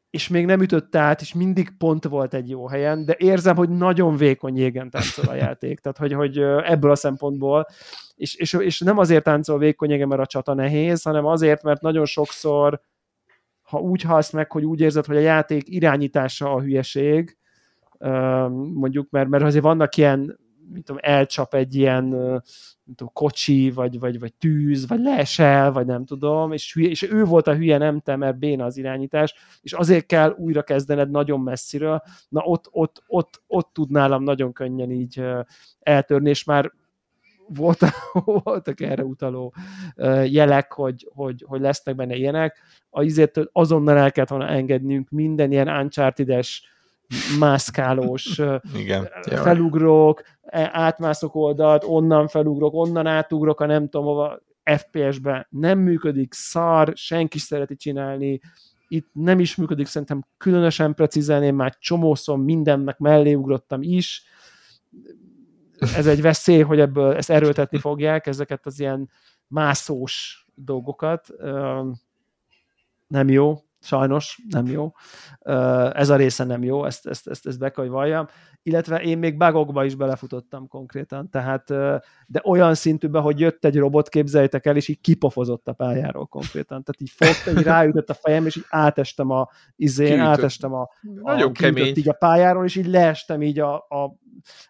És 0.10 0.28
még 0.28 0.46
nem 0.46 0.62
ütött 0.62 0.96
át, 0.96 1.22
és 1.22 1.34
mindig 1.34 1.78
pont 1.78 2.04
volt 2.04 2.34
egy 2.34 2.50
jó 2.50 2.68
helyen, 2.68 3.06
de 3.06 3.16
érzem, 3.18 3.56
hogy 3.56 3.70
nagyon 3.70 4.16
vékony 4.16 4.58
jégen 4.58 4.90
táncol 4.90 5.26
a 5.26 5.36
játék. 5.46 5.80
Tehát, 5.80 5.98
hogy, 5.98 6.14
hogy 6.14 6.38
ebből 6.64 6.92
a 6.92 6.96
szempontból, 6.96 7.66
és, 8.16 8.36
és, 8.36 8.54
és 8.54 8.80
nem 8.80 8.98
azért 8.98 9.24
táncol 9.24 9.58
vékony 9.58 9.90
jégen, 9.90 10.08
mert 10.08 10.22
a 10.22 10.26
csata 10.26 10.54
nehéz, 10.54 11.02
hanem 11.02 11.26
azért, 11.26 11.64
mert 11.64 11.82
nagyon 11.82 12.06
sokszor, 12.06 12.82
ha 13.62 13.80
úgy 13.80 14.02
halsz 14.02 14.32
meg, 14.32 14.52
hogy 14.52 14.66
úgy 14.66 14.80
érzed, 14.80 15.06
hogy 15.06 15.18
a 15.18 15.20
játék 15.20 15.70
irányítása 15.70 16.54
a 16.54 16.62
hülyeség, 16.62 17.38
mondjuk, 18.74 19.10
mert, 19.10 19.30
mert 19.30 19.44
azért 19.44 19.64
vannak 19.64 19.98
ilyen 19.98 20.38
mit 20.72 20.84
tudom, 20.84 21.02
elcsap 21.04 21.54
egy 21.54 21.76
ilyen 21.76 22.04
mint 22.86 22.98
tudom, 22.98 23.14
kocsi, 23.14 23.72
vagy, 23.72 24.00
vagy, 24.00 24.20
vagy 24.20 24.34
tűz, 24.34 24.88
vagy 24.88 25.00
leesel, 25.00 25.72
vagy 25.72 25.86
nem 25.86 26.06
tudom, 26.06 26.52
és, 26.52 26.74
hülye, 26.74 26.90
és 26.90 27.02
ő 27.02 27.24
volt 27.24 27.48
a 27.48 27.56
hülye, 27.56 27.78
nem 27.78 28.00
te, 28.00 28.16
mert 28.16 28.38
béna 28.38 28.66
az 28.66 28.78
irányítás, 28.78 29.34
és 29.62 29.74
azért 29.74 30.06
kell 30.06 30.36
újra 30.38 30.64
kezdened 30.64 31.10
nagyon 31.10 31.40
messziről, 31.40 32.02
na 32.30 32.42
ott, 32.42 32.68
ott, 32.72 33.04
ott, 33.08 33.44
ott 33.48 33.70
tud 33.74 33.90
nálam 33.90 34.24
nagyon 34.24 34.54
könnyen 34.54 34.92
így 34.92 35.24
eltörni, 35.80 36.30
és 36.30 36.44
már 36.44 36.72
voltak, 37.48 37.94
voltak 38.44 38.82
erre 38.82 39.04
utaló 39.04 39.54
jelek, 40.26 40.72
hogy, 40.72 41.10
hogy, 41.14 41.44
hogy 41.48 41.62
lesznek 41.62 41.96
benne 41.96 42.16
ilyenek. 42.16 42.62
Azért 42.90 43.40
azonnal 43.52 43.98
el 43.98 44.12
kellett 44.12 44.30
volna 44.30 44.48
engednünk 44.48 45.10
minden 45.10 45.52
ilyen 45.52 45.68
Uncharted-es 45.68 46.64
mászkálós 47.40 48.42
Igen. 48.76 49.10
felugrok, 49.24 50.22
e, 50.42 50.70
átmászok 50.74 51.36
oldalt, 51.36 51.84
onnan 51.88 52.28
felugrok, 52.28 52.74
onnan 52.74 53.08
átugrok, 53.08 53.60
a 53.60 53.66
nem 53.66 53.90
tudom 53.90 54.06
hova, 54.06 54.40
FPS-be 54.64 55.48
nem 55.50 55.80
működik, 55.80 56.34
szar, 56.34 56.92
senki 56.96 57.40
szereti 57.40 57.76
csinálni, 57.76 58.40
itt 58.88 59.08
nem 59.12 59.40
is 59.40 59.56
működik 59.56 59.86
szerintem 59.86 60.26
különösen 60.38 60.94
precízen, 60.94 61.44
én 61.44 61.54
már 61.54 61.76
csomószom 61.80 62.42
mindennek 62.42 62.98
mellé 62.98 63.34
ugrottam 63.34 63.82
is, 63.82 64.24
ez 65.78 66.08
egy 66.08 66.22
veszély, 66.22 66.62
hogy 66.62 66.80
ebből 66.80 67.16
ezt 67.16 67.30
erőltetni 67.30 67.78
fogják, 67.78 68.28
ezeket 68.28 68.66
az 68.66 68.80
ilyen 68.80 69.10
mászós 69.48 70.46
dolgokat. 70.56 71.28
Nem 73.08 73.30
jó, 73.30 73.65
sajnos 73.86 74.42
nem 74.50 74.66
jó. 74.68 74.92
Ez 75.94 76.10
a 76.10 76.16
része 76.16 76.44
nem 76.44 76.64
jó, 76.64 76.86
ezt, 76.86 77.08
ezt, 77.08 77.28
ezt, 77.28 77.48
ezt 77.48 77.60
be 77.60 77.70
kell, 77.70 77.84
hogy 77.84 77.94
valljam. 77.94 78.28
Illetve 78.64 79.02
én 79.02 79.18
még 79.18 79.38
bugokba 79.38 79.86
is 79.86 79.96
belefutottam 79.96 80.68
konkrétan, 80.68 81.30
tehát, 81.30 81.68
de 82.28 82.42
olyan 82.44 82.76
szintűben, 82.76 83.22
hogy 83.22 83.40
jött 83.40 83.66
egy 83.66 83.78
robot, 83.78 84.10
képzeljétek 84.10 84.66
el, 84.66 84.76
és 84.76 84.88
így 84.88 85.02
kipofozott 85.02 85.68
a 85.68 85.74
pályáról 85.74 86.26
konkrétan. 86.26 86.84
Tehát 86.84 87.02
így 87.02 87.10
fogta, 87.16 87.60
így 87.60 87.66
ráütött 87.66 88.10
a 88.10 88.14
fejem, 88.14 88.46
és 88.46 88.56
így 88.56 88.66
átestem 88.70 89.30
a 89.30 89.50
izén, 89.76 90.08
Kiütött. 90.08 90.26
átestem 90.26 90.74
a, 90.74 90.82
a 90.82 90.90
Nagyon 91.22 91.54
kemény. 91.54 91.94
így 91.96 92.10
a 92.10 92.14
pályáról, 92.14 92.66
és 92.66 92.76
így 92.76 92.88
leestem 92.88 93.42
így 93.42 93.60
a, 93.60 93.76
a 93.76 94.16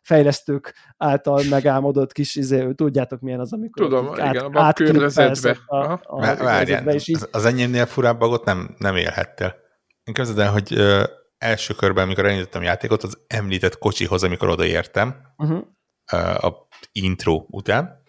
fejlesztők 0.01 0.73
által 0.97 1.43
megálmodott 1.49 2.11
kis 2.11 2.35
izé, 2.35 2.71
tudjátok 2.73 3.19
milyen 3.19 3.39
az, 3.39 3.53
amikor 3.53 3.83
Tudom, 3.83 4.21
át, 4.21 4.33
igen, 4.33 4.45
a 4.45 4.73
környezetbe. 4.73 5.57
A, 5.65 5.75
a, 5.75 6.01
a 6.05 6.35
Várján, 6.37 6.89
és 6.89 7.07
így... 7.07 7.15
az, 7.15 7.27
az 7.31 7.45
enyémnél 7.45 7.85
furább 7.85 8.19
bagot 8.19 8.45
nem, 8.45 8.75
nem 8.77 8.95
élhettél. 8.95 9.55
Én 10.03 10.13
képzeld 10.13 10.39
el, 10.39 10.51
hogy 10.51 10.73
ö, 10.73 11.03
első 11.37 11.73
körben, 11.73 12.03
amikor 12.03 12.25
elindítottam 12.25 12.61
a 12.61 12.65
játékot, 12.65 13.03
az 13.03 13.17
említett 13.27 13.77
kocsihoz, 13.77 14.23
amikor 14.23 14.49
odaértem, 14.49 15.15
uh-huh. 15.37 15.63
ö, 16.11 16.17
a 16.17 16.67
intro 16.91 17.45
után, 17.47 18.03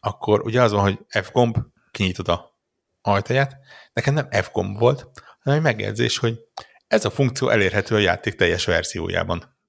akkor 0.00 0.40
ugye 0.40 0.62
az 0.62 0.72
van, 0.72 0.82
hogy 0.82 0.98
F-gomb, 1.08 1.56
kinyitod 1.90 2.28
a 2.28 2.60
ajtaját, 3.02 3.56
nekem 3.92 4.14
nem 4.14 4.28
F-gomb 4.30 4.78
volt, 4.78 5.10
hanem 5.42 5.58
egy 5.58 5.64
megjegyzés, 5.64 6.18
hogy 6.18 6.38
ez 6.86 7.04
a 7.04 7.10
funkció 7.10 7.48
elérhető 7.48 7.94
a 7.94 7.98
játék 7.98 8.34
teljes 8.34 8.64
verziójában. 8.64 9.60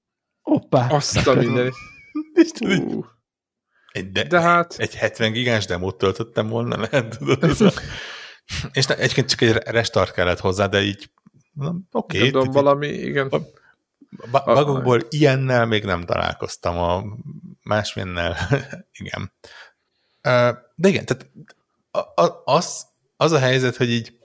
Hoppá! 0.54 0.88
Azt 0.88 1.26
a 1.26 1.34
minden. 1.34 1.72
Uh. 2.60 3.04
Egy, 3.92 4.12
de, 4.12 4.22
de 4.22 4.40
hát... 4.40 4.74
Egy 4.78 4.94
70 4.94 5.32
gigás 5.32 5.66
demót 5.66 5.98
töltöttem 5.98 6.48
volna, 6.48 6.76
lehet, 6.76 7.18
tudod, 7.18 7.44
ez 7.44 7.60
a... 7.60 7.72
És 8.72 8.86
ne, 8.86 8.96
egyébként 8.96 9.28
csak 9.28 9.40
egy 9.40 9.52
restart 9.52 10.12
kellett 10.12 10.38
hozzá, 10.38 10.66
de 10.66 10.82
így 10.82 11.10
oké. 11.90 12.16
Okay, 12.16 12.30
Tudom, 12.30 12.50
valami, 12.50 12.86
igen. 12.86 13.32
Magukból 14.30 15.00
ilyennel 15.08 15.66
még 15.66 15.84
nem 15.84 16.02
találkoztam, 16.04 16.78
a 16.78 17.04
másmilyennel, 17.62 18.36
igen. 19.00 19.32
De 20.74 20.88
igen, 20.88 21.04
tehát 21.04 21.30
az, 22.44 22.86
az 23.16 23.32
a 23.32 23.38
helyzet, 23.38 23.76
hogy 23.76 23.90
így 23.90 24.18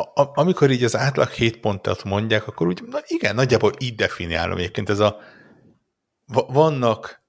a, 0.00 0.30
amikor 0.34 0.70
így 0.70 0.84
az 0.84 0.96
átlag 0.96 1.28
7 1.28 1.60
pontot 1.60 2.04
mondják, 2.04 2.46
akkor 2.46 2.66
úgy, 2.66 2.82
na 2.90 2.98
igen, 3.06 3.34
nagyjából 3.34 3.72
így 3.78 3.94
definiálom 3.94 4.58
egyébként 4.58 4.88
ez 4.88 4.98
a 4.98 5.20
vannak 6.46 7.24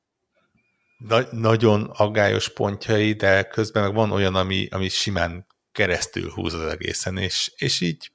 na, 0.97 1.21
nagyon 1.31 1.83
aggályos 1.83 2.49
pontjai, 2.49 3.13
de 3.13 3.43
közben 3.43 3.83
meg 3.83 3.93
van 3.93 4.11
olyan, 4.11 4.35
ami, 4.35 4.67
ami 4.71 4.89
simán 4.89 5.45
keresztül 5.71 6.29
húz 6.29 6.53
az 6.53 6.71
egészen, 6.71 7.17
és, 7.17 7.51
és 7.55 7.81
így 7.81 8.11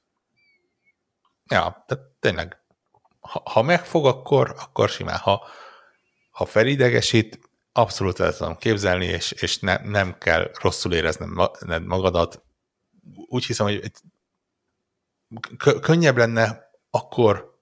ja, 1.49 1.83
tehát 1.87 2.03
tényleg 2.19 2.63
ha, 3.23 3.41
ha 3.45 3.61
megfog, 3.61 4.05
akkor, 4.05 4.55
akkor 4.59 4.89
simán. 4.89 5.17
Ha, 5.17 5.47
ha 6.31 6.45
felidegesít, 6.45 7.39
abszolút 7.71 8.19
el 8.19 8.35
tudom 8.35 8.57
képzelni, 8.57 9.05
és, 9.05 9.31
és 9.31 9.59
ne, 9.59 9.77
nem 9.77 10.17
kell 10.17 10.51
rosszul 10.61 10.93
érezned 10.93 11.29
magadat. 11.85 12.43
Úgy 13.27 13.45
hiszem, 13.45 13.65
hogy 13.65 13.91
könnyebb 15.81 16.17
lenne 16.17 16.71
akkor 16.89 17.53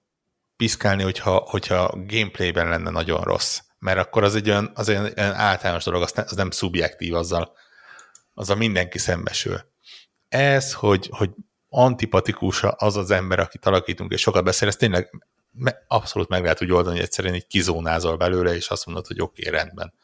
piszkálni, 0.56 1.02
hogyha, 1.02 1.36
hogyha 1.36 1.94
gameplayben 2.06 2.68
lenne 2.68 2.90
nagyon 2.90 3.22
rossz. 3.22 3.60
Mert 3.78 3.98
akkor 3.98 4.24
az 4.24 4.34
egy 4.34 4.48
olyan, 4.48 4.70
az 4.74 4.88
egy 4.88 4.96
olyan 4.96 5.34
általános 5.34 5.84
dolog, 5.84 6.02
az, 6.02 6.12
ne, 6.12 6.22
az 6.22 6.36
nem 6.36 6.50
szubjektív, 6.50 7.14
azzal, 7.14 7.52
azzal 8.34 8.56
mindenki 8.56 8.98
szembesül. 8.98 9.60
Ez, 10.28 10.72
hogy, 10.72 11.08
hogy 11.12 11.30
antipatikus 11.68 12.62
az 12.76 12.96
az 12.96 13.10
ember, 13.10 13.38
akit 13.38 13.66
alakítunk, 13.66 14.12
és 14.12 14.20
sokat 14.20 14.44
beszél, 14.44 14.68
ez 14.68 14.76
tényleg 14.76 15.26
abszolút 15.86 16.28
meg 16.28 16.42
lehet 16.42 16.62
úgy 16.62 16.72
oldani, 16.72 16.94
hogy 16.94 17.04
egyszerűen 17.04 17.34
így 17.34 17.46
kizónázol 17.46 18.16
belőle, 18.16 18.54
és 18.54 18.68
azt 18.68 18.86
mondod, 18.86 19.06
hogy 19.06 19.20
oké, 19.20 19.48
okay, 19.48 19.58
rendben. 19.58 19.94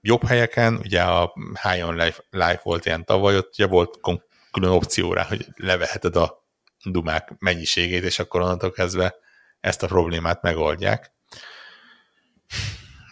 Jobb 0.00 0.26
helyeken, 0.26 0.74
ugye 0.74 1.02
a 1.02 1.34
High 1.62 1.86
on 1.86 1.94
Life, 1.94 2.22
Life 2.30 2.60
volt 2.62 2.86
ilyen 2.86 3.04
tavaly, 3.04 3.36
ott 3.36 3.52
ugye 3.52 3.66
volt 3.66 4.00
külön 4.52 4.70
opció 4.70 5.12
rá, 5.12 5.22
hogy 5.22 5.46
leveheted 5.56 6.16
a 6.16 6.41
dumák 6.84 7.34
mennyiségét, 7.38 8.04
és 8.04 8.18
akkor 8.18 8.40
onnantól 8.40 8.70
kezdve 8.70 9.14
ezt 9.60 9.82
a 9.82 9.86
problémát 9.86 10.42
megoldják. 10.42 11.12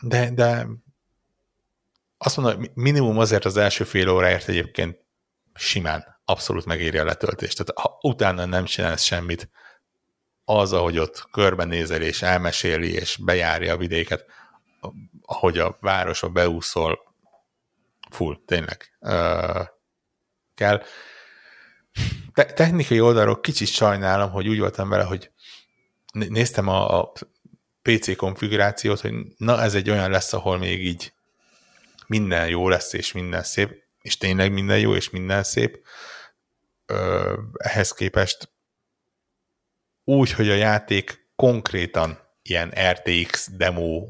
De, 0.01 0.31
de 0.31 0.67
azt 2.19 2.37
mondom, 2.37 2.65
minimum 2.75 3.19
azért 3.19 3.45
az 3.45 3.57
első 3.57 3.85
fél 3.85 4.09
óráért 4.09 4.49
egyébként 4.49 4.99
simán 5.55 6.21
abszolút 6.25 6.65
megéri 6.65 6.99
a 6.99 7.05
letöltést. 7.05 7.57
Tehát 7.57 7.79
ha 7.79 7.99
utána 8.09 8.45
nem 8.45 8.65
csinálsz 8.65 9.03
semmit, 9.03 9.51
az, 10.45 10.73
ahogy 10.73 10.99
ott 10.99 11.29
körbenézel 11.31 12.03
és 12.03 12.23
elmeséli 12.23 12.93
és 12.93 13.17
bejárja 13.17 13.73
a 13.73 13.77
vidéket, 13.77 14.25
ahogy 15.23 15.59
a 15.59 15.77
városba 15.81 16.29
beúszol, 16.29 16.99
full, 18.11 18.37
tényleg 18.47 18.97
uh, 19.01 19.67
kell 20.55 20.83
te- 22.33 22.53
technikai 22.53 23.01
oldalról 23.01 23.41
kicsit 23.41 23.69
sajnálom, 23.69 24.31
hogy 24.31 24.49
úgy 24.49 24.59
voltam 24.59 24.89
vele, 24.89 25.05
hogy 25.05 25.31
néztem 26.13 26.69
a, 26.69 27.01
a 27.01 27.13
PC 27.83 28.17
konfigurációt, 28.17 29.01
hogy 29.01 29.15
na 29.37 29.63
ez 29.63 29.75
egy 29.75 29.91
olyan 29.91 30.11
lesz, 30.11 30.33
ahol 30.33 30.59
még 30.59 30.85
így 30.85 31.13
minden 32.07 32.49
jó 32.49 32.69
lesz, 32.69 32.93
és 32.93 33.13
minden 33.13 33.43
szép, 33.43 33.83
és 34.01 34.17
tényleg 34.17 34.53
minden 34.53 34.79
jó, 34.79 34.95
és 34.95 35.11
minden 35.11 35.43
szép. 35.43 35.87
Ö, 36.87 37.39
ehhez 37.57 37.93
képest 37.93 38.53
úgy, 40.05 40.33
hogy 40.33 40.49
a 40.49 40.55
játék 40.55 41.29
konkrétan 41.37 42.19
ilyen 42.43 42.75
RTX 42.91 43.49
demo 43.57 44.09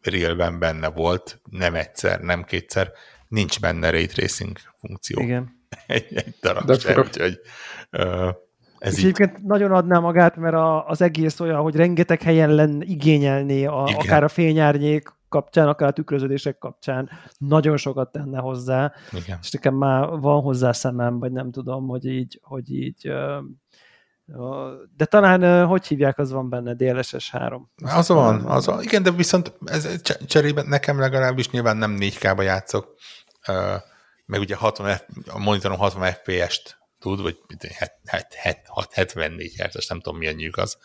Realben 0.00 0.58
benne 0.58 0.88
volt, 0.88 1.40
nem 1.50 1.74
egyszer, 1.74 2.20
nem 2.20 2.44
kétszer, 2.44 2.92
nincs 3.28 3.60
benne 3.60 3.90
ray 3.90 4.06
tracing 4.06 4.58
funkció. 4.78 5.22
Igen. 5.22 5.53
egy, 5.86 6.06
egy 6.14 6.34
darab 6.40 6.64
De 6.64 6.78
sem, 6.78 7.00
úgyhogy 7.00 7.40
uh, 7.92 8.28
ez 8.78 8.92
így... 8.92 9.04
egyébként 9.04 9.42
nagyon 9.42 9.72
adná 9.72 9.98
magát, 9.98 10.36
mert 10.36 10.54
a, 10.54 10.86
az 10.86 11.02
egész 11.02 11.40
olyan, 11.40 11.60
hogy 11.60 11.76
rengeteg 11.76 12.22
helyen 12.22 12.50
lenne 12.54 12.84
igényelni, 12.84 13.66
a, 13.66 13.82
akár 13.82 14.24
a 14.24 14.28
fényárnyék 14.28 15.08
kapcsán, 15.28 15.68
akár 15.68 15.88
a 15.88 15.92
tükröződések 15.92 16.58
kapcsán 16.58 17.10
nagyon 17.38 17.76
sokat 17.76 18.12
tenne 18.12 18.38
hozzá, 18.38 18.92
Igen. 19.12 19.38
és 19.42 19.50
nekem 19.50 19.74
már 19.74 20.08
van 20.08 20.40
hozzá 20.40 20.72
szemem, 20.72 21.18
vagy 21.18 21.32
nem 21.32 21.50
tudom, 21.50 21.86
hogy 21.86 22.04
így, 22.04 22.40
hogy 22.42 22.72
így 22.72 23.12
de 24.96 25.04
talán, 25.04 25.66
hogy 25.66 25.86
hívják, 25.86 26.18
az 26.18 26.32
van 26.32 26.48
benne, 26.48 26.74
DLSS 26.74 27.30
3. 27.30 27.70
Az 27.84 28.08
van, 28.08 28.44
az 28.44 28.66
van. 28.66 28.82
Igen, 28.82 29.02
de 29.02 29.10
viszont 29.10 29.52
ez 29.64 30.02
cserében 30.26 30.66
nekem 30.66 30.98
legalábbis 30.98 31.50
nyilván 31.50 31.76
nem 31.76 31.96
4K-ba 32.00 32.42
játszok, 32.42 32.94
meg 34.26 34.40
ugye 34.40 34.54
60 34.54 34.96
F, 34.96 35.02
a 35.26 35.38
monitoron 35.38 35.76
60 35.76 36.12
FPS-t 36.12 36.78
tud, 36.98 37.20
vagy 37.20 37.38
74 38.92 39.54
Hz, 39.56 39.88
nem 39.88 40.00
tudom 40.00 40.18
milyen 40.18 40.34
nyűg 40.34 40.58
az, 40.58 40.78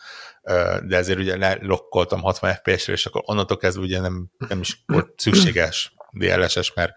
de 0.82 0.96
ezért 0.96 1.18
ugye 1.18 1.36
lelokkoltam 1.36 2.20
60 2.20 2.54
FPS-re, 2.54 2.92
és 2.92 3.06
akkor 3.06 3.22
onnantól 3.24 3.56
kezdve 3.56 3.82
ugye 3.82 4.00
nem, 4.00 4.30
nem 4.48 4.60
is 4.60 4.82
volt 4.86 5.20
szükséges 5.20 5.94
DLSS, 6.12 6.72
mert 6.74 6.92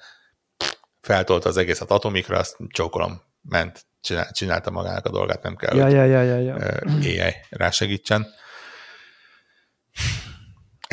feltolta 1.01 1.49
az 1.49 1.57
egészet 1.57 1.91
atomikra, 1.91 2.37
azt 2.37 2.57
csókolom, 2.67 3.21
ment, 3.41 3.85
csinál, 4.01 4.31
csinálta 4.31 4.71
magának 4.71 5.05
a 5.05 5.09
dolgát, 5.09 5.43
nem 5.43 5.55
kell, 5.55 5.75
ja, 5.75 5.87
ja, 5.87 6.03
ja, 6.03 6.21
ja, 6.21 6.37
ja. 6.37 6.55
AI 7.01 7.33
rá 7.49 7.69
segítsen. 7.69 8.27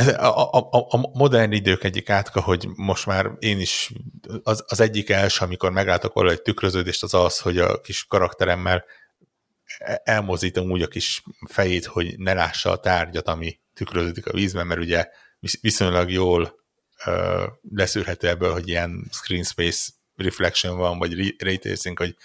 Ez 0.00 0.08
a, 0.08 0.50
a, 0.52 0.86
a, 0.88 1.10
modern 1.12 1.52
idők 1.52 1.84
egyik 1.84 2.10
átka, 2.10 2.40
hogy 2.40 2.68
most 2.74 3.06
már 3.06 3.30
én 3.38 3.60
is, 3.60 3.92
az, 4.42 4.64
az 4.68 4.80
egyik 4.80 5.10
első, 5.10 5.44
amikor 5.44 5.70
meglátok 5.70 6.12
valahol 6.12 6.36
egy 6.36 6.42
tükröződést, 6.42 7.02
az 7.02 7.14
az, 7.14 7.38
hogy 7.38 7.58
a 7.58 7.80
kis 7.80 8.04
karakteremmel 8.04 8.84
elmozdítom 10.04 10.70
úgy 10.70 10.82
a 10.82 10.88
kis 10.88 11.22
fejét, 11.48 11.84
hogy 11.84 12.18
ne 12.18 12.32
lássa 12.32 12.70
a 12.70 12.80
tárgyat, 12.80 13.28
ami 13.28 13.58
tükröződik 13.74 14.26
a 14.26 14.32
vízben, 14.32 14.66
mert 14.66 14.80
ugye 14.80 15.08
viszonylag 15.60 16.10
jól 16.10 16.54
uh, 17.06 17.42
leszűrhető 17.74 18.28
ebből, 18.28 18.52
hogy 18.52 18.68
ilyen 18.68 19.08
screen 19.12 19.44
space 19.44 19.90
reflection 20.16 20.76
van, 20.76 20.98
vagy 20.98 21.34
ray 21.42 21.58
tracing, 21.58 21.98
hogy 21.98 22.16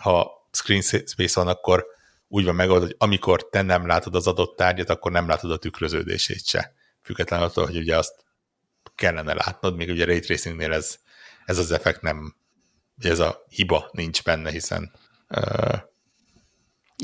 ha 0.00 0.30
screen 0.50 0.82
space 0.82 1.40
van, 1.40 1.48
akkor 1.48 1.86
úgy 2.28 2.44
van 2.44 2.54
megoldva, 2.54 2.86
hogy 2.86 2.96
amikor 2.98 3.48
te 3.48 3.62
nem 3.62 3.86
látod 3.86 4.14
az 4.14 4.26
adott 4.26 4.56
tárgyat, 4.56 4.90
akkor 4.90 5.12
nem 5.12 5.28
látod 5.28 5.50
a 5.50 5.56
tükröződését 5.58 6.46
se 6.46 6.74
függetlenül 7.02 7.46
attól, 7.46 7.66
hogy 7.66 7.76
ugye 7.76 7.96
azt 7.96 8.24
kellene 8.94 9.34
látnod, 9.34 9.76
még 9.76 9.88
ugye 9.88 10.04
Ray 10.04 10.20
Tracingnél 10.20 10.72
ez, 10.72 10.98
ez 11.44 11.58
az 11.58 11.70
effekt 11.70 12.02
nem, 12.02 12.34
ez 12.98 13.18
a 13.18 13.44
hiba 13.48 13.88
nincs 13.92 14.22
benne, 14.22 14.50
hiszen 14.50 14.92
uh, 15.28 15.78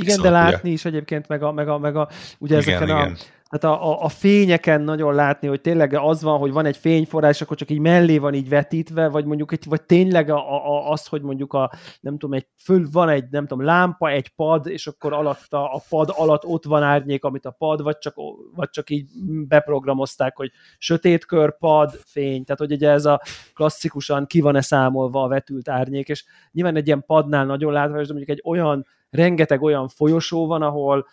igen, 0.00 0.20
de 0.20 0.30
látni 0.30 0.58
ugye, 0.58 0.72
is 0.72 0.84
egyébként, 0.84 1.28
meg 1.28 1.42
a, 1.42 1.52
meg 1.52 1.68
a, 1.68 1.78
meg 1.78 1.96
a 1.96 2.08
ugye 2.38 2.58
igen, 2.60 2.74
ezeken 2.74 2.96
igen. 2.96 3.12
a 3.12 3.16
tehát 3.48 3.78
a, 3.78 3.90
a, 3.90 4.04
a 4.04 4.08
fényeken 4.08 4.80
nagyon 4.80 5.14
látni, 5.14 5.48
hogy 5.48 5.60
tényleg 5.60 5.94
az 5.94 6.22
van, 6.22 6.38
hogy 6.38 6.52
van 6.52 6.66
egy 6.66 6.76
fényforrás, 6.76 7.40
akkor 7.40 7.56
csak 7.56 7.70
így 7.70 7.78
mellé 7.78 8.18
van 8.18 8.34
így 8.34 8.48
vetítve, 8.48 9.08
vagy 9.08 9.24
mondjuk 9.24 9.52
egy, 9.52 9.64
vagy 9.68 9.82
tényleg 9.82 10.30
a, 10.30 10.66
a, 10.66 10.90
az, 10.90 11.06
hogy 11.06 11.22
mondjuk 11.22 11.52
a, 11.52 11.70
nem 12.00 12.12
tudom, 12.12 12.32
egy 12.32 12.46
föl 12.56 12.88
van 12.92 13.08
egy, 13.08 13.24
nem 13.30 13.46
tudom, 13.46 13.64
lámpa, 13.64 14.10
egy 14.10 14.28
pad, 14.28 14.66
és 14.66 14.86
akkor 14.86 15.12
alatta, 15.12 15.72
a 15.72 15.82
pad 15.88 16.12
alatt 16.16 16.44
ott 16.44 16.64
van 16.64 16.82
árnyék, 16.82 17.24
amit 17.24 17.46
a 17.46 17.50
pad, 17.50 17.82
vagy 17.82 17.98
csak, 17.98 18.14
vagy 18.54 18.70
csak 18.70 18.90
így 18.90 19.08
beprogramozták, 19.48 20.36
hogy 20.36 20.50
sötétkör, 20.78 21.58
pad, 21.58 21.90
fény, 22.04 22.44
tehát 22.44 22.60
hogy 22.60 22.72
ugye 22.72 22.90
ez 22.90 23.04
a 23.04 23.20
klasszikusan 23.54 24.26
ki 24.26 24.40
van-e 24.40 24.60
számolva 24.60 25.22
a 25.22 25.28
vetült 25.28 25.68
árnyék, 25.68 26.08
és 26.08 26.24
nyilván 26.52 26.76
egy 26.76 26.86
ilyen 26.86 27.04
padnál 27.06 27.44
nagyon 27.44 27.72
látványos, 27.72 28.06
de 28.06 28.12
mondjuk 28.14 28.38
egy 28.38 28.44
olyan 28.44 28.86
rengeteg 29.10 29.62
olyan 29.62 29.88
folyosó 29.88 30.46
van, 30.46 30.62
ahol 30.62 31.06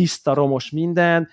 tiszta, 0.00 0.34
romos 0.34 0.70
minden, 0.70 1.28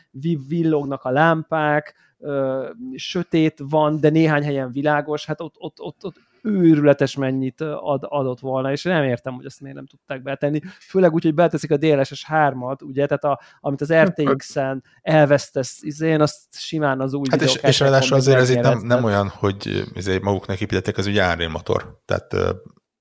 villognak 0.48 1.04
a 1.04 1.10
lámpák, 1.10 1.96
ö, 2.20 2.70
sötét 2.96 3.60
van, 3.70 4.00
de 4.00 4.10
néhány 4.10 4.44
helyen 4.44 4.72
világos, 4.72 5.26
hát 5.26 5.42
ott, 5.42 5.56
ott, 5.58 5.82
ott, 5.82 6.04
ott 6.06 6.16
őrületes 6.42 7.16
mennyit 7.16 7.62
ad, 7.62 8.06
adott 8.10 8.40
volna, 8.40 8.72
és 8.72 8.84
nem 8.84 9.04
értem, 9.04 9.34
hogy 9.34 9.46
ezt 9.46 9.62
miért 9.62 9.76
nem 9.76 9.86
tudták 9.86 10.22
betenni. 10.22 10.60
Főleg 10.80 11.14
úgy, 11.14 11.24
hogy 11.24 11.34
beteszik 11.34 11.72
a 11.72 11.78
DLSS 11.78 12.26
3-at, 12.30 12.84
ugye, 12.84 13.06
tehát 13.06 13.24
a, 13.24 13.40
amit 13.60 13.82
az 13.82 13.94
RTX-en 13.94 14.84
elvesztesz, 15.02 16.02
én 16.02 16.22
azt 16.22 16.38
simán 16.52 17.02
az 17.02 17.14
új 17.14 17.26
Hát 17.30 17.42
és, 17.42 17.56
és 17.56 17.80
ráadásul 17.80 18.18
azért 18.18 18.40
ez 18.40 18.50
itt 18.50 18.62
nem, 18.62 18.80
nem 18.80 19.04
olyan, 19.04 19.28
hogy 19.28 19.84
izé 19.94 20.18
maguknak 20.18 20.62
építették, 20.62 20.98
az 20.98 21.08
ugye 21.08 21.32
Unreal 21.32 21.52
motor, 21.52 22.02
tehát 22.06 22.36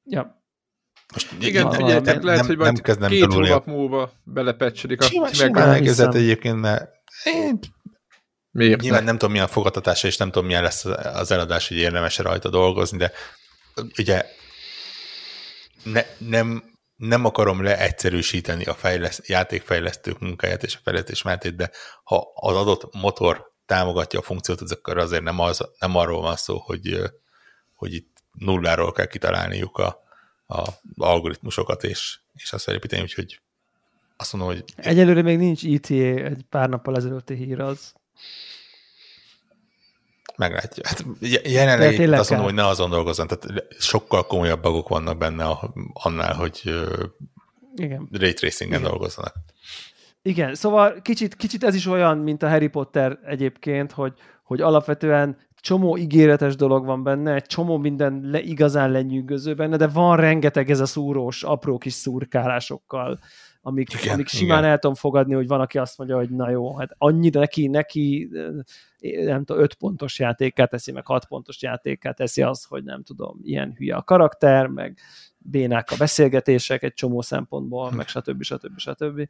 ja. 0.04 0.44
Most 1.12 1.32
Igen, 1.40 1.70
figyeljetek, 1.70 2.22
lehet, 2.22 2.40
nem, 2.40 2.48
hogy 2.48 2.56
majd 2.56 2.98
nem 2.98 3.10
két 3.10 3.32
hónap 3.32 3.66
múlva 3.66 4.12
belepecsedik 4.24 5.00
a 5.00 5.58
elkezdett 5.58 6.14
egyébként, 6.14 6.60
mert 6.60 6.90
én 7.24 7.58
Miért 8.56 8.80
Nyilván 8.80 9.00
ne? 9.00 9.06
nem 9.06 9.18
tudom, 9.18 9.32
milyen 9.32 9.46
fogadtatása, 9.46 10.06
és 10.06 10.16
nem 10.16 10.30
tudom, 10.30 10.46
milyen 10.46 10.62
lesz 10.62 10.84
az 11.14 11.30
eladás, 11.30 11.68
hogy 11.68 11.76
érdemes 11.76 12.18
rajta 12.18 12.48
dolgozni, 12.48 12.98
de 12.98 13.12
ugye 13.98 14.26
ne, 15.82 16.04
nem, 16.18 16.62
nem 16.96 17.24
akarom 17.24 17.62
leegyszerűsíteni 17.62 18.64
a 18.64 18.74
fejleszt, 18.74 19.26
játékfejlesztők 19.26 20.18
munkáját 20.18 20.62
és 20.62 20.74
a 20.74 20.80
fejlesztés 20.82 21.22
mentét, 21.22 21.56
de 21.56 21.70
ha 22.04 22.32
az 22.34 22.56
adott 22.56 22.94
motor 22.94 23.52
támogatja 23.66 24.18
a 24.18 24.22
funkciót, 24.22 24.60
az 24.60 24.72
akkor 24.72 24.98
azért 24.98 25.22
nem, 25.22 25.40
az, 25.40 25.68
nem 25.78 25.96
arról 25.96 26.22
van 26.22 26.36
szó, 26.36 26.58
hogy, 26.58 27.00
hogy 27.74 27.94
itt 27.94 28.16
nulláról 28.32 28.92
kell 28.92 29.06
kitalálniuk 29.06 29.78
a, 29.78 30.05
a 30.46 30.68
algoritmusokat, 30.96 31.84
és, 31.84 32.18
és 32.34 32.52
azt 32.52 32.64
felépíteni, 32.64 33.02
úgyhogy 33.02 33.40
azt 34.16 34.32
mondom, 34.32 34.50
hogy... 34.52 34.64
Egyelőre 34.76 35.22
még 35.22 35.38
nincs 35.38 35.64
ETA, 35.64 35.94
egy 36.24 36.44
pár 36.50 36.68
nappal 36.68 36.96
ezelőtti 36.96 37.34
hír 37.34 37.60
az. 37.60 37.92
Meglátja. 40.36 40.82
Hát 40.86 41.04
jelenleg 41.44 42.12
azt 42.12 42.30
mondom, 42.30 42.48
hogy 42.48 42.56
ne 42.56 42.66
azon 42.66 42.90
dolgozzon, 42.90 43.26
tehát 43.26 43.64
sokkal 43.78 44.26
komolyabb 44.26 44.62
bagok 44.62 44.88
vannak 44.88 45.18
benne 45.18 45.44
annál, 45.92 46.34
hogy 46.34 46.62
Igen. 47.74 48.08
ray 48.12 48.32
tracingen 48.32 48.78
Igen. 48.78 48.90
dolgozzanak. 48.90 49.34
Igen, 50.22 50.54
szóval 50.54 51.02
kicsit, 51.02 51.36
kicsit 51.36 51.64
ez 51.64 51.74
is 51.74 51.86
olyan, 51.86 52.18
mint 52.18 52.42
a 52.42 52.48
Harry 52.48 52.68
Potter 52.68 53.18
egyébként, 53.24 53.92
hogy, 53.92 54.12
hogy 54.42 54.60
alapvetően 54.60 55.36
csomó 55.66 55.96
ígéretes 55.96 56.56
dolog 56.56 56.84
van 56.84 57.02
benne, 57.02 57.34
egy 57.34 57.46
csomó 57.46 57.76
minden 57.76 58.20
le, 58.22 58.40
igazán 58.40 58.90
lenyűgöző 58.90 59.54
benne, 59.54 59.76
de 59.76 59.86
van 59.86 60.16
rengeteg 60.16 60.70
ez 60.70 60.80
a 60.80 60.86
szúrós, 60.86 61.42
apró 61.42 61.78
kis 61.78 61.92
szurkálásokkal, 61.92 63.18
amik, 63.60 63.92
igen, 63.92 64.14
amik 64.14 64.28
simán 64.28 64.58
igen. 64.58 64.70
el 64.70 64.78
tudom 64.78 64.96
fogadni, 64.96 65.34
hogy 65.34 65.46
van, 65.46 65.60
aki 65.60 65.78
azt 65.78 65.98
mondja, 65.98 66.16
hogy 66.16 66.30
na 66.30 66.50
jó, 66.50 66.76
hát 66.76 66.94
annyira 66.98 67.40
neki, 67.40 67.66
neki 67.66 68.28
nem 69.24 69.44
tudom, 69.44 69.62
öt 69.62 69.74
pontos 69.74 70.18
játékát 70.18 70.70
teszi, 70.70 70.92
meg 70.92 71.06
hat 71.06 71.26
pontos 71.26 71.62
játékát 71.62 72.16
teszi 72.16 72.42
az, 72.42 72.64
hogy 72.64 72.84
nem 72.84 73.02
tudom, 73.02 73.40
ilyen 73.42 73.74
hülye 73.76 73.94
a 73.94 74.02
karakter, 74.02 74.66
meg 74.66 74.98
bénák 75.38 75.90
a 75.90 75.96
beszélgetések 75.98 76.82
egy 76.82 76.94
csomó 76.94 77.20
szempontból, 77.20 77.90
meg 77.90 78.08
stb. 78.08 78.42
stb. 78.42 78.78
stb. 78.78 79.28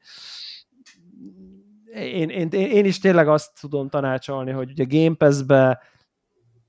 Én, 1.95 2.29
én, 2.29 2.49
én 2.51 2.85
is 2.85 2.99
tényleg 2.99 3.29
azt 3.29 3.61
tudom 3.61 3.89
tanácsolni, 3.89 4.51
hogy 4.51 4.71
ugye 4.71 4.85
Game 4.89 5.15
Pass-be 5.15 5.95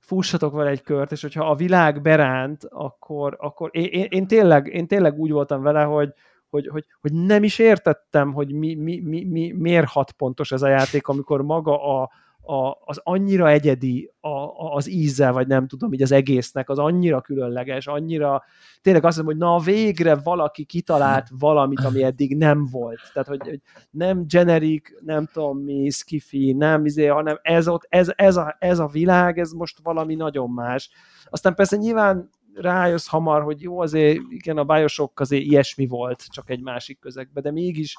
fussatok 0.08 0.54
vele 0.54 0.70
egy 0.70 0.82
kört, 0.82 1.12
és 1.12 1.22
hogyha 1.22 1.50
a 1.50 1.56
világ 1.56 2.02
beránt, 2.02 2.64
akkor, 2.70 3.38
akkor 3.40 3.70
én, 3.74 3.84
én, 3.84 4.06
én, 4.10 4.28
tényleg, 4.28 4.68
én 4.68 4.88
tényleg 4.88 5.20
úgy 5.20 5.32
voltam 5.32 5.62
vele, 5.62 5.84
hogy, 5.84 6.14
hogy, 6.50 6.68
hogy, 6.68 6.86
hogy 7.02 7.14
nem 7.14 7.44
is 7.44 7.60
értettem, 7.60 8.34
hogy 8.34 8.54
mi, 8.54 8.76
mi, 8.76 9.00
mi, 9.00 9.24
mi, 9.24 9.52
miért 9.52 9.88
hat 9.88 10.12
pontos 10.12 10.52
ez 10.52 10.62
a 10.62 10.68
játék, 10.68 11.08
amikor 11.08 11.42
maga 11.42 12.02
a, 12.02 12.12
a, 12.48 12.78
az 12.86 13.00
annyira 13.04 13.50
egyedi 13.50 14.12
a, 14.20 14.28
a, 14.28 14.74
az 14.74 14.90
íze, 14.90 15.32
vagy 15.32 15.48
nem 15.48 15.68
tudom, 15.68 15.94
így 15.94 16.02
az 16.02 16.12
egésznek, 16.12 16.70
az 16.70 16.80
annyira 16.80 17.22
különleges, 17.22 17.88
annyira, 17.88 18.44
tényleg 18.82 19.06
azt 19.06 19.18
mondom, 19.18 19.38
hogy 19.38 19.44
na 19.48 19.72
végre 19.74 20.16
valaki 20.16 20.64
kitalált 20.64 21.28
valamit, 21.40 21.80
ami 21.80 22.04
eddig 22.04 22.38
nem 22.38 22.68
volt. 22.72 23.00
Tehát, 23.14 23.28
hogy, 23.28 23.42
hogy 23.42 23.62
nem 23.90 24.26
generic, 24.28 24.90
nem 25.06 25.30
tudom 25.34 25.58
mi, 25.58 25.90
skifi, 25.90 26.52
nem 26.52 26.86
izé, 26.86 27.06
hanem 27.06 27.40
ez, 27.42 27.68
ott, 27.68 27.86
ez, 27.90 28.12
ez, 28.16 28.38
a, 28.38 28.56
ez 28.60 28.80
a 28.80 28.88
világ, 28.88 29.40
ez 29.40 29.52
most 29.52 29.80
valami 29.84 30.16
nagyon 30.16 30.50
más. 30.50 30.90
Aztán 31.30 31.56
persze 31.56 31.76
nyilván 31.76 32.30
rájössz 32.54 33.08
hamar, 33.08 33.44
hogy 33.44 33.62
jó, 33.62 33.80
azért 33.80 34.20
igen, 34.30 34.58
a 34.58 34.64
bájosok 34.64 35.20
azért 35.20 35.44
ilyesmi 35.44 35.88
volt, 35.88 36.26
csak 36.28 36.50
egy 36.50 36.62
másik 36.62 37.00
közegben, 37.00 37.44
de 37.44 37.52
mégis 37.52 37.98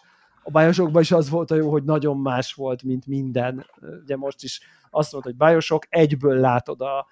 a 0.49 0.59
Bioshockban 0.59 1.03
is 1.03 1.12
az 1.12 1.29
volt 1.29 1.51
a 1.51 1.55
jó, 1.55 1.70
hogy 1.70 1.85
nagyon 1.85 2.16
más 2.16 2.53
volt, 2.53 2.83
mint 2.83 3.07
minden. 3.07 3.66
Ugye 4.03 4.16
most 4.16 4.43
is 4.43 4.61
azt 4.91 5.12
mondta, 5.12 5.31
hogy 5.31 5.49
Bioshock, 5.49 5.87
egyből 5.89 6.41
látod 6.41 6.81
a 6.81 7.07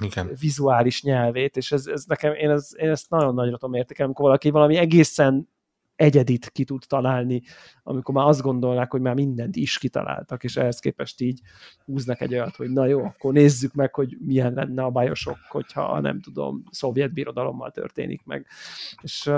Igen. 0.00 0.30
vizuális 0.40 1.02
nyelvét, 1.02 1.56
és 1.56 1.72
ez, 1.72 1.86
ez 1.86 2.04
nekem, 2.04 2.34
én, 2.34 2.50
ez, 2.50 2.70
én 2.76 2.90
ezt 2.90 3.10
nagyon 3.10 3.34
nagyra 3.34 3.56
tudom 3.56 3.74
értékelni, 3.74 4.04
amikor 4.04 4.24
valaki 4.24 4.50
valami 4.50 4.76
egészen 4.76 5.48
egyedit 5.96 6.48
ki 6.48 6.64
tud 6.64 6.82
találni, 6.86 7.42
amikor 7.82 8.14
már 8.14 8.26
azt 8.26 8.42
gondolnák, 8.42 8.90
hogy 8.90 9.00
már 9.00 9.14
mindent 9.14 9.56
is 9.56 9.78
kitaláltak, 9.78 10.44
és 10.44 10.56
ehhez 10.56 10.78
képest 10.78 11.20
így 11.20 11.40
húznak 11.84 12.20
egy 12.20 12.32
olyat, 12.32 12.56
hogy 12.56 12.70
na 12.70 12.86
jó, 12.86 13.04
akkor 13.04 13.32
nézzük 13.32 13.74
meg, 13.74 13.94
hogy 13.94 14.16
milyen 14.20 14.52
lenne 14.52 14.82
a 14.82 14.90
bajosok, 14.90 15.38
hogyha 15.48 16.00
nem 16.00 16.20
tudom, 16.20 16.62
szovjet 16.70 17.12
birodalommal 17.12 17.70
történik 17.70 18.24
meg. 18.24 18.46
És 19.02 19.30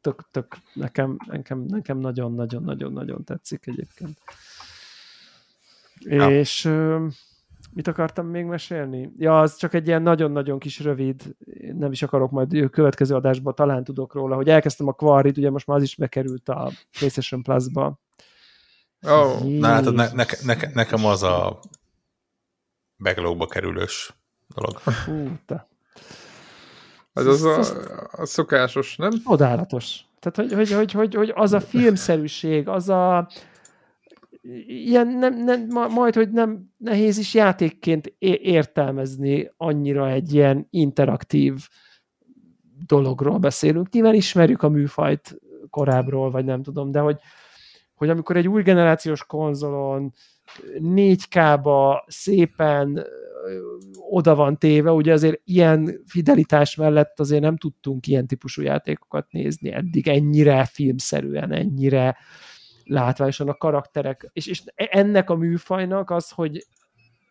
tök, 0.00 0.28
tök, 0.30 0.56
nekem, 0.74 1.16
nekem, 1.26 1.58
nekem 1.60 1.98
nagyon-nagyon-nagyon-nagyon 1.98 3.24
tetszik 3.24 3.66
egyébként. 3.66 4.18
Ja. 5.98 6.30
És 6.30 6.70
mit 7.72 7.88
akartam 7.88 8.26
még 8.26 8.44
mesélni? 8.44 9.10
Ja, 9.16 9.40
az 9.40 9.56
csak 9.56 9.74
egy 9.74 9.86
ilyen 9.86 10.02
nagyon-nagyon 10.02 10.58
kis 10.58 10.80
rövid, 10.80 11.36
nem 11.72 11.92
is 11.92 12.02
akarok 12.02 12.30
majd 12.30 12.70
következő 12.70 13.14
adásban, 13.14 13.54
talán 13.54 13.84
tudok 13.84 14.14
róla, 14.14 14.34
hogy 14.34 14.48
elkezdtem 14.48 14.88
a 14.88 14.92
Quarry-t, 14.92 15.36
ugye 15.36 15.50
most 15.50 15.66
már 15.66 15.76
az 15.76 15.82
is 15.82 15.96
bekerült 15.96 16.48
a 16.48 16.70
PlayStation 16.98 17.42
Plus-ba. 17.42 18.00
Oh. 19.02 19.44
Na 19.44 19.66
hát 19.66 19.84
ne, 19.84 20.12
ne, 20.12 20.24
ne, 20.44 20.54
nekem 20.74 21.04
az 21.04 21.22
a 21.22 21.60
backlogba 22.98 23.46
kerülős 23.46 24.14
dolog. 24.54 24.78
Hú, 24.78 25.38
te. 25.46 25.69
Ez 27.20 27.26
az 27.26 27.44
a, 27.44 28.08
a 28.10 28.26
szokásos, 28.26 28.96
nem? 28.96 29.10
Odálatos. 29.24 30.00
Tehát, 30.18 30.36
hogy, 30.36 30.58
hogy, 30.58 30.72
hogy, 30.72 30.92
hogy, 30.92 31.14
hogy 31.14 31.32
az 31.34 31.52
a 31.52 31.60
filmszerűség, 31.60 32.68
az 32.68 32.88
a 32.88 33.28
ilyen 34.66 35.06
nem, 35.06 35.44
nem, 35.44 35.66
majd, 35.90 36.14
hogy 36.14 36.30
nem 36.30 36.70
nehéz 36.76 37.18
is 37.18 37.34
játékként 37.34 38.14
értelmezni 38.18 39.50
annyira 39.56 40.10
egy 40.10 40.34
ilyen 40.34 40.66
interaktív 40.70 41.68
dologról 42.86 43.38
beszélünk. 43.38 43.90
Nyilván 43.90 44.14
ismerjük 44.14 44.62
a 44.62 44.68
műfajt 44.68 45.40
korábbról, 45.70 46.30
vagy 46.30 46.44
nem 46.44 46.62
tudom, 46.62 46.90
de 46.90 46.98
hogy, 47.00 47.18
hogy 47.94 48.08
amikor 48.08 48.36
egy 48.36 48.48
új 48.48 48.62
generációs 48.62 49.24
konzolon 49.24 50.12
4K-ba 50.78 52.04
szépen 52.06 53.06
oda 54.10 54.34
van 54.34 54.58
téve, 54.58 54.90
ugye 54.90 55.12
azért 55.12 55.40
ilyen 55.44 56.02
fidelitás 56.06 56.74
mellett 56.74 57.20
azért 57.20 57.42
nem 57.42 57.56
tudtunk 57.56 58.06
ilyen 58.06 58.26
típusú 58.26 58.62
játékokat 58.62 59.26
nézni 59.30 59.72
eddig 59.72 60.08
ennyire 60.08 60.64
filmszerűen, 60.64 61.52
ennyire 61.52 62.16
látványosan 62.84 63.48
a 63.48 63.54
karakterek, 63.54 64.30
és, 64.32 64.46
és 64.46 64.62
ennek 64.74 65.30
a 65.30 65.34
műfajnak 65.34 66.10
az, 66.10 66.30
hogy 66.30 66.66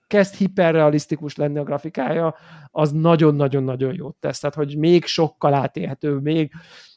kezd 0.08 0.36
hiperrealisztikus 0.36 1.36
lenni 1.36 1.58
a 1.58 1.64
grafikája, 1.64 2.36
az 2.68 2.92
nagyon-nagyon-nagyon 2.92 3.94
jót 3.94 4.16
tesz. 4.20 4.40
Tehát, 4.40 4.56
hogy 4.56 4.78
még 4.78 5.06
sokkal 5.06 5.54
átélhető, 5.54 6.14
még 6.14 6.52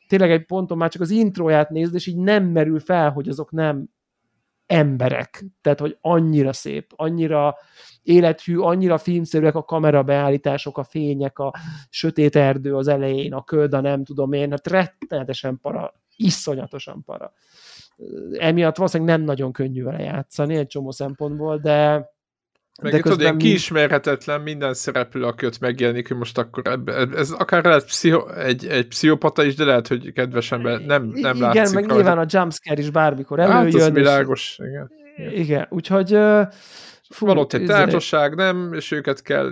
tényleg 0.09 0.30
egy 0.30 0.44
ponton 0.44 0.78
már 0.78 0.90
csak 0.90 1.02
az 1.02 1.10
introját 1.10 1.70
nézd, 1.70 1.94
és 1.94 2.06
így 2.06 2.16
nem 2.16 2.44
merül 2.44 2.80
fel, 2.80 3.10
hogy 3.10 3.28
azok 3.28 3.50
nem 3.50 3.88
emberek. 4.72 5.44
Tehát, 5.60 5.80
hogy 5.80 5.96
annyira 6.00 6.52
szép, 6.52 6.92
annyira 6.96 7.56
élethű, 8.02 8.58
annyira 8.58 8.98
filmszerűek 8.98 9.54
a 9.54 9.64
kamerabeállítások, 9.64 10.78
a 10.78 10.84
fények, 10.84 11.38
a 11.38 11.54
sötét 11.88 12.36
erdő 12.36 12.76
az 12.76 12.88
elején, 12.88 13.32
a 13.32 13.44
köd, 13.44 13.74
a 13.74 13.80
nem 13.80 14.04
tudom 14.04 14.32
én, 14.32 14.50
hát 14.50 14.66
rettenetesen 14.66 15.58
para, 15.60 15.94
iszonyatosan 16.16 17.02
para 17.04 17.32
emiatt 18.38 18.76
valószínűleg 18.76 19.16
nem 19.16 19.26
nagyon 19.26 19.52
könnyű 19.52 19.82
vele 19.82 20.02
játszani 20.02 20.56
egy 20.56 20.66
csomó 20.66 20.90
szempontból, 20.90 21.58
de 21.58 22.10
meg 22.82 22.92
de 22.92 23.00
tudod, 23.00 23.20
ilyen 23.20 23.38
kiismerhetetlen, 23.38 24.40
minden 24.40 24.74
szereplő, 24.74 25.22
aki 25.22 25.46
ott 25.46 25.58
megjelenik, 25.58 26.08
hogy 26.08 26.16
most 26.16 26.38
akkor 26.38 26.66
ebbe, 26.66 27.06
ez 27.16 27.30
akár 27.30 27.64
lehet 27.64 27.84
pszicho, 27.84 28.28
egy, 28.28 28.66
egy 28.66 28.86
pszichopata 28.88 29.44
is, 29.44 29.54
de 29.54 29.64
lehet, 29.64 29.88
hogy 29.88 30.12
kedves 30.12 30.52
ember 30.52 30.78
nem, 30.78 30.86
nem 30.86 31.14
igen, 31.14 31.36
látszik. 31.36 31.60
Igen, 31.60 31.72
meg 31.74 31.86
nyilván 31.86 32.18
a 32.18 32.26
jumpscare 32.28 32.80
is 32.80 32.90
bármikor 32.90 33.40
előjön. 33.40 33.80
Hát, 33.80 33.88
az 33.88 33.90
világos, 33.92 34.58
igen. 34.58 34.90
Igen, 35.34 35.66
úgyhogy 35.70 36.18
Fú, 37.12 37.26
Van 37.26 37.39
ott 37.39 37.52
egy 37.52 37.64
társaság, 37.64 38.34
nem, 38.34 38.72
és 38.72 38.90
őket 38.90 39.22
kell 39.22 39.51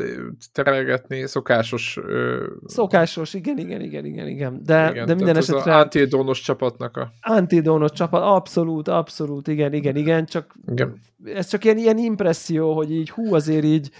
terelgetni, 0.53 1.27
szokásos... 1.27 1.99
Ö... 2.07 2.47
Szokásos, 2.66 3.35
igen, 3.35 3.59
igen, 3.59 3.81
igen, 3.81 4.05
igen, 4.05 4.27
igen. 4.27 4.61
De, 4.65 4.91
igen, 4.91 5.07
de 5.07 5.15
minden 5.15 5.37
esetre... 5.37 5.74
Az 5.74 5.82
antidónos 5.82 6.41
csapatnak 6.41 6.97
a... 6.97 7.12
Antidónos 7.20 7.93
csapat, 7.93 8.23
abszolút, 8.23 8.89
abszolút, 8.89 9.49
igen, 9.49 9.73
igen, 9.73 9.97
igen, 9.97 10.27
csak 10.27 10.55
igen. 10.66 11.01
ez 11.24 11.49
csak 11.49 11.65
ilyen, 11.65 11.77
ilyen 11.78 11.99
impresszió, 11.99 12.74
hogy 12.74 12.93
így 12.93 13.11
hú, 13.11 13.35
azért 13.35 13.65
így 13.65 13.91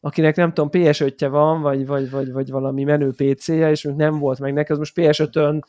akinek 0.00 0.36
nem 0.36 0.52
tudom, 0.52 0.70
PS5-je 0.72 1.28
van, 1.28 1.60
vagy, 1.60 1.86
vagy, 1.86 2.10
vagy, 2.10 2.32
vagy 2.32 2.50
valami 2.50 2.84
menő 2.84 3.10
PC-je, 3.10 3.70
és 3.70 3.88
nem 3.96 4.18
volt 4.18 4.38
meg 4.38 4.52
neki, 4.52 4.72
az 4.72 4.78
most 4.78 4.92
PS5-ön 4.96 5.64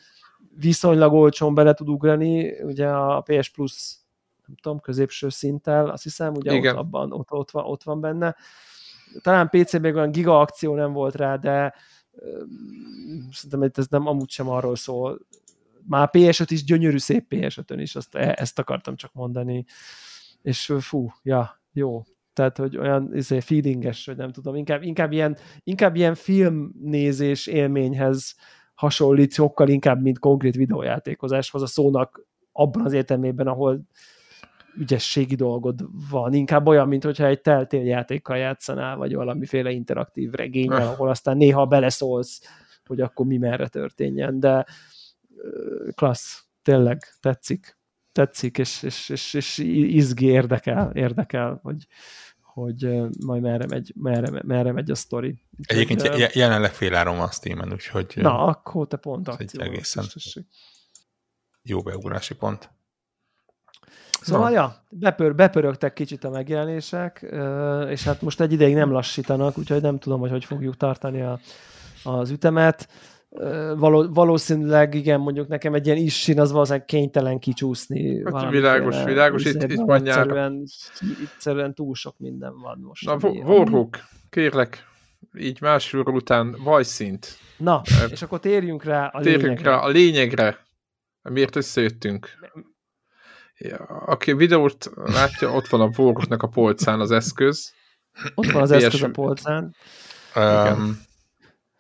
viszonylag 0.60 1.14
olcsón 1.14 1.54
bele 1.54 1.74
tud 1.74 1.90
ugrani, 1.90 2.62
ugye 2.64 2.88
a 2.88 3.22
PS 3.26 3.50
Plus 3.50 4.01
nem 4.52 4.60
tudom, 4.62 4.80
középső 4.80 5.30
szinttel, 5.30 5.90
azt 5.90 6.04
hiszem, 6.04 6.34
ugye 6.34 6.54
Igen. 6.54 6.74
ott, 6.74 6.80
abban, 6.80 7.12
ott, 7.12 7.32
ott, 7.32 7.52
van, 7.52 7.64
ott 7.66 7.84
van 7.84 8.02
benne. 8.02 8.36
Talán 9.22 9.50
PC 9.50 9.80
még 9.80 9.96
olyan 9.96 10.12
giga 10.12 10.40
akció 10.40 10.76
nem 10.76 10.94
volt 10.94 11.16
rá, 11.16 11.36
de 11.36 11.74
szerintem 13.32 13.72
ez 13.76 13.88
nem 13.88 14.08
amúgy 14.08 14.30
sem 14.30 14.50
arról 14.50 14.76
szól. 14.76 15.20
Már 15.88 16.10
PS5 16.12 16.46
is 16.48 16.64
gyönyörű 16.64 16.98
szép 16.98 17.26
PS5-ön 17.30 17.80
is, 17.80 17.96
azt, 17.96 18.16
e, 18.16 18.36
ezt 18.40 18.60
akartam 18.60 18.96
csak 18.96 19.14
mondani. 19.14 19.66
És 20.42 20.74
fú, 20.80 21.12
ja, 21.24 21.62
jó. 21.74 22.04
Tehát, 22.34 22.58
hogy 22.58 22.78
olyan 22.78 23.16
izé, 23.16 23.40
feelinges, 23.40 24.06
vagy 24.06 24.18
nem 24.18 24.32
tudom, 24.32 24.56
inkább, 24.56 24.84
inkább, 24.84 25.12
ilyen, 25.12 25.38
inkább 25.64 25.96
ilyen 25.96 26.16
filmnézés 26.16 27.48
élményhez 27.48 28.36
hasonlít, 28.74 29.34
sokkal 29.34 29.68
inkább, 29.68 30.02
mint 30.02 30.20
konkrét 30.20 30.56
videójátékozáshoz 30.56 31.62
a 31.62 31.68
szónak 31.68 32.26
abban 32.52 32.86
az 32.86 32.94
értelmében, 32.94 33.48
ahol 33.48 33.82
ügyességi 34.78 35.36
dolgod 35.36 35.86
van, 36.10 36.34
inkább 36.34 36.68
olyan, 36.68 36.88
mint 36.88 37.04
hogyha 37.04 37.26
egy 37.26 37.42
teltél 37.42 37.86
játékkal 37.86 38.38
játszanál, 38.38 38.98
vagy 38.98 39.16
valamiféle 39.16 39.72
interaktív 39.72 40.32
regényel, 40.32 40.88
ahol 40.88 41.10
aztán 41.10 41.38
néha 41.38 41.66
beleszólsz, 41.66 42.42
hogy 42.86 43.02
akkor 43.02 43.26
mi 43.26 43.38
merre 43.38 43.68
történjen, 43.68 44.40
de 44.40 44.66
klassz, 45.96 46.44
tényleg 46.62 47.04
tetszik, 47.20 47.78
tetszik, 48.12 48.58
és, 48.58 48.84
és, 48.84 49.10
és, 49.10 49.34
és 49.34 49.58
izgi 49.58 50.26
érdekel, 50.26 50.92
érdekel, 50.94 51.60
hogy, 51.64 51.88
hogy 52.42 53.02
majd 53.26 53.42
merre 53.42 53.66
megy, 53.70 53.94
merre, 53.96 54.42
merre 54.46 54.72
megy 54.72 54.92
a 54.92 54.96
sztori. 54.96 55.44
Egyébként 55.62 56.02
de... 56.02 56.30
jelenleg 56.34 56.72
félárom 56.72 57.20
a 57.20 57.32
Steam-en, 57.32 57.72
úgyhogy... 57.72 58.14
Na, 58.16 58.46
akkor 58.46 58.88
te 58.88 58.98
pont 58.98 59.28
egy 59.38 59.52
egészen 59.58 60.06
jó 61.64 61.82
beugrási 61.82 62.36
pont. 62.36 62.70
Szóval, 64.22 64.50
Na. 64.50 64.56
ja, 64.56 64.76
bepör, 64.90 65.36
bepörögtek 65.36 65.94
kicsit 65.94 66.24
a 66.24 66.30
megjelenések, 66.30 67.26
és 67.90 68.04
hát 68.04 68.22
most 68.22 68.42
egy 68.42 68.52
ideig 68.52 68.76
nem 68.76 68.92
lassítanak, 68.92 69.58
úgyhogy 69.58 69.82
nem 69.82 70.00
tudom, 70.00 70.20
hogy 70.20 70.30
hogy 70.30 70.46
fogjuk 70.46 70.78
tartani 70.78 71.22
a, 71.22 71.40
az 72.04 72.30
ütemet. 72.30 72.88
Való, 73.76 74.14
valószínűleg, 74.14 74.94
igen, 74.94 75.20
mondjuk 75.20 75.48
nekem 75.48 75.74
egy 75.74 75.86
ilyen 75.86 75.98
issin, 75.98 76.40
az 76.40 76.52
valószínűleg 76.52 76.86
kénytelen 76.86 77.40
kicsúszni. 77.40 78.24
Hát 78.34 78.50
világos, 78.50 79.04
világos, 79.04 79.46
itt, 79.46 79.64
itt 79.64 79.80
van 79.80 80.02
nyár. 80.02 80.18
Egyszerűen, 80.18 80.64
egyszerűen 81.22 81.74
túl 81.74 81.96
sok 81.96 82.16
minden 82.18 82.60
van 82.60 82.80
most. 82.80 83.06
Na, 83.06 83.30
Warhook, 83.30 83.98
kérlek, 84.30 84.88
így 85.38 85.62
másfél 85.62 86.00
után 86.00 86.56
vajszint. 86.64 87.38
Na, 87.58 87.82
és 88.10 88.22
akkor 88.22 88.40
térjünk 88.40 88.84
rá 88.84 89.06
a 89.08 89.22
térjünk 89.22 89.44
lényegre. 89.44 89.70
rá 89.70 89.78
a 89.78 89.88
lényegre, 89.88 90.58
miért 91.22 91.56
összejöttünk. 91.56 92.30
Aki 94.06 94.34
videót 94.34 94.92
látja, 94.96 95.52
ott 95.52 95.68
van 95.68 95.82
a 95.82 95.90
Vorknak 95.90 96.44
a 96.44 96.48
polcán 96.48 97.00
az 97.00 97.12
eszköz. 97.12 97.74
Ott 98.36 98.52
van 98.52 98.62
az 98.62 98.72
eszköz 98.72 99.02
a 99.02 99.10
polcán. 99.10 99.76
Um, 100.36 101.02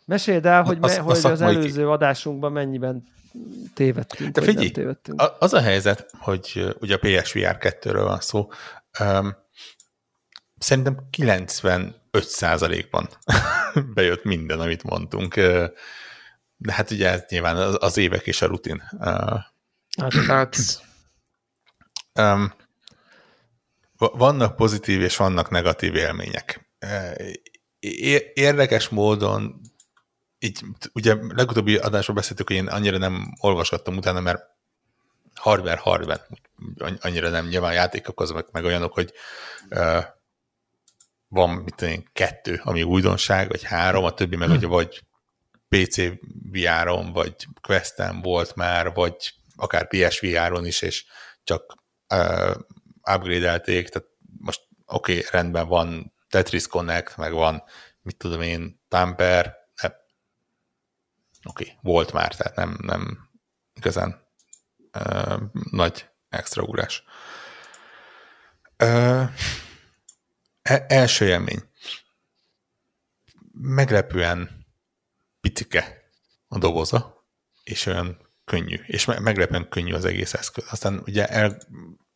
Meséld 0.06 0.45
el, 0.45 0.64
hogy, 0.64 0.78
az, 0.82 0.95
me, 0.95 1.02
hogy 1.02 1.20
az 1.24 1.41
előző 1.41 1.90
adásunkban 1.90 2.52
mennyiben 2.52 3.03
tévedtünk. 3.74 4.32
De 4.32 4.41
figyelj, 4.41 4.70
tévedtünk. 4.72 5.22
az 5.40 5.53
a 5.53 5.62
helyzet, 5.62 6.12
hogy 6.18 6.76
ugye 6.80 6.95
a 6.95 6.98
PSVR 6.98 7.58
2-ről 7.60 8.02
van 8.03 8.20
szó, 8.20 8.49
um, 8.99 9.36
szerintem 10.58 10.98
95%-ban 11.18 13.10
bejött 13.95 14.24
minden, 14.24 14.60
amit 14.60 14.84
mondtunk. 14.84 15.36
De 16.58 16.74
hát 16.74 16.91
ugye 16.91 17.10
ez 17.10 17.24
nyilván 17.30 17.56
az, 17.56 17.78
az 17.80 17.98
évek 17.98 18.28
és 18.28 18.41
a 18.41 18.45
rutin. 18.45 18.84
Hát, 18.99 20.14
hát 20.28 20.58
Um, 22.16 22.54
vannak 23.98 24.56
pozitív 24.56 25.02
és 25.02 25.18
vannak 25.18 25.50
negatív 25.50 25.96
élmények. 25.96 26.72
Érdekes 28.34 28.90
módon, 28.90 29.62
így, 30.40 30.62
ugye 30.94 31.16
legutóbbi 31.28 31.78
adásban 31.78 32.16
beszéltük, 32.16 32.48
hogy 32.48 32.56
én 32.56 32.68
annyira 32.68 32.98
nem 32.98 33.34
olvasgattam 33.40 33.98
utána, 33.98 34.20
mert 34.20 34.44
hardware 35.36 35.80
hardware, 35.80 36.28
annyira 37.00 37.30
nem 37.30 37.48
nyilván 37.48 37.74
játékok 37.74 38.22
azok 38.22 38.52
meg 38.52 38.64
olyanok, 38.64 38.94
hogy 38.94 39.14
uh, 39.70 40.04
van 41.28 41.50
mit 41.50 41.76
tudom 41.76 42.04
kettő, 42.14 42.62
ami 42.64 42.84
újdonság, 42.84 43.48
vagy 43.48 43.64
három, 43.64 44.04
a 44.04 44.14
többi 44.14 44.36
meg 44.36 44.50
hogy 44.50 44.66
vagy 44.66 45.04
PC 45.70 45.98
VR-on, 46.52 47.12
vagy 47.12 47.36
Questen 47.62 48.22
volt 48.22 48.56
már, 48.56 48.94
vagy 48.94 49.34
akár 49.56 49.88
PSVR-on 49.88 50.66
is, 50.66 50.82
és 50.82 51.06
csak 51.44 51.81
uh, 52.12 52.56
upgrade-elték, 53.16 53.90
tehát 53.90 54.10
most 54.38 54.62
oké, 54.86 55.18
okay, 55.18 55.26
rendben 55.32 55.68
van 55.68 56.14
Tetris 56.30 56.68
Connect, 56.68 57.18
meg 57.18 57.32
van, 57.32 57.64
mit 58.02 58.18
tudom 58.18 58.42
én, 58.42 58.82
Tamper, 58.88 59.60
oké, 61.44 61.64
okay, 61.64 61.78
volt 61.82 62.14
már, 62.14 62.36
tehát 62.36 62.56
nem, 62.56 62.78
nem 62.82 63.30
igazán 63.74 64.28
uh, 65.00 65.42
nagy 65.72 66.10
extra 66.30 66.64
ugrás. 66.64 67.04
Uh, 68.84 69.30
első 70.88 71.26
élmény. 71.26 71.64
Meglepően 73.52 74.66
picike 75.42 76.12
a 76.48 76.58
doboza, 76.58 77.26
és 77.64 77.86
olyan 77.86 78.30
könnyű, 78.46 78.80
és 78.86 79.06
meglepően 79.06 79.70
könnyű 79.70 79.94
az 79.94 80.06
egész 80.06 80.34
eszköz. 80.34 80.66
Aztán 80.70 81.02
ugye 81.06 81.28
el, 81.28 81.58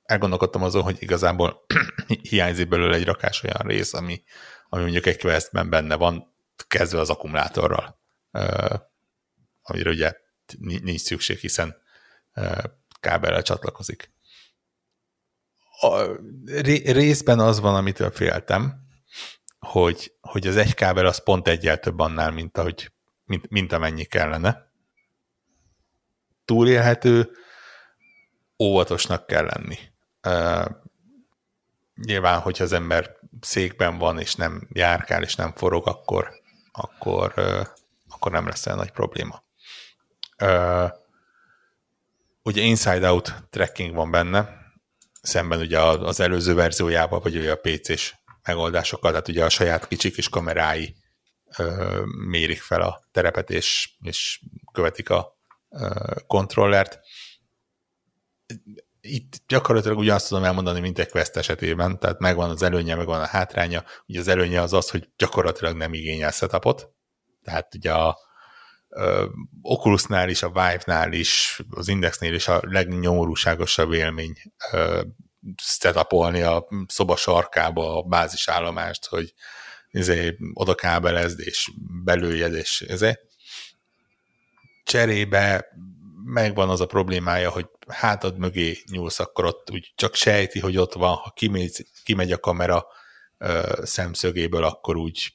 elgondolkodtam 0.05 0.63
azon, 0.63 0.81
hogy 0.81 0.97
igazából 0.99 1.65
hiányzik 2.29 2.67
belőle 2.67 2.95
egy 2.95 3.05
rakás 3.05 3.43
olyan 3.43 3.67
rész, 3.67 3.93
ami, 3.93 4.23
ami 4.69 4.81
mondjuk 4.81 5.05
egy 5.05 5.19
questben 5.19 5.69
benne 5.69 5.95
van, 5.95 6.33
kezdve 6.67 6.99
az 6.99 7.09
akkumulátorral, 7.09 7.99
uh, 8.31 8.79
amire 9.61 9.89
ugye 9.89 10.13
nincs 10.59 11.01
szükség, 11.01 11.37
hiszen 11.37 11.75
uh, 12.35 12.63
kábellel 12.99 13.41
csatlakozik. 13.41 14.13
A 15.79 16.03
részben 16.85 17.39
az 17.39 17.59
van, 17.59 17.75
amitől 17.75 18.11
féltem, 18.11 18.85
hogy, 19.59 20.13
hogy 20.21 20.47
az 20.47 20.55
egy 20.55 20.73
kábel 20.73 21.05
az 21.05 21.23
pont 21.23 21.47
egyel 21.47 21.79
több 21.79 21.99
annál, 21.99 22.31
mint, 22.31 22.57
ahogy, 22.57 22.91
mint, 23.23 23.49
mint 23.49 23.71
amennyi 23.71 24.03
kellene. 24.03 24.71
Túlélhető, 26.45 27.31
óvatosnak 28.63 29.27
kell 29.27 29.43
lenni. 29.43 29.77
Uh, 30.25 30.65
nyilván, 31.95 32.39
hogyha 32.39 32.63
az 32.63 32.71
ember 32.71 33.17
székben 33.41 33.97
van, 33.97 34.19
és 34.19 34.35
nem 34.35 34.67
járkál, 34.73 35.23
és 35.23 35.35
nem 35.35 35.53
forog, 35.53 35.87
akkor, 35.87 36.31
akkor, 36.71 37.33
akkor 38.09 38.31
nem 38.31 38.47
lesz 38.47 38.65
olyan 38.65 38.77
nagy 38.77 38.91
probléma. 38.91 39.43
Ugye 42.43 42.61
inside-out 42.61 43.33
tracking 43.49 43.95
van 43.95 44.11
benne, 44.11 44.65
szemben 45.21 45.59
ugye 45.59 45.81
az 45.81 46.19
előző 46.19 46.53
verziójával, 46.53 47.19
vagy 47.19 47.35
ugye 47.37 47.51
a 47.51 47.59
PC-s 47.61 48.15
megoldásokkal, 48.43 49.09
tehát 49.11 49.27
ugye 49.27 49.45
a 49.45 49.49
saját 49.49 49.87
kicsi 49.87 50.11
kis 50.11 50.29
kamerái 50.29 50.95
mérik 52.27 52.61
fel 52.61 52.81
a 52.81 53.03
terepet, 53.11 53.49
és, 53.49 53.89
és 54.01 54.41
követik 54.71 55.09
a 55.09 55.37
kontrollert. 56.27 56.99
Itt 59.07 59.41
gyakorlatilag 59.47 59.97
ugyanazt 59.97 60.27
tudom 60.27 60.43
elmondani, 60.43 60.79
mint 60.79 60.99
egy 60.99 61.09
Quest 61.09 61.35
esetében, 61.35 61.99
tehát 61.99 62.19
megvan 62.19 62.49
az 62.49 62.61
előnye, 62.61 62.95
megvan 62.95 63.21
a 63.21 63.25
hátránya. 63.25 63.83
Ugye 64.07 64.19
az 64.19 64.27
előnye 64.27 64.61
az 64.61 64.73
az, 64.73 64.89
hogy 64.89 65.09
gyakorlatilag 65.17 65.75
nem 65.75 65.93
igényel 65.93 66.31
setupot, 66.31 66.91
tehát 67.43 67.75
ugye 67.75 67.93
a 67.93 68.17
ö, 68.89 69.25
Oculusnál 69.61 70.29
is, 70.29 70.43
a 70.43 70.47
Vive-nál 70.47 71.11
is, 71.13 71.61
az 71.69 71.87
Indexnél 71.87 72.33
is 72.33 72.47
a 72.47 72.61
legnyomorúságosabb 72.63 73.93
élmény 73.93 74.33
ö, 74.71 75.01
setupolni 75.61 76.41
a 76.41 76.67
szoba 76.87 77.15
sarkába 77.15 77.97
a 77.97 78.01
bázisállomást, 78.01 79.05
hogy 79.05 79.33
izé, 79.91 80.37
oda 80.53 80.75
kábelezd, 80.75 81.39
és 81.39 81.71
belőjed, 82.03 82.53
és 82.53 82.81
ezért. 82.81 83.21
Cserébe 84.83 85.65
megvan 86.25 86.69
az 86.69 86.81
a 86.81 86.85
problémája, 86.85 87.49
hogy 87.49 87.69
hátad 87.87 88.37
mögé 88.37 88.77
nyúlsz, 88.91 89.19
akkor 89.19 89.45
ott 89.45 89.71
úgy 89.71 89.93
csak 89.95 90.15
sejti, 90.15 90.59
hogy 90.59 90.77
ott 90.77 90.93
van, 90.93 91.15
ha 91.15 91.31
kimegy, 91.35 91.85
kimegy 92.03 92.31
a 92.31 92.39
kamera 92.39 92.85
ö, 93.37 93.79
szemszögéből, 93.83 94.63
akkor 94.63 94.95
úgy 94.95 95.33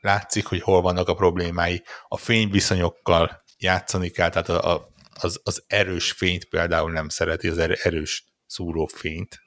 látszik, 0.00 0.46
hogy 0.46 0.62
hol 0.62 0.80
vannak 0.80 1.08
a 1.08 1.14
problémái. 1.14 1.82
A 2.08 2.16
fényviszonyokkal 2.16 3.42
játszani 3.58 4.08
kell, 4.08 4.28
tehát 4.28 4.48
a, 4.48 4.74
a, 4.74 4.92
az, 5.20 5.40
az 5.44 5.64
erős 5.66 6.12
fényt 6.12 6.44
például 6.44 6.90
nem 6.90 7.08
szereti, 7.08 7.48
az 7.48 7.58
erős 7.58 8.24
szúrófényt. 8.46 9.40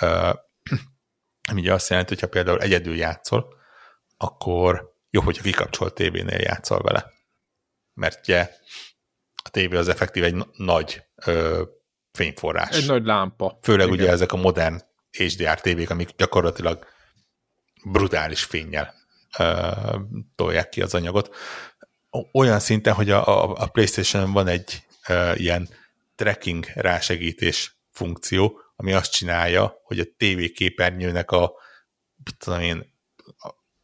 Uh, 0.00 0.28
ami 1.50 1.60
ugye 1.60 1.72
azt 1.72 1.88
jelenti, 1.88 2.14
hogyha 2.14 2.28
például 2.28 2.60
egyedül 2.60 2.96
játszol, 2.96 3.54
akkor 4.16 4.94
jó, 5.10 5.20
hogyha 5.20 5.42
kikapcsolt 5.42 5.94
tévénél 5.94 6.40
játszol 6.40 6.80
vele. 6.80 7.12
Mert 7.94 8.28
ugye 8.28 8.50
a 9.48 9.50
tévé 9.50 9.76
az 9.76 9.88
effektív 9.88 10.24
egy 10.24 10.46
nagy 10.56 11.02
ö, 11.24 11.62
fényforrás. 12.12 12.76
Egy 12.76 12.86
nagy 12.86 13.04
lámpa. 13.04 13.58
Főleg 13.62 13.86
Igen. 13.86 13.98
ugye 13.98 14.10
ezek 14.10 14.32
a 14.32 14.36
modern 14.36 14.82
HDR 15.10 15.60
tévék, 15.60 15.90
amik 15.90 16.08
gyakorlatilag 16.16 16.86
brutális 17.84 18.44
fényjel 18.44 18.94
ö, 19.38 19.70
tolják 20.34 20.68
ki 20.68 20.82
az 20.82 20.94
anyagot. 20.94 21.34
Olyan 22.32 22.58
szinten, 22.58 22.94
hogy 22.94 23.10
a, 23.10 23.26
a, 23.26 23.54
a 23.56 23.66
PlayStation 23.66 24.32
van 24.32 24.46
egy 24.46 24.82
ö, 25.08 25.32
ilyen 25.34 25.68
tracking 26.14 26.66
rásegítés 26.74 27.78
funkció, 27.90 28.60
ami 28.76 28.92
azt 28.92 29.12
csinálja, 29.12 29.80
hogy 29.82 29.98
a 29.98 30.04
TV 30.16 30.52
képernyőnek 30.54 31.30
a, 31.30 31.52
tudom 32.38 32.60
én, 32.60 32.96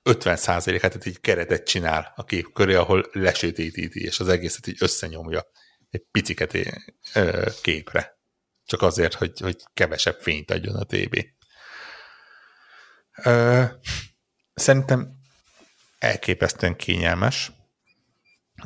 50%-át, 0.05 0.81
tehát 0.81 1.07
egy 1.07 1.21
keretet 1.21 1.67
csinál 1.67 2.13
a 2.17 2.25
kép 2.25 2.53
köré, 2.53 2.75
ahol 2.75 3.07
lesötétíti, 3.13 4.05
és 4.05 4.21
az 4.21 4.29
egészet 4.29 4.67
így 4.67 4.77
összenyomja 4.81 5.47
egy 5.91 6.05
piciket 6.11 6.59
képre. 7.63 8.19
Csak 8.65 8.83
azért, 8.83 9.15
hogy, 9.15 9.41
hogy 9.41 9.57
kevesebb 9.75 10.19
fényt 10.21 10.51
adjon 10.51 10.77
a 10.77 10.85
tévé. 10.85 11.35
Szerintem 14.55 15.13
elképesztően 15.99 16.77
kényelmes. 16.77 17.53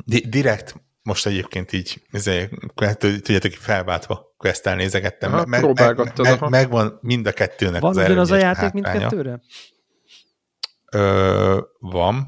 Direkt 0.05 0.75
most 1.01 1.25
egyébként 1.25 1.71
így, 1.71 2.01
ezért, 2.11 2.51
tudjátok, 2.99 3.51
felváltva 3.51 4.33
quest 4.37 4.63
nézegettem. 4.63 5.33
Aha, 5.33 5.45
meg, 5.45 5.73
meg, 5.73 6.11
meg, 6.15 6.49
megvan 6.49 6.99
mind 7.01 7.27
a 7.27 7.31
kettőnek 7.31 7.81
van 7.81 7.97
az 7.97 8.17
az 8.17 8.31
a 8.31 8.35
játék 8.35 8.61
hátránya. 8.61 8.73
mindkettőre? 8.73 9.39
Ö, 10.91 11.61
van, 11.79 12.27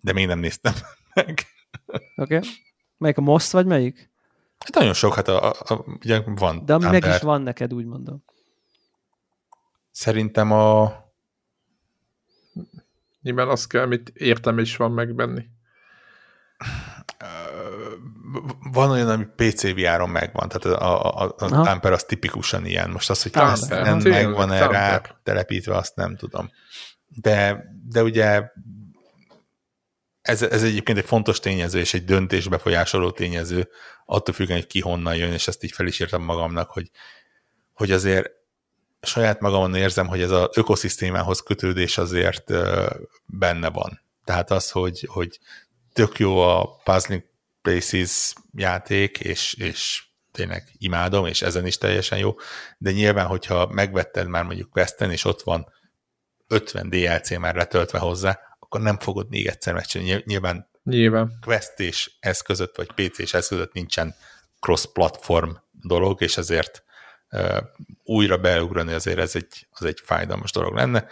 de 0.00 0.12
még 0.12 0.26
nem 0.26 0.38
néztem 0.38 0.74
meg. 1.14 1.46
Oké. 1.86 2.36
Okay. 2.36 2.48
Melyik 2.96 3.18
a 3.18 3.20
Most, 3.20 3.50
vagy 3.50 3.66
melyik? 3.66 4.10
Hát 4.58 4.74
nagyon 4.74 4.92
sok, 4.92 5.14
hát 5.14 5.28
a, 5.28 5.50
a, 5.50 5.54
a, 5.58 5.84
ugye 6.00 6.22
van. 6.26 6.64
De 6.64 6.74
ami 6.74 6.84
meg 6.84 7.04
is 7.04 7.18
van 7.18 7.42
neked, 7.42 7.74
úgy 7.74 7.86
mondom. 7.86 8.24
Szerintem 9.90 10.52
a... 10.52 10.94
Nyilván 13.22 13.48
azt 13.48 13.68
kell, 13.68 13.82
amit 13.82 14.08
értem 14.08 14.58
is 14.58 14.76
van 14.76 14.92
megbenni 14.92 15.48
van 18.72 18.90
olyan, 18.90 19.08
ami 19.08 19.26
PC 19.36 19.62
VR-on 19.62 20.10
megvan, 20.10 20.48
tehát 20.48 20.80
a, 20.80 21.20
a, 21.22 21.34
a 21.38 21.48
Tamper 21.48 21.92
az 21.92 22.04
tipikusan 22.04 22.66
ilyen. 22.66 22.90
Most 22.90 23.10
az, 23.10 23.22
hogy 23.22 23.32
Tamper, 23.32 23.82
nem 23.82 23.98
megvan 23.98 24.52
erre 24.52 25.02
telepítve, 25.22 25.76
azt 25.76 25.96
nem 25.96 26.16
tudom. 26.16 26.50
De, 27.16 27.64
de 27.88 28.02
ugye 28.02 28.50
ez, 30.22 30.42
ez 30.42 30.62
egyébként 30.62 30.98
egy 30.98 31.04
fontos 31.04 31.40
tényező, 31.40 31.78
és 31.78 31.94
egy 31.94 32.04
döntés 32.04 32.48
befolyásoló 32.48 33.10
tényező, 33.10 33.68
attól 34.06 34.34
függően, 34.34 34.58
hogy 34.58 34.68
ki 34.68 34.80
honnan 34.80 35.16
jön, 35.16 35.32
és 35.32 35.48
ezt 35.48 35.64
így 35.64 35.72
fel 35.72 35.86
is 35.86 36.00
írtam 36.00 36.22
magamnak, 36.22 36.70
hogy, 36.70 36.90
hogy 37.72 37.90
azért 37.90 38.30
saját 39.02 39.40
magamon 39.40 39.74
érzem, 39.74 40.06
hogy 40.06 40.22
ez 40.22 40.30
az 40.30 40.48
ökoszisztémához 40.54 41.40
kötődés 41.40 41.98
azért 41.98 42.52
benne 43.26 43.70
van. 43.70 44.00
Tehát 44.24 44.50
az, 44.50 44.70
hogy, 44.70 45.06
hogy 45.10 45.38
tök 45.92 46.18
jó 46.18 46.38
a 46.38 46.80
Puzzling 46.84 47.24
Places 47.62 48.32
játék, 48.54 49.18
és, 49.18 49.54
és 49.54 50.04
tényleg 50.32 50.68
imádom, 50.78 51.26
és 51.26 51.42
ezen 51.42 51.66
is 51.66 51.78
teljesen 51.78 52.18
jó, 52.18 52.34
de 52.78 52.90
nyilván, 52.90 53.26
hogyha 53.26 53.66
megvetted 53.66 54.26
már 54.26 54.44
mondjuk 54.44 54.70
Questen, 54.70 55.10
és 55.10 55.24
ott 55.24 55.42
van 55.42 55.72
50 56.50 56.88
DLC 56.88 57.38
már 57.38 57.54
letöltve 57.54 57.98
hozzá, 57.98 58.40
akkor 58.58 58.80
nem 58.80 58.98
fogod 58.98 59.28
még 59.28 59.46
egyszer 59.46 59.74
megcsinálni. 59.74 60.22
Nyilván, 60.26 60.68
nyilván. 60.82 61.38
Quest 61.40 61.80
és 61.80 62.10
ez 62.20 62.40
között, 62.40 62.76
vagy 62.76 62.92
PC 62.92 63.18
és 63.18 63.34
ez 63.34 63.48
között 63.48 63.72
nincsen 63.72 64.14
cross-platform 64.60 65.50
dolog, 65.70 66.22
és 66.22 66.36
ezért 66.36 66.84
uh, 67.30 67.58
újra 68.02 68.38
beugrani 68.38 68.92
azért 68.92 69.18
ez 69.18 69.36
egy, 69.36 69.66
az 69.70 69.84
egy 69.84 70.00
fájdalmas 70.04 70.52
dolog 70.52 70.74
lenne. 70.74 71.06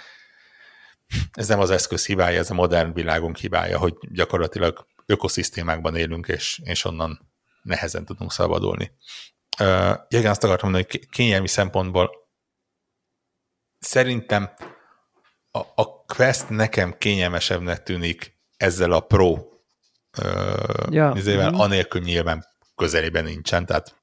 Ez 1.33 1.49
nem 1.49 1.61
az 1.61 1.71
eszköz 1.71 2.07
hibája, 2.07 2.39
ez 2.39 2.51
a 2.51 2.55
modern 2.55 2.93
világunk 2.93 3.37
hibája, 3.37 3.79
hogy 3.79 3.95
gyakorlatilag 4.01 4.87
ökoszisztémákban 5.07 5.97
élünk, 5.97 6.29
és, 6.29 6.61
és 6.65 6.85
onnan 6.85 7.31
nehezen 7.63 8.05
tudunk 8.05 8.33
szabadulni. 8.33 8.93
Uh, 9.61 9.95
igen, 10.09 10.31
azt 10.31 10.45
akartam 10.45 10.71
mondani, 10.71 10.87
hogy 10.91 11.09
kényelmi 11.09 11.49
szempontból 11.49 12.11
szerintem 13.79 14.51
a, 15.51 15.59
a 15.59 16.05
Quest 16.07 16.49
nekem 16.49 16.97
kényelmesebbnek 16.99 17.83
tűnik 17.83 18.39
ezzel 18.57 18.93
a 18.93 19.01
Pro 19.01 19.49
ja. 20.91 21.13
izével, 21.17 21.51
mm. 21.51 21.55
anélkül 21.55 22.01
nyilván 22.01 22.47
közelében 22.75 23.25
nincsen, 23.25 23.67
tehát 23.67 23.97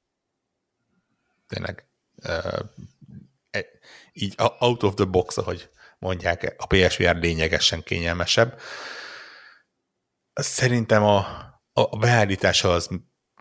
tényleg 1.47 1.87
e, 2.21 2.65
így 4.13 4.35
out 4.59 4.83
of 4.83 4.93
the 4.93 5.05
box, 5.05 5.37
ahogy 5.37 5.69
mondják, 5.99 6.55
a 6.57 6.65
PSVR 6.65 7.15
lényegesen 7.15 7.83
kényelmesebb. 7.83 8.59
Szerintem 10.33 11.03
a, 11.03 11.27
a 11.73 11.97
beállítása 11.97 12.73
az 12.73 12.89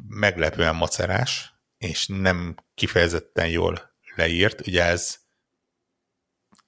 meglepően 0.09 0.75
macerás, 0.75 1.55
és 1.79 2.07
nem 2.07 2.55
kifejezetten 2.75 3.49
jól 3.49 3.95
leírt. 4.17 4.67
Ugye 4.67 4.85
ez 4.85 5.19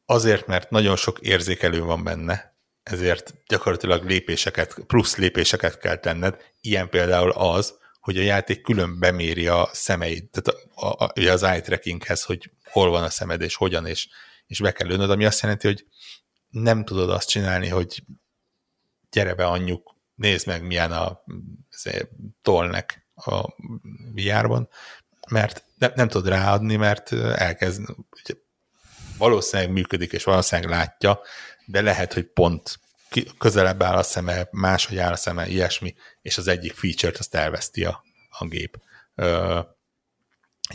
azért, 0.06 0.46
mert 0.46 0.70
nagyon 0.70 0.96
sok 0.96 1.20
érzékelő 1.20 1.82
van 1.82 2.04
benne, 2.04 2.56
ezért 2.82 3.34
gyakorlatilag 3.46 4.04
lépéseket, 4.04 4.74
plusz 4.86 5.16
lépéseket 5.16 5.78
kell 5.78 5.96
tenned. 5.96 6.36
Ilyen 6.60 6.88
például 6.88 7.30
az, 7.30 7.78
hogy 8.00 8.18
a 8.18 8.22
játék 8.22 8.62
külön 8.62 8.98
beméri 8.98 9.46
a 9.46 9.68
szemeid, 9.72 10.24
tehát 10.30 10.60
a, 10.74 11.04
a, 11.04 11.12
ugye 11.16 11.32
az 11.32 11.42
eye 11.42 11.60
trackinghez, 11.60 12.22
hogy 12.22 12.50
hol 12.64 12.90
van 12.90 13.02
a 13.02 13.10
szemed, 13.10 13.40
és 13.40 13.54
hogyan, 13.54 13.86
és, 13.86 14.08
és 14.46 14.60
be 14.60 14.72
kell 14.72 14.86
lőnöd, 14.86 15.10
ami 15.10 15.24
azt 15.24 15.42
jelenti, 15.42 15.66
hogy 15.66 15.86
nem 16.48 16.84
tudod 16.84 17.10
azt 17.10 17.28
csinálni, 17.28 17.68
hogy 17.68 18.02
gyere 19.10 19.34
be 19.34 19.46
anyjuk, 19.46 19.94
nézd 20.14 20.46
meg, 20.46 20.66
milyen 20.66 20.92
a 20.92 21.24
tolnek 22.42 23.06
a 23.14 23.54
VR-ban, 24.14 24.68
mert 25.30 25.64
ne, 25.78 25.90
nem 25.94 26.08
tudod 26.08 26.28
ráadni, 26.28 26.76
mert 26.76 27.12
elkezd, 27.12 27.82
valószínűleg 29.18 29.72
működik, 29.72 30.12
és 30.12 30.24
valószínűleg 30.24 30.70
látja, 30.70 31.20
de 31.64 31.80
lehet, 31.80 32.12
hogy 32.12 32.24
pont 32.24 32.78
közelebb 33.38 33.82
áll 33.82 33.96
a 33.96 34.02
szeme, 34.02 34.48
máshogy 34.50 34.98
áll 34.98 35.12
a 35.12 35.16
szeme, 35.16 35.46
ilyesmi, 35.46 35.94
és 36.22 36.38
az 36.38 36.48
egyik 36.48 36.72
feature-t 36.72 37.16
azt 37.16 37.34
elveszti 37.34 37.84
a, 37.84 38.04
a 38.38 38.46
gép. 38.46 38.80
Ö, 39.14 39.60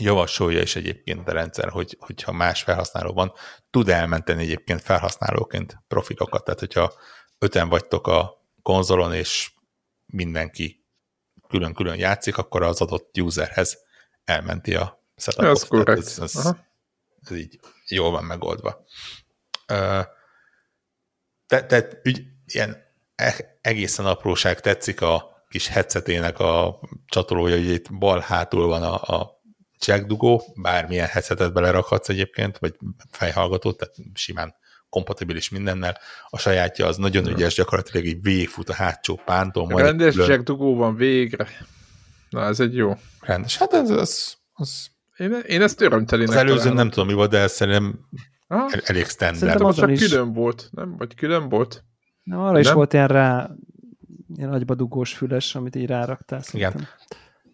javasolja 0.00 0.60
is 0.60 0.76
egyébként 0.76 1.28
a 1.28 1.32
rendszer, 1.32 1.68
hogy, 1.68 1.96
hogyha 2.00 2.32
más 2.32 2.62
felhasználó 2.62 3.12
van, 3.12 3.32
tud 3.70 3.88
elmenteni 3.88 4.42
egyébként 4.42 4.80
felhasználóként 4.80 5.76
profilokat, 5.88 6.44
tehát 6.44 6.60
hogyha 6.60 6.92
öten 7.38 7.68
vagytok 7.68 8.06
a 8.06 8.44
konzolon, 8.62 9.14
és 9.14 9.50
mindenki 10.06 10.84
külön-külön 11.48 11.98
játszik, 11.98 12.38
akkor 12.38 12.62
az 12.62 12.80
adott 12.80 13.20
userhez 13.20 13.78
elmenti 14.24 14.74
a 14.74 15.02
setupot. 15.16 15.88
Ez, 15.88 16.18
ez, 16.18 16.36
ez, 16.36 16.52
ez 17.24 17.36
így 17.36 17.60
jól 17.88 18.10
van 18.10 18.24
megoldva. 18.24 18.84
Tehát 21.46 21.66
te, 21.68 21.88
ügy, 22.02 22.22
ilyen 22.46 22.76
e, 23.14 23.58
egészen 23.60 24.06
apróság 24.06 24.60
tetszik 24.60 25.00
a 25.00 25.44
kis 25.48 25.68
headsetének 25.68 26.38
a 26.38 26.80
csatolója, 27.06 27.56
hogy 27.56 27.70
itt 27.70 27.92
bal 27.92 28.20
hátul 28.20 28.66
van 28.66 28.82
a, 28.82 29.16
a 29.16 29.42
jackdugó, 29.86 30.42
bármilyen 30.56 31.06
headsetet 31.06 31.52
belerakhatsz 31.52 32.08
egyébként, 32.08 32.58
vagy 32.58 32.74
fejhallgatót, 33.10 33.76
tehát 33.76 33.94
simán 34.14 34.54
kompatibilis 34.88 35.48
mindennel. 35.48 35.98
A 36.28 36.38
sajátja 36.38 36.86
az 36.86 36.96
nagyon 36.96 37.26
ügyes, 37.26 37.54
gyakorlatilag 37.54 38.06
így 38.06 38.22
végigfut 38.22 38.68
a 38.68 38.74
hátsó 38.74 39.20
pánton. 39.24 39.68
Rendes 39.68 40.14
jackdugó 40.14 40.76
van 40.76 40.96
végre. 40.96 41.48
Na, 42.30 42.44
ez 42.44 42.60
egy 42.60 42.74
jó. 42.74 42.96
Rendes. 43.20 43.56
Hát 43.56 43.72
ez, 43.72 43.90
az, 43.90 44.36
az 44.52 44.90
én, 45.16 45.32
én 45.46 45.62
ezt 45.62 45.80
örömtelinek 45.80 46.30
Az 46.30 46.36
előző 46.36 46.56
találom. 46.56 46.76
nem 46.76 46.90
tudom 46.90 47.06
mi 47.06 47.12
volt, 47.12 47.30
de 47.30 47.38
ez 47.38 47.52
szerintem 47.52 48.00
ha? 48.48 48.70
elég 48.84 49.06
standard. 49.06 49.38
Szerintem 49.38 49.66
az 49.66 49.76
csak 49.76 49.90
is... 49.90 50.08
külön 50.08 50.32
volt, 50.32 50.68
nem? 50.70 50.96
Vagy 50.96 51.14
külön 51.14 51.48
volt? 51.48 51.84
Na, 52.22 52.42
arra 52.42 52.52
nem? 52.52 52.60
is 52.60 52.72
volt 52.72 52.92
ilyen 52.92 53.08
rá, 53.08 53.50
ilyen 54.36 54.48
nagyba 54.48 54.74
dugós 54.74 55.14
füles, 55.14 55.54
amit 55.54 55.76
így 55.76 55.86
ráraktál. 55.86 56.42
Szerintem. 56.42 56.70
Igen. 56.70 56.88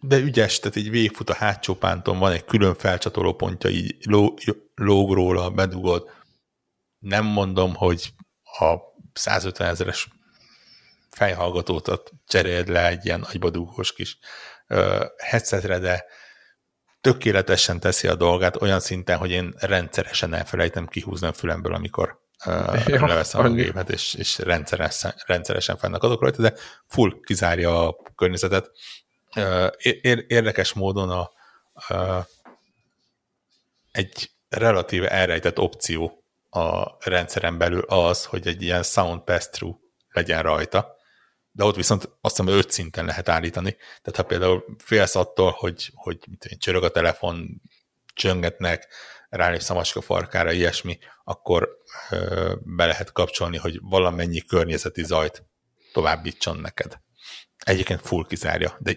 De 0.00 0.18
ügyes, 0.18 0.58
tehát 0.58 0.76
így 0.76 0.90
végigfut 0.90 1.30
a 1.30 1.34
hátsó 1.34 1.74
pánton, 1.74 2.18
van 2.18 2.32
egy 2.32 2.44
külön 2.44 2.74
felcsatoló 2.74 3.34
pontja, 3.34 3.70
így 3.70 3.96
ló, 4.04 4.34
lóg 4.74 5.12
róla, 5.12 5.50
bedugod. 5.50 6.10
Nem 6.98 7.24
mondom, 7.24 7.74
hogy 7.74 8.12
a 8.58 8.76
150 9.12 9.68
ezeres 9.68 10.08
fejhallgatót 11.10 12.12
cseréld 12.26 12.68
le 12.68 12.86
egy 12.88 13.04
ilyen 13.04 13.22
agybadugós 13.22 13.92
kis 13.92 14.18
uh, 14.68 15.04
headsetre, 15.16 15.78
de 15.78 16.04
tökéletesen 17.00 17.80
teszi 17.80 18.08
a 18.08 18.14
dolgát 18.14 18.62
olyan 18.62 18.80
szinten, 18.80 19.18
hogy 19.18 19.30
én 19.30 19.54
rendszeresen 19.56 20.34
elfelejtem 20.34 20.86
kihúzni 20.86 21.26
a 21.26 21.32
fülemből, 21.32 21.74
amikor 21.74 22.20
uh, 22.46 22.86
ja, 22.86 23.06
leveszem 23.06 23.40
annyi. 23.40 23.60
a 23.60 23.64
gépet, 23.64 23.90
és, 23.90 24.14
és 24.14 24.38
rendszeresen, 24.38 25.14
rendszeresen 25.26 25.76
fennek 25.76 26.02
adok 26.02 26.20
rajta, 26.20 26.42
de 26.42 26.54
full 26.86 27.20
kizárja 27.24 27.88
a 27.88 27.96
környezetet. 28.16 28.70
Uh, 29.36 29.66
érdekes 30.26 30.72
módon 30.72 31.10
a, 31.10 31.30
uh, 31.88 32.24
egy 33.92 34.30
relatíve 34.48 35.08
elrejtett 35.08 35.58
opció 35.58 36.22
a 36.50 36.96
rendszeren 37.10 37.58
belül 37.58 37.84
az, 37.86 38.24
hogy 38.24 38.46
egy 38.46 38.62
ilyen 38.62 38.82
sound 38.82 39.20
pass-through 39.20 39.78
legyen 40.10 40.42
rajta, 40.42 40.97
de 41.58 41.64
ott 41.64 41.76
viszont 41.76 42.10
azt 42.20 42.36
hiszem 42.36 42.52
öt 42.54 42.70
szinten 42.70 43.04
lehet 43.04 43.28
állítani. 43.28 43.76
Tehát 43.76 44.16
ha 44.16 44.22
például 44.22 44.64
félsz 44.78 45.14
attól, 45.14 45.50
hogy, 45.50 45.90
hogy 45.94 46.18
mit 46.28 46.56
csörög 46.58 46.82
a 46.82 46.90
telefon, 46.90 47.62
csöngetnek, 48.14 48.86
rálépsz 49.28 49.70
a 49.70 49.74
macska 49.74 50.00
farkára, 50.00 50.52
ilyesmi, 50.52 50.98
akkor 51.24 51.68
ö, 52.10 52.54
be 52.64 52.86
lehet 52.86 53.12
kapcsolni, 53.12 53.56
hogy 53.56 53.78
valamennyi 53.82 54.40
környezeti 54.40 55.04
zajt 55.04 55.44
továbbítson 55.92 56.56
neked. 56.56 57.00
Egyébként 57.58 58.00
full 58.00 58.26
kizárja, 58.26 58.76
de 58.78 58.96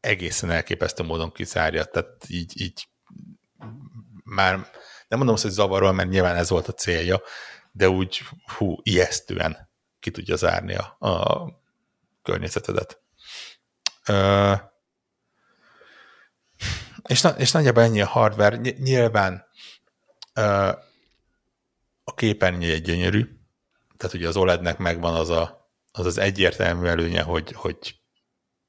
egészen 0.00 0.50
elképesztő 0.50 1.02
módon 1.02 1.32
kizárja, 1.32 1.84
tehát 1.84 2.24
így, 2.28 2.60
így 2.60 2.88
már 4.24 4.54
nem 5.08 5.18
mondom 5.18 5.34
azt, 5.34 5.42
hogy 5.42 5.52
zavarol, 5.52 5.92
mert 5.92 6.08
nyilván 6.08 6.36
ez 6.36 6.48
volt 6.48 6.68
a 6.68 6.72
célja, 6.72 7.20
de 7.72 7.88
úgy 7.88 8.22
hú, 8.56 8.76
ijesztően 8.82 9.70
ki 10.00 10.10
tudja 10.10 10.36
zárni 10.36 10.74
a, 10.74 10.96
a 10.98 11.64
környezetedet. 12.26 13.00
Ö, 14.06 14.52
és, 17.08 17.20
na, 17.20 17.28
és 17.28 17.50
nagyjából 17.50 17.82
ennyi 17.82 18.00
a 18.00 18.06
hardware. 18.06 18.56
Nyilván 18.78 19.46
ö, 20.34 20.70
a 22.04 22.14
képernyő 22.14 22.72
egy 22.72 22.82
gyönyörű, 22.82 23.28
tehát 23.96 24.14
ugye 24.14 24.28
az 24.28 24.36
OLED-nek 24.36 24.78
megvan 24.78 25.14
az 25.14 25.30
a, 25.30 25.70
az, 25.92 26.06
az 26.06 26.18
egyértelmű 26.18 26.86
előnye, 26.86 27.22
hogy, 27.22 27.52
hogy 27.52 28.00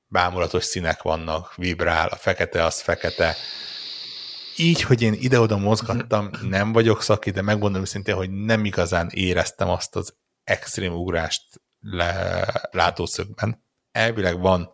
bámulatos 0.07 0.63
színek 0.63 1.01
vannak, 1.01 1.55
vibrál, 1.55 2.07
a 2.07 2.15
fekete 2.15 2.63
az 2.63 2.81
fekete. 2.81 3.35
Így, 4.55 4.81
hogy 4.81 5.01
én 5.01 5.13
ide-oda 5.13 5.57
mozgattam, 5.57 6.29
nem 6.41 6.71
vagyok 6.71 7.01
szaki, 7.01 7.31
de 7.31 7.41
megmondom 7.41 7.81
őszintén, 7.81 8.15
hogy 8.15 8.29
nem 8.29 8.65
igazán 8.65 9.09
éreztem 9.13 9.69
azt 9.69 9.95
az 9.95 10.15
extrém 10.43 10.93
ugrást 10.93 11.61
le, 11.91 12.45
látószögben. 12.72 13.64
Elvileg 13.91 14.39
van 14.39 14.69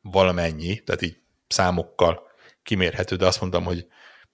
valamennyi, 0.00 0.82
tehát 0.82 1.02
így 1.02 1.20
számokkal 1.48 2.22
kimérhető, 2.62 3.16
de 3.16 3.26
azt 3.26 3.40
mondtam, 3.40 3.64
hogy 3.64 3.86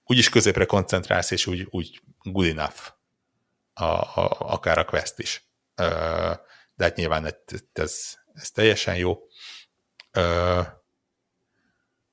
úgyis 0.05 0.29
középre 0.29 0.65
koncentrálsz, 0.65 1.31
és 1.31 1.47
úgy, 1.47 1.67
úgy 1.69 2.01
good 2.23 2.47
enough 2.47 2.79
a, 3.73 3.83
a, 3.83 4.37
akár 4.39 4.77
a 4.77 4.85
quest 4.85 5.19
is. 5.19 5.49
De 6.75 6.83
hát 6.83 6.95
nyilván 6.95 7.25
ez, 7.25 7.33
ez, 7.73 8.17
ez 8.33 8.51
teljesen 8.51 8.95
jó. 8.95 9.19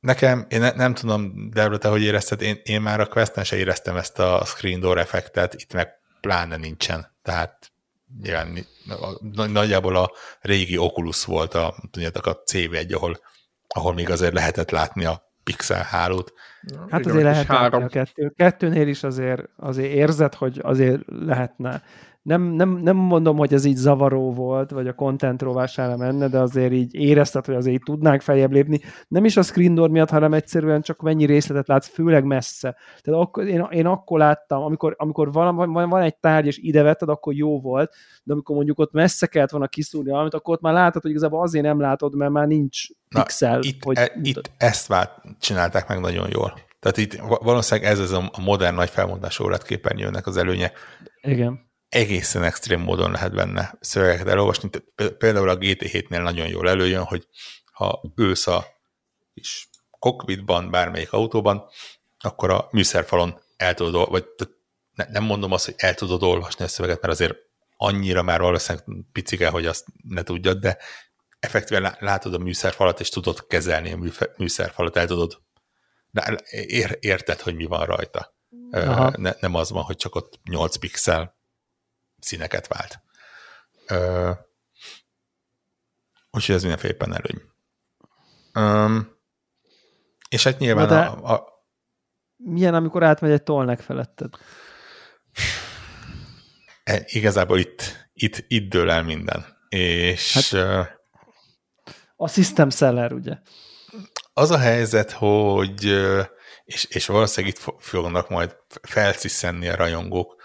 Nekem, 0.00 0.46
én 0.48 0.60
ne, 0.60 0.70
nem 0.70 0.94
tudom, 0.94 1.50
Debra, 1.50 1.78
te 1.78 1.88
hogy 1.88 2.02
érezted, 2.02 2.40
én, 2.40 2.60
én 2.62 2.80
már 2.80 3.00
a 3.00 3.06
questen 3.06 3.44
se 3.44 3.56
éreztem 3.56 3.96
ezt 3.96 4.18
a 4.18 4.44
screen 4.44 4.80
door 4.80 4.98
effektet, 4.98 5.54
itt 5.54 5.72
meg 5.72 5.98
pláne 6.20 6.56
nincsen. 6.56 7.16
Tehát 7.22 7.72
nyilván 8.22 8.66
nagyjából 9.50 9.96
a 9.96 10.12
régi 10.40 10.78
Oculus 10.78 11.24
volt 11.24 11.54
a, 11.54 11.74
tudjátok, 11.90 12.26
a 12.26 12.42
CV1, 12.42 12.94
ahol, 12.94 13.20
ahol 13.66 13.94
még 13.94 14.10
azért 14.10 14.32
lehetett 14.32 14.70
látni 14.70 15.04
a 15.04 15.27
pixel 15.48 15.82
hálót. 15.82 16.32
Hát 16.88 17.06
azért 17.06 17.22
lehet 17.22 17.46
három. 17.46 17.82
a 17.82 17.86
kettő. 17.86 18.32
Kettőnél 18.36 18.88
is 18.88 19.02
azért, 19.02 19.48
azért 19.56 19.92
érzed, 19.92 20.34
hogy 20.34 20.60
azért 20.62 21.00
lehetne 21.06 21.82
nem, 22.28 22.42
nem, 22.42 22.70
nem 22.70 22.96
mondom, 22.96 23.36
hogy 23.36 23.52
ez 23.52 23.64
így 23.64 23.76
zavaró 23.76 24.32
volt, 24.32 24.70
vagy 24.70 24.88
a 24.88 24.92
content 24.92 25.42
rovására 25.42 25.96
menne, 25.96 26.28
de 26.28 26.38
azért 26.38 26.72
így 26.72 26.94
érezted, 26.94 27.44
hogy 27.44 27.54
azért 27.54 27.74
így 27.74 27.82
tudnánk 27.84 28.20
feljebb 28.20 28.52
lépni. 28.52 28.80
Nem 29.08 29.24
is 29.24 29.36
a 29.36 29.42
screen 29.42 29.74
door 29.74 29.90
miatt, 29.90 30.10
hanem 30.10 30.32
egyszerűen 30.32 30.82
csak 30.82 31.00
mennyi 31.00 31.24
részletet 31.24 31.68
látsz, 31.68 31.88
főleg 31.88 32.24
messze. 32.24 32.76
Tehát 33.00 33.20
akkor, 33.20 33.46
én, 33.46 33.66
én 33.70 33.86
akkor 33.86 34.18
láttam, 34.18 34.62
amikor, 34.62 34.94
amikor 34.98 35.32
van, 35.32 35.56
van, 35.56 35.88
van 35.88 36.02
egy 36.02 36.16
tárgy, 36.16 36.46
és 36.46 36.58
ide 36.58 36.82
vetted, 36.82 37.08
akkor 37.08 37.34
jó 37.34 37.60
volt, 37.60 37.94
de 38.22 38.32
amikor 38.32 38.56
mondjuk 38.56 38.78
ott 38.78 38.92
messze 38.92 39.26
kellett 39.26 39.50
volna 39.50 39.66
kiszúrni 39.66 40.10
valamit, 40.10 40.34
akkor 40.34 40.54
ott 40.54 40.60
már 40.60 40.72
látod, 40.72 41.02
hogy 41.02 41.10
igazából 41.10 41.42
azért 41.42 41.64
nem 41.64 41.80
látod, 41.80 42.14
mert 42.14 42.32
már 42.32 42.46
nincs 42.46 42.86
pixel. 43.08 43.58
Na, 43.58 43.60
itt, 43.62 43.84
hogy, 43.84 43.96
e, 43.96 44.12
itt 44.22 44.50
ezt 44.56 44.86
vált, 44.86 45.10
csinálták 45.40 45.88
meg 45.88 46.00
nagyon 46.00 46.28
jól. 46.30 46.60
Tehát 46.80 46.96
itt 46.96 47.16
valószínűleg 47.20 47.90
ez 47.90 47.98
az 47.98 48.12
a 48.12 48.30
modern 48.38 48.74
nagy 48.74 48.90
felmondású 48.90 49.44
OLED 49.44 49.62
képernyőnek 49.62 50.26
az 50.26 50.36
előnye. 50.36 50.72
Igen 51.20 51.66
egészen 51.88 52.42
extrém 52.42 52.80
módon 52.80 53.10
lehet 53.10 53.34
benne 53.34 53.74
szövegeket 53.80 54.28
elolvasni. 54.28 54.70
Például 55.18 55.48
a 55.48 55.58
GT7-nél 55.58 56.22
nagyon 56.22 56.48
jól 56.48 56.68
előjön, 56.68 57.02
hogy 57.02 57.26
ha 57.72 58.00
ősz 58.14 58.46
a 58.46 58.66
kis 59.34 59.68
kokpitban, 59.98 60.70
bármelyik 60.70 61.12
autóban, 61.12 61.64
akkor 62.18 62.50
a 62.50 62.68
műszerfalon 62.70 63.40
el 63.56 63.74
tudod, 63.74 64.10
vagy 64.10 64.24
ne, 64.94 65.04
nem 65.10 65.24
mondom 65.24 65.52
azt, 65.52 65.64
hogy 65.64 65.74
el 65.76 65.94
tudod 65.94 66.22
olvasni 66.22 66.64
a 66.64 66.68
szöveget, 66.68 67.00
mert 67.00 67.12
azért 67.12 67.36
annyira 67.76 68.22
már 68.22 68.40
valószínűleg 68.40 68.86
picike, 69.12 69.48
hogy 69.48 69.66
azt 69.66 69.84
ne 70.08 70.22
tudjad, 70.22 70.58
de 70.58 70.78
effektíven 71.40 71.96
látod 71.98 72.34
a 72.34 72.38
műszerfalat, 72.38 73.00
és 73.00 73.08
tudod 73.08 73.46
kezelni 73.46 73.92
a 73.92 74.12
műszerfalat, 74.36 74.96
el 74.96 75.06
tudod, 75.06 75.42
ér, 76.50 76.98
érted, 77.00 77.40
hogy 77.40 77.54
mi 77.54 77.64
van 77.64 77.86
rajta. 77.86 78.36
Ne, 79.16 79.32
nem 79.40 79.54
az 79.54 79.70
van, 79.70 79.82
hogy 79.82 79.96
csak 79.96 80.14
ott 80.14 80.40
8 80.44 80.76
pixel 80.76 81.36
színeket 82.18 82.68
vált. 82.68 83.00
úgyhogy 86.30 86.54
ez 86.54 86.60
mindenféleképpen 86.60 87.14
előny. 87.14 87.42
Um, 88.54 89.16
és 90.28 90.44
hát 90.44 90.58
nyilván 90.58 90.90
a, 90.90 91.32
a... 91.32 91.64
Milyen, 92.36 92.74
amikor 92.74 93.02
átmegy 93.02 93.30
egy 93.30 93.42
tolnek 93.42 93.80
feletted? 93.80 94.34
E, 96.84 97.02
igazából 97.06 97.58
itt, 97.58 98.08
itt, 98.12 98.44
itt 98.48 98.70
dől 98.70 98.90
el 98.90 99.02
minden. 99.02 99.46
És... 99.68 100.32
Hát, 100.32 100.97
a 102.20 102.28
system 102.28 102.70
seller, 102.70 103.12
ugye? 103.12 103.38
Az 104.32 104.50
a 104.50 104.58
helyzet, 104.58 105.10
hogy 105.10 105.84
és, 106.64 106.84
és 106.84 107.06
valószínűleg 107.06 107.56
itt 107.56 107.74
fognak 107.78 108.28
majd 108.28 108.56
felsziszenni 108.82 109.68
a 109.68 109.76
rajongók. 109.76 110.42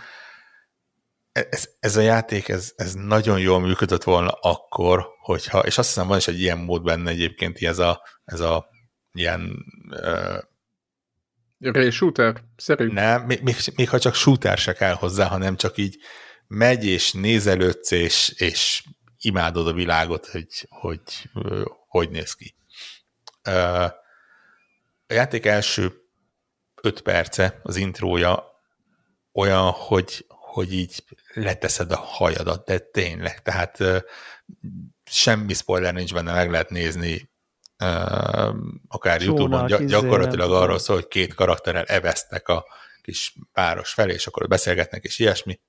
E, 1.31 1.47
ez, 1.49 1.69
ez 1.79 1.95
a 1.95 2.01
játék, 2.01 2.49
ez, 2.49 2.73
ez 2.75 2.93
nagyon 2.93 3.39
jól 3.39 3.59
működött 3.59 4.03
volna 4.03 4.29
akkor, 4.29 5.07
hogyha, 5.19 5.59
és 5.59 5.77
azt 5.77 5.87
hiszem 5.87 6.07
van 6.07 6.17
is 6.17 6.27
egy 6.27 6.39
ilyen 6.39 6.57
mód 6.57 6.83
benne 6.83 7.09
egyébként, 7.09 7.57
ez 7.57 7.79
a, 7.79 8.01
ez 8.25 8.39
a 8.39 8.69
ilyen 9.13 9.65
uh, 9.89 10.37
Ray 11.59 11.89
shooter? 11.89 12.43
Szerű? 12.55 12.87
Nem, 12.87 13.21
még, 13.21 13.41
még, 13.41 13.55
még 13.75 13.89
ha 13.89 13.99
csak 13.99 14.15
shooter 14.15 14.57
se 14.57 14.73
kell 14.73 14.93
hozzá, 14.93 15.27
hanem 15.27 15.55
csak 15.55 15.77
így 15.77 15.97
megy 16.47 16.85
és 16.85 17.11
nézelődsz, 17.11 17.91
és, 17.91 18.33
és 18.37 18.83
imádod 19.23 19.67
a 19.67 19.73
világot, 19.73 20.25
hogy 20.25 20.67
hogy, 20.69 21.29
hogy 21.87 22.09
néz 22.09 22.33
ki. 22.33 22.55
A 25.07 25.13
játék 25.13 25.45
első 25.45 26.01
öt 26.81 27.01
perce, 27.01 27.59
az 27.63 27.75
intrója 27.75 28.51
olyan, 29.33 29.71
hogy, 29.71 30.25
hogy 30.27 30.73
így 30.73 31.03
leteszed 31.33 31.91
a 31.91 31.97
hajadat, 31.97 32.65
de 32.65 32.79
tényleg, 32.79 33.41
tehát 33.41 33.77
semmi 35.03 35.53
spoiler 35.53 35.93
nincs 35.93 36.13
benne, 36.13 36.33
meg 36.33 36.51
lehet 36.51 36.69
nézni 36.69 37.31
akár 38.87 39.21
Youtube-on, 39.21 39.65
gy- 39.65 39.85
gyakorlatilag 39.85 40.51
arról 40.51 40.79
szól, 40.79 40.95
hogy 40.95 41.07
két 41.07 41.33
karakterrel 41.33 41.83
evesztek 41.83 42.47
a 42.47 42.65
kis 43.01 43.35
város 43.53 43.93
felé, 43.93 44.13
és 44.13 44.27
akkor 44.27 44.47
beszélgetnek, 44.47 45.03
és 45.03 45.19
ilyesmi 45.19 45.59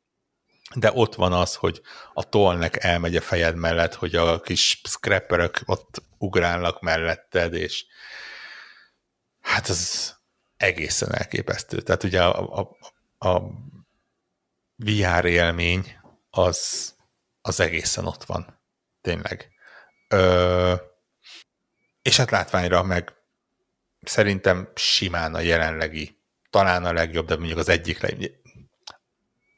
de 0.75 0.91
ott 0.93 1.15
van 1.15 1.33
az, 1.33 1.55
hogy 1.55 1.83
a 2.15 2.29
tollnek 2.29 2.85
elmegy 2.85 3.17
a 3.17 3.21
fejed 3.21 3.57
mellett, 3.57 3.95
hogy 3.95 4.15
a 4.15 4.41
kis 4.41 4.81
scrapperök 4.85 5.61
ott 5.65 6.03
ugrálnak 6.19 6.81
melletted, 6.81 7.55
és 7.55 7.85
hát 9.41 9.69
az 9.69 10.15
egészen 10.57 11.15
elképesztő. 11.15 11.81
Tehát 11.81 12.03
ugye 12.03 12.25
a, 12.25 12.61
a, 12.61 12.77
a 13.29 13.43
VR 14.77 15.25
élmény 15.25 16.01
az, 16.31 16.93
az 17.41 17.61
egészen 17.61 18.07
ott 18.07 18.25
van. 18.25 18.61
Tényleg. 19.01 19.51
Ö, 20.09 20.75
és 22.03 22.17
hát 22.17 22.31
látványra 22.31 22.83
meg 22.83 23.13
szerintem 24.01 24.69
simán 24.75 25.35
a 25.35 25.41
jelenlegi, 25.41 26.19
talán 26.51 26.85
a 26.85 26.93
legjobb, 26.93 27.27
de 27.27 27.37
mondjuk 27.37 27.59
az 27.59 27.69
egyik 27.69 28.01
legjobb 28.01 28.44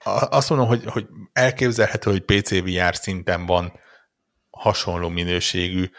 azt 0.06 0.48
mondom, 0.48 0.68
hogy, 0.68 0.84
hogy 0.84 1.06
elképzelhető, 1.32 2.10
hogy 2.10 2.24
PC 2.24 2.50
VR 2.50 2.96
szinten 2.96 3.46
van 3.46 3.72
hasonló 4.50 5.08
minőségű, 5.08 5.90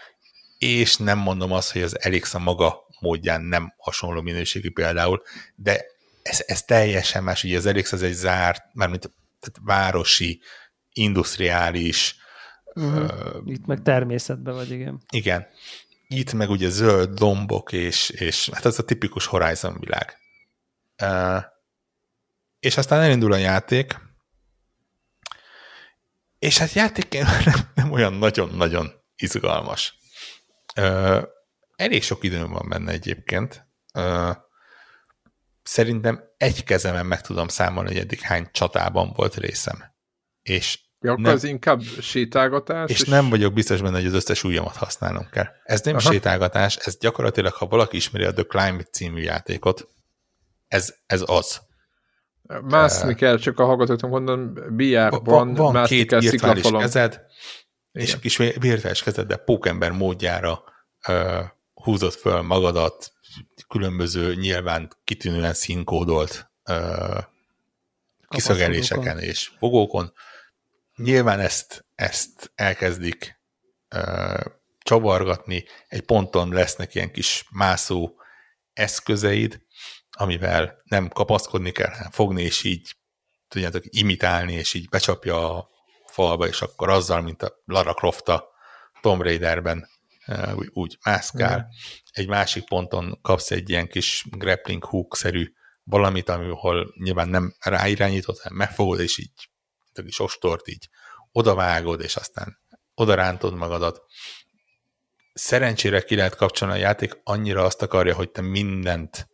és 0.58 0.98
nem 0.98 1.18
mondom 1.18 1.52
azt, 1.52 1.72
hogy 1.72 1.82
az 1.82 2.04
Elix 2.04 2.34
a 2.34 2.40
maga 2.40 2.86
módján 3.00 3.42
nem 3.42 3.74
hasonló 3.78 4.22
minőségű 4.22 4.72
például, 4.72 5.22
de 5.56 5.86
ez, 6.22 6.44
ez 6.46 6.64
teljesen 6.64 7.24
más, 7.24 7.44
ugye 7.44 7.58
az 7.58 7.66
Elix 7.66 7.92
az 7.92 8.04
egy 8.04 8.14
zárt, 8.14 8.64
mármint 8.74 9.12
tehát 9.40 9.60
városi, 9.62 10.42
industriális. 10.94 12.16
Uh-huh. 12.74 13.04
Uh, 13.04 13.52
Itt 13.52 13.66
meg 13.66 13.82
természetben 13.82 14.56
vagy, 14.56 14.72
igen. 14.72 15.02
Igen. 15.10 15.48
Itt 16.08 16.34
meg 16.34 16.50
ugye 16.50 16.70
zöld 16.70 17.10
dombok, 17.10 17.72
és, 17.72 18.10
és 18.10 18.50
hát 18.50 18.66
ez 18.66 18.80
a 18.80 18.84
tipikus 18.84 19.26
Horizon 19.26 19.78
világ. 19.80 20.18
Uh, 21.02 21.44
és 22.68 22.78
aztán 22.78 23.02
elindul 23.02 23.34
a 23.34 23.38
játék, 23.38 23.96
és 26.40 26.58
hát 26.58 26.74
játékként 26.74 27.26
nem, 27.46 27.60
nem 27.76 27.92
olyan 27.92 28.14
nagyon-nagyon 28.14 28.92
izgalmas. 29.16 29.98
Ö, 30.76 31.22
elég 31.76 32.04
sok 32.04 32.24
időm 32.24 32.52
van 32.52 32.70
benne 32.70 32.92
egyébként. 32.92 33.68
Ö, 33.94 34.32
szerintem 35.64 36.24
egy 36.38 36.64
kezemen 36.64 37.06
meg 37.06 37.22
tudom 37.22 37.48
számolni, 37.48 37.90
hogy 37.90 38.00
eddig 38.00 38.20
hány 38.20 38.50
csatában 38.52 39.14
volt 39.16 39.36
részem. 39.36 39.84
És 40.42 40.80
ja, 41.00 41.12
akkor 41.12 41.24
nem, 41.24 41.34
az 41.34 41.44
inkább 41.44 41.82
sétálgatás. 41.82 42.90
És, 42.90 43.02
és 43.02 43.08
nem 43.08 43.30
vagyok 43.30 43.54
biztos 43.54 43.82
benne, 43.82 43.98
hogy 43.98 44.06
az 44.06 44.14
összes 44.14 44.44
ujjamat 44.44 44.76
használnom 44.76 45.30
kell. 45.30 45.48
Ez 45.64 45.82
nem 45.82 45.96
Aha. 45.96 46.12
sétálgatás, 46.12 46.76
ez 46.76 46.98
gyakorlatilag, 46.98 47.54
ha 47.54 47.68
valaki 47.68 47.98
ismeri 47.98 48.26
a 48.26 48.34
The 48.34 48.44
Climate 48.44 48.90
című 48.92 49.22
játékot, 49.22 49.88
ez, 50.68 50.96
ez 51.06 51.24
az. 51.26 51.67
Mászni 52.64 53.16
kell, 53.16 53.38
csak 53.38 53.60
a 53.60 53.66
hallgatóknak 53.66 54.12
mondom, 54.12 54.54
VR-ban 54.54 55.24
van, 55.24 55.54
van 55.54 55.86
két 55.86 56.08
kell 56.08 56.20
virtuális 56.20 56.70
kezed, 56.72 57.22
és 57.92 58.14
a 58.14 58.20
kis 58.20 58.38
virtuális 58.38 59.04
kezed, 59.04 59.28
de 59.28 59.38
pókember 59.38 59.92
módjára 59.92 60.64
uh, 61.08 61.44
húzott 61.74 62.14
föl 62.14 62.42
magadat, 62.42 63.12
különböző 63.68 64.36
nyilván 64.36 64.90
kitűnően 65.04 65.54
színkódolt 65.54 66.52
uh, 66.70 67.24
kiszögeléseken 68.28 69.20
és 69.20 69.52
fogókon. 69.58 70.14
Nyilván 70.96 71.40
ezt, 71.40 71.86
ezt 71.96 72.52
elkezdik 72.56 73.40
uh, 73.96 74.42
csavargatni, 74.80 75.66
egy 75.88 76.02
ponton 76.02 76.54
lesznek 76.54 76.96
ilyen 76.96 77.12
kis 77.12 77.46
mászó 77.52 78.16
eszközeid, 78.74 79.62
amivel 80.18 80.82
nem 80.84 81.10
kapaszkodni 81.10 81.72
kell, 81.72 81.90
hanem 81.90 82.12
fogni, 82.12 82.44
és 82.44 82.64
így 82.64 82.96
tudjátok, 83.48 83.84
imitálni, 83.86 84.54
és 84.54 84.74
így 84.74 84.90
becsapja 84.90 85.58
a 85.58 85.70
falba, 86.06 86.48
és 86.48 86.62
akkor 86.62 86.90
azzal, 86.90 87.22
mint 87.22 87.42
a 87.42 87.62
Lara 87.66 87.94
Croft 87.94 88.28
a 88.28 88.48
Tomb 89.02 89.22
Raiderben 89.22 89.88
úgy, 90.56 90.70
úgy 90.74 90.98
mászkál. 91.04 91.58
Mm. 91.58 91.64
Egy 92.12 92.28
másik 92.28 92.66
ponton 92.66 93.20
kapsz 93.22 93.52
egy 93.52 93.70
ilyen 93.70 93.88
kis 93.88 94.26
grappling 94.30 94.84
hook-szerű 94.84 95.54
valamit, 95.84 96.30
ahol 96.30 96.94
nyilván 96.98 97.30
nem 97.30 97.56
ráirányított, 97.60 98.40
hanem 98.42 98.58
megfogod, 98.58 99.00
és 99.00 99.18
így 99.18 99.50
a 99.94 100.02
kis 100.02 100.20
ostort 100.20 100.68
így 100.68 100.90
odavágod, 101.32 102.02
és 102.02 102.16
aztán 102.16 102.60
odarántod 102.94 103.54
magadat. 103.54 104.02
Szerencsére 105.34 106.02
ki 106.02 106.16
lehet 106.16 106.36
kapcsolni 106.36 106.74
a 106.74 106.78
játék, 106.78 107.20
annyira 107.24 107.64
azt 107.64 107.82
akarja, 107.82 108.16
hogy 108.16 108.30
te 108.30 108.42
mindent 108.42 109.28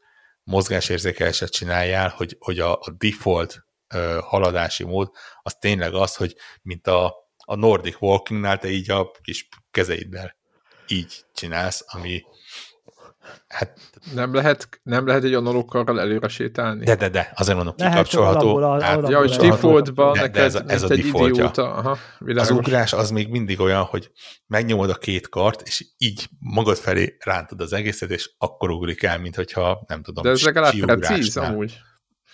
mozgásérzékeléset 0.43 1.51
csináljál, 1.51 2.09
hogy, 2.09 2.35
hogy 2.39 2.59
a, 2.59 2.73
a 2.73 2.95
default 2.97 3.65
ö, 3.87 4.19
haladási 4.21 4.83
mód 4.83 5.11
az 5.41 5.55
tényleg 5.55 5.93
az, 5.93 6.15
hogy 6.15 6.35
mint 6.61 6.87
a, 6.87 7.15
a 7.37 7.55
Nordic 7.55 8.01
Walkingnál 8.01 8.57
te 8.57 8.69
így 8.69 8.91
a 8.91 9.11
kis 9.21 9.47
kezeiddel 9.71 10.35
így 10.87 11.25
csinálsz, 11.33 11.83
ami 11.87 12.23
Hát, 13.47 13.79
nem, 14.13 14.33
lehet, 14.33 14.79
nem 14.83 15.07
lehet 15.07 15.23
egy 15.23 15.33
analókkal 15.33 15.99
előre 15.99 16.27
sétálni? 16.27 16.85
De, 16.85 16.95
de, 16.95 17.09
de, 17.09 17.31
azért 17.35 17.55
mondom, 17.55 17.75
kikapcsolható. 17.75 18.79
Hát, 18.79 19.09
ja, 19.09 19.17
hogy 19.17 19.35
defaultban 19.35 20.17
neked 20.17 20.43
ez, 20.43 20.55
a, 20.55 20.63
ez 20.67 20.83
a 20.83 20.89
egy 20.89 21.05
idióta. 21.05 21.73
Aha, 21.73 21.97
az 22.35 22.49
ugrás 22.51 22.93
az 22.93 23.11
még 23.11 23.29
mindig 23.29 23.59
olyan, 23.59 23.83
hogy 23.83 24.11
megnyomod 24.47 24.89
a 24.89 24.95
két 24.95 25.29
kart, 25.29 25.61
és 25.61 25.85
így 25.97 26.27
magad 26.39 26.77
felé 26.77 27.15
rántod 27.19 27.61
az 27.61 27.73
egészet, 27.73 28.09
és 28.09 28.31
akkor 28.37 28.69
ugrik 28.69 29.03
el, 29.03 29.19
mint 29.19 29.35
hogyha, 29.35 29.83
nem 29.87 30.03
tudom, 30.03 30.23
De 30.23 30.29
ez 30.29 30.43
legalább 30.43 30.73
precíz 30.73 31.37
amúgy. 31.37 31.77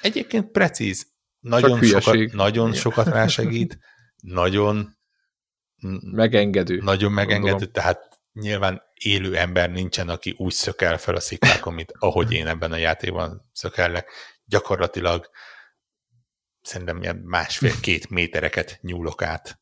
Egyébként 0.01 0.51
precíz. 0.51 1.07
Nagyon, 1.39 1.81
sokat, 1.81 2.31
nagyon 2.31 2.73
sokat 2.73 3.07
rásegít, 3.07 3.79
nagyon 4.21 4.97
megengedő. 6.11 6.81
Nagyon 6.83 7.11
megengedő, 7.11 7.49
gondolom. 7.49 7.71
tehát 7.71 8.08
nyilván 8.33 8.81
élő 8.93 9.37
ember 9.37 9.69
nincsen, 9.69 10.09
aki 10.09 10.35
úgy 10.37 10.53
szökel 10.53 10.97
fel 10.97 11.15
a 11.15 11.19
sziklákon, 11.19 11.73
mint 11.73 11.91
ahogy 11.99 12.31
én 12.31 12.47
ebben 12.47 12.71
a 12.71 12.77
játékban 12.77 13.49
szökellek. 13.53 14.11
Gyakorlatilag 14.45 15.29
szerintem 16.61 17.01
ilyen 17.01 17.15
másfél-két 17.15 18.09
métereket 18.09 18.79
nyúlok 18.81 19.21
át 19.21 19.59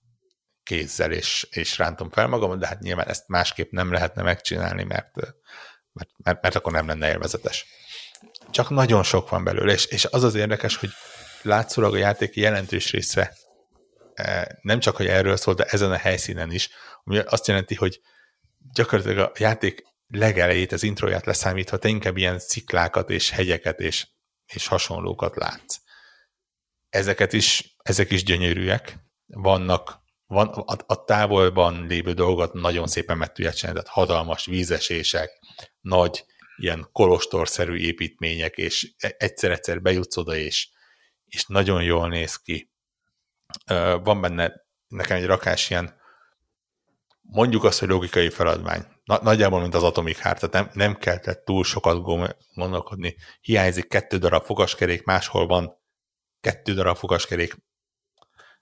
kézzel, 0.64 1.12
és, 1.12 1.48
és 1.52 1.78
rántom 1.78 2.10
fel 2.10 2.28
magam, 2.28 2.60
de 2.60 2.68
hát 2.68 2.80
nyilván 2.80 3.08
ezt 3.08 3.28
másképp 3.28 3.72
nem 3.72 3.92
lehetne 3.92 4.22
megcsinálni, 4.22 4.84
mert, 4.84 5.16
mert, 5.94 6.10
mert, 6.24 6.42
mert 6.42 6.56
akkor 6.56 6.72
nem 6.72 6.88
lenne 6.88 7.08
élvezetes. 7.08 7.66
csak 8.52 8.70
nagyon 8.70 9.04
sok 9.04 9.30
van 9.30 9.44
belőle, 9.44 9.74
és, 9.74 9.86
és 9.86 10.06
az 10.06 10.24
az 10.24 10.36
érdekes, 10.36 10.76
hogy 10.76 10.90
látszólag 11.42 11.94
a 11.94 11.98
játék 11.98 12.36
jelentős 12.36 12.92
része 12.92 13.34
e, 14.14 14.58
nem 14.62 14.80
csak, 14.80 14.96
hogy 14.96 15.08
erről 15.08 15.38
szól, 15.38 15.54
de 15.54 15.64
ezen 15.64 15.92
a 15.92 15.98
helyszínen 15.98 16.52
is, 16.52 16.70
ami 17.04 17.18
azt 17.18 17.48
jelenti, 17.48 17.76
hogy 17.76 18.02
gyakorlatilag 18.74 19.18
a 19.18 19.32
játék 19.38 19.84
legelejét, 20.08 20.72
az 20.72 20.84
introját 20.84 21.26
leszámítva, 21.26 21.78
te 21.78 21.88
inkább 21.88 22.18
ilyen 22.18 22.40
sziklákat 22.40 23.10
és 23.10 23.30
hegyeket 23.30 23.80
és, 23.80 24.08
és 24.54 24.68
hasonlókat 24.68 25.36
látsz. 25.36 25.78
Ezeket 26.90 27.34
is, 27.34 27.76
ezek 27.84 28.12
is 28.12 28.24
gyönyörűek, 28.24 28.98
vannak, 29.26 30.00
van, 30.26 30.48
a, 30.48 30.76
a 30.86 31.04
távolban 31.04 31.86
lévő 31.88 32.14
dolgot 32.14 32.54
nagyon 32.54 32.88
szépen 32.88 33.18
meg 33.18 33.32
tudják 33.32 33.54
csinálni, 33.54 33.80
tehát 33.80 33.96
hatalmas 33.96 34.46
vízesések, 34.46 35.30
nagy 35.80 36.26
ilyen 36.58 36.90
kolostorszerű 36.92 37.76
építmények, 37.76 38.58
és 38.58 38.94
e, 38.98 39.16
egyszer-egyszer 39.18 39.82
bejutsz 39.82 40.18
oda, 40.18 40.36
és, 40.36 40.70
és 41.26 41.46
nagyon 41.46 41.84
jól 41.84 42.08
néz 42.08 42.36
ki. 42.36 42.72
Van 44.04 44.22
benne 44.22 44.54
nekem 44.88 45.18
egy 45.18 45.26
rakás 45.26 45.70
ilyen, 45.70 46.00
mondjuk 47.30 47.64
azt, 47.64 47.80
hogy 47.80 47.90
logikai 47.90 48.30
feladvány. 48.30 48.86
Na, 49.04 49.20
nagyjából, 49.22 49.62
mint 49.62 49.76
az 49.76 49.84
Atomic 49.84 50.20
Heart, 50.20 50.40
tehát 50.40 50.56
nem, 50.56 50.70
nem 50.74 50.98
kellett 50.98 51.46
túl 51.46 51.64
sokat 51.64 52.02
gondolkodni. 52.54 53.16
Hiányzik 53.42 53.88
kettő 53.88 54.18
darab 54.18 54.44
fogaskerék, 54.46 55.04
máshol 55.04 55.48
van 55.48 55.80
kettő 56.42 56.74
darab 56.74 56.98
fogaskerék. 56.98 57.56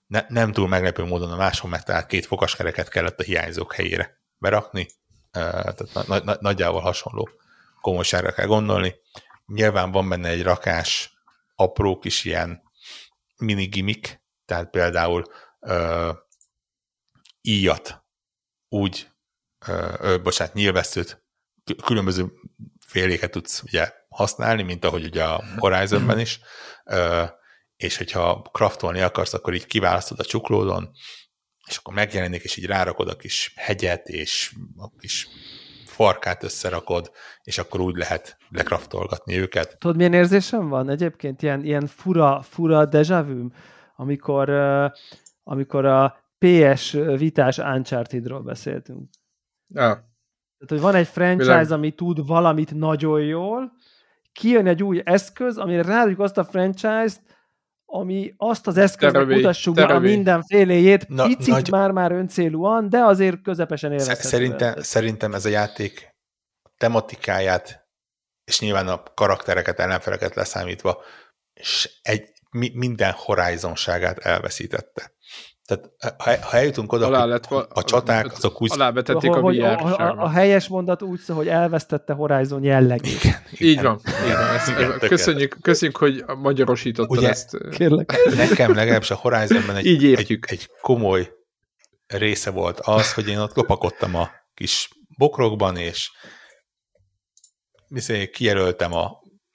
Ne, 0.06 0.24
nem 0.28 0.52
túl 0.52 0.68
meglepő 0.68 1.04
módon 1.04 1.32
a 1.32 1.36
máshol 1.36 1.70
megtalált 1.70 2.06
két 2.06 2.26
fogaskereket 2.26 2.88
kellett 2.88 3.20
a 3.20 3.22
hiányzók 3.22 3.74
helyére 3.74 4.20
berakni. 4.38 4.86
Tehát 5.30 5.82
na, 6.06 6.18
na, 6.18 6.36
nagyjából 6.40 6.80
hasonló 6.80 7.28
komolyságra 7.80 8.32
kell 8.32 8.46
gondolni. 8.46 8.94
Nyilván 9.46 9.90
van 9.90 10.08
benne 10.08 10.28
egy 10.28 10.42
rakás 10.42 11.16
apró 11.54 11.98
kis 11.98 12.24
ilyen 12.24 12.62
mini 13.36 13.64
gimmick, 13.64 14.22
tehát 14.44 14.70
például 14.70 15.24
ö, 15.60 16.12
íjat 17.40 18.05
úgy, 18.76 19.08
ö, 19.66 20.18
bocsánat, 20.22 20.54
nyilvesszőt, 20.54 21.24
különböző 21.84 22.32
féléket 22.86 23.30
tudsz 23.30 23.62
ugye 23.62 23.92
használni, 24.08 24.62
mint 24.62 24.84
ahogy 24.84 25.04
ugye 25.04 25.24
a 25.24 25.44
Horizonben 25.56 26.18
is, 26.18 26.40
ö, 26.84 27.24
és 27.76 27.96
hogyha 27.96 28.42
craftolni 28.52 29.00
akarsz, 29.00 29.34
akkor 29.34 29.54
így 29.54 29.66
kiválasztod 29.66 30.20
a 30.20 30.24
csuklódon, 30.24 30.90
és 31.66 31.76
akkor 31.76 31.94
megjelenik, 31.94 32.42
és 32.42 32.56
így 32.56 32.66
rárakod 32.66 33.08
a 33.08 33.16
kis 33.16 33.52
hegyet, 33.56 34.08
és 34.08 34.54
a 34.76 34.90
kis 34.98 35.28
farkát 35.84 36.42
összerakod, 36.42 37.10
és 37.42 37.58
akkor 37.58 37.80
úgy 37.80 37.96
lehet 37.96 38.36
lekraftolgatni 38.48 39.38
őket. 39.38 39.78
Tudod, 39.78 39.96
milyen 39.96 40.12
érzésem 40.12 40.68
van? 40.68 40.88
Egyébként 40.88 41.42
ilyen, 41.42 41.64
ilyen 41.64 41.86
fura, 41.86 42.42
fura 42.42 42.86
deja 42.86 43.24
vu, 43.24 43.48
amikor, 43.96 44.50
amikor 45.42 45.84
a 45.84 46.25
PS 46.38 46.92
vitás 47.16 47.58
Uncharted-ról 47.58 48.42
beszéltünk. 48.42 49.08
Ja. 49.74 49.82
Tehát, 50.58 50.68
hogy 50.68 50.80
van 50.80 50.94
egy 50.94 51.06
franchise, 51.06 51.52
Bilek. 51.52 51.70
ami 51.70 51.90
tud 51.90 52.26
valamit 52.26 52.74
nagyon 52.74 53.20
jól, 53.20 53.72
kijön 54.32 54.66
egy 54.66 54.82
új 54.82 55.02
eszköz, 55.04 55.58
amire 55.58 55.82
ráadjuk 55.82 56.20
azt 56.20 56.38
a 56.38 56.44
franchise-t, 56.44 57.20
ami 57.84 58.34
azt 58.36 58.66
az 58.66 58.76
eszköznek 58.76 59.22
Terevé, 59.22 59.34
mutassuk 59.34 59.74
be 59.74 59.84
a 59.84 59.98
mindenféléjét, 59.98 61.08
Na, 61.08 61.26
picit 61.26 61.52
nagy... 61.52 61.70
már-már 61.70 62.12
öncélúan, 62.12 62.88
de 62.88 62.98
azért 62.98 63.42
közepesen 63.42 63.92
élvezhető. 63.92 64.28
Szerintem, 64.28 64.74
szerintem 64.80 65.34
ez 65.34 65.44
a 65.44 65.48
játék 65.48 66.14
tematikáját, 66.76 67.88
és 68.44 68.60
nyilván 68.60 68.88
a 68.88 69.02
karaktereket, 69.02 69.78
ellenfeleket 69.78 70.34
leszámítva, 70.34 71.02
és 71.52 71.98
egy, 72.02 72.32
mi, 72.50 72.70
minden 72.74 73.12
horizonságát 73.16 74.18
elveszítette. 74.18 75.12
Tehát 75.66 75.90
ha, 76.18 76.46
ha 76.46 76.56
eljutunk 76.56 76.92
oda, 76.92 77.06
alá 77.06 77.24
lett, 77.24 77.44
a, 77.44 77.66
a 77.70 77.84
csaták, 77.84 78.32
azok 78.32 78.62
úgy... 78.62 78.72
Alávetették 78.72 79.30
a, 79.30 79.40
VR 79.40 79.60
a, 79.60 79.98
a, 79.98 80.14
a 80.18 80.28
helyes 80.28 80.68
mondat 80.68 81.02
úgy 81.02 81.20
szól, 81.20 81.36
hogy 81.36 81.48
elvesztette 81.48 82.12
Horizon 82.12 82.64
jellegét. 82.64 83.22
Igen, 83.22 83.40
Így 83.58 83.82
van. 83.82 84.00
Igen, 84.24 84.54
ezt, 84.54 84.68
igen, 84.68 84.98
köszönjük, 84.98 85.56
köszönjük, 85.62 85.96
hogy 85.96 86.24
magyarosítottad 86.38 87.18
Ugye, 87.18 87.28
ezt. 87.28 87.56
Kérlek. 87.70 88.14
Nekem 88.36 88.74
legalábbis 88.74 89.10
a 89.10 89.14
Horizonban 89.14 89.76
egy, 89.76 89.86
Így 89.86 90.04
egy, 90.14 90.38
egy 90.40 90.70
komoly 90.80 91.30
része 92.06 92.50
volt 92.50 92.80
az, 92.80 93.14
hogy 93.14 93.28
én 93.28 93.38
ott 93.38 93.54
lopakodtam 93.54 94.14
a 94.14 94.30
kis 94.54 94.88
bokrokban, 95.18 95.76
és 95.76 96.10
kijelöltem 98.32 98.92
a 98.92 99.10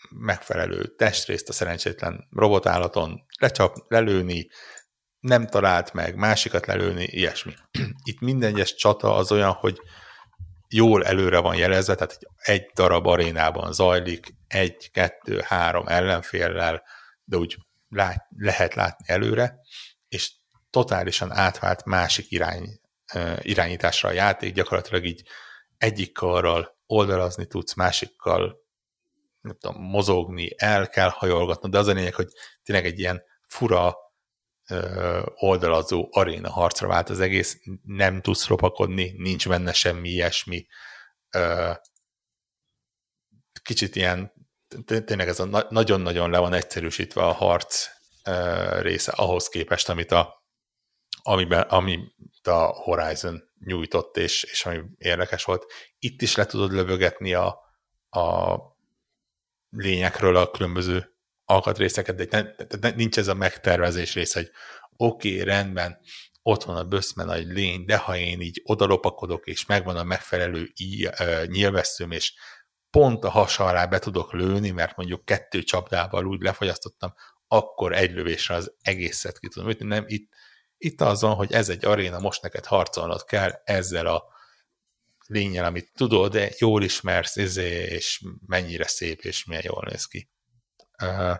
megfelelő 0.09 0.95
testrészt 0.97 1.49
a 1.49 1.53
szerencsétlen 1.53 2.27
robotállaton, 2.31 3.25
lecsap, 3.39 3.75
lelőni, 3.87 4.47
nem 5.21 5.47
talált 5.47 5.93
meg, 5.93 6.15
másikat 6.15 6.65
lelőni, 6.65 7.03
ilyesmi. 7.03 7.53
Itt 8.09 8.19
minden 8.19 8.53
egyes 8.53 8.75
csata 8.75 9.15
az 9.15 9.31
olyan, 9.31 9.51
hogy 9.51 9.81
jól 10.67 11.05
előre 11.05 11.39
van 11.39 11.55
jelezve, 11.55 11.95
tehát 11.95 12.19
egy 12.35 12.65
darab 12.73 13.07
arénában 13.07 13.73
zajlik, 13.73 14.33
egy, 14.47 14.91
kettő, 14.91 15.41
három 15.45 15.87
ellenféllel, 15.87 16.83
de 17.23 17.37
úgy 17.37 17.57
lát, 17.89 18.27
lehet 18.37 18.73
látni 18.73 19.05
előre, 19.07 19.59
és 20.07 20.31
totálisan 20.69 21.31
átvált 21.31 21.85
másik 21.85 22.31
irány, 22.31 22.79
irányításra 23.39 24.09
a 24.09 24.13
játék, 24.13 24.53
gyakorlatilag 24.53 25.05
így 25.05 25.23
egyik 25.77 26.13
karral 26.13 26.77
oldalazni 26.85 27.45
tudsz, 27.45 27.73
másikkal 27.73 28.59
nem 29.41 29.57
tudom, 29.59 29.81
mozogni, 29.81 30.49
el 30.57 30.87
kell 30.87 31.09
hajolgatnod, 31.09 31.71
de 31.71 31.77
az 31.77 31.87
a 31.87 31.91
lényeg, 31.91 32.13
hogy 32.13 32.27
tényleg 32.63 32.85
egy 32.85 32.99
ilyen 32.99 33.23
fura 33.47 33.95
oldalazó 35.35 36.07
aréna 36.11 36.49
harcra 36.49 36.87
vált 36.87 37.09
az 37.09 37.19
egész, 37.19 37.61
nem 37.83 38.21
tudsz 38.21 38.47
lopakodni, 38.47 39.13
nincs 39.17 39.47
benne 39.47 39.73
semmi 39.73 40.09
ilyesmi. 40.09 40.67
Kicsit 43.63 43.95
ilyen, 43.95 44.33
tényleg 44.85 45.27
ez 45.27 45.39
a 45.39 45.67
nagyon-nagyon 45.69 46.29
le 46.29 46.37
van 46.37 46.53
egyszerűsítve 46.53 47.23
a 47.23 47.31
harc 47.31 47.87
része 48.79 49.11
ahhoz 49.11 49.47
képest, 49.47 49.89
amit 49.89 50.11
a, 50.11 50.45
amiben, 51.23 51.61
amit 51.61 52.47
a 52.47 52.65
Horizon 52.65 53.43
nyújtott, 53.59 54.17
és, 54.17 54.43
és 54.43 54.65
ami 54.65 54.81
érdekes 54.97 55.43
volt. 55.43 55.65
Itt 55.99 56.21
is 56.21 56.35
le 56.35 56.45
tudod 56.45 56.71
lövögetni 56.71 57.33
a, 57.33 57.59
a 58.09 58.57
lényekről 59.69 60.35
a 60.35 60.51
különböző 60.51 61.10
alkatrészeket, 61.51 62.15
de 62.15 62.55
ne, 62.81 62.89
nincs 62.89 63.17
ez 63.17 63.27
a 63.27 63.33
megtervezés 63.33 64.13
rész, 64.13 64.33
hogy 64.33 64.51
oké, 64.97 65.33
okay, 65.33 65.43
rendben, 65.43 65.99
ott 66.43 66.63
van 66.63 66.75
a 66.75 66.83
böszme 66.83 67.23
nagy 67.23 67.45
lény, 67.45 67.85
de 67.85 67.97
ha 67.97 68.17
én 68.17 68.41
így 68.41 68.61
odalopakodok, 68.63 69.47
és 69.47 69.65
megvan 69.65 69.97
a 69.97 70.03
megfelelő 70.03 70.73
nyilvesszőm, 71.45 72.11
és 72.11 72.33
pont 72.89 73.23
a 73.23 73.29
hasa 73.29 73.65
alá 73.65 73.85
be 73.85 73.99
tudok 73.99 74.33
lőni, 74.33 74.69
mert 74.69 74.95
mondjuk 74.95 75.25
kettő 75.25 75.63
csapdával 75.63 76.25
úgy 76.25 76.41
lefogyasztottam, 76.41 77.13
akkor 77.47 77.93
egy 77.93 78.11
lövésre 78.11 78.55
az 78.55 78.73
egészet 78.81 79.39
ki 79.39 79.47
tudom 79.47 79.69
ütni. 79.69 79.85
Nem, 79.85 80.03
itt, 80.07 80.29
itt 80.77 81.01
az 81.01 81.21
van, 81.21 81.35
hogy 81.35 81.51
ez 81.51 81.69
egy 81.69 81.85
aréna, 81.85 82.19
most 82.19 82.41
neked 82.41 82.65
harcolnod 82.65 83.23
kell 83.23 83.51
ezzel 83.63 84.05
a 84.05 84.23
lényel, 85.27 85.65
amit 85.65 85.91
tudod, 85.95 86.31
de 86.31 86.49
jól 86.59 86.83
ismersz, 86.83 87.35
izé, 87.35 87.69
és 87.69 88.21
mennyire 88.45 88.87
szép, 88.87 89.21
és 89.21 89.45
milyen 89.45 89.63
jól 89.65 89.87
néz 89.89 90.05
ki. 90.05 90.30
Uh, 91.01 91.35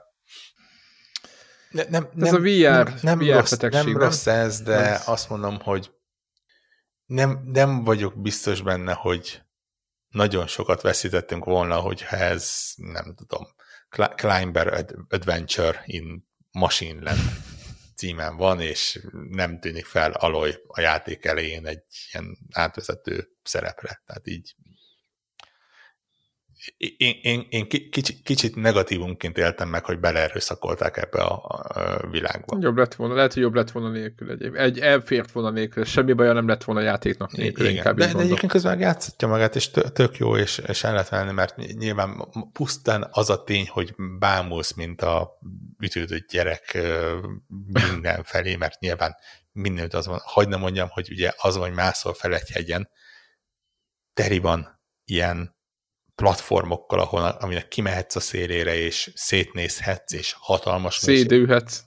ne, 1.70 1.84
nem, 1.90 2.10
ez 2.16 2.32
nem, 2.32 2.36
a 2.36 2.40
VR, 2.40 2.94
nem, 3.02 3.20
VR 3.20 3.26
rossz, 3.26 3.58
nem 3.58 3.98
rossz 3.98 4.28
ez, 4.28 4.62
de 4.62 4.90
rossz. 4.90 5.08
azt 5.08 5.30
mondom, 5.30 5.60
hogy 5.60 5.92
nem, 7.06 7.42
nem 7.46 7.84
vagyok 7.84 8.22
biztos 8.22 8.62
benne, 8.62 8.94
hogy 8.94 9.42
nagyon 10.08 10.48
sokat 10.48 10.82
veszítettünk 10.82 11.46
volna, 11.46 11.80
hogyha 11.80 12.16
ez, 12.16 12.72
nem 12.76 13.16
tudom, 13.16 13.48
Climber 14.16 14.86
Adventure 15.10 15.82
in 15.86 16.30
Machine 16.52 17.02
Land 17.04 17.20
címen 17.96 18.38
van, 18.38 18.60
és 18.62 19.08
nem 19.30 19.60
tűnik 19.60 19.86
fel 19.86 20.12
Aloy 20.12 20.56
a 20.68 20.82
játék 20.82 21.26
elején 21.26 21.66
egy 21.66 21.84
ilyen 22.12 22.38
átvezető 22.52 23.28
szerepre. 23.44 24.02
Tehát 24.06 24.28
így 24.28 24.56
én, 26.78 27.20
én, 27.22 27.46
én 27.50 27.68
kicsit, 27.68 28.22
kicsit 28.24 28.56
negatívunként 28.56 29.38
éltem 29.38 29.70
meg, 29.70 29.86
hogy 29.86 30.00
beleerőszakolták 30.00 30.98
ebbe 30.98 31.22
a, 31.22 31.44
a 31.46 32.08
világba. 32.10 32.58
Jobb 32.60 32.78
lett 32.78 32.96
volna, 32.96 33.14
lehet, 33.14 33.34
hogy 33.34 33.42
jobb 33.42 33.54
lett 33.54 33.72
volna 33.72 33.90
nélkül 33.90 34.32
egy, 34.32 34.56
egy 34.56 34.80
elfért 34.80 35.32
volna 35.32 35.50
nélkül, 35.50 35.84
semmi 35.84 36.14
baja 36.14 36.34
nem 36.34 36.48
lett 36.48 36.64
volna 36.64 36.82
a 36.82 36.84
játéknak 36.84 37.32
nélkül, 37.32 37.66
Igen, 37.66 37.76
inkább 37.76 37.98
de, 37.98 38.14
de 38.14 38.20
egyébként 38.20 38.52
közben 38.52 38.80
játszhatja 38.80 39.28
magát, 39.28 39.56
és 39.56 39.70
tök 39.70 40.18
jó, 40.18 40.38
és, 40.38 40.62
és 40.68 40.84
el 40.84 40.92
lehet 40.92 41.10
venni, 41.10 41.32
mert 41.32 41.56
nyilván 41.56 42.28
pusztán 42.54 43.08
az 43.12 43.30
a 43.30 43.44
tény, 43.44 43.68
hogy 43.68 43.96
bámulsz, 44.20 44.74
mint 44.74 45.02
a 45.02 45.40
ütődött 45.80 46.28
gyerek 46.28 46.78
mindenfelé, 47.88 48.56
mert 48.64 48.80
nyilván 48.80 49.16
mindenütt 49.52 49.94
az 49.94 50.08
van, 50.08 50.20
hagyd 50.24 50.50
nem 50.50 50.60
mondjam, 50.60 50.88
hogy 50.90 51.08
ugye 51.12 51.32
az 51.38 51.56
van, 51.56 51.68
hogy 51.68 51.76
mászol 51.76 52.14
fel 52.14 52.34
egy 52.34 52.50
hegyen, 52.50 52.90
teri 54.14 54.40
van 54.40 54.80
ilyen 55.06 55.60
platformokkal, 56.22 57.00
ahol, 57.00 57.24
aminek 57.24 57.68
kimehetsz 57.68 58.16
a 58.16 58.20
szélére, 58.20 58.76
és 58.76 59.12
szétnézhetsz, 59.16 60.14
és 60.14 60.36
hatalmas... 60.40 60.96
Szédülhetsz. 60.96 61.84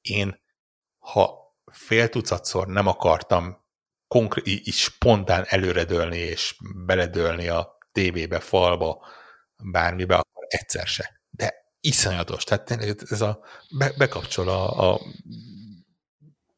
Én, 0.00 0.40
ha 0.98 1.38
fél 1.72 2.08
tucatszor 2.08 2.66
nem 2.66 2.86
akartam 2.86 3.64
konkrét, 4.08 4.46
így 4.46 4.72
spontán 4.72 5.44
előredőlni, 5.48 6.18
és 6.18 6.56
beledőlni 6.86 7.48
a 7.48 7.78
tévébe, 7.92 8.40
falba, 8.40 9.06
bármibe, 9.56 10.14
akkor 10.14 10.44
egyszer 10.48 10.86
se. 10.86 11.20
De 11.30 11.54
iszonyatos. 11.80 12.44
Tehát 12.44 12.70
ez 13.10 13.20
a, 13.20 13.44
be, 13.78 13.92
bekapcsol 13.96 14.48
a, 14.48 14.92
a 14.92 15.00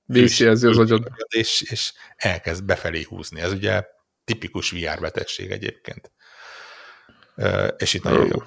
Vészjelzi 0.05 0.67
az 0.67 0.79
agyad. 0.79 1.11
És, 1.29 1.63
és 1.63 1.93
elkezd 2.17 2.65
befelé 2.65 3.03
húzni. 3.03 3.41
Ez 3.41 3.53
ugye 3.53 3.85
tipikus 4.25 4.71
VR 4.71 5.01
betegség 5.01 5.51
egyébként. 5.51 6.13
És 7.77 7.95
itt 7.95 8.03
nagyon 8.03 8.27
jó. 8.27 8.43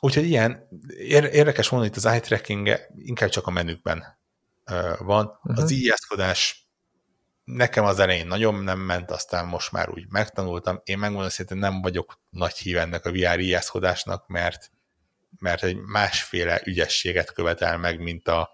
Úgyhogy 0.00 0.24
ilyen 0.24 0.68
érdekes 1.32 1.68
volna 1.68 1.86
itt 1.86 1.96
az 1.96 2.06
eye 2.06 2.20
tracking 2.20 2.68
-e, 2.68 2.88
inkább 2.96 3.28
csak 3.28 3.46
a 3.46 3.50
menükben 3.50 4.18
van. 4.98 5.26
Uh-huh. 5.26 5.62
Az 5.62 5.70
ijeszkodás 5.70 6.66
nekem 7.44 7.84
az 7.84 7.98
elején 7.98 8.26
nagyon 8.26 8.54
nem 8.64 8.78
ment, 8.78 9.10
aztán 9.10 9.46
most 9.46 9.72
már 9.72 9.90
úgy 9.90 10.06
megtanultam. 10.08 10.80
Én 10.84 10.98
megmondom 10.98 11.30
hogy 11.48 11.56
nem 11.56 11.82
vagyok 11.82 12.20
nagy 12.30 12.56
hív 12.56 12.76
ennek 12.76 13.04
a 13.04 13.10
VR 13.10 13.38
ijeszkodásnak, 13.38 14.28
mert, 14.28 14.70
mert 15.38 15.62
egy 15.62 15.76
másféle 15.76 16.60
ügyességet 16.64 17.32
követel 17.32 17.78
meg, 17.78 18.00
mint 18.00 18.28
a 18.28 18.50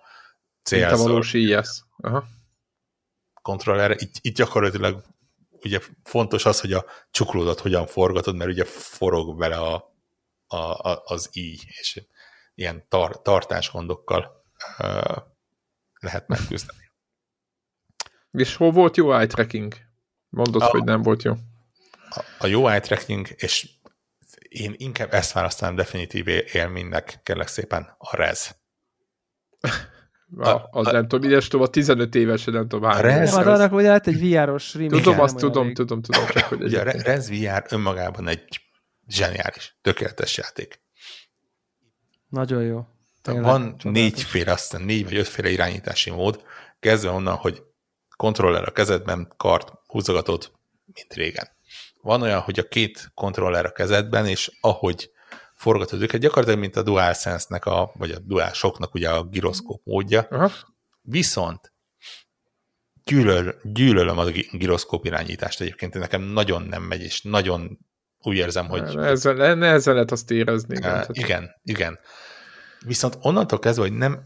cél. 0.62 0.86
Mint 0.86 1.00
a 1.00 1.02
valós 1.02 1.32
IS. 1.32 1.68
Aha. 1.96 2.24
Kontroller. 3.42 3.90
Itt, 3.90 4.14
itt 4.20 4.36
gyakorlatilag 4.36 5.04
ugye 5.64 5.80
fontos 6.02 6.44
az, 6.44 6.60
hogy 6.60 6.72
a 6.72 6.84
csuklódat 7.10 7.60
hogyan 7.60 7.86
forgatod, 7.86 8.36
mert 8.36 8.50
ugye 8.50 8.64
forog 8.64 9.38
vele 9.38 9.56
a, 9.56 9.94
a, 10.46 10.56
a, 10.56 11.02
az 11.04 11.28
i, 11.32 11.58
és 11.66 12.02
ilyen 12.54 12.88
tar, 12.88 13.22
tartásgondokkal 13.22 14.44
uh, 14.78 15.16
lehet 16.00 16.28
megküzdeni. 16.28 16.90
És 18.30 18.56
hol 18.56 18.70
volt 18.70 18.96
jó 18.96 19.12
eye 19.12 19.26
tracking? 19.26 19.74
Mondod, 20.28 20.62
a, 20.62 20.66
hogy 20.66 20.84
nem 20.84 21.02
volt 21.02 21.22
jó. 21.22 21.32
A, 22.10 22.24
a 22.38 22.46
jó 22.46 22.66
eye 22.66 22.80
tracking, 22.80 23.28
és 23.36 23.68
én 24.48 24.74
inkább 24.76 25.12
ezt 25.12 25.32
választanám 25.32 25.74
definitív 25.74 26.28
élménynek, 26.52 27.20
kérlek 27.22 27.48
szépen, 27.48 27.94
a 27.98 28.16
rez. 28.16 28.56
A, 30.36 30.68
az 30.70 30.86
a, 30.86 30.92
nem 30.92 31.08
tudom, 31.08 31.30
ilyes 31.30 31.50
a 31.50 31.66
15 31.66 32.14
éves, 32.14 32.44
nem 32.44 32.68
tudom, 32.68 32.90
hány. 32.90 33.00
Rez, 33.00 33.34
hát 33.34 33.46
annak, 33.46 33.70
hogy 33.70 33.82
lehet 33.82 34.06
egy 34.06 34.30
VR-os 34.30 34.70
Tudom, 34.70 35.20
azt 35.20 35.36
tudom, 35.36 35.74
tudom, 35.74 36.02
tudom, 36.02 36.26
csak 36.26 36.44
hogy 36.44 36.62
Ugye 36.62 36.80
a 36.80 36.82
Rez 36.82 37.30
VR 37.30 37.64
önmagában 37.68 38.28
egy 38.28 38.60
zseniális, 39.08 39.76
tökéletes 39.82 40.36
játék. 40.36 40.80
Nagyon 42.28 42.62
jó. 42.62 42.86
Tényleg, 43.22 43.44
Van 43.44 43.76
négyféle, 43.82 44.52
aztán 44.52 44.80
négy 44.80 45.04
vagy 45.04 45.16
ötféle 45.16 45.50
irányítási 45.50 46.10
mód, 46.10 46.42
kezdve 46.80 47.10
onnan, 47.10 47.34
hogy 47.34 47.62
kontroller 48.16 48.68
a 48.68 48.70
kezedben, 48.70 49.32
kart 49.36 49.72
húzogatod, 49.86 50.50
mint 50.94 51.14
régen. 51.14 51.48
Van 52.02 52.22
olyan, 52.22 52.40
hogy 52.40 52.58
a 52.58 52.68
két 52.68 53.10
kontroller 53.14 53.64
a 53.64 53.72
kezedben, 53.72 54.26
és 54.26 54.50
ahogy 54.60 55.10
forgatod 55.58 56.02
őket, 56.02 56.20
gyakorlatilag, 56.20 56.60
mint 56.60 56.76
a 56.76 56.82
DualSense-nek, 56.82 57.64
a, 57.64 57.92
vagy 57.94 58.10
a 58.10 58.18
DualShock-nak 58.18 58.94
ugye 58.94 59.10
a 59.10 59.28
gyroszkóp 59.30 59.80
módja. 59.84 60.26
Aha. 60.30 60.50
Viszont 61.02 61.72
gyűlöl, 63.04 63.54
gyűlölöm 63.62 64.18
a 64.18 64.24
gyroszkóp 64.52 65.04
irányítást 65.04 65.60
egyébként, 65.60 65.94
nekem 65.94 66.22
nagyon 66.22 66.62
nem 66.62 66.82
megy, 66.82 67.02
és 67.02 67.22
nagyon 67.22 67.78
úgy 68.18 68.36
érzem, 68.36 68.68
hogy... 68.68 68.96
Ezzel, 68.96 69.54
nehezen 69.54 69.94
lehet 69.94 70.10
azt 70.10 70.30
érezni. 70.30 70.76
Uh, 70.76 70.82
igen, 70.82 71.06
igen, 71.12 71.50
igen. 71.62 71.98
Viszont 72.86 73.18
onnantól 73.20 73.58
kezdve, 73.58 73.82
hogy 73.82 73.92
nem, 73.92 74.22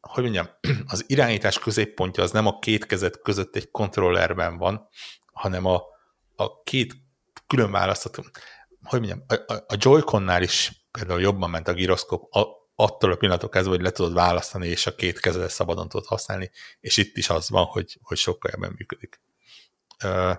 hogy 0.00 0.22
mondjam, 0.22 0.48
az 0.92 1.04
irányítás 1.06 1.58
középpontja 1.58 2.22
az 2.22 2.30
nem 2.30 2.46
a 2.46 2.58
két 2.58 2.86
kezet 2.86 3.20
között 3.22 3.56
egy 3.56 3.70
kontrollerben 3.70 4.56
van, 4.56 4.88
hanem 5.32 5.64
a, 5.64 5.82
a 6.36 6.62
két 6.62 6.94
külön 7.46 7.70
választható 7.70 8.24
hogy 8.86 9.00
mondjam, 9.00 9.24
a, 9.26 9.52
a, 9.52 9.76
Joy-Con-nál 9.78 10.42
is 10.42 10.86
például 10.90 11.20
jobban 11.20 11.50
ment 11.50 11.68
a 11.68 11.72
gyroszkóp, 11.72 12.34
a, 12.34 12.46
attól 12.74 13.12
a 13.12 13.16
pillanatok 13.16 13.50
kezdve, 13.50 13.72
hogy 13.72 13.82
le 13.82 13.90
tudod 13.90 14.14
választani, 14.14 14.68
és 14.68 14.86
a 14.86 14.94
két 14.94 15.20
kezedet 15.20 15.50
szabadon 15.50 15.88
tudod 15.88 16.06
használni, 16.06 16.50
és 16.80 16.96
itt 16.96 17.16
is 17.16 17.28
az 17.28 17.50
van, 17.50 17.64
hogy, 17.64 17.98
hogy 18.02 18.16
sokkal 18.16 18.50
jobban 18.54 18.74
működik. 18.78 19.20
Uh, 20.04 20.36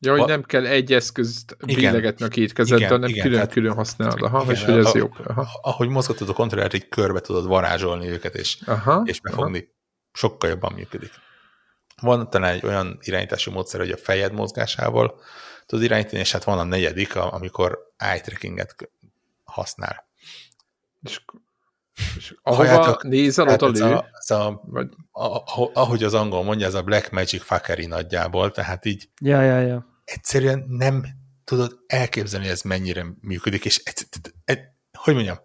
ja, 0.00 0.10
hogy 0.10 0.20
a, 0.20 0.26
nem 0.26 0.42
kell 0.42 0.66
egy 0.66 0.92
eszközt 0.92 1.56
billegetni 1.66 2.24
a 2.24 2.28
két 2.28 2.52
kezeddel, 2.52 2.88
hanem 2.88 3.12
külön-külön 3.12 3.74
használod, 3.74 4.22
aha, 4.22 4.42
igen, 4.42 4.54
és 4.54 4.64
hogy 4.64 4.78
ez 4.78 4.86
a, 4.86 4.96
jobb. 4.96 5.14
Aha. 5.26 5.48
Ahogy 5.62 5.88
mozgatod 5.88 6.28
a 6.28 6.32
kontrollert, 6.32 6.74
így 6.74 6.88
körbe 6.88 7.20
tudod 7.20 7.46
varázsolni 7.46 8.08
őket, 8.08 8.34
és, 8.34 8.58
aha, 8.66 9.02
és 9.04 9.20
befogni, 9.20 9.58
aha. 9.58 9.68
sokkal 10.12 10.50
jobban 10.50 10.72
működik. 10.72 11.10
Van 12.02 12.30
talán 12.30 12.52
egy 12.52 12.64
olyan 12.64 12.98
irányítási 13.00 13.50
módszer, 13.50 13.80
hogy 13.80 13.90
a 13.90 13.96
fejed 13.96 14.32
mozgásával 14.32 15.20
tudod 15.66 15.84
irányítani, 15.84 16.20
és 16.20 16.32
hát 16.32 16.44
van 16.44 16.58
a 16.58 16.64
negyedik, 16.64 17.16
amikor 17.16 17.92
eye 17.96 18.20
trackinget 18.20 18.76
használ. 19.44 20.08
És, 21.02 21.20
és 22.16 22.34
ahova 22.42 22.66
Halljátok, 22.66 23.02
nézel, 23.02 23.46
hát 23.46 23.62
ott 23.62 23.78
a? 23.78 24.08
Ez 24.20 24.30
a, 24.30 24.60
vagy... 24.64 24.88
a, 25.12 25.70
ahogy 25.72 26.04
az 26.04 26.14
angol 26.14 26.44
mondja, 26.44 26.66
ez 26.66 26.74
a 26.74 26.82
Black 26.82 27.10
Magic 27.10 27.42
fuckery 27.42 27.86
nagyjából, 27.86 28.50
tehát 28.50 28.84
így 28.84 29.08
ja, 29.20 29.40
ja, 29.40 29.58
ja. 29.58 30.00
egyszerűen 30.04 30.64
nem 30.68 31.06
tudod 31.44 31.78
elképzelni, 31.86 32.44
hogy 32.44 32.54
ez 32.54 32.62
mennyire 32.62 33.06
működik, 33.20 33.64
és 33.64 33.80
egy, 33.84 34.06
egy, 34.44 34.60
hogy 34.98 35.14
mondjam, 35.14 35.38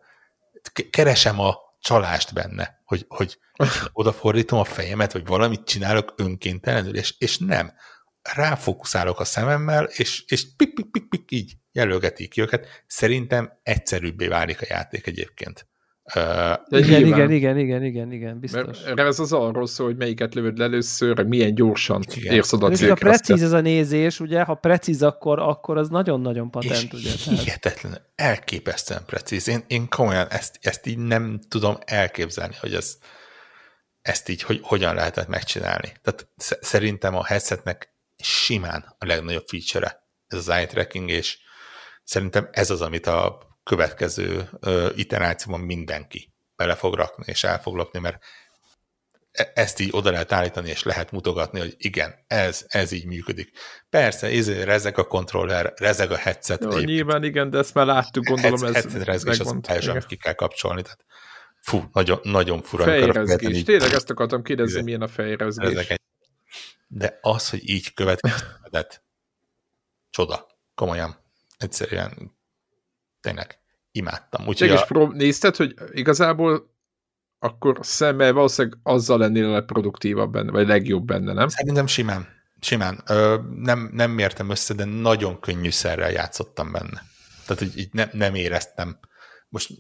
keresem 0.90 1.40
a 1.40 1.56
csalást 1.80 2.34
benne, 2.34 2.82
hogy, 2.86 3.06
hogy 3.08 3.40
odafordítom 3.94 4.60
a 4.60 4.64
fejemet, 4.64 5.14
vagy 5.14 5.26
valamit 5.26 5.64
csinálok 5.64 6.14
önkéntelenül, 6.18 6.96
és, 6.96 7.16
és 7.18 7.38
nem 7.38 7.74
ráfókuszálok 8.22 9.20
a 9.20 9.26
szememmel, 9.26 9.84
és, 9.84 10.24
és 10.28 10.56
pik, 10.56 10.74
pik, 10.74 10.92
pik, 10.92 11.10
pik, 11.10 11.32
így 11.32 11.54
jelölgeti 11.72 12.28
ki 12.28 12.42
őket. 12.42 12.84
Szerintem 12.88 13.60
egyszerűbbé 13.64 14.28
válik 14.28 14.62
a 14.62 14.66
játék 14.70 15.08
egyébként. 15.08 15.68
Uh, 16.16 16.80
igen, 16.82 17.06
igen, 17.06 17.32
igen, 17.32 17.58
igen, 17.58 17.84
igen, 17.84 18.12
igen, 18.12 18.40
biztos. 18.40 18.84
Mert 18.84 19.00
ez 19.00 19.20
az 19.20 19.34
arról 19.34 19.68
szól, 19.68 19.88
hogy 19.88 19.98
melyiket 19.98 20.34
lövöd 20.34 20.60
először, 20.60 21.16
meg 21.16 21.28
milyen 21.28 21.56
gyorsan 21.56 22.04
igen. 22.16 22.34
érsz 22.34 22.54
oda 22.54 22.66
a 22.66 22.70
célkre. 22.70 23.10
A 23.10 23.12
precíz 23.12 23.44
ez 23.44 23.52
a 23.52 23.62
nézés, 23.62 24.20
ugye, 24.20 24.44
ha 24.44 24.54
precíz, 24.54 25.04
akkor, 25.04 25.40
akkor 25.40 25.78
az 25.78 25.90
nagyon-nagyon 25.90 26.52
patent, 26.52 26.94
és 26.94 26.94
ugye. 26.94 27.12
hihetetlen, 27.36 27.98
elképesztően 28.16 29.06
precíz. 29.06 29.48
Én, 29.48 29.64
én 29.68 29.90
komolyan 29.90 30.28
ezt, 30.30 30.60
ezt 30.62 30.86
így 30.86 30.98
nem 30.98 31.40
tudom 31.48 31.78
elképzelni, 31.86 32.56
hogy 32.60 32.74
ez, 32.74 32.98
ezt 34.02 34.30
így 34.30 34.42
hogy, 34.42 34.60
hogyan 34.64 34.96
lehetett 34.96 35.28
megcsinálni. 35.28 35.92
Tehát 36.02 36.28
szerintem 36.62 37.16
a 37.16 37.26
headsetnek 37.26 37.94
simán 38.24 38.96
a 38.98 39.06
legnagyobb 39.06 39.48
feature 39.48 40.08
ez 40.28 40.38
az 40.38 40.50
eye 40.50 40.66
tracking, 40.66 41.10
és 41.10 41.38
szerintem 42.04 42.50
ez 42.52 42.70
az, 42.70 42.82
amit 42.82 43.08
a 43.08 43.48
következő 43.64 44.50
uh, 44.62 44.90
iterációban 44.96 45.60
mindenki 45.60 46.34
bele 46.56 46.76
fog 46.76 46.96
rakni, 46.96 47.24
és 47.28 47.44
el 47.44 47.62
fog 47.62 47.76
lopni, 47.76 48.00
mert 48.00 48.24
e-, 49.32 49.52
ezt 49.56 49.80
így 49.80 49.90
oda 49.92 50.12
lehet 50.12 50.32
állítani, 50.32 50.70
és 50.70 50.84
lehet 50.84 51.12
mutogatni, 51.12 51.60
hogy 51.60 51.76
igen, 51.78 52.16
ez, 52.28 52.66
ez 52.68 52.92
így 52.92 53.06
működik. 53.06 53.52
Persze, 53.90 54.28
ez 54.28 54.64
rezeg 54.64 54.98
a 54.98 55.04
kontroller, 55.04 55.74
rezeg 55.76 56.12
a 56.12 56.18
headset. 56.18 56.64
Jó, 56.64 56.78
nyilván 56.78 57.24
igen, 57.24 57.50
de 57.50 57.58
ezt 57.58 57.74
már 57.74 57.86
láttuk, 57.86 58.26
gondolom 58.26 58.64
ez 58.64 58.74
Headset 58.74 59.04
rezgés, 59.04 59.40
az 59.40 59.56
teljesen 59.62 60.04
ki 60.08 60.16
kell 60.16 60.34
kapcsolni, 60.34 60.82
tehát 60.82 61.06
fú, 61.62 61.84
nagyon, 61.92 62.20
nagyon 62.24 62.62
fura. 62.62 62.84
Fejrezgés, 62.84 63.64
tényleg 63.64 63.94
ezt 63.94 64.10
akartam 64.10 64.44
kérdezni, 64.44 64.82
milyen 64.82 65.02
a 65.02 65.08
fejrezgés. 65.08 65.99
De 66.92 67.20
az, 67.22 67.50
hogy 67.50 67.70
így 67.70 67.94
következtetett, 67.94 69.04
csoda, 70.10 70.48
komolyan, 70.76 71.16
egyszerűen 71.58 72.38
tényleg 73.22 73.60
imádtam. 73.92 74.48
Úgyhogy 74.48 74.70
a... 74.70 74.86
prób- 74.86 75.14
nézted, 75.14 75.56
hogy 75.56 75.74
igazából 75.92 76.78
akkor 77.40 77.80
szemmel 77.82 78.34
valószínűleg 78.34 78.80
azzal 78.84 79.18
lennél 79.18 79.46
a 79.46 79.52
legproduktívabb 79.52 80.32
benne, 80.32 80.52
vagy 80.52 80.68
legjobb 80.68 81.06
benne, 81.06 81.34
nem? 81.34 81.48
Szerintem 81.48 81.88
simán. 81.88 82.28
Simán. 82.60 83.04
Ö, 83.08 83.38
nem, 83.56 83.90
nem 83.94 84.12
mértem 84.12 84.50
össze, 84.50 84.74
de 84.74 84.86
nagyon 84.86 85.40
könnyű 85.40 85.70
szerrel 85.70 86.12
játszottam 86.12 86.72
benne. 86.72 87.04
Tehát, 87.46 87.64
hogy 87.64 87.78
így 87.78 87.90
ne, 87.92 88.08
nem 88.12 88.36
éreztem. 88.36 89.00
Most 89.50 89.72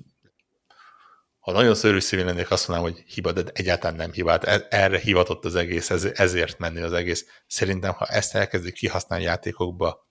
ha 1.40 1.52
nagyon 1.52 1.76
szörű 1.76 2.00
lennék, 2.12 2.52
azt 2.52 2.68
mondanám, 2.68 2.94
hogy 2.94 3.04
hiba, 3.08 3.32
de 3.32 3.44
egyáltalán 3.54 3.96
nem 3.96 4.12
hibát. 4.12 4.44
E- 4.44 4.68
erre 4.70 5.00
hivatott 5.00 5.46
az 5.46 5.56
egész, 5.56 5.90
ezért 6.14 6.58
menni 6.58 6.82
az 6.82 6.94
egész. 6.94 7.26
Szerintem, 7.48 7.94
ha 7.94 8.06
ezt 8.06 8.36
elkezdik 8.36 8.74
kihasználni 8.74 9.24
játékokba, 9.26 10.08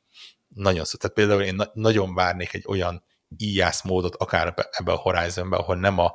nagyon 0.48 0.84
szó. 0.84 0.98
Tehát 0.98 1.16
például 1.16 1.42
én 1.42 1.62
nagyon 1.72 2.14
várnék 2.14 2.54
egy 2.54 2.64
olyan 2.66 3.04
íjász 3.36 3.82
módot, 3.82 4.14
akár 4.14 4.68
ebbe 4.70 4.92
a 4.92 4.96
horizon 4.96 5.52
ahol 5.52 5.76
nem 5.76 5.98
a 5.98 6.14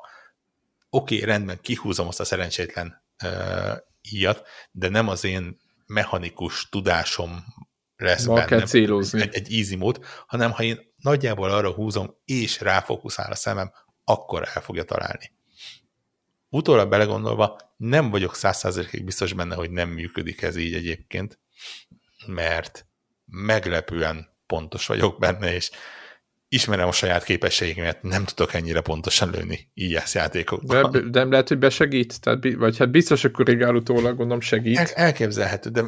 oké, 0.90 1.15
okay, 1.15 1.27
rendben, 1.27 1.60
kihúzom 1.61 2.07
azt 2.07 2.19
a 2.19 2.26
szerencsétlen 2.26 3.03
uh, 3.23 3.77
íjat, 4.02 4.48
de 4.72 4.90
nem 4.90 5.07
az 5.07 5.23
én 5.23 5.60
mechanikus 5.85 6.69
tudásom 6.69 7.44
lesz 7.95 8.26
Ma 8.26 8.34
benne 8.34 8.48
kell 8.48 8.61
célozni. 8.65 9.22
Egy, 9.22 9.35
egy 9.35 9.53
easy 9.53 9.76
mód, 9.76 9.99
hanem 10.27 10.52
ha 10.52 10.64
én 10.64 10.80
nagyjából 10.95 11.52
arra 11.52 11.72
húzom, 11.72 12.15
és 12.26 12.61
ráfókuszál 12.61 13.31
a 13.31 13.35
szemem, 13.35 13.72
akkor 14.04 14.50
el 14.54 14.62
fogja 14.62 14.84
találni. 14.84 15.32
Utólag 16.50 16.90
belegondolva 16.90 17.60
nem 17.78 18.10
vagyok 18.10 18.36
százszázalékig 18.36 19.04
biztos 19.04 19.34
benne, 19.34 19.56
hogy 19.56 19.72
nem 19.72 19.90
működik 19.90 20.42
ez 20.42 20.56
így 20.56 20.74
egyébként, 20.74 21.40
mert 22.26 22.86
meglepően 23.26 24.30
pontos 24.48 24.88
vagyok 24.88 25.20
benne, 25.20 25.54
és 25.54 25.72
ismerem 26.54 26.88
a 26.88 26.92
saját 26.92 27.24
képességeimet, 27.24 28.02
nem 28.02 28.26
tudok 28.26 28.54
ennyire 28.54 28.82
pontosan 28.82 29.30
lőni 29.30 29.70
ezt 29.96 30.14
játékokban. 30.14 30.92
De, 30.92 31.00
de 31.00 31.24
lehet, 31.24 31.48
hogy 31.48 31.58
besegít? 31.58 32.22
Tehát, 32.22 32.40
vagy 32.58 32.78
hát 32.78 32.92
biztos, 32.92 33.22
hogy 33.22 33.32
korrigál 33.32 33.76
utólag, 33.76 34.16
gondolom 34.16 34.42
segít. 34.42 34.78
El, 34.78 34.88
elképzelhető, 34.94 35.70
de 35.70 35.84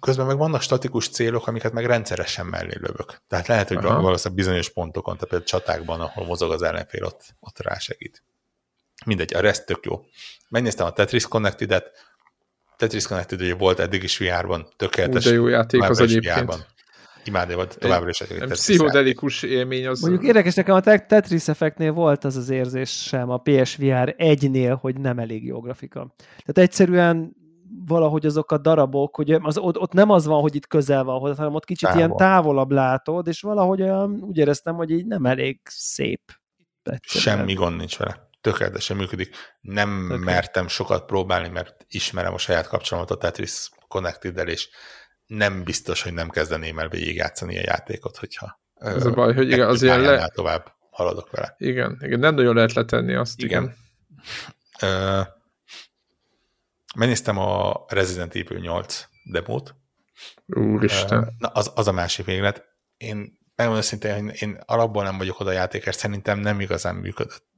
közben 0.00 0.26
meg 0.26 0.36
vannak 0.36 0.62
statikus 0.62 1.08
célok, 1.08 1.46
amiket 1.46 1.72
meg 1.72 1.86
rendszeresen 1.86 2.46
mellé 2.46 2.76
lövök. 2.80 3.22
Tehát 3.28 3.46
lehet, 3.46 3.68
hogy 3.68 3.76
Aha. 3.76 4.00
valószínűleg 4.00 4.44
bizonyos 4.44 4.70
pontokon, 4.70 5.14
tehát 5.14 5.28
például 5.28 5.48
csatákban, 5.48 6.00
ahol 6.00 6.26
mozog 6.26 6.50
az 6.50 6.62
ellenfél, 6.62 7.04
ott, 7.04 7.34
ott 7.40 7.58
rásegít. 7.58 8.22
Mindegy, 9.04 9.34
a 9.34 9.40
rest 9.40 9.66
tök 9.66 9.84
jó. 9.84 10.00
Megnéztem 10.48 10.86
a 10.86 10.92
Tetris 10.92 11.28
Connected-et, 11.28 11.90
Tetris 12.76 13.06
Connected 13.06 13.40
ugye 13.40 13.54
volt 13.54 13.78
eddig 13.78 14.02
is 14.02 14.18
VR-ban, 14.18 14.68
tökéletes. 14.76 15.24
Ú, 15.24 15.28
de 15.28 15.34
jó 15.34 15.48
játék 15.48 15.82
az 15.82 16.00
egyébként. 16.00 16.71
Imádni 17.24 17.54
volt 17.54 17.78
továbbra 17.78 18.08
is. 18.08 18.20
Egy 18.20 18.48
pszichodelikus 18.48 19.42
élmény 19.42 19.86
az... 19.86 20.00
Mondjuk 20.00 20.24
érdekes, 20.24 20.54
nekem 20.54 20.74
a 20.74 20.80
Tetris 20.80 21.48
effektnél 21.48 21.92
volt 21.92 22.24
az 22.24 22.36
az 22.36 22.48
érzés 22.50 22.90
sem 22.90 23.30
a 23.30 23.36
PSVR 23.36 24.14
1-nél, 24.18 24.76
hogy 24.80 25.00
nem 25.00 25.18
elég 25.18 25.44
jó 25.44 25.60
grafika. 25.60 26.14
Tehát 26.16 26.70
egyszerűen 26.70 27.36
valahogy 27.86 28.26
azok 28.26 28.52
a 28.52 28.58
darabok, 28.58 29.16
hogy 29.16 29.32
az, 29.32 29.58
ott, 29.58 29.78
ott 29.78 29.92
nem 29.92 30.10
az 30.10 30.26
van, 30.26 30.40
hogy 30.40 30.54
itt 30.54 30.66
közel 30.66 31.04
van, 31.04 31.36
hanem 31.36 31.54
ott 31.54 31.64
kicsit 31.64 31.88
Távol. 31.88 32.02
ilyen 32.02 32.16
távolabb 32.16 32.70
látod, 32.70 33.26
és 33.26 33.40
valahogy 33.40 33.82
olyan, 33.82 34.22
úgy 34.22 34.38
éreztem, 34.38 34.74
hogy 34.74 34.90
így 34.90 35.06
nem 35.06 35.26
elég 35.26 35.60
szép. 35.64 36.20
Egyszerűen. 36.82 37.38
Semmi 37.38 37.54
gond 37.54 37.76
nincs 37.76 37.98
vele 37.98 38.30
tökéletesen 38.42 38.96
működik. 38.96 39.36
Nem 39.60 40.04
okay. 40.04 40.24
mertem 40.24 40.68
sokat 40.68 41.04
próbálni, 41.04 41.48
mert 41.48 41.86
ismerem 41.88 42.34
a 42.34 42.38
saját 42.38 42.68
kapcsolatot 42.68 43.10
a 43.10 43.16
Tetris 43.16 43.68
Connected-del, 43.88 44.48
és 44.48 44.68
nem 45.36 45.64
biztos, 45.64 46.02
hogy 46.02 46.12
nem 46.12 46.28
kezdeném 46.28 46.78
el 46.78 46.88
végigjátszani 46.88 47.58
a 47.58 47.62
játékot, 47.64 48.16
hogyha 48.16 48.60
ez 48.74 49.06
a 49.06 49.10
baj, 49.10 49.34
hogy 49.34 49.50
igen, 49.50 49.68
azért 49.68 50.00
le... 50.00 50.28
tovább 50.28 50.72
haladok 50.90 51.30
vele. 51.30 51.54
Igen, 51.58 51.98
igen, 52.00 52.18
nem 52.18 52.34
nagyon 52.34 52.54
lehet 52.54 52.72
letenni 52.72 53.14
azt, 53.14 53.42
igen. 53.42 53.76
igen. 54.78 55.36
Megnéztem 56.94 57.38
a 57.38 57.84
Resident 57.88 58.34
Evil 58.34 58.58
8 58.58 59.04
demót. 59.24 59.74
Úristen. 60.46 61.34
Na, 61.38 61.48
az, 61.48 61.72
az 61.74 61.88
a 61.88 61.92
másik 61.92 62.26
véglet. 62.26 62.64
Én 62.96 63.38
megmondom 63.54 63.84
szintén, 63.84 64.24
hogy 64.24 64.42
én 64.42 64.60
alapból 64.64 65.02
nem 65.02 65.18
vagyok 65.18 65.40
oda 65.40 65.52
játékos, 65.52 65.94
szerintem 65.94 66.38
nem 66.38 66.60
igazán 66.60 66.94
működött 66.94 67.50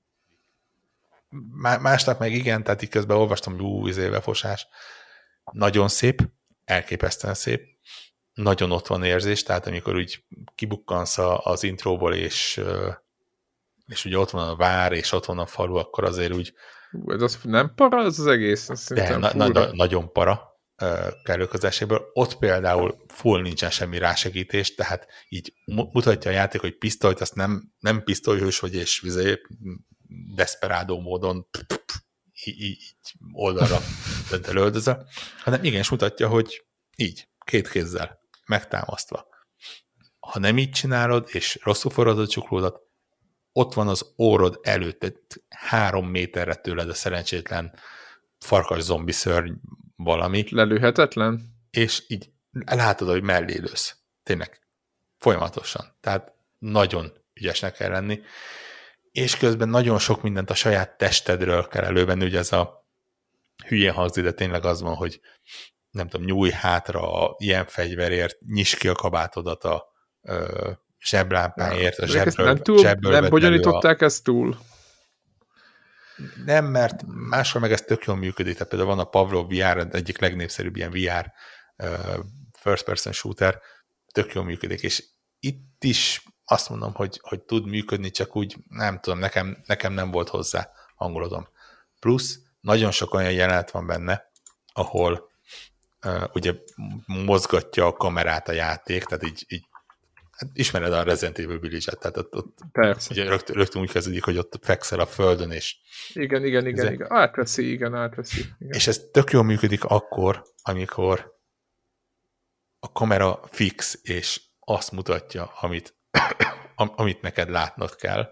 másnap 1.81 2.19
meg 2.19 2.33
igen, 2.33 2.63
tehát 2.63 2.83
így 2.83 2.89
közben 2.89 3.17
olvastam, 3.17 3.53
hogy 3.53 3.63
új 3.63 3.89
izéve 3.89 4.21
fosás. 4.21 4.67
Nagyon 5.53 5.89
szép, 5.89 6.23
elképesztően 6.65 7.35
szép, 7.35 7.63
nagyon 8.35 8.71
ott 8.71 8.87
van 8.87 9.05
érzés, 9.05 9.43
tehát 9.43 9.67
amikor 9.67 9.97
úgy 9.97 10.25
kibukkansz 10.55 11.19
az 11.43 11.63
intróból, 11.63 12.15
és, 12.15 12.61
és 13.87 14.05
ugye 14.05 14.19
ott 14.19 14.31
van 14.31 14.49
a 14.49 14.57
vár, 14.57 14.93
és 14.93 15.13
ott 15.13 15.25
van 15.25 15.39
a 15.39 15.47
falu, 15.47 15.75
akkor 15.75 16.05
azért 16.05 16.33
úgy... 16.33 16.55
Ez 17.07 17.23
az 17.23 17.39
nem 17.43 17.73
para, 17.75 18.05
ez 18.05 18.19
az 18.19 18.27
egész? 18.27 18.89
De 18.89 19.17
na, 19.17 19.49
na, 19.49 19.73
nagyon 19.73 20.13
para 20.13 20.53
kellőközeséből. 21.23 22.11
Ott 22.13 22.39
például 22.39 23.05
full 23.09 23.41
nincsen 23.41 23.71
semmi 23.71 23.99
rásegítés, 23.99 24.75
tehát 24.75 25.07
így 25.29 25.53
mutatja 25.65 26.31
a 26.31 26.35
játék, 26.35 26.61
hogy 26.61 26.79
pisztolyt, 26.79 27.21
azt 27.21 27.35
nem, 27.35 27.73
nem 27.79 28.03
pisztolyhős 28.03 28.59
vagy, 28.59 28.75
és 28.75 29.01
vizé, 29.01 29.41
desperádó 30.35 31.01
módon 31.01 31.49
így, 31.69 31.84
így 32.47 32.97
oldalra 33.33 33.79
lődözve, 34.53 35.07
hanem 35.39 35.65
igenis 35.65 35.91
mutatja, 35.91 36.29
hogy 36.29 36.65
így, 36.97 37.29
két 37.45 37.69
kézzel, 37.69 38.21
megtámasztva. 38.47 39.27
Ha 40.19 40.39
nem 40.39 40.59
így 40.59 40.71
csinálod, 40.71 41.29
és 41.33 41.59
rosszul 41.63 41.91
forrad 41.91 42.19
a 42.19 42.27
csuklódat, 42.27 42.83
ott 43.53 43.75
van 43.75 43.89
az 43.89 44.13
órod 44.19 44.59
előtt, 44.63 45.43
három 45.49 46.09
méterre 46.09 46.55
tőled 46.55 46.89
a 46.89 46.95
szerencsétlen 46.95 47.79
farkas 48.39 48.81
zombi 48.81 49.13
szörny 49.13 49.53
valami. 49.97 50.45
Lelőhetetlen? 50.51 51.55
És 51.71 52.05
így 52.09 52.31
látod, 52.65 53.09
hogy 53.09 53.23
mellé 53.23 53.59
lősz. 53.59 53.97
Tényleg. 54.23 54.61
Folyamatosan. 55.19 55.97
Tehát 56.01 56.33
nagyon 56.59 57.13
ügyesnek 57.35 57.73
kell 57.73 57.91
lenni 57.91 58.21
és 59.15 59.37
közben 59.37 59.69
nagyon 59.69 59.99
sok 59.99 60.23
mindent 60.23 60.51
a 60.51 60.55
saját 60.55 60.97
testedről 60.97 61.67
kell 61.67 61.85
elővenni, 61.85 62.25
ugye 62.25 62.39
ez 62.39 62.53
a 62.53 62.87
hülye 63.67 63.91
hangzik, 63.91 64.25
de 64.25 64.33
tényleg 64.33 64.65
az 64.65 64.81
van, 64.81 64.95
hogy 64.95 65.21
nem 65.91 66.09
tudom, 66.09 66.27
nyúj 66.27 66.51
hátra 66.51 67.35
ilyen 67.37 67.67
fegyverért, 67.67 68.37
nyis 68.47 68.77
ki 68.77 68.89
a 68.89 68.95
kabátodat 68.95 69.65
a 69.65 69.85
ö, 70.23 70.71
zseblámpáért, 71.01 71.99
a 71.99 72.07
zsebből, 72.07 72.47
nem, 72.47 72.57
túl, 72.57 72.79
zsebből 72.79 73.13
nem 73.13 73.29
bonyolították 73.29 74.01
a... 74.01 74.05
ezt 74.05 74.25
túl? 74.25 74.59
Nem, 76.45 76.65
mert 76.65 77.03
máshol 77.07 77.61
meg 77.61 77.73
ez 77.73 77.81
tök 77.81 78.05
jól 78.05 78.17
működik, 78.17 78.53
tehát 78.53 78.69
például 78.69 78.91
van 78.91 79.05
a 79.05 79.09
Pavlov 79.09 79.49
VR, 79.49 79.89
egyik 79.93 80.19
legnépszerűbb 80.19 80.77
ilyen 80.77 80.91
VR 80.91 81.33
first 82.53 82.85
person 82.85 83.13
shooter, 83.13 83.61
tök 84.13 84.33
jól 84.33 84.45
működik, 84.45 84.83
és 84.83 85.05
itt 85.39 85.85
is 85.85 86.23
azt 86.45 86.69
mondom, 86.69 86.95
hogy, 86.95 87.21
hogy 87.23 87.41
tud 87.41 87.67
működni, 87.67 88.11
csak 88.11 88.37
úgy 88.37 88.57
nem 88.69 89.01
tudom, 89.01 89.19
nekem, 89.19 89.63
nekem 89.67 89.93
nem 89.93 90.11
volt 90.11 90.29
hozzá 90.29 90.71
hangulatom. 90.97 91.49
Plusz 92.01 92.39
nagyon 92.61 92.91
sok 92.91 93.15
olyan 93.15 93.33
jelenet 93.33 93.71
van 93.71 93.87
benne, 93.87 94.31
ahol 94.73 95.31
uh, 96.05 96.25
ugye 96.33 96.55
mozgatja 97.07 97.87
a 97.87 97.93
kamerát 97.93 98.49
a 98.49 98.53
játék, 98.53 99.05
tehát 99.05 99.25
így, 99.25 99.45
így 99.49 99.65
hát 100.31 100.51
ismered 100.53 100.93
a 100.93 101.03
Resident 101.03 101.39
Evil 101.39 101.59
Village-et, 101.59 101.99
tehát 101.99 102.17
ott, 102.17 102.35
ott 102.35 102.59
Persze. 102.73 103.09
Ugye 103.11 103.29
rögtön, 103.29 103.57
rögtön 103.57 103.83
úgy 103.83 103.91
kezdődik, 103.91 104.25
hogy 104.25 104.39
ott 104.39 104.59
fekszel 104.63 105.01
a 105.01 105.07
földön, 105.07 105.51
és 105.51 105.77
igen, 106.13 106.45
igen, 106.45 106.67
igen, 106.67 106.93
igen. 106.93 107.13
átveszi, 107.13 107.73
igen, 107.73 107.95
átveszi. 107.95 108.41
Igen. 108.59 108.73
És 108.73 108.87
ez 108.87 109.01
tök 109.13 109.31
jól 109.31 109.43
működik 109.43 109.85
akkor, 109.85 110.45
amikor 110.63 111.33
a 112.81 112.93
kamera 112.93 113.41
fix, 113.47 113.99
és 114.03 114.41
azt 114.61 114.93
mutatja, 114.93 115.45
amit 115.45 115.95
amit 116.77 117.21
neked 117.21 117.51
látnod 117.51 117.97
kell, 117.97 118.29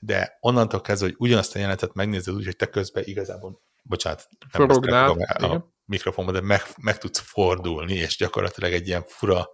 de 0.00 0.38
onnantól 0.40 0.80
kezdve, 0.80 1.06
hogy 1.06 1.16
ugyanazt 1.18 1.54
a 1.54 1.58
jelenetet 1.58 1.94
megnézed 1.94 2.34
úgy, 2.34 2.44
hogy 2.44 2.56
te 2.56 2.66
közben 2.66 3.04
igazából, 3.06 3.60
bocsánat, 3.82 4.28
nem 4.52 5.10
a, 5.10 5.54
a 5.54 5.72
mikrofonba, 5.84 6.32
de 6.32 6.40
meg, 6.40 6.62
meg 6.80 6.98
tudsz 6.98 7.18
fordulni, 7.18 7.94
és 7.94 8.16
gyakorlatilag 8.16 8.72
egy 8.72 8.86
ilyen 8.86 9.04
fura 9.06 9.48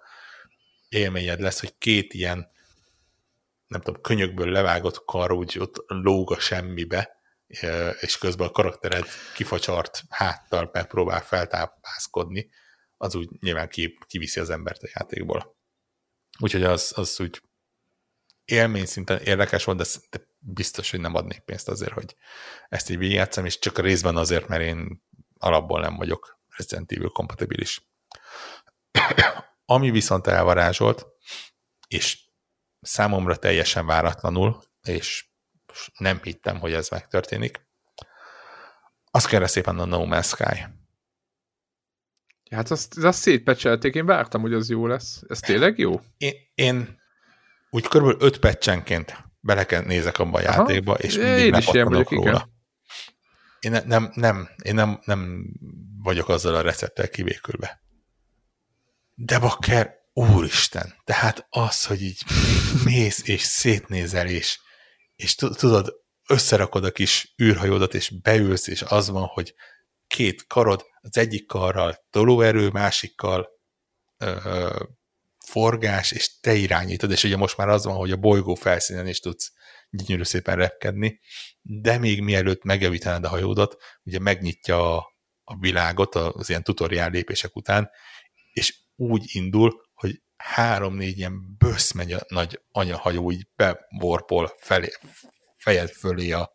élményed 0.88 1.40
lesz, 1.40 1.60
hogy 1.60 1.78
két 1.78 2.14
ilyen 2.14 2.50
nem 3.66 3.80
tudom, 3.80 4.00
könyökből 4.00 4.50
levágott 4.50 5.04
kar 5.04 5.32
úgy 5.32 5.58
ott 5.58 5.84
lóg 5.86 6.32
a 6.32 6.38
semmibe, 6.38 7.20
és 8.00 8.18
közben 8.18 8.48
a 8.48 8.50
karaktered 8.50 9.04
kifacsart 9.34 10.02
háttal 10.08 10.70
megpróbál 10.72 11.20
feltápászkodni, 11.20 12.50
az 12.96 13.14
úgy 13.14 13.28
nyilván 13.40 13.68
kiviszi 14.06 14.40
az 14.40 14.50
embert 14.50 14.82
a 14.82 14.88
játékból. 14.94 15.58
Úgyhogy 16.40 16.62
az, 16.62 16.92
az 16.96 17.20
úgy 17.20 17.42
élmény 18.44 18.86
szinten 18.86 19.18
érdekes 19.18 19.64
volt, 19.64 19.78
de, 19.78 20.18
biztos, 20.38 20.90
hogy 20.90 21.00
nem 21.00 21.14
adnék 21.14 21.40
pénzt 21.40 21.68
azért, 21.68 21.92
hogy 21.92 22.16
ezt 22.68 22.90
így 22.90 22.98
végigjátszom, 22.98 23.44
és 23.44 23.58
csak 23.58 23.78
a 23.78 23.82
részben 23.82 24.16
azért, 24.16 24.48
mert 24.48 24.62
én 24.62 25.02
alapból 25.38 25.80
nem 25.80 25.96
vagyok 25.96 26.40
Resident 26.56 26.92
Evil 26.92 27.08
kompatibilis. 27.08 27.90
Ami 29.64 29.90
viszont 29.90 30.26
elvarázsolt, 30.26 31.06
és 31.88 32.18
számomra 32.80 33.36
teljesen 33.36 33.86
váratlanul, 33.86 34.62
és 34.82 35.28
nem 35.98 36.20
hittem, 36.22 36.58
hogy 36.58 36.72
ez 36.72 36.88
megtörténik, 36.88 37.68
az 39.10 39.24
kell 39.24 39.46
szépen 39.46 39.78
a 39.78 39.84
No 39.84 40.04
Man's 40.06 40.26
Sky. 40.26 40.79
Hát 42.50 42.70
azt, 42.70 42.98
azt 42.98 43.20
szétpecselték, 43.20 43.94
én 43.94 44.06
vártam, 44.06 44.40
hogy 44.40 44.52
az 44.52 44.70
jó 44.70 44.86
lesz. 44.86 45.22
Ez 45.28 45.40
tényleg 45.40 45.78
jó? 45.78 46.00
Én, 46.16 46.32
én 46.54 47.00
úgy 47.70 47.88
körülbelül 47.88 48.26
öt 48.26 48.38
pecsenként 48.38 49.16
bele 49.40 49.80
nézek 49.80 50.18
abba 50.18 50.38
a 50.38 50.42
játékba, 50.42 50.94
és 50.94 51.16
mindig 51.16 51.44
én 51.44 51.54
is 51.54 51.64
vagyok, 51.64 52.10
róla. 52.10 52.28
Igen. 52.28 52.58
Én 53.60 53.70
ne, 53.70 53.80
nem, 53.80 54.10
nem, 54.14 54.48
én 54.62 54.74
nem, 54.74 55.00
nem 55.04 55.46
vagyok 56.02 56.28
azzal 56.28 56.54
a 56.54 56.60
recepttel 56.60 57.08
kivékülve. 57.08 57.82
De 59.14 59.38
bakker, 59.38 59.94
úristen, 60.12 60.94
tehát 61.04 61.46
az, 61.50 61.86
hogy 61.86 62.02
így 62.02 62.22
mész 62.84 63.28
és 63.28 63.40
szétnézel, 63.40 64.26
és, 64.26 64.60
és 65.16 65.34
tudod, 65.34 65.94
összerakod 66.28 66.84
a 66.84 66.90
kis 66.90 67.34
űrhajódat, 67.42 67.94
és 67.94 68.20
beülsz, 68.22 68.66
és 68.66 68.82
az 68.82 69.10
van, 69.10 69.26
hogy 69.26 69.54
két 70.06 70.46
karod, 70.46 70.84
az 71.00 71.16
egyik 71.16 71.46
karral 71.46 72.06
tolóerő, 72.10 72.68
másikkal 72.68 73.48
ö, 74.18 74.84
forgás, 75.46 76.12
és 76.12 76.40
te 76.40 76.54
irányítod, 76.54 77.10
és 77.10 77.24
ugye 77.24 77.36
most 77.36 77.56
már 77.56 77.68
az 77.68 77.84
van, 77.84 77.96
hogy 77.96 78.10
a 78.10 78.16
bolygó 78.16 78.54
felszínen 78.54 79.06
is 79.06 79.20
tudsz 79.20 79.52
gyönyörű 79.90 80.22
szépen 80.22 80.56
repkedni, 80.56 81.20
de 81.62 81.98
még 81.98 82.20
mielőtt 82.20 82.62
megjavítanád 82.62 83.24
a 83.24 83.28
hajódat, 83.28 83.76
ugye 84.02 84.18
megnyitja 84.18 84.96
a, 84.96 85.14
a 85.44 85.58
világot 85.58 86.14
az 86.14 86.48
ilyen 86.48 86.62
tutoriál 86.62 87.10
lépések 87.10 87.56
után, 87.56 87.90
és 88.52 88.74
úgy 88.96 89.24
indul, 89.26 89.88
hogy 89.94 90.22
három-négy 90.36 91.18
ilyen 91.18 91.56
bösz 91.58 91.92
megy 91.92 92.12
a 92.12 92.20
nagy 92.28 92.60
anyahajó, 92.70 93.30
így 93.30 93.48
bevorpol 93.56 94.54
felé, 94.58 94.88
fejed 95.56 95.90
fölé 95.90 96.30
a, 96.30 96.52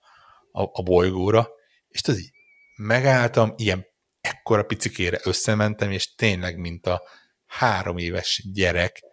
a, 0.51 0.61
a 0.61 0.83
bolygóra, 0.83 1.49
és 1.87 2.01
tudod 2.01 2.19
így, 2.19 2.31
megálltam, 2.75 3.53
ilyen 3.55 3.85
ekkora 4.25 4.63
picikére 4.63 5.19
összementem, 5.23 5.91
és 5.91 6.15
tényleg, 6.15 6.57
mint 6.57 6.87
a 6.87 7.01
három 7.45 7.97
éves 7.97 8.43
gyerek, 8.53 9.03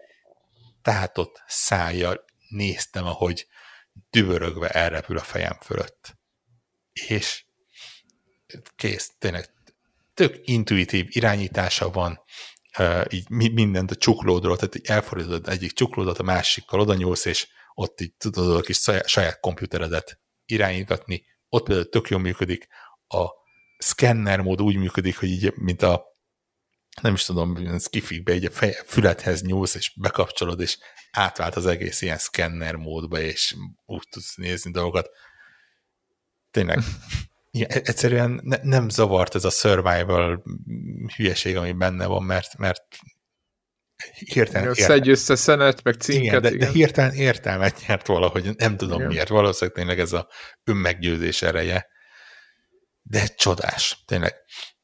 tehát 0.82 1.18
ott 1.18 1.42
szájjal 1.46 2.24
néztem, 2.48 3.06
ahogy 3.06 3.46
dübörögve 4.10 4.68
elrepül 4.68 5.18
a 5.18 5.22
fejem 5.22 5.58
fölött. 5.60 6.16
És 6.92 7.44
kész, 8.76 9.12
tényleg 9.18 9.50
tök 10.14 10.40
intuitív 10.42 11.06
irányítása 11.08 11.90
van, 11.90 12.20
így 13.08 13.30
mindent 13.30 13.90
a 13.90 13.96
csuklódról, 13.96 14.56
tehát 14.56 14.74
így 14.74 14.86
elfordítod 14.86 15.48
egyik 15.48 15.72
csuklódot 15.72 16.18
a 16.18 16.22
másikkal, 16.22 16.80
oda 16.80 16.94
nyúlsz, 16.94 17.24
és 17.24 17.48
ott 17.74 18.00
így 18.00 18.14
tudod 18.14 18.56
a 18.56 18.60
kis 18.60 18.78
saját 19.04 19.40
komputeredet 19.40 20.20
irányítgatni, 20.46 21.24
ott 21.48 21.64
például 21.64 21.88
tök 21.88 22.08
jól 22.08 22.20
működik, 22.20 22.66
a 23.08 23.26
szkenner 23.82 24.40
mód 24.40 24.62
úgy 24.62 24.76
működik, 24.76 25.18
hogy 25.18 25.28
így, 25.28 25.52
mint 25.56 25.82
a 25.82 26.10
nem 27.00 27.14
is 27.14 27.24
tudom, 27.24 27.78
skifikbe 27.78 28.34
így 28.34 28.44
a 28.44 28.50
fej, 28.50 28.76
füledhez 28.86 29.42
nyúlsz, 29.42 29.74
és 29.74 29.92
bekapcsolod, 30.00 30.60
és 30.60 30.78
átvált 31.10 31.56
az 31.56 31.66
egész 31.66 32.02
ilyen 32.02 32.18
szkenner 32.18 32.74
módba, 32.74 33.20
és 33.20 33.56
úgy 33.84 34.08
tudsz 34.10 34.36
nézni 34.36 34.70
dolgokat. 34.70 35.10
Tényleg, 36.50 36.78
ja, 37.50 37.66
e- 37.66 37.80
egyszerűen 37.84 38.40
ne, 38.42 38.56
nem 38.62 38.88
zavart 38.88 39.34
ez 39.34 39.44
a 39.44 39.50
survival 39.50 40.42
hülyeség, 41.16 41.56
ami 41.56 41.72
benne 41.72 42.06
van, 42.06 42.22
mert, 42.22 42.58
mert 42.58 42.82
hirtelen... 44.12 44.72
Igen, 44.72 44.86
szedj 44.86 45.10
össze 45.10 45.34
szenet, 45.34 45.82
meg 45.82 45.94
cinket. 45.94 46.24
Igen, 46.24 46.42
de, 46.42 46.48
igen. 46.48 46.58
de 46.58 46.72
hirtelen 46.72 47.12
értelmet 47.12 47.86
nyert 47.86 48.06
valahogy, 48.06 48.56
nem 48.56 48.76
tudom 48.76 48.98
igen. 48.98 49.08
miért, 49.08 49.28
valószínűleg 49.28 49.76
tényleg 49.76 49.98
ez 49.98 50.12
a 50.12 50.28
önmeggyőzés 50.64 51.42
ereje, 51.42 51.86
de 53.02 53.26
csodás, 53.26 54.02
tényleg 54.06 54.34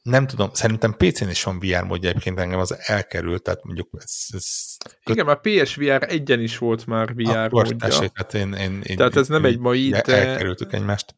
nem 0.02 0.26
tudom, 0.26 0.50
szerintem 0.52 0.94
PC-n 0.96 1.28
is 1.28 1.42
van 1.42 1.58
VR 1.58 1.82
módja, 1.82 2.08
egyébként 2.08 2.38
engem 2.38 2.58
az 2.58 2.78
elkerült, 2.78 3.42
tehát 3.42 3.64
mondjuk 3.64 3.88
ez... 3.98 4.26
ez. 4.28 4.76
Igen, 5.04 5.24
már 5.24 5.40
PSVR 5.40 6.06
egyen 6.08 6.40
is 6.40 6.58
volt 6.58 6.86
már 6.86 7.14
VR 7.14 7.28
Akkor 7.28 7.64
módja. 7.64 7.76
Tessék, 7.76 8.10
hát 8.14 8.34
én, 8.34 8.52
én, 8.52 8.80
én, 8.82 8.96
tehát 8.96 9.16
ez 9.16 9.28
nem 9.28 9.44
egy 9.44 9.58
mai, 9.58 9.88
de... 9.88 10.02
Elkerültük 10.02 10.72
egymást. 10.72 11.14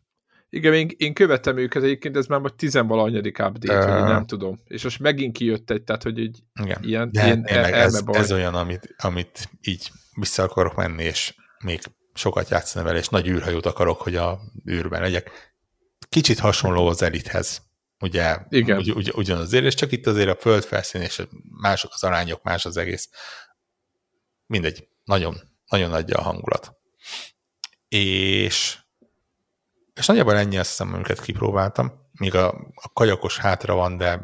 Igen, 0.53 0.75
én, 0.75 0.91
én 0.97 1.15
követem 1.15 1.59
őket 1.59 1.83
egyébként, 1.83 2.17
ez 2.17 2.27
már 2.27 2.41
majd 2.41 2.55
tizenvalanyadik 2.55 3.39
update, 3.39 3.79
uh, 3.79 4.01
vagy 4.01 4.11
nem 4.11 4.27
tudom. 4.27 4.61
És 4.65 4.83
most 4.83 5.01
megint 5.01 5.37
kijött 5.37 5.71
egy, 5.71 5.83
tehát 5.83 6.03
hogy 6.03 6.21
egy 6.21 6.39
igen. 6.63 6.79
ilyen, 6.83 7.11
de 7.13 7.25
ilyen 7.25 7.45
el, 7.47 7.65
ez, 7.65 8.03
ez, 8.07 8.33
olyan, 8.33 8.55
amit, 8.55 8.95
amit 8.99 9.49
így 9.63 9.91
vissza 10.15 10.43
akarok 10.43 10.75
menni, 10.75 11.05
és 11.05 11.35
még 11.65 11.81
sokat 12.15 12.49
játszani 12.49 12.85
vele, 12.85 12.99
és 12.99 13.09
nagy 13.09 13.29
űrhajót 13.29 13.67
akarok, 13.67 14.01
hogy 14.01 14.17
a 14.17 14.41
űrben 14.71 15.01
legyek. 15.01 15.50
Kicsit 16.11 16.39
hasonló 16.39 16.87
az 16.87 17.03
elithez 17.03 17.71
ugye 18.01 18.39
Igen. 18.49 18.79
Ugy, 18.79 18.91
ugy, 18.91 19.13
ugyanazért, 19.17 19.65
és 19.65 19.75
csak 19.75 19.93
itt 19.93 20.07
azért 20.07 20.29
a 20.29 20.41
föld 20.41 20.65
felszín 20.65 21.01
és 21.01 21.23
mások 21.61 21.91
az 21.95 22.05
arányok, 22.05 22.43
más 22.43 22.65
az 22.65 22.77
egész. 22.77 23.09
Mindegy, 24.47 24.89
nagyon, 25.05 25.37
nagyon 25.69 25.93
adja 25.93 26.17
a 26.19 26.23
hangulat. 26.23 26.77
És, 27.89 28.79
és 29.95 30.07
nagyjából 30.07 30.37
ennyi 30.37 30.59
azt 30.59 30.69
hiszem, 30.69 30.95
amiket 30.95 31.21
kipróbáltam. 31.21 31.99
Míg 32.13 32.35
a, 32.35 32.49
a 32.75 32.93
kajakos 32.93 33.39
hátra 33.39 33.75
van, 33.75 33.97
de 33.97 34.21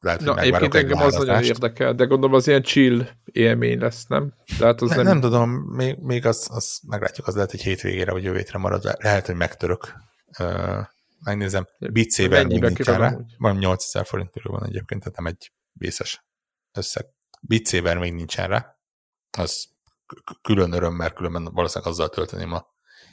lehet, 0.00 0.22
hogy 0.22 0.34
Na, 0.34 0.40
egyébként 0.40 0.74
engem 0.74 0.98
az 0.98 1.14
nagyon 1.14 1.42
érdekel, 1.42 1.94
de 1.94 2.04
gondolom 2.04 2.34
az 2.34 2.46
ilyen 2.46 2.62
chill 2.62 3.08
élmény 3.24 3.78
lesz, 3.78 4.06
nem? 4.06 4.34
Tehát 4.58 4.80
az 4.80 4.88
ne, 4.88 4.96
nem... 4.96 5.04
nem 5.04 5.20
tudom, 5.20 5.50
még, 5.50 5.96
még 5.98 6.26
az, 6.26 6.48
az 6.50 6.80
meglátjuk, 6.86 7.26
az 7.26 7.34
lehet, 7.34 7.50
hogy 7.50 7.62
hétvégére 7.62 8.12
vagy 8.12 8.22
jövő 8.22 8.44
marad, 8.52 8.96
lehet, 8.98 9.26
hogy 9.26 9.34
megtörök 9.34 9.94
megnézem, 11.26 11.68
Saber 12.08 12.46
még 12.46 12.82
van 13.38 13.56
8000 13.56 14.06
forint 14.06 14.30
körül 14.30 14.52
van 14.52 14.66
egyébként, 14.66 15.00
tehát 15.00 15.16
nem 15.16 15.26
egy 15.26 15.52
vészes 15.72 16.24
összeg. 16.72 17.06
Saber 17.64 17.98
még 17.98 18.12
nincsen 18.12 18.48
rá, 18.48 18.76
az 19.38 19.68
külön 20.42 20.72
öröm, 20.72 20.94
mert 20.94 21.14
különben 21.14 21.44
valószínűleg 21.52 21.92
azzal 21.92 22.08
tölteném 22.08 22.52
a 22.52 22.66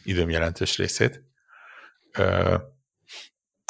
időm 0.03 0.29
jelentős 0.29 0.77
részét. 0.77 1.23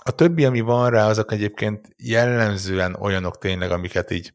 A 0.03 0.11
többi, 0.15 0.45
ami 0.45 0.59
van 0.59 0.89
rá, 0.89 1.07
azok 1.07 1.31
egyébként 1.31 1.87
jellemzően 1.97 2.95
olyanok 2.95 3.37
tényleg, 3.37 3.71
amiket 3.71 4.11
így 4.11 4.33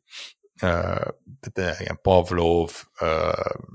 tehát 1.40 1.80
ilyen 1.80 1.98
Pavlov, 2.02 2.70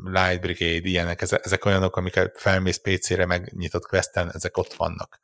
Light 0.03 0.41
Brigade, 0.41 0.89
ilyenek, 0.89 1.21
ezek 1.21 1.65
olyanok, 1.65 1.95
amiket 1.95 2.39
felmész 2.39 2.77
PC-re, 2.77 3.25
megnyitott 3.25 3.85
questen, 3.85 4.31
ezek 4.33 4.57
ott 4.57 4.73
vannak 4.73 5.19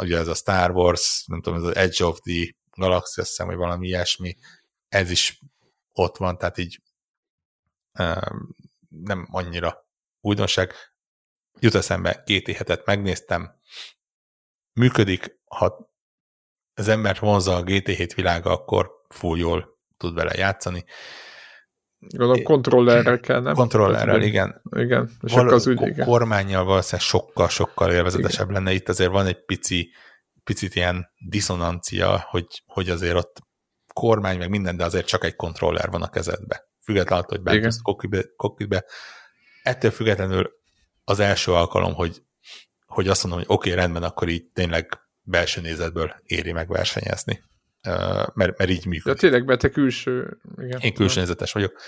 ugye 0.00 0.16
ez 0.18 0.28
a 0.28 0.34
Star 0.34 0.70
Wars, 0.70 1.24
nem 1.26 1.40
tudom, 1.40 1.58
ez 1.58 1.64
az 1.64 1.76
Edge 1.76 2.04
of 2.04 2.20
the 2.20 2.54
Galaxy, 2.70 3.20
azt 3.20 3.28
hiszem, 3.30 3.46
hogy 3.46 3.56
valami 3.56 3.86
ilyesmi, 3.86 4.36
ez 4.88 5.10
is 5.10 5.40
ott 5.92 6.16
van, 6.16 6.38
tehát 6.38 6.58
így 6.58 6.82
nem 8.88 9.28
annyira 9.30 9.86
újdonság. 10.20 10.72
Jut 11.60 11.74
eszembe, 11.74 12.22
két 12.22 12.56
hetet 12.56 12.86
megnéztem, 12.86 13.60
működik, 14.72 15.40
ha 15.44 15.90
az 16.74 16.88
embert 16.88 17.18
vonza 17.18 17.56
a 17.56 17.62
GT7 17.62 18.12
világa, 18.14 18.50
akkor 18.50 18.90
full 19.08 19.38
jól 19.38 19.78
tud 19.96 20.14
vele 20.14 20.34
játszani. 20.34 20.84
Gondolom 22.00 22.42
kontrollerrel 22.42 23.20
kell, 23.20 23.40
nem? 23.40 23.54
Kontrollerrel, 23.54 24.22
igen. 24.22 24.62
Igen, 24.70 25.10
és 25.22 25.32
Val- 25.32 25.52
az 25.52 25.66
úgy, 25.66 25.86
igen. 25.86 26.06
Kormányjal 26.06 26.64
valószínűleg 26.64 27.06
sokkal-sokkal 27.06 27.92
élvezetesebb 27.92 28.50
igen. 28.50 28.62
lenne. 28.62 28.76
Itt 28.76 28.88
azért 28.88 29.10
van 29.10 29.26
egy 29.26 29.44
pici, 29.44 29.90
picit 30.44 30.74
ilyen 30.74 31.08
diszonancia, 31.28 32.26
hogy, 32.28 32.46
hogy 32.66 32.90
azért 32.90 33.14
ott 33.14 33.36
kormány, 33.92 34.38
meg 34.38 34.48
minden, 34.48 34.76
de 34.76 34.84
azért 34.84 35.06
csak 35.06 35.24
egy 35.24 35.36
kontroller 35.36 35.90
van 35.90 36.02
a 36.02 36.08
kezedbe. 36.08 36.68
Függetlenül, 36.82 37.24
hogy 37.28 37.42
bent 37.42 37.82
kokpitbe. 38.36 38.84
Ettől 39.62 39.90
függetlenül 39.90 40.50
az 41.04 41.20
első 41.20 41.52
alkalom, 41.52 41.94
hogy, 41.94 42.22
hogy 42.86 43.08
azt 43.08 43.22
mondom, 43.22 43.40
hogy 43.40 43.56
oké, 43.56 43.70
okay, 43.70 43.80
rendben, 43.80 44.02
akkor 44.02 44.28
így 44.28 44.44
tényleg 44.52 44.98
belső 45.22 45.60
nézetből 45.60 46.14
éri 46.22 46.52
meg 46.52 46.68
versenyezni 46.68 47.42
mert, 48.34 48.58
mert 48.58 48.70
így 48.70 48.86
működik. 48.86 49.04
De 49.04 49.14
tényleg, 49.14 49.44
mert 49.44 49.60
te 49.60 49.68
külső... 49.68 50.40
Igen. 50.56 50.80
Én 50.80 50.94
külső 50.94 51.20
nézetes 51.20 51.52
vagyok. 51.52 51.80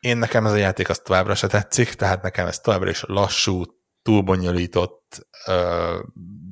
Én 0.00 0.16
nekem 0.16 0.46
ez 0.46 0.52
a 0.52 0.56
játék 0.56 0.88
az 0.88 0.98
továbbra 0.98 1.34
se 1.34 1.46
tetszik, 1.46 1.94
tehát 1.94 2.22
nekem 2.22 2.46
ez 2.46 2.58
továbbra 2.58 2.90
is 2.90 3.02
lassú, 3.06 3.62
túlbonyolított, 4.02 5.26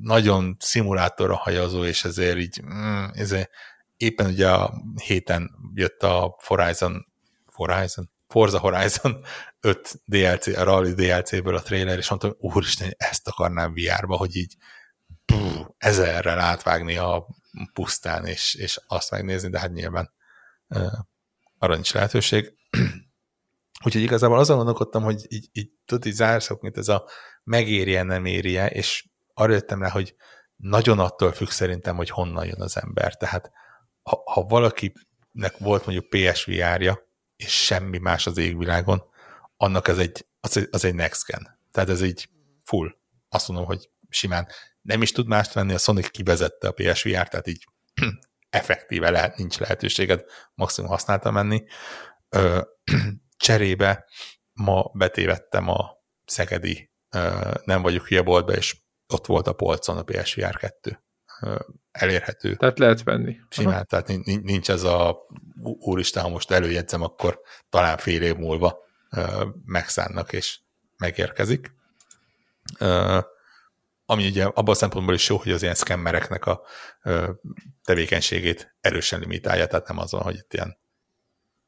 nagyon 0.01 0.57
szimulátorra 0.59 1.35
hajazó, 1.35 1.83
és 1.83 2.03
ezért 2.03 2.37
így 2.37 2.61
mm, 2.63 3.05
ezért 3.13 3.49
éppen 3.97 4.25
ugye 4.25 4.49
a 4.49 4.73
héten 5.03 5.51
jött 5.73 6.03
a 6.03 6.35
Horizon, 6.45 7.07
Horizon, 7.45 8.09
Forza 8.27 8.59
Horizon 8.59 9.25
5 9.59 10.01
DLC, 10.05 10.47
a 10.47 10.63
Rally 10.63 10.93
DLC-ből 10.93 11.55
a 11.55 11.61
trailer, 11.61 11.97
és 11.97 12.09
mondtam, 12.09 12.35
úristen, 12.37 12.93
ezt 12.97 13.27
akarnám 13.27 13.73
VR-ba, 13.73 14.17
hogy 14.17 14.35
így 14.35 14.55
pff, 15.25 15.65
ezerrel 15.77 16.39
átvágni 16.39 16.97
a 16.97 17.27
pusztán, 17.73 18.25
és, 18.25 18.53
és 18.53 18.81
azt 18.87 19.11
megnézni, 19.11 19.49
de 19.49 19.59
hát 19.59 19.71
nyilván 19.71 20.13
arra 21.57 21.73
nincs 21.73 21.93
lehetőség. 21.93 22.53
Úgyhogy 23.85 24.01
igazából 24.01 24.39
azon 24.39 24.57
gondolkodtam, 24.57 25.03
hogy 25.03 25.25
így, 25.27 25.49
így 25.51 25.69
tudod, 25.85 26.05
így 26.05 26.13
zárszok, 26.13 26.61
mint 26.61 26.77
ez 26.77 26.87
a 26.87 27.07
megérje, 27.43 28.03
nem 28.03 28.25
érje, 28.25 28.67
és 28.67 29.07
arra 29.33 29.53
jöttem 29.53 29.81
rá, 29.81 29.89
hogy 29.89 30.15
nagyon 30.55 30.99
attól 30.99 31.31
függ 31.31 31.47
szerintem, 31.47 31.95
hogy 31.95 32.09
honnan 32.09 32.45
jön 32.45 32.61
az 32.61 32.77
ember. 32.77 33.15
Tehát 33.15 33.51
ha, 34.01 34.21
ha 34.25 34.41
valakinek 34.41 35.57
volt 35.57 35.85
mondjuk 35.85 36.09
PSVR-ja, 36.09 37.09
és 37.35 37.63
semmi 37.65 37.97
más 37.97 38.27
az 38.27 38.37
égvilágon, 38.37 39.03
annak 39.57 39.87
ez 39.87 39.97
egy, 39.97 40.27
az, 40.39 40.57
egy, 40.57 40.67
az 40.71 40.85
egy 40.85 40.95
next 40.95 41.25
gen. 41.25 41.59
Tehát 41.71 41.89
ez 41.89 42.01
így 42.01 42.29
full. 42.63 42.95
Azt 43.29 43.47
mondom, 43.47 43.65
hogy 43.65 43.89
simán 44.09 44.47
nem 44.85 45.01
is 45.01 45.11
tud 45.11 45.27
mást 45.27 45.53
venni, 45.53 45.73
a 45.73 45.77
Sonic 45.77 46.07
kivezette 46.07 46.67
a 46.67 46.71
PSVR, 46.71 47.27
tehát 47.27 47.47
így 47.47 47.63
effektíve 48.49 49.09
lehet, 49.09 49.37
nincs 49.37 49.57
lehetőséged 49.57 50.23
maximum 50.53 50.89
használta 50.89 51.31
menni. 51.31 51.63
Ö, 52.29 52.61
cserébe 53.37 54.05
ma 54.53 54.91
betévettem 54.93 55.69
a 55.69 55.91
szegedi 56.25 56.91
ö, 57.15 57.51
nem 57.63 57.81
vagyok 57.81 58.07
hülye 58.07 58.21
boltba, 58.21 58.53
és 58.53 58.77
ott 59.13 59.25
volt 59.25 59.47
a 59.47 59.53
polcon 59.53 59.97
a 59.97 60.03
PSVR 60.03 60.57
2. 60.57 61.03
elérhető. 61.91 62.55
Tehát 62.55 62.79
lehet 62.79 63.03
venni. 63.03 63.35
Simán, 63.49 63.73
Aha. 63.73 63.83
tehát 63.83 64.07
nincs 64.23 64.69
ez 64.69 64.83
a 64.83 65.17
úristen, 65.61 66.23
ha 66.23 66.29
most 66.29 66.51
előjegyzem, 66.51 67.01
akkor 67.01 67.39
talán 67.69 67.97
fél 67.97 68.21
év 68.21 68.35
múlva 68.35 68.79
megszánnak 69.65 70.33
és 70.33 70.59
megérkezik. 70.97 71.71
Ami 74.05 74.25
ugye 74.27 74.43
abban 74.43 74.69
a 74.69 74.73
szempontból 74.73 75.13
is 75.13 75.29
jó, 75.29 75.37
hogy 75.37 75.51
az 75.51 75.61
ilyen 75.61 75.75
szkemmereknek 75.75 76.45
a 76.45 76.61
tevékenységét 77.83 78.75
erősen 78.81 79.19
limitálja, 79.19 79.67
tehát 79.67 79.87
nem 79.87 79.97
azon, 79.97 80.21
hogy 80.21 80.35
itt 80.35 80.53
ilyen 80.53 80.77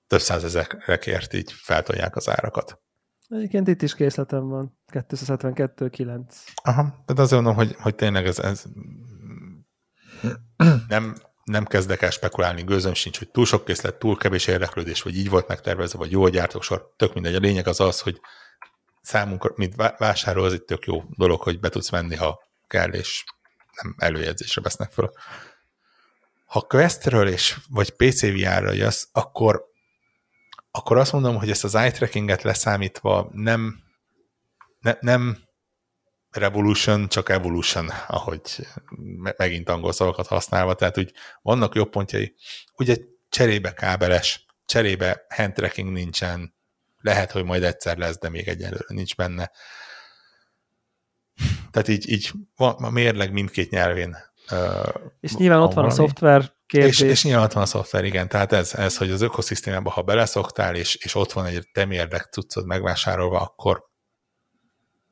több 0.07 0.19
százezerekért 0.19 1.33
így 1.33 1.51
feltolják 1.51 2.15
az 2.15 2.29
árakat. 2.29 2.81
Egyébként 3.29 3.67
itt 3.67 3.81
is 3.81 3.95
készletem 3.95 4.47
van, 4.47 4.77
272-9. 4.91 6.21
Aha, 6.63 6.81
tehát 7.05 7.21
azért 7.21 7.41
mondom, 7.41 7.55
hogy, 7.55 7.75
hogy 7.79 7.95
tényleg 7.95 8.25
ez, 8.25 8.39
ez 8.39 8.63
nem, 10.87 11.15
nem 11.43 11.65
kezdek 11.65 12.01
el 12.01 12.09
spekulálni, 12.09 12.63
gőzöm 12.63 12.93
sincs, 12.93 13.17
hogy 13.17 13.29
túl 13.29 13.45
sok 13.45 13.65
készlet, 13.65 13.99
túl 13.99 14.17
kevés 14.17 14.47
érdeklődés, 14.47 15.01
vagy 15.01 15.17
így 15.17 15.29
volt 15.29 15.47
megtervezve, 15.47 15.97
vagy 15.97 16.11
jó 16.11 16.23
a 16.23 16.29
gyártósor, 16.29 16.93
tök 16.95 17.13
mindegy. 17.13 17.35
A 17.35 17.39
lényeg 17.39 17.67
az 17.67 17.79
az, 17.79 18.01
hogy 18.01 18.19
számunkra, 19.07 19.51
mint 19.55 19.75
vásárol, 19.97 20.45
az 20.45 20.53
itt 20.53 20.65
tök 20.65 20.85
jó 20.85 21.03
dolog, 21.09 21.41
hogy 21.41 21.59
be 21.59 21.69
tudsz 21.69 21.89
menni, 21.89 22.15
ha 22.15 22.43
kell, 22.67 22.93
és 22.93 23.23
nem 23.81 23.95
előjegyzésre 23.97 24.61
vesznek 24.61 24.91
föl. 24.91 25.11
Ha 26.45 26.61
Questről 26.61 27.27
és 27.27 27.57
vagy 27.69 27.89
PCVR-ra 27.89 28.71
jössz, 28.71 29.03
akkor, 29.11 29.65
akkor 30.71 30.97
azt 30.97 31.11
mondom, 31.11 31.35
hogy 31.35 31.49
ezt 31.49 31.63
az 31.63 31.75
eye 31.75 31.91
trackinget 31.91 32.41
leszámítva 32.41 33.29
nem, 33.31 33.83
ne, 34.79 34.95
nem 34.99 35.37
Revolution, 36.29 37.07
csak 37.07 37.29
Evolution, 37.29 37.89
ahogy 38.07 38.41
megint 39.37 39.69
angol 39.69 39.91
szavakat 39.91 40.27
használva, 40.27 40.75
tehát 40.75 40.97
úgy 40.97 41.13
vannak 41.41 41.75
jobb 41.75 41.89
pontjai. 41.89 42.35
Ugye 42.77 42.97
cserébe 43.29 43.73
kábeles, 43.73 44.45
cserébe 44.65 45.25
hand 45.35 45.53
tracking 45.53 45.91
nincsen, 45.91 46.56
lehet, 47.07 47.31
hogy 47.31 47.43
majd 47.43 47.63
egyszer 47.63 47.97
lesz, 47.97 48.17
de 48.19 48.29
még 48.29 48.47
egyelőre 48.47 48.85
nincs 48.87 49.15
benne. 49.15 49.51
Tehát 51.71 51.87
így, 51.87 52.09
így 52.09 52.31
van 52.55 52.73
a 52.73 52.89
mérleg 52.89 53.31
mindkét 53.31 53.69
nyelvén. 53.69 54.17
Uh, 54.51 54.93
és 55.19 55.35
nyilván 55.35 55.61
ott 55.61 55.73
van 55.73 55.85
a 55.85 55.89
szoftver 55.89 56.53
kérdés. 56.65 56.99
És, 56.99 57.09
és 57.09 57.23
nyilván 57.23 57.43
ott 57.43 57.53
van 57.53 57.63
a 57.63 57.65
szoftver, 57.65 58.03
igen. 58.03 58.27
Tehát 58.27 58.51
ez, 58.51 58.73
ez 58.73 58.97
hogy 58.97 59.11
az 59.11 59.21
ökoszisztémába, 59.21 59.89
ha 59.89 60.01
beleszoktál, 60.01 60.75
és, 60.75 60.95
és 60.95 61.15
ott 61.15 61.31
van 61.31 61.45
egy 61.45 61.69
te 61.71 61.85
mérleg 61.85 62.21
cuccod 62.21 62.65
megvásárolva, 62.65 63.39
akkor 63.41 63.89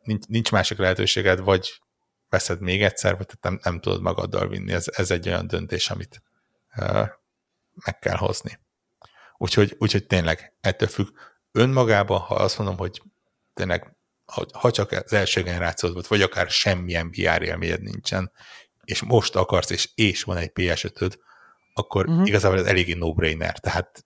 nincs, 0.04 0.26
nincs 0.26 0.52
másik 0.52 0.78
lehetőséged, 0.78 1.40
vagy 1.40 1.82
veszed 2.30 2.62
még 2.62 2.84
egyszer, 2.84 3.18
vagy 3.18 3.28
nem, 3.42 3.60
nem 3.64 3.80
tudod 3.80 4.02
magaddal 4.02 4.48
vinni. 4.48 4.72
Ez, 4.72 4.86
ez 4.96 5.12
egy 5.12 5.28
olyan 5.28 5.48
döntés, 5.48 5.90
amit 5.90 6.24
uh, 6.78 7.08
meg 7.86 8.00
kell 8.00 8.18
hozni. 8.18 8.60
Úgyhogy, 9.38 9.76
úgyhogy 9.80 10.06
tényleg 10.06 10.54
ettől 10.62 10.88
függ. 10.88 11.08
Önmagában, 11.56 12.19
ha 12.19 12.36
azt 12.36 12.57
mondom, 12.57 12.77
hogy 12.77 13.02
tényleg, 13.53 13.95
ha 14.53 14.72
csak 14.72 14.91
az 14.91 15.14
első 15.14 15.44
generációd 15.44 15.94
volt, 15.94 16.07
vagy 16.07 16.22
akár 16.22 16.49
semmilyen 16.49 17.10
VR 17.10 17.41
élményed 17.41 17.82
nincsen, 17.82 18.32
és 18.84 19.03
most 19.03 19.36
akarsz, 19.36 19.69
és, 19.69 19.90
és 19.95 20.23
van 20.23 20.38
egy 20.38 20.52
PS5-öd, 20.53 21.14
akkor 21.73 22.10
uh-huh. 22.10 22.27
igazából 22.27 22.60
ez 22.60 22.65
eléggé 22.65 22.94
no-brainer. 22.94 23.60
Tehát 23.60 24.06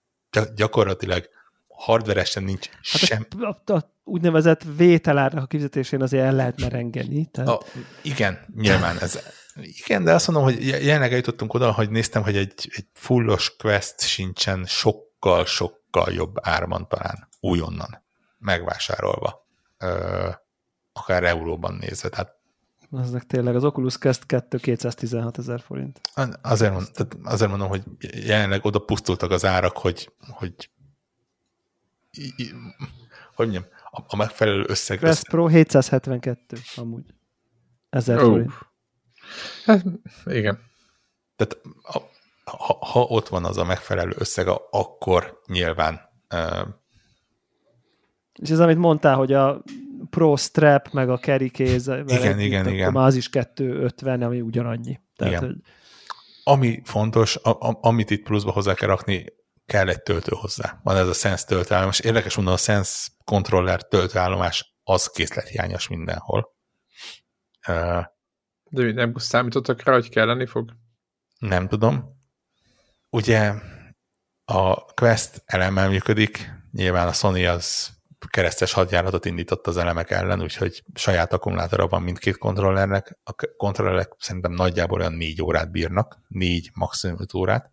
gyakorlatilag 0.54 1.28
hardveresen 1.68 2.42
nincs 2.42 2.68
hát 2.68 3.00
sem... 3.00 3.26
A, 3.40 3.72
a, 3.72 3.94
úgynevezett 4.04 4.62
vételára 4.76 5.40
a 5.40 5.46
kifizetésén 5.46 6.02
azért 6.02 6.24
el 6.24 6.34
lehet 6.34 6.60
merengeni. 6.60 7.26
Tehát... 7.26 7.50
A, 7.50 7.62
igen, 8.02 8.46
nyilván 8.56 8.98
ez... 8.98 9.18
Igen, 9.54 10.04
de 10.04 10.14
azt 10.14 10.26
mondom, 10.26 10.44
hogy 10.44 10.66
jelenleg 10.66 11.10
eljutottunk 11.10 11.54
oda, 11.54 11.72
hogy 11.72 11.90
néztem, 11.90 12.22
hogy 12.22 12.36
egy, 12.36 12.70
egy 12.74 12.86
fullos 12.92 13.56
quest 13.56 14.00
sincsen 14.00 14.64
sokkal-sokkal 14.64 16.12
jobb 16.12 16.34
árman 16.40 16.88
talán 16.88 17.29
újonnan 17.40 18.02
megvásárolva. 18.38 19.46
Ö, 19.78 20.28
akár 20.92 21.24
euróban 21.24 21.74
nézve. 21.74 22.08
Tehát 22.08 22.38
aznak 22.90 23.26
tényleg 23.26 23.54
az 23.54 23.64
Oculus 23.64 23.98
Quest 23.98 24.26
2 24.26 24.58
216 24.58 25.38
ezer 25.38 25.60
forint. 25.60 26.00
Azért, 26.42 26.72
mond, 26.72 26.90
tehát 26.92 27.16
azért 27.22 27.50
mondom, 27.50 27.68
hogy 27.68 27.82
jelenleg 28.26 28.64
oda 28.64 28.78
pusztultak 28.78 29.30
az 29.30 29.44
árak, 29.44 29.76
hogy, 29.76 30.12
hogy 30.30 30.70
hogy 33.34 33.48
mondjam, 33.48 33.64
a, 33.90 34.02
a 34.06 34.16
megfelelő 34.16 34.64
összeg. 34.68 34.98
Quest 34.98 35.28
Pro 35.28 35.46
772 35.46 36.56
amúgy. 36.76 37.14
Ezer 37.90 38.16
oh. 38.18 38.24
forint. 38.24 38.52
Hát, 39.64 39.84
igen. 40.24 40.58
Tehát 41.36 41.58
ha, 42.44 42.78
ha 42.80 43.00
ott 43.00 43.28
van 43.28 43.44
az 43.44 43.56
a 43.56 43.64
megfelelő 43.64 44.14
összeg, 44.18 44.48
akkor 44.70 45.40
nyilván 45.46 46.00
uh, 46.34 46.68
és 48.40 48.50
ez, 48.50 48.60
amit 48.60 48.78
mondtál, 48.78 49.16
hogy 49.16 49.32
a 49.32 49.62
Pro 50.10 50.36
Strap, 50.36 50.88
meg 50.92 51.10
a 51.10 51.18
Carry 51.18 51.50
kéz, 51.50 51.88
igen, 52.06 52.40
igen, 52.40 52.68
igen. 52.68 52.96
az 52.96 53.14
is 53.14 53.28
250, 53.28 54.22
ami 54.22 54.40
ugyanannyi. 54.40 55.00
Tehát, 55.16 55.32
igen. 55.32 55.44
Hogy... 55.46 55.56
Ami 56.44 56.80
fontos, 56.84 57.36
a, 57.36 57.50
a, 57.50 57.78
amit 57.80 58.10
itt 58.10 58.22
pluszba 58.22 58.52
hozzá 58.52 58.74
kell 58.74 58.88
rakni, 58.88 59.24
kell 59.66 59.88
egy 59.88 60.02
töltő 60.02 60.32
hozzá. 60.34 60.80
Van 60.82 60.96
ez 60.96 61.08
a 61.08 61.12
Sense 61.12 61.44
töltőállomás. 61.46 62.00
Érdekes 62.00 62.36
mondom, 62.36 62.54
a 62.54 62.56
Sense 62.56 63.08
controller 63.24 63.82
töltőállomás 63.82 64.74
az 64.82 65.06
készlethiányos 65.06 65.88
mindenhol. 65.88 66.54
De 68.70 68.92
nem 68.92 69.12
számítottak 69.16 69.82
rá, 69.82 69.92
hogy 69.92 70.08
kelleni 70.08 70.46
fog? 70.46 70.72
Nem 71.38 71.68
tudom. 71.68 72.18
Ugye 73.10 73.54
a 74.44 74.74
Quest 74.74 75.42
elemmel 75.46 75.88
működik, 75.88 76.50
nyilván 76.72 77.08
a 77.08 77.12
Sony 77.12 77.46
az 77.46 77.99
keresztes 78.30 78.72
hadjáratot 78.72 79.24
indított 79.24 79.66
az 79.66 79.76
elemek 79.76 80.10
ellen, 80.10 80.42
úgyhogy 80.42 80.82
saját 80.94 81.32
akkumulátora 81.32 81.86
van 81.86 82.02
mindkét 82.02 82.38
kontrollernek. 82.38 83.18
A 83.24 83.34
kontrollerek 83.56 84.12
szerintem 84.18 84.52
nagyjából 84.52 85.00
olyan 85.00 85.12
négy 85.12 85.42
órát 85.42 85.70
bírnak, 85.70 86.18
négy, 86.28 86.70
maximum 86.74 87.20
öt 87.20 87.34
órát. 87.34 87.70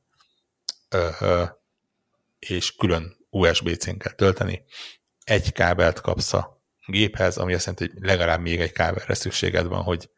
És 2.39 2.75
külön 2.75 3.17
USB-C-n 3.29 3.97
kell 3.97 4.13
tölteni. 4.13 4.63
Egy 5.23 5.51
kábelt 5.51 6.01
kapsz 6.01 6.33
a 6.33 6.61
géphez, 6.85 7.37
ami 7.37 7.53
azt 7.53 7.65
jelenti, 7.65 7.89
hogy 7.93 8.07
legalább 8.07 8.41
még 8.41 8.59
egy 8.59 8.71
kábelre 8.71 9.13
szükséged 9.13 9.65
van, 9.65 9.83
hogy, 9.83 10.09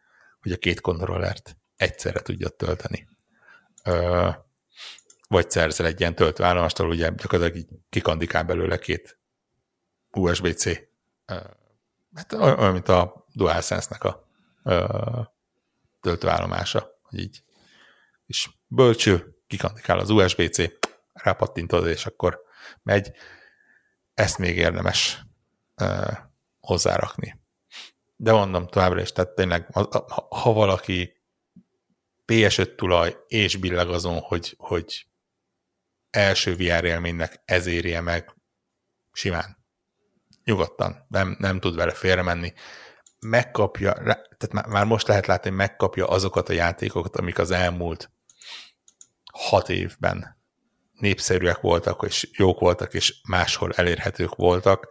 hogy 0.42 0.52
a 0.52 0.58
két 0.58 0.82
kontrollert 0.82 1.58
egyszerre 1.76 2.20
tudja 2.20 2.50
tölteni. 2.50 3.08
Vagy 5.28 5.50
szerzel 5.50 5.86
egy 5.86 6.00
ilyen 6.00 6.16
töltőállomást, 6.16 6.80
ahol 6.80 6.92
ugye 6.92 7.10
gyakorlatilag 7.10 7.56
így 7.56 7.68
kikandikál 7.90 8.44
belőle 8.44 8.78
két 8.78 9.19
USB-C. 10.12 10.66
Hát 12.16 12.34
olyan, 12.34 12.72
mint 12.72 12.90
a 12.90 13.26
DualSense-nek 13.34 14.04
a 14.04 14.28
töltőállomása, 16.02 17.00
hogy 17.02 17.20
így 17.20 17.44
és 18.26 18.50
bölcső, 18.68 19.36
kikandikál 19.48 20.00
az 20.00 20.10
USB-C, 20.10 20.64
rápattintod, 21.14 21.88
és 21.88 22.06
akkor 22.06 22.42
megy. 22.84 23.12
Ezt 24.14 24.38
még 24.38 24.58
érdemes 24.58 25.22
hozzárakni. 26.60 27.42
De 28.16 28.32
mondom 28.32 28.68
továbbra 28.68 29.02
is, 29.02 29.12
tehát 29.12 29.36
tényleg, 29.36 29.70
ha 30.30 30.54
valaki 30.54 31.22
PS5 32.26 32.76
tulaj 32.76 33.18
és 33.28 33.56
billeg 33.56 33.90
azon, 33.90 34.20
hogy, 34.20 34.56
hogy 34.58 35.08
első 36.10 36.56
VR 36.56 36.84
élménynek 36.84 37.42
ez 37.46 37.66
érje 37.66 38.02
meg, 38.02 38.36
simán. 39.12 39.59
Nyugodtan, 40.44 41.06
nem, 41.08 41.36
nem 41.40 41.60
tud 41.60 41.76
vele 41.76 41.94
félremenni. 41.94 42.54
Megkapja, 43.20 43.94
tehát 44.38 44.68
már, 44.68 44.86
most 44.86 45.08
lehet 45.08 45.26
látni, 45.26 45.50
hogy 45.50 45.58
megkapja 45.58 46.08
azokat 46.08 46.50
a 46.50 46.54
játékokat, 46.54 47.16
amik 47.16 47.40
az 47.40 47.52
elmúlt 47.52 48.12
hat 49.32 49.70
évben 49.70 50.38
népszerűek 50.94 51.60
voltak, 51.60 52.04
és 52.08 52.30
jók 52.32 52.60
voltak, 52.60 52.94
és 52.94 53.22
máshol 53.28 53.72
elérhetők 53.72 54.36
voltak. 54.36 54.90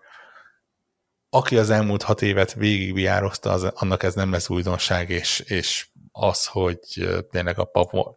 Aki 1.31 1.59
az 1.59 1.71
elmúlt 1.71 2.03
hat 2.03 2.23
évet 2.23 2.53
végigjározta, 2.53 3.51
az, 3.51 3.65
annak 3.65 4.03
ez 4.03 4.15
nem 4.15 4.31
lesz 4.31 4.49
újdonság, 4.49 5.11
és, 5.11 5.41
és 5.41 5.89
az, 6.21 6.47
hogy 6.47 6.79
tényleg 7.31 7.59
a 7.59 7.71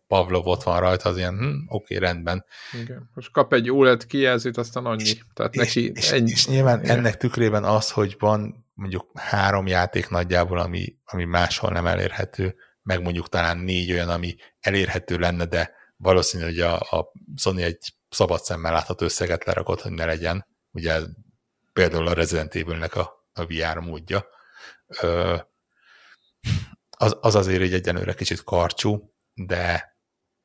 Pavlov 0.08 0.48
ott 0.48 0.64
van 0.64 0.80
rajta, 0.80 1.10
az 1.10 1.18
ilyen, 1.18 1.38
hm, 1.38 1.76
oké, 1.76 1.98
rendben. 1.98 2.46
Igen. 2.82 3.10
Most 3.14 3.32
kap 3.32 3.54
egy 3.54 3.72
OLED 3.72 4.06
kijelzőt, 4.06 4.58
aztán 4.58 4.86
annyi. 4.86 5.04
És, 5.04 5.18
Tehát 5.34 5.56
neki 5.56 5.92
és, 5.94 6.12
ennyi. 6.12 6.32
És 6.32 6.48
nyilván 6.48 6.84
Igen. 6.84 6.98
ennek 6.98 7.18
tükrében 7.18 7.64
az, 7.64 7.92
hogy 7.92 8.16
van 8.20 8.66
mondjuk 8.74 9.12
három 9.14 9.68
játék 9.68 10.10
nagyjából, 10.10 10.60
ami, 10.60 10.96
ami 11.06 11.24
máshol 11.26 11.72
nem 11.72 11.88
elérhető, 11.88 12.56
meg 12.82 13.02
mondjuk 13.02 13.30
talán 13.30 13.58
négy 13.58 13.92
olyan, 13.92 14.10
ami 14.10 14.36
elérhető 14.60 15.18
lenne, 15.18 15.46
de 15.46 15.72
valószínű, 15.98 16.44
hogy 16.44 16.60
a, 16.60 16.76
a 16.80 17.12
Sony 17.36 17.62
egy 17.62 17.94
szabad 18.10 18.44
szemmel 18.44 18.72
látható 18.72 19.06
összeget 19.06 19.46
lerakott, 19.46 19.82
hogy 19.82 19.92
ne 19.92 20.06
legyen. 20.06 20.48
Ugye 20.72 21.00
például 21.74 22.08
a 22.08 22.14
Resident 22.14 22.56
Evil-nek 22.56 22.96
a, 22.96 23.28
a 23.34 23.46
VR 23.46 23.78
módja. 23.78 24.26
Ö, 25.02 25.38
az, 27.02 27.18
az 27.22 27.36
azért 27.36 27.62
egy 27.62 27.74
egyenlőre 27.74 28.14
kicsit 28.14 28.44
karcsú, 28.44 29.14
de, 29.34 29.96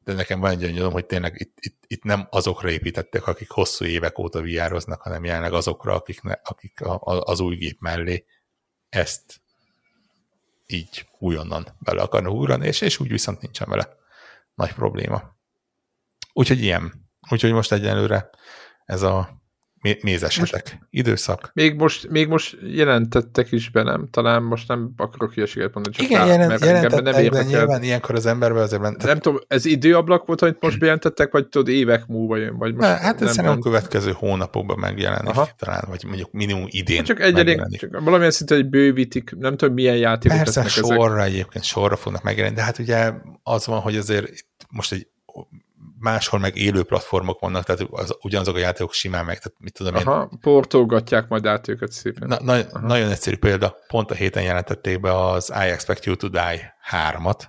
de 0.04 0.12
nekem 0.12 0.40
van 0.40 0.50
egy 0.50 0.72
gyanúm, 0.72 0.92
hogy 0.92 1.06
tényleg 1.06 1.40
itt, 1.40 1.56
itt, 1.60 1.84
itt, 1.86 2.02
nem 2.02 2.26
azokra 2.30 2.70
építettek, 2.70 3.26
akik 3.26 3.50
hosszú 3.50 3.84
évek 3.84 4.18
óta 4.18 4.40
viároznak, 4.40 5.02
hanem 5.02 5.24
jelenleg 5.24 5.52
azokra, 5.52 5.94
akik, 5.94 6.22
ne, 6.22 6.32
akik 6.44 6.80
a, 6.80 6.94
a, 6.94 7.20
az 7.20 7.40
új 7.40 7.56
gép 7.56 7.80
mellé 7.80 8.24
ezt 8.88 9.40
így 10.66 11.08
újonnan 11.18 11.66
bele 11.78 12.02
akarnak 12.02 12.32
ugrani, 12.32 12.66
és, 12.66 12.80
és 12.80 13.00
úgy 13.00 13.08
viszont 13.08 13.40
nincsen 13.40 13.68
vele 13.68 13.96
nagy 14.54 14.72
probléma. 14.72 15.36
Úgyhogy 16.32 16.62
ilyen. 16.62 17.08
Úgyhogy 17.30 17.52
most 17.52 17.72
egyelőre 17.72 18.30
ez 18.84 19.02
a 19.02 19.42
mézesetek 20.02 20.78
időszak. 20.90 21.50
Még 21.54 21.74
most, 21.74 22.08
még 22.08 22.28
most 22.28 22.56
jelentettek 22.62 23.52
is 23.52 23.70
be, 23.70 23.82
nem? 23.82 24.08
Talán 24.10 24.42
most 24.42 24.68
nem 24.68 24.92
akarok 24.96 25.34
hülyeséget 25.34 25.74
mondani, 25.74 25.96
csak 25.96 26.06
Igen, 26.06 26.20
rá, 26.20 26.26
jelent, 26.26 26.48
mert 26.48 26.64
jelentettek, 26.64 27.30
nem 27.32 27.46
nyilván 27.46 27.82
ilyenkor 27.82 28.14
az 28.14 28.26
emberben 28.26 28.62
azért 28.62 28.82
ment. 28.82 29.02
Nem 29.02 29.18
tudom, 29.18 29.38
ez 29.48 29.64
időablak 29.64 30.26
volt, 30.26 30.42
amit 30.42 30.60
most 30.60 30.78
bejelentettek, 30.78 31.32
vagy 31.32 31.48
tudod, 31.48 31.68
évek 31.68 32.06
múlva 32.06 32.36
jön? 32.36 32.56
Vagy 32.56 32.74
most 32.74 32.88
ne, 32.88 32.96
hát 32.96 33.22
ez 33.22 33.36
nem, 33.36 33.46
a 33.46 33.58
következő 33.58 34.12
hónapokban 34.12 34.78
megjelenik, 34.78 35.30
Aha. 35.30 35.48
talán, 35.58 35.84
vagy 35.88 36.04
mondjuk 36.06 36.32
minimum 36.32 36.64
idén 36.68 37.04
Csak 37.04 37.20
egyelég, 37.20 37.62
csak 37.78 38.00
valamilyen 38.00 38.30
szinte, 38.30 38.54
hogy 38.54 38.68
bővítik, 38.68 39.36
nem 39.38 39.56
tudom, 39.56 39.74
milyen 39.74 39.96
játékok 39.96 40.38
Persze, 40.38 40.68
sorra 40.68 41.20
ezek. 41.20 41.32
egyébként, 41.32 41.64
sorra 41.64 41.96
fognak 41.96 42.22
megjelenni, 42.22 42.54
de 42.54 42.62
hát 42.62 42.78
ugye 42.78 43.12
az 43.42 43.66
van, 43.66 43.80
hogy 43.80 43.96
azért 43.96 44.30
most 44.68 44.92
egy 44.92 45.06
máshol 45.98 46.40
meg 46.40 46.56
élő 46.56 46.84
platformok 46.84 47.40
vannak, 47.40 47.64
tehát 47.64 47.86
az, 47.90 48.16
ugyanazok 48.20 48.54
a 48.54 48.58
játékok 48.58 48.92
simán 48.92 49.24
meg, 49.24 49.38
tehát 49.38 49.58
mit 49.58 49.72
tudom 49.72 49.94
Aha, 49.94 50.28
én. 50.32 50.38
portolgatják 50.40 51.28
majd 51.28 51.46
át 51.46 51.68
őket 51.68 51.92
szépen. 51.92 52.28
Na, 52.28 52.40
na, 52.40 52.80
nagyon 52.80 53.10
egyszerű 53.10 53.36
példa, 53.36 53.76
pont 53.86 54.10
a 54.10 54.14
héten 54.14 54.42
jelentették 54.42 55.00
be 55.00 55.18
az 55.18 55.48
I 55.48 55.68
Expect 55.68 56.04
You 56.04 56.16
to 56.16 56.28
Die 56.28 56.76
3-at. 56.90 57.42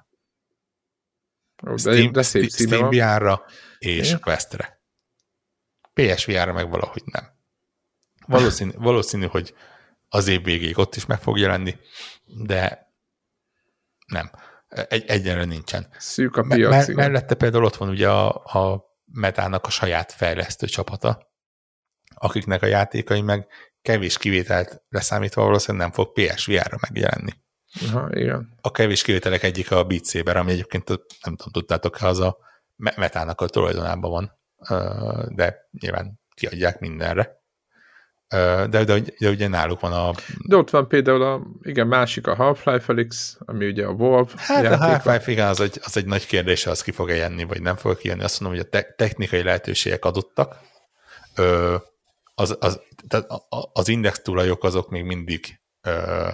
de, 1.63 1.77
Steam, 1.77 2.11
de 2.11 2.21
szép 2.21 2.49
Steam 2.49 2.89
VR-ra 2.89 3.45
és 3.77 4.11
é? 4.11 4.17
Questre. 4.19 4.81
PSVR-ra 5.93 6.53
meg 6.53 6.69
valahogy 6.69 7.03
nem. 7.05 7.35
Valószínű, 8.27 8.71
valószínű, 8.75 9.25
hogy 9.25 9.53
az 10.09 10.27
év 10.27 10.43
végéig 10.43 10.77
ott 10.77 10.95
is 10.95 11.05
meg 11.05 11.21
fog 11.21 11.37
jelenni, 11.37 11.79
de 12.23 12.91
nem 14.05 14.31
egy, 14.67 15.03
egyenre 15.07 15.45
nincsen. 15.45 15.87
Szűk 15.97 16.35
a 16.35 16.41
piac, 16.41 16.87
me- 16.87 16.95
mellette 16.95 17.35
például 17.35 17.63
ott 17.63 17.75
van 17.75 17.89
ugye 17.89 18.09
a, 18.09 18.29
a 18.29 18.85
Metának 19.11 19.65
a 19.65 19.69
saját 19.69 20.11
fejlesztő 20.11 20.67
csapata, 20.67 21.31
akiknek 22.15 22.61
a 22.61 22.65
játékai 22.65 23.21
meg 23.21 23.47
kevés 23.81 24.17
kivételt 24.17 24.83
leszámítva 24.89 25.43
valószínűleg 25.43 25.87
nem 25.87 25.95
fog 25.95 26.11
PSVR-ra 26.13 26.77
megjelenni. 26.81 27.31
Aha, 27.87 28.09
igen. 28.11 28.57
A 28.61 28.71
kevés 28.71 29.01
kivételek 29.01 29.43
egyik 29.43 29.71
a 29.71 29.83
Beat 29.83 30.05
Saber, 30.05 30.37
ami 30.37 30.51
egyébként 30.51 30.87
nem 31.23 31.35
tudom, 31.35 31.51
tudtátok-e, 31.51 32.07
az 32.07 32.19
a 32.19 32.37
Metának 32.75 33.41
a 33.41 33.47
tulajdonában 33.47 34.11
van, 34.11 34.31
de 35.35 35.69
nyilván 35.71 36.19
kiadják 36.33 36.79
mindenre. 36.79 37.36
De, 38.29 38.67
de, 38.67 38.83
de 39.19 39.29
ugye 39.29 39.47
náluk 39.47 39.79
van 39.79 39.93
a... 39.93 40.11
De 40.47 40.55
ott 40.55 40.69
van 40.69 40.87
például 40.87 41.21
a, 41.21 41.41
igen, 41.61 41.87
másik 41.87 42.27
a 42.27 42.35
Half-Life 42.35 42.79
Felix, 42.79 43.37
ami 43.39 43.67
ugye 43.67 43.85
a 43.85 43.91
Wolf 43.91 44.33
Hát 44.37 44.63
játéka. 44.63 44.83
a 44.83 44.87
Half-Life, 44.87 45.31
igen, 45.31 45.47
az 45.47 45.59
egy, 45.59 45.79
az 45.83 45.97
egy 45.97 46.05
nagy 46.05 46.25
kérdés, 46.25 46.65
az 46.65 46.81
ki 46.81 46.91
fog-e 46.91 47.15
jönni, 47.15 47.43
vagy 47.43 47.61
nem 47.61 47.75
fog 47.75 47.97
kijönni. 47.97 48.23
Azt 48.23 48.39
mondom, 48.39 48.59
hogy 48.59 48.67
a 48.67 48.69
te- 48.69 48.93
technikai 48.97 49.43
lehetőségek 49.43 50.05
adottak. 50.05 50.55
Ö, 51.35 51.75
az, 52.35 52.57
az, 52.59 52.81
tehát 53.07 53.27
az 53.73 53.87
index 53.87 54.21
tulajok 54.21 54.63
azok 54.63 54.89
még 54.89 55.03
mindig 55.03 55.59
ö, 55.81 56.27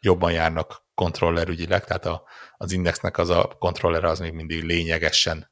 jobban 0.00 0.32
járnak 0.32 0.82
kontroller 0.94 1.48
ügyileg, 1.48 1.84
tehát 1.84 2.06
a, 2.06 2.22
az 2.56 2.72
indexnek 2.72 3.18
az 3.18 3.28
a 3.30 3.56
kontroller 3.58 4.04
az 4.04 4.18
még 4.18 4.32
mindig 4.32 4.62
lényegesen 4.62 5.50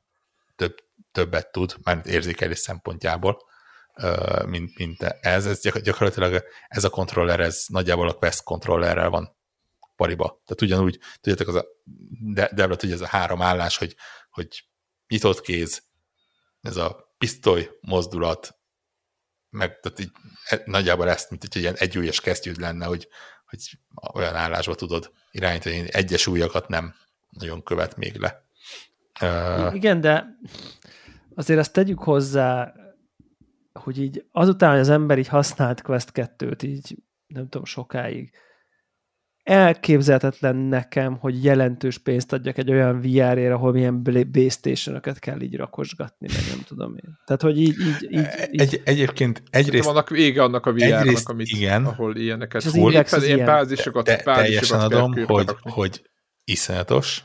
több, 0.56 0.74
többet 1.12 1.52
tud, 1.52 1.74
már 1.82 2.00
érzékelés 2.04 2.58
szempontjából 2.58 3.38
mint, 4.46 4.78
mint 4.78 5.02
ez. 5.02 5.46
ez 5.46 5.60
gyakorlatilag 5.60 6.44
ez 6.68 6.84
a 6.84 6.90
kontroller, 6.90 7.40
ez 7.40 7.64
nagyjából 7.68 8.08
a 8.08 8.14
Quest 8.14 8.42
kontrollerrel 8.42 9.10
van 9.10 9.36
pariba. 9.96 10.42
Tehát 10.44 10.62
ugyanúgy, 10.62 10.98
tudjátok, 11.20 11.48
az 11.48 11.54
a, 11.54 11.66
de, 12.34 12.50
de 12.54 12.66
tudja, 12.66 12.94
ez 12.94 13.00
a 13.00 13.06
három 13.06 13.42
állás, 13.42 13.76
hogy, 13.76 13.96
hogy 14.30 14.64
nyitott 15.08 15.40
kéz, 15.40 15.82
ez 16.60 16.76
a 16.76 17.14
pisztoly 17.18 17.70
mozdulat, 17.80 18.58
meg 19.50 19.80
tehát 19.80 19.98
így, 19.98 20.10
e, 20.44 20.62
nagyjából 20.64 21.08
ezt, 21.08 21.30
mint 21.30 21.44
egy 21.44 21.56
ilyen 21.56 21.74
egyújas 21.74 22.20
kesztyűd 22.20 22.58
lenne, 22.60 22.86
hogy, 22.86 23.08
hogy 23.46 23.58
olyan 24.14 24.34
állásba 24.34 24.74
tudod 24.74 25.12
irányítani, 25.30 25.84
egyes 25.90 26.26
újakat 26.26 26.68
nem 26.68 26.94
nagyon 27.30 27.62
követ 27.62 27.96
még 27.96 28.16
le. 28.16 28.44
Igen, 29.72 30.00
de 30.00 30.26
azért 31.34 31.58
azt 31.58 31.72
tegyük 31.72 31.98
hozzá, 31.98 32.74
hogy 33.76 34.02
így 34.02 34.24
azután, 34.32 34.70
hogy 34.70 34.80
az 34.80 34.88
ember 34.88 35.18
így 35.18 35.28
használt 35.28 35.82
Quest 35.82 36.10
2-t, 36.14 36.62
így 36.62 36.96
nem 37.26 37.48
tudom, 37.48 37.64
sokáig, 37.64 38.30
elképzelhetetlen 39.46 40.56
nekem, 40.56 41.16
hogy 41.18 41.44
jelentős 41.44 41.98
pénzt 41.98 42.32
adjak 42.32 42.58
egy 42.58 42.70
olyan 42.70 43.00
VR-ére, 43.00 43.54
ahol 43.54 43.72
milyen 43.72 44.02
base 44.32 44.48
station 44.48 45.00
kell 45.18 45.40
így 45.40 45.56
rakosgatni, 45.56 46.26
meg 46.32 46.42
nem 46.48 46.64
tudom 46.66 46.94
én. 46.94 47.18
Tehát, 47.24 47.42
hogy 47.42 47.60
így... 47.60 47.80
így, 47.80 48.02
így, 48.10 48.48
így. 48.50 48.60
Egy, 48.60 48.80
egyébként 48.84 49.42
egyrészt... 49.50 49.84
Vannak 49.84 50.08
vége 50.08 50.42
annak 50.42 50.66
a 50.66 50.72
VR-nak, 50.72 51.28
amit, 51.28 51.48
igen, 51.48 51.84
ahol 51.84 52.16
ilyeneket... 52.16 52.60
És 52.60 52.66
az 52.66 52.74
index 52.74 53.12
az 53.12 53.24
ilyen 53.24 53.46
bázisokat, 53.46 54.04
te, 54.04 54.16
teljesen 54.16 54.80
adom, 54.80 55.24
hogy, 55.24 55.48
hogy 55.60 56.10
iszonyatos. 56.44 57.22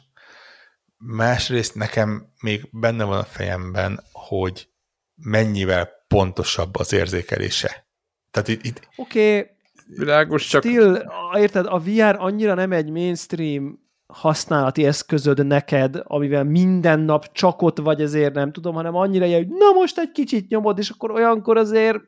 Másrészt 0.98 1.76
nekem 1.76 2.34
még 2.42 2.70
benne 2.72 3.04
van 3.04 3.20
a 3.20 3.24
fejemben, 3.24 4.04
hogy 4.12 4.70
mennyivel 5.16 5.90
pontosabb 6.12 6.76
az 6.76 6.94
érzékelése. 6.94 7.88
Tehát 8.32 8.48
itt... 8.48 8.64
itt 8.64 8.88
Oké, 8.96 9.38
okay, 9.38 9.50
világos, 9.98 10.48
csak... 10.48 10.62
Still, 10.62 11.04
érted, 11.38 11.66
a 11.66 11.80
VR 11.80 12.16
annyira 12.18 12.54
nem 12.54 12.72
egy 12.72 12.90
mainstream 12.90 13.80
használati 14.08 14.86
eszközöd 14.86 15.46
neked, 15.48 16.02
amivel 16.04 16.44
minden 16.44 17.00
nap 17.00 17.32
csak 17.32 17.62
ott 17.62 17.78
vagy, 17.78 18.02
ezért 18.02 18.34
nem 18.34 18.52
tudom, 18.52 18.74
hanem 18.74 18.96
annyira 18.96 19.26
hogy 19.26 19.48
na 19.48 19.72
most 19.74 19.98
egy 19.98 20.12
kicsit 20.12 20.48
nyomod, 20.48 20.78
és 20.78 20.90
akkor 20.90 21.12
olyankor 21.12 21.58
azért 21.58 22.00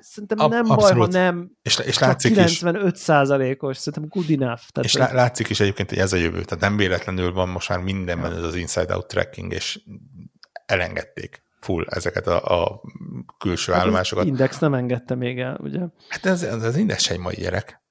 szerintem 0.00 0.38
Ab, 0.38 0.50
nem 0.50 0.70
abszolút. 0.70 1.10
baj, 1.10 1.20
ha 1.20 1.30
nem 1.30 1.50
és, 1.62 1.78
és 1.78 1.98
látszik 1.98 2.32
95 2.32 2.96
százalékos, 2.96 3.76
szerintem 3.76 4.22
good 4.22 4.42
enough. 4.42 4.62
Tehát 4.72 4.90
és 4.90 4.96
hogy... 4.96 5.12
látszik 5.12 5.48
is 5.48 5.60
egyébként, 5.60 5.88
hogy 5.88 5.98
ez 5.98 6.12
a 6.12 6.16
jövő, 6.16 6.42
tehát 6.42 6.60
nem 6.60 6.76
véletlenül 6.76 7.32
van 7.32 7.48
most 7.48 7.68
már 7.68 7.78
mindenben 7.78 8.32
ez 8.32 8.42
az 8.42 8.54
inside-out 8.54 9.06
tracking, 9.06 9.52
és 9.52 9.80
elengedték 10.66 11.46
full 11.60 11.84
ezeket 11.88 12.26
a, 12.26 12.62
a 12.62 12.80
külső 13.38 13.72
hát 13.72 13.80
állomásokat. 13.80 14.24
Az 14.24 14.30
Index 14.30 14.58
nem 14.58 14.74
engedte 14.74 15.14
még 15.14 15.38
el, 15.38 15.58
ugye? 15.62 15.80
Hát 16.08 16.26
ez, 16.26 16.42
az, 16.42 16.62
az 16.62 16.76
Index 16.76 17.10
egy 17.10 17.18
mai 17.18 17.34
gyerek. 17.34 17.82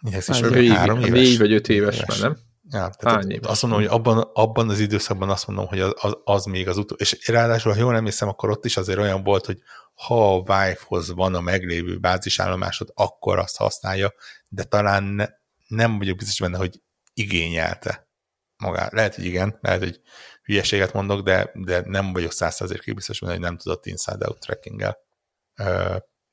Index 0.00 0.28
is 0.28 0.40
négy, 0.40 0.70
három 0.70 0.98
éves. 0.98 1.10
Négy 1.10 1.38
vagy 1.38 1.52
öt 1.52 1.68
éves, 1.68 1.96
éves. 1.96 2.08
már, 2.08 2.30
nem? 2.30 2.38
Ja, 2.70 2.90
tehát 2.98 3.16
Hány 3.16 3.30
éves? 3.30 3.50
Azt 3.50 3.62
mondom, 3.62 3.80
hogy 3.80 3.90
abban, 3.90 4.30
abban 4.32 4.68
az 4.68 4.80
időszakban 4.80 5.30
azt 5.30 5.46
mondom, 5.46 5.66
hogy 5.66 5.80
az, 5.80 5.92
az, 6.00 6.16
az 6.24 6.44
még 6.44 6.68
az 6.68 6.76
utolsó, 6.78 7.16
és 7.16 7.28
ráadásul, 7.28 7.72
ha 7.72 7.78
jól 7.78 7.96
emlékszem, 7.96 8.28
akkor 8.28 8.50
ott 8.50 8.64
is 8.64 8.76
azért 8.76 8.98
olyan 8.98 9.22
volt, 9.22 9.46
hogy 9.46 9.58
ha 9.94 10.34
a 10.34 10.40
Vive-hoz 10.40 11.14
van 11.14 11.34
a 11.34 11.40
meglévő 11.40 11.98
bázisállomásod, 11.98 12.90
akkor 12.94 13.38
azt 13.38 13.56
használja, 13.56 14.12
de 14.48 14.64
talán 14.64 15.02
ne, 15.02 15.26
nem 15.66 15.98
vagyok 15.98 16.16
biztos 16.16 16.40
benne, 16.40 16.58
hogy 16.58 16.80
igényelte 17.14 18.08
magát. 18.56 18.92
Lehet, 18.92 19.14
hogy 19.14 19.24
igen, 19.24 19.58
lehet, 19.60 19.82
hogy 19.82 20.00
hülyeséget 20.46 20.92
mondok, 20.92 21.22
de, 21.22 21.50
de 21.54 21.82
nem 21.84 22.12
vagyok 22.12 22.32
százszerzékig 22.32 22.94
biztos 22.94 23.20
benne, 23.20 23.32
hogy 23.32 23.40
nem 23.40 23.56
tudott 23.56 23.86
inside-out 23.86 24.38
tracking-el, 24.38 24.98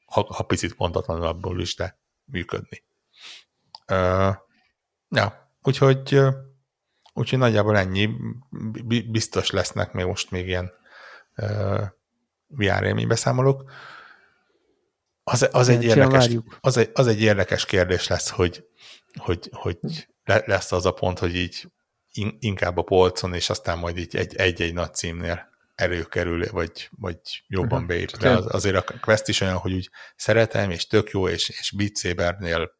ha, 0.05 0.33
ha 0.33 0.43
picit 0.43 0.75
abból 0.77 1.61
is, 1.61 1.75
de 1.75 1.99
működni. 2.25 2.83
Ja, 5.09 5.51
úgyhogy, 5.61 6.19
úgyhogy 7.13 7.39
nagyjából 7.39 7.77
ennyi. 7.77 8.09
Biztos 8.87 9.51
lesznek 9.51 9.93
még 9.93 10.05
most 10.05 10.31
még 10.31 10.47
ilyen 10.47 10.71
VR 12.47 12.83
élménybeszámolók. 12.83 13.71
Az, 15.23 15.49
az, 15.51 15.69
egy 15.69 15.83
érdekes, 15.83 16.29
az, 16.59 16.77
egy, 16.77 16.89
az 16.93 17.07
egy 17.07 17.21
érdekes 17.21 17.65
kérdés 17.65 18.07
lesz, 18.07 18.29
hogy, 18.29 18.67
hogy, 19.15 19.49
hogy 19.51 19.77
lesz 20.23 20.71
az 20.71 20.85
a 20.85 20.91
pont, 20.91 21.19
hogy 21.19 21.35
így 21.35 21.71
inkább 22.39 22.77
a 22.77 22.81
polcon, 22.81 23.33
és 23.33 23.49
aztán 23.49 23.77
majd 23.77 23.97
így 23.97 24.15
egy-egy 24.15 24.73
nagy 24.73 24.93
címnél 24.93 25.51
előkerül, 25.75 26.45
vagy, 26.51 26.89
vagy 26.91 27.19
jobban 27.47 27.71
uh-huh. 27.71 27.87
beépül. 27.87 28.19
De 28.19 28.29
az, 28.29 28.45
azért 28.53 28.75
a 28.75 28.99
Quest 29.01 29.27
is 29.27 29.41
olyan, 29.41 29.57
hogy 29.57 29.73
úgy 29.73 29.89
szeretem, 30.15 30.71
és 30.71 30.87
tök 30.87 31.09
jó, 31.09 31.27
és, 31.27 31.49
és 31.49 31.73
Beat 31.77 31.97
Sabernél 31.97 32.71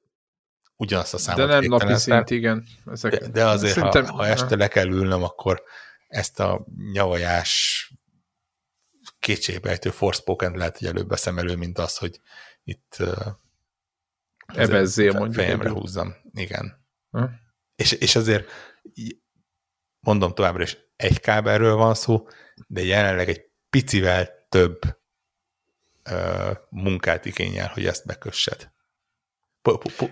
ugyanazt 0.75 1.13
a 1.13 1.17
számot 1.17 1.47
De 1.47 1.59
nem 1.59 1.63
napi 1.63 1.95
szint, 1.95 2.29
igen. 2.29 2.65
Ezek, 2.85 3.11
de, 3.11 3.27
de 3.27 3.45
azért, 3.45 3.73
Szerintem, 3.73 4.05
ha, 4.05 4.13
ha 4.13 4.25
este 4.25 4.55
le 4.55 4.67
kell 4.67 4.87
ülnöm, 4.87 5.23
akkor 5.23 5.63
ezt 6.07 6.39
a 6.39 6.65
nyavajás 6.91 7.91
kétségbejtő 9.19 9.89
Forspoken 9.89 10.57
lehet, 10.57 10.77
hogy 10.77 10.87
előbb 10.87 11.09
veszem 11.09 11.37
elő, 11.37 11.55
mint 11.55 11.77
az, 11.77 11.97
hogy 11.97 12.19
itt 12.63 12.97
ebezzél 14.45 15.13
mondjuk. 15.13 15.33
Fejemre 15.33 15.69
húzzam. 15.69 16.15
Igen. 16.33 16.85
Uh-huh. 17.11 17.31
És, 17.75 17.91
és 17.91 18.15
azért 18.15 18.49
mondom 20.03 20.33
továbbra 20.33 20.63
is, 20.63 20.77
egy 20.95 21.19
kábelről 21.19 21.75
van 21.75 21.93
szó, 21.93 22.27
de 22.67 22.83
jelenleg 22.83 23.29
egy 23.29 23.41
picivel 23.69 24.29
több 24.49 24.79
ö, 26.03 26.51
munkát 26.69 27.25
igényel, 27.25 27.71
hogy 27.73 27.85
ezt 27.85 28.05
bekössed. 28.05 28.71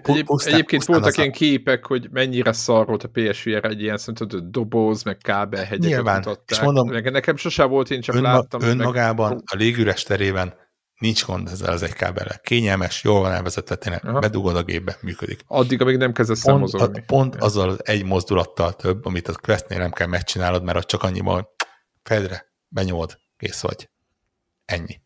Egyéb, 0.03 0.27
egyébként 0.45 0.85
voltak 0.85 1.17
ilyen 1.17 1.31
képek, 1.31 1.85
hogy 1.85 2.07
mennyire 2.11 2.51
szar 2.51 2.85
volt 2.85 3.03
a 3.03 3.09
PSVR 3.09 3.65
egy 3.65 3.81
ilyen 3.81 3.97
szerinted 3.97 4.43
doboz, 4.43 5.03
meg 5.03 5.17
kábelhegyeket 5.17 5.89
Nyilván, 5.89 6.15
mutatták. 6.15 6.49
És 6.49 6.59
mondom, 6.59 6.89
meg 6.89 7.11
nekem 7.11 7.35
sose 7.35 7.63
volt, 7.63 7.89
én 7.89 8.01
csak 8.01 8.15
önma, 8.15 8.31
láttam. 8.31 8.61
Önmagában 8.61 9.29
meg... 9.29 9.43
a 9.45 9.55
légüres 9.55 10.03
terében 10.03 10.53
nincs 11.01 11.25
gond 11.25 11.47
ezzel 11.47 11.71
az 11.71 11.83
egy 11.83 11.93
kábellel. 11.93 12.39
Kényelmes, 12.39 13.03
jól 13.03 13.21
van 13.21 13.31
elvezetve, 13.31 13.75
tényleg 13.75 14.19
bedugod 14.19 14.55
a 14.55 14.63
gépbe, 14.63 14.97
működik. 15.01 15.41
Addig, 15.47 15.81
amíg 15.81 15.97
nem 15.97 16.13
kezdesz 16.13 16.39
számozolni. 16.39 16.93
Pont, 16.93 17.05
pont 17.05 17.35
azzal 17.35 17.69
az 17.69 17.85
egy 17.85 18.03
mozdulattal 18.03 18.75
több, 18.75 19.05
amit 19.05 19.27
a 19.27 19.35
Questnél 19.41 19.79
nem 19.79 19.91
kell 19.91 20.07
megcsinálod, 20.07 20.63
mert 20.63 20.77
ott 20.77 20.87
csak 20.87 21.03
annyiban 21.03 21.47
fedre, 22.03 22.45
benyomod, 22.67 23.19
kész 23.37 23.61
vagy. 23.61 23.89
Ennyi. 24.65 25.01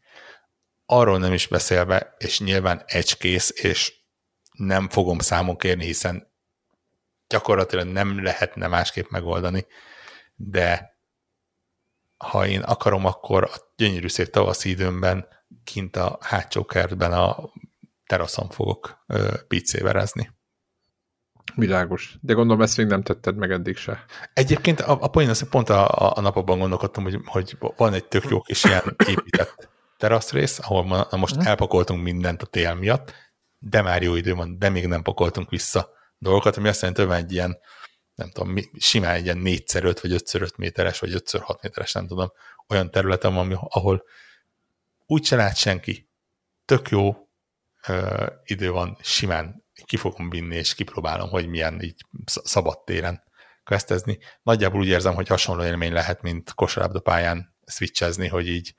Arról 0.85 1.19
nem 1.19 1.33
is 1.33 1.47
beszélve, 1.47 2.15
és 2.17 2.39
nyilván 2.39 2.85
kész, 3.17 3.53
és 3.55 3.93
nem 4.51 4.89
fogom 4.89 5.19
számon 5.19 5.57
kérni, 5.57 5.85
hiszen 5.85 6.31
gyakorlatilag 7.27 7.87
nem 7.87 8.23
lehetne 8.23 8.67
másképp 8.67 9.09
megoldani, 9.09 9.65
de 10.35 10.97
ha 12.17 12.47
én 12.47 12.61
akarom, 12.61 13.05
akkor 13.05 13.43
a 13.43 13.73
gyönyörű 13.75 14.07
szép 14.07 14.29
tavaszi 14.29 14.69
időmben 14.69 15.27
kint 15.63 15.95
a 15.95 16.17
hátsó 16.21 16.65
kertben 16.65 17.13
a 17.13 17.49
teraszon 18.05 18.49
fogok 18.49 19.05
picéverezni. 19.47 20.33
Világos. 21.55 22.17
De 22.21 22.33
gondolom 22.33 22.61
ezt 22.61 22.77
még 22.77 22.85
nem 22.85 23.03
tetted 23.03 23.35
meg 23.35 23.51
eddig 23.51 23.77
se. 23.77 24.05
Egyébként 24.33 24.81
a, 24.81 24.97
a 25.01 25.07
poén 25.07 25.29
az, 25.29 25.39
hogy 25.39 25.49
pont 25.49 25.69
a, 25.69 26.11
a 26.17 26.21
napokban 26.21 26.59
gondolkodtam, 26.59 27.03
hogy, 27.03 27.19
hogy 27.25 27.57
van 27.77 27.93
egy 27.93 28.05
tök 28.05 28.29
jó 28.29 28.41
kis 28.41 28.63
ilyen 28.63 28.95
épített 29.07 29.69
teraszrész, 29.97 30.59
ahol 30.59 30.83
ma, 30.83 31.07
most 31.11 31.35
mhm. 31.35 31.47
elpakoltunk 31.47 32.03
mindent 32.03 32.41
a 32.41 32.45
tél 32.45 32.73
miatt, 32.73 33.13
de 33.59 33.81
már 33.81 34.03
jó 34.03 34.15
idő 34.15 34.33
van, 34.33 34.59
de 34.59 34.69
még 34.69 34.87
nem 34.87 35.01
pakoltunk 35.01 35.49
vissza 35.49 35.89
dolgokat, 36.17 36.57
ami 36.57 36.67
azt 36.67 36.79
jelenti, 36.81 37.01
hogy 37.01 37.11
van 37.11 37.19
egy 37.19 37.31
ilyen, 37.31 37.57
nem 38.15 38.29
tudom, 38.29 38.55
simán 38.77 39.13
egy 39.13 39.23
ilyen 39.23 39.41
4x5 39.43 39.97
vagy 40.01 40.11
5x5 40.11 40.55
méteres, 40.57 40.99
vagy 40.99 41.11
5x6 41.13 41.61
méteres, 41.61 41.91
nem 41.91 42.07
tudom, 42.07 42.31
olyan 42.67 42.91
területem, 42.91 43.37
ami, 43.37 43.55
ahol 43.59 44.03
úgy 45.05 45.25
se 45.25 45.35
lát 45.35 45.57
senki, 45.57 46.09
tök 46.65 46.89
jó 46.89 47.15
ö, 47.87 48.25
idő 48.43 48.71
van, 48.71 48.97
simán 49.01 49.63
ki 49.85 49.97
fogom 49.97 50.29
vinni, 50.29 50.55
és 50.55 50.75
kipróbálom, 50.75 51.29
hogy 51.29 51.47
milyen 51.47 51.81
így 51.81 52.05
szabad 52.25 52.83
téren 52.83 53.23
questezni. 53.63 54.19
Nagyjából 54.43 54.79
úgy 54.79 54.87
érzem, 54.87 55.13
hogy 55.13 55.27
hasonló 55.27 55.63
élmény 55.63 55.93
lehet, 55.93 56.21
mint 56.21 56.53
kosárlabdapályán 56.53 57.55
switchezni, 57.65 58.27
hogy 58.27 58.47
így 58.47 58.75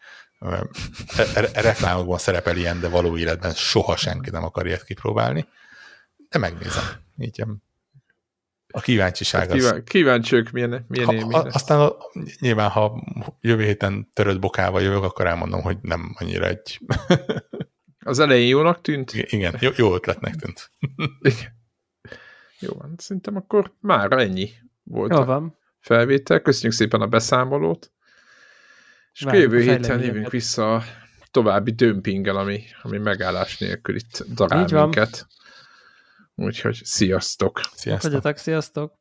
reklámokban 1.53 2.19
szerepel 2.19 2.57
ilyen, 2.57 2.81
de 2.81 2.89
való 2.89 3.17
életben 3.19 3.55
soha 3.55 3.97
senki 3.97 4.31
nem 4.31 4.45
akar 4.45 4.67
ilyet 4.67 4.85
kipróbálni. 4.85 5.49
De 6.29 6.39
megnézem. 6.39 6.85
Így 7.19 7.45
a 8.77 8.81
kíváncsiság 8.81 9.41
hát 9.41 9.59
kíván, 9.59 9.85
Kíváncsiak, 9.85 10.51
milyen, 10.51 10.85
milyen 10.89 11.07
ha, 11.07 11.15
élmény 11.15 11.35
Aztán 11.35 11.81
a, 11.81 11.97
nyilván, 12.41 12.71
ha 12.71 13.03
jövő 13.41 13.63
héten 13.65 14.11
törött 14.13 14.41
bokával 14.41 14.83
jövök, 14.83 15.03
akkor 15.03 15.27
elmondom, 15.27 15.63
hogy 15.63 15.77
nem 15.81 16.15
annyira 16.19 16.47
egy... 16.47 16.79
Az 17.99 18.19
elején 18.19 18.49
jónak 18.49 18.81
tűnt? 18.81 19.13
Igen, 19.15 19.57
jó, 19.61 19.71
jó 19.77 19.95
ötletnek 19.95 20.35
tűnt. 20.35 20.71
Igen. 21.31 21.55
Jó 22.59 22.73
van, 22.79 22.95
szerintem 22.97 23.37
akkor 23.37 23.73
már 23.81 24.13
ennyi 24.13 24.51
volt 24.83 25.13
jó 25.13 25.25
van. 25.25 25.59
felvétel. 25.81 26.41
Köszönjük 26.41 26.79
szépen 26.79 27.01
a 27.01 27.07
beszámolót. 27.07 27.93
És 29.13 29.23
Várjuk 29.23 29.43
jövő 29.43 29.61
héten 29.63 30.03
jövünk 30.03 30.31
vissza 30.31 30.75
a 30.75 30.83
további 31.31 31.71
dömpinggel, 31.71 32.37
ami, 32.37 32.63
ami 32.83 32.99
megállás 32.99 33.59
nélkül 33.59 33.97
itt 33.97 34.25
darál 34.35 34.67
minket. 34.71 35.27
Úgyhogy 36.39 36.81
sziasztok! 36.85 37.61
Sziasztok! 37.75 38.11
Fogyatok, 38.11 38.37
sziasztok! 38.37 38.95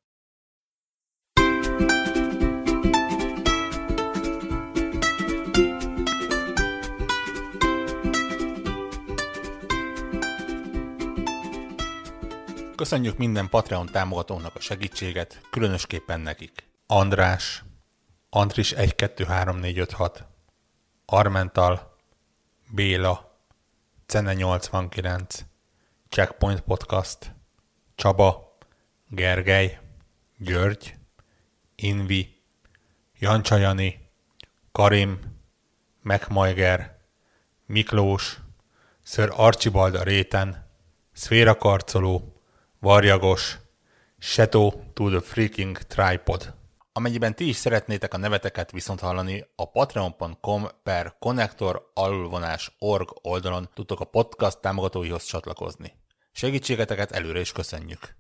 Köszönjük 12.75 13.17
minden 13.17 13.49
Patreon 13.49 13.85
támogatónak 13.85 14.55
a 14.55 14.59
segítséget, 14.59 15.41
különösképpen 15.49 16.19
nekik. 16.19 16.67
András, 16.87 17.63
Andris 18.29 18.71
1, 18.71 18.95
2, 18.95 19.23
3, 19.23 19.57
4, 19.57 19.77
5, 19.77 19.91
6, 19.91 20.25
Armental, 21.05 21.97
Béla, 22.71 23.39
Cene 24.05 24.33
89, 24.33 25.45
Checkpoint 26.15 26.61
Podcast, 26.61 27.35
Csaba, 27.95 28.57
Gergely, 29.09 29.79
György, 30.37 30.95
Invi, 31.75 32.41
Jancsajani, 33.19 34.11
Karim, 34.71 35.19
Megmajger, 36.01 36.97
Miklós, 37.65 38.39
Ször 39.03 39.29
Archibald 39.33 39.95
a 39.95 40.03
réten, 40.03 40.69
Szféra 41.13 41.57
Karcoló, 41.57 42.41
Varjagos, 42.79 43.57
Shadow 44.19 44.71
to 44.93 45.09
the 45.09 45.19
Freaking 45.19 45.77
Tripod. 45.77 46.53
Amennyiben 46.93 47.35
ti 47.35 47.47
is 47.47 47.55
szeretnétek 47.55 48.13
a 48.13 48.17
neveteket 48.17 48.71
viszont 48.71 48.99
hallani, 48.99 49.45
a 49.55 49.69
patreon.com 49.71 50.67
per 50.83 51.15
connector 51.19 51.91
org 52.79 53.19
oldalon 53.21 53.69
tudtok 53.73 53.99
a 53.99 54.05
podcast 54.05 54.61
támogatóihoz 54.61 55.23
csatlakozni. 55.23 56.03
Segítségeteket 56.37 57.11
előre 57.11 57.39
is 57.39 57.51
köszönjük! 57.51 58.15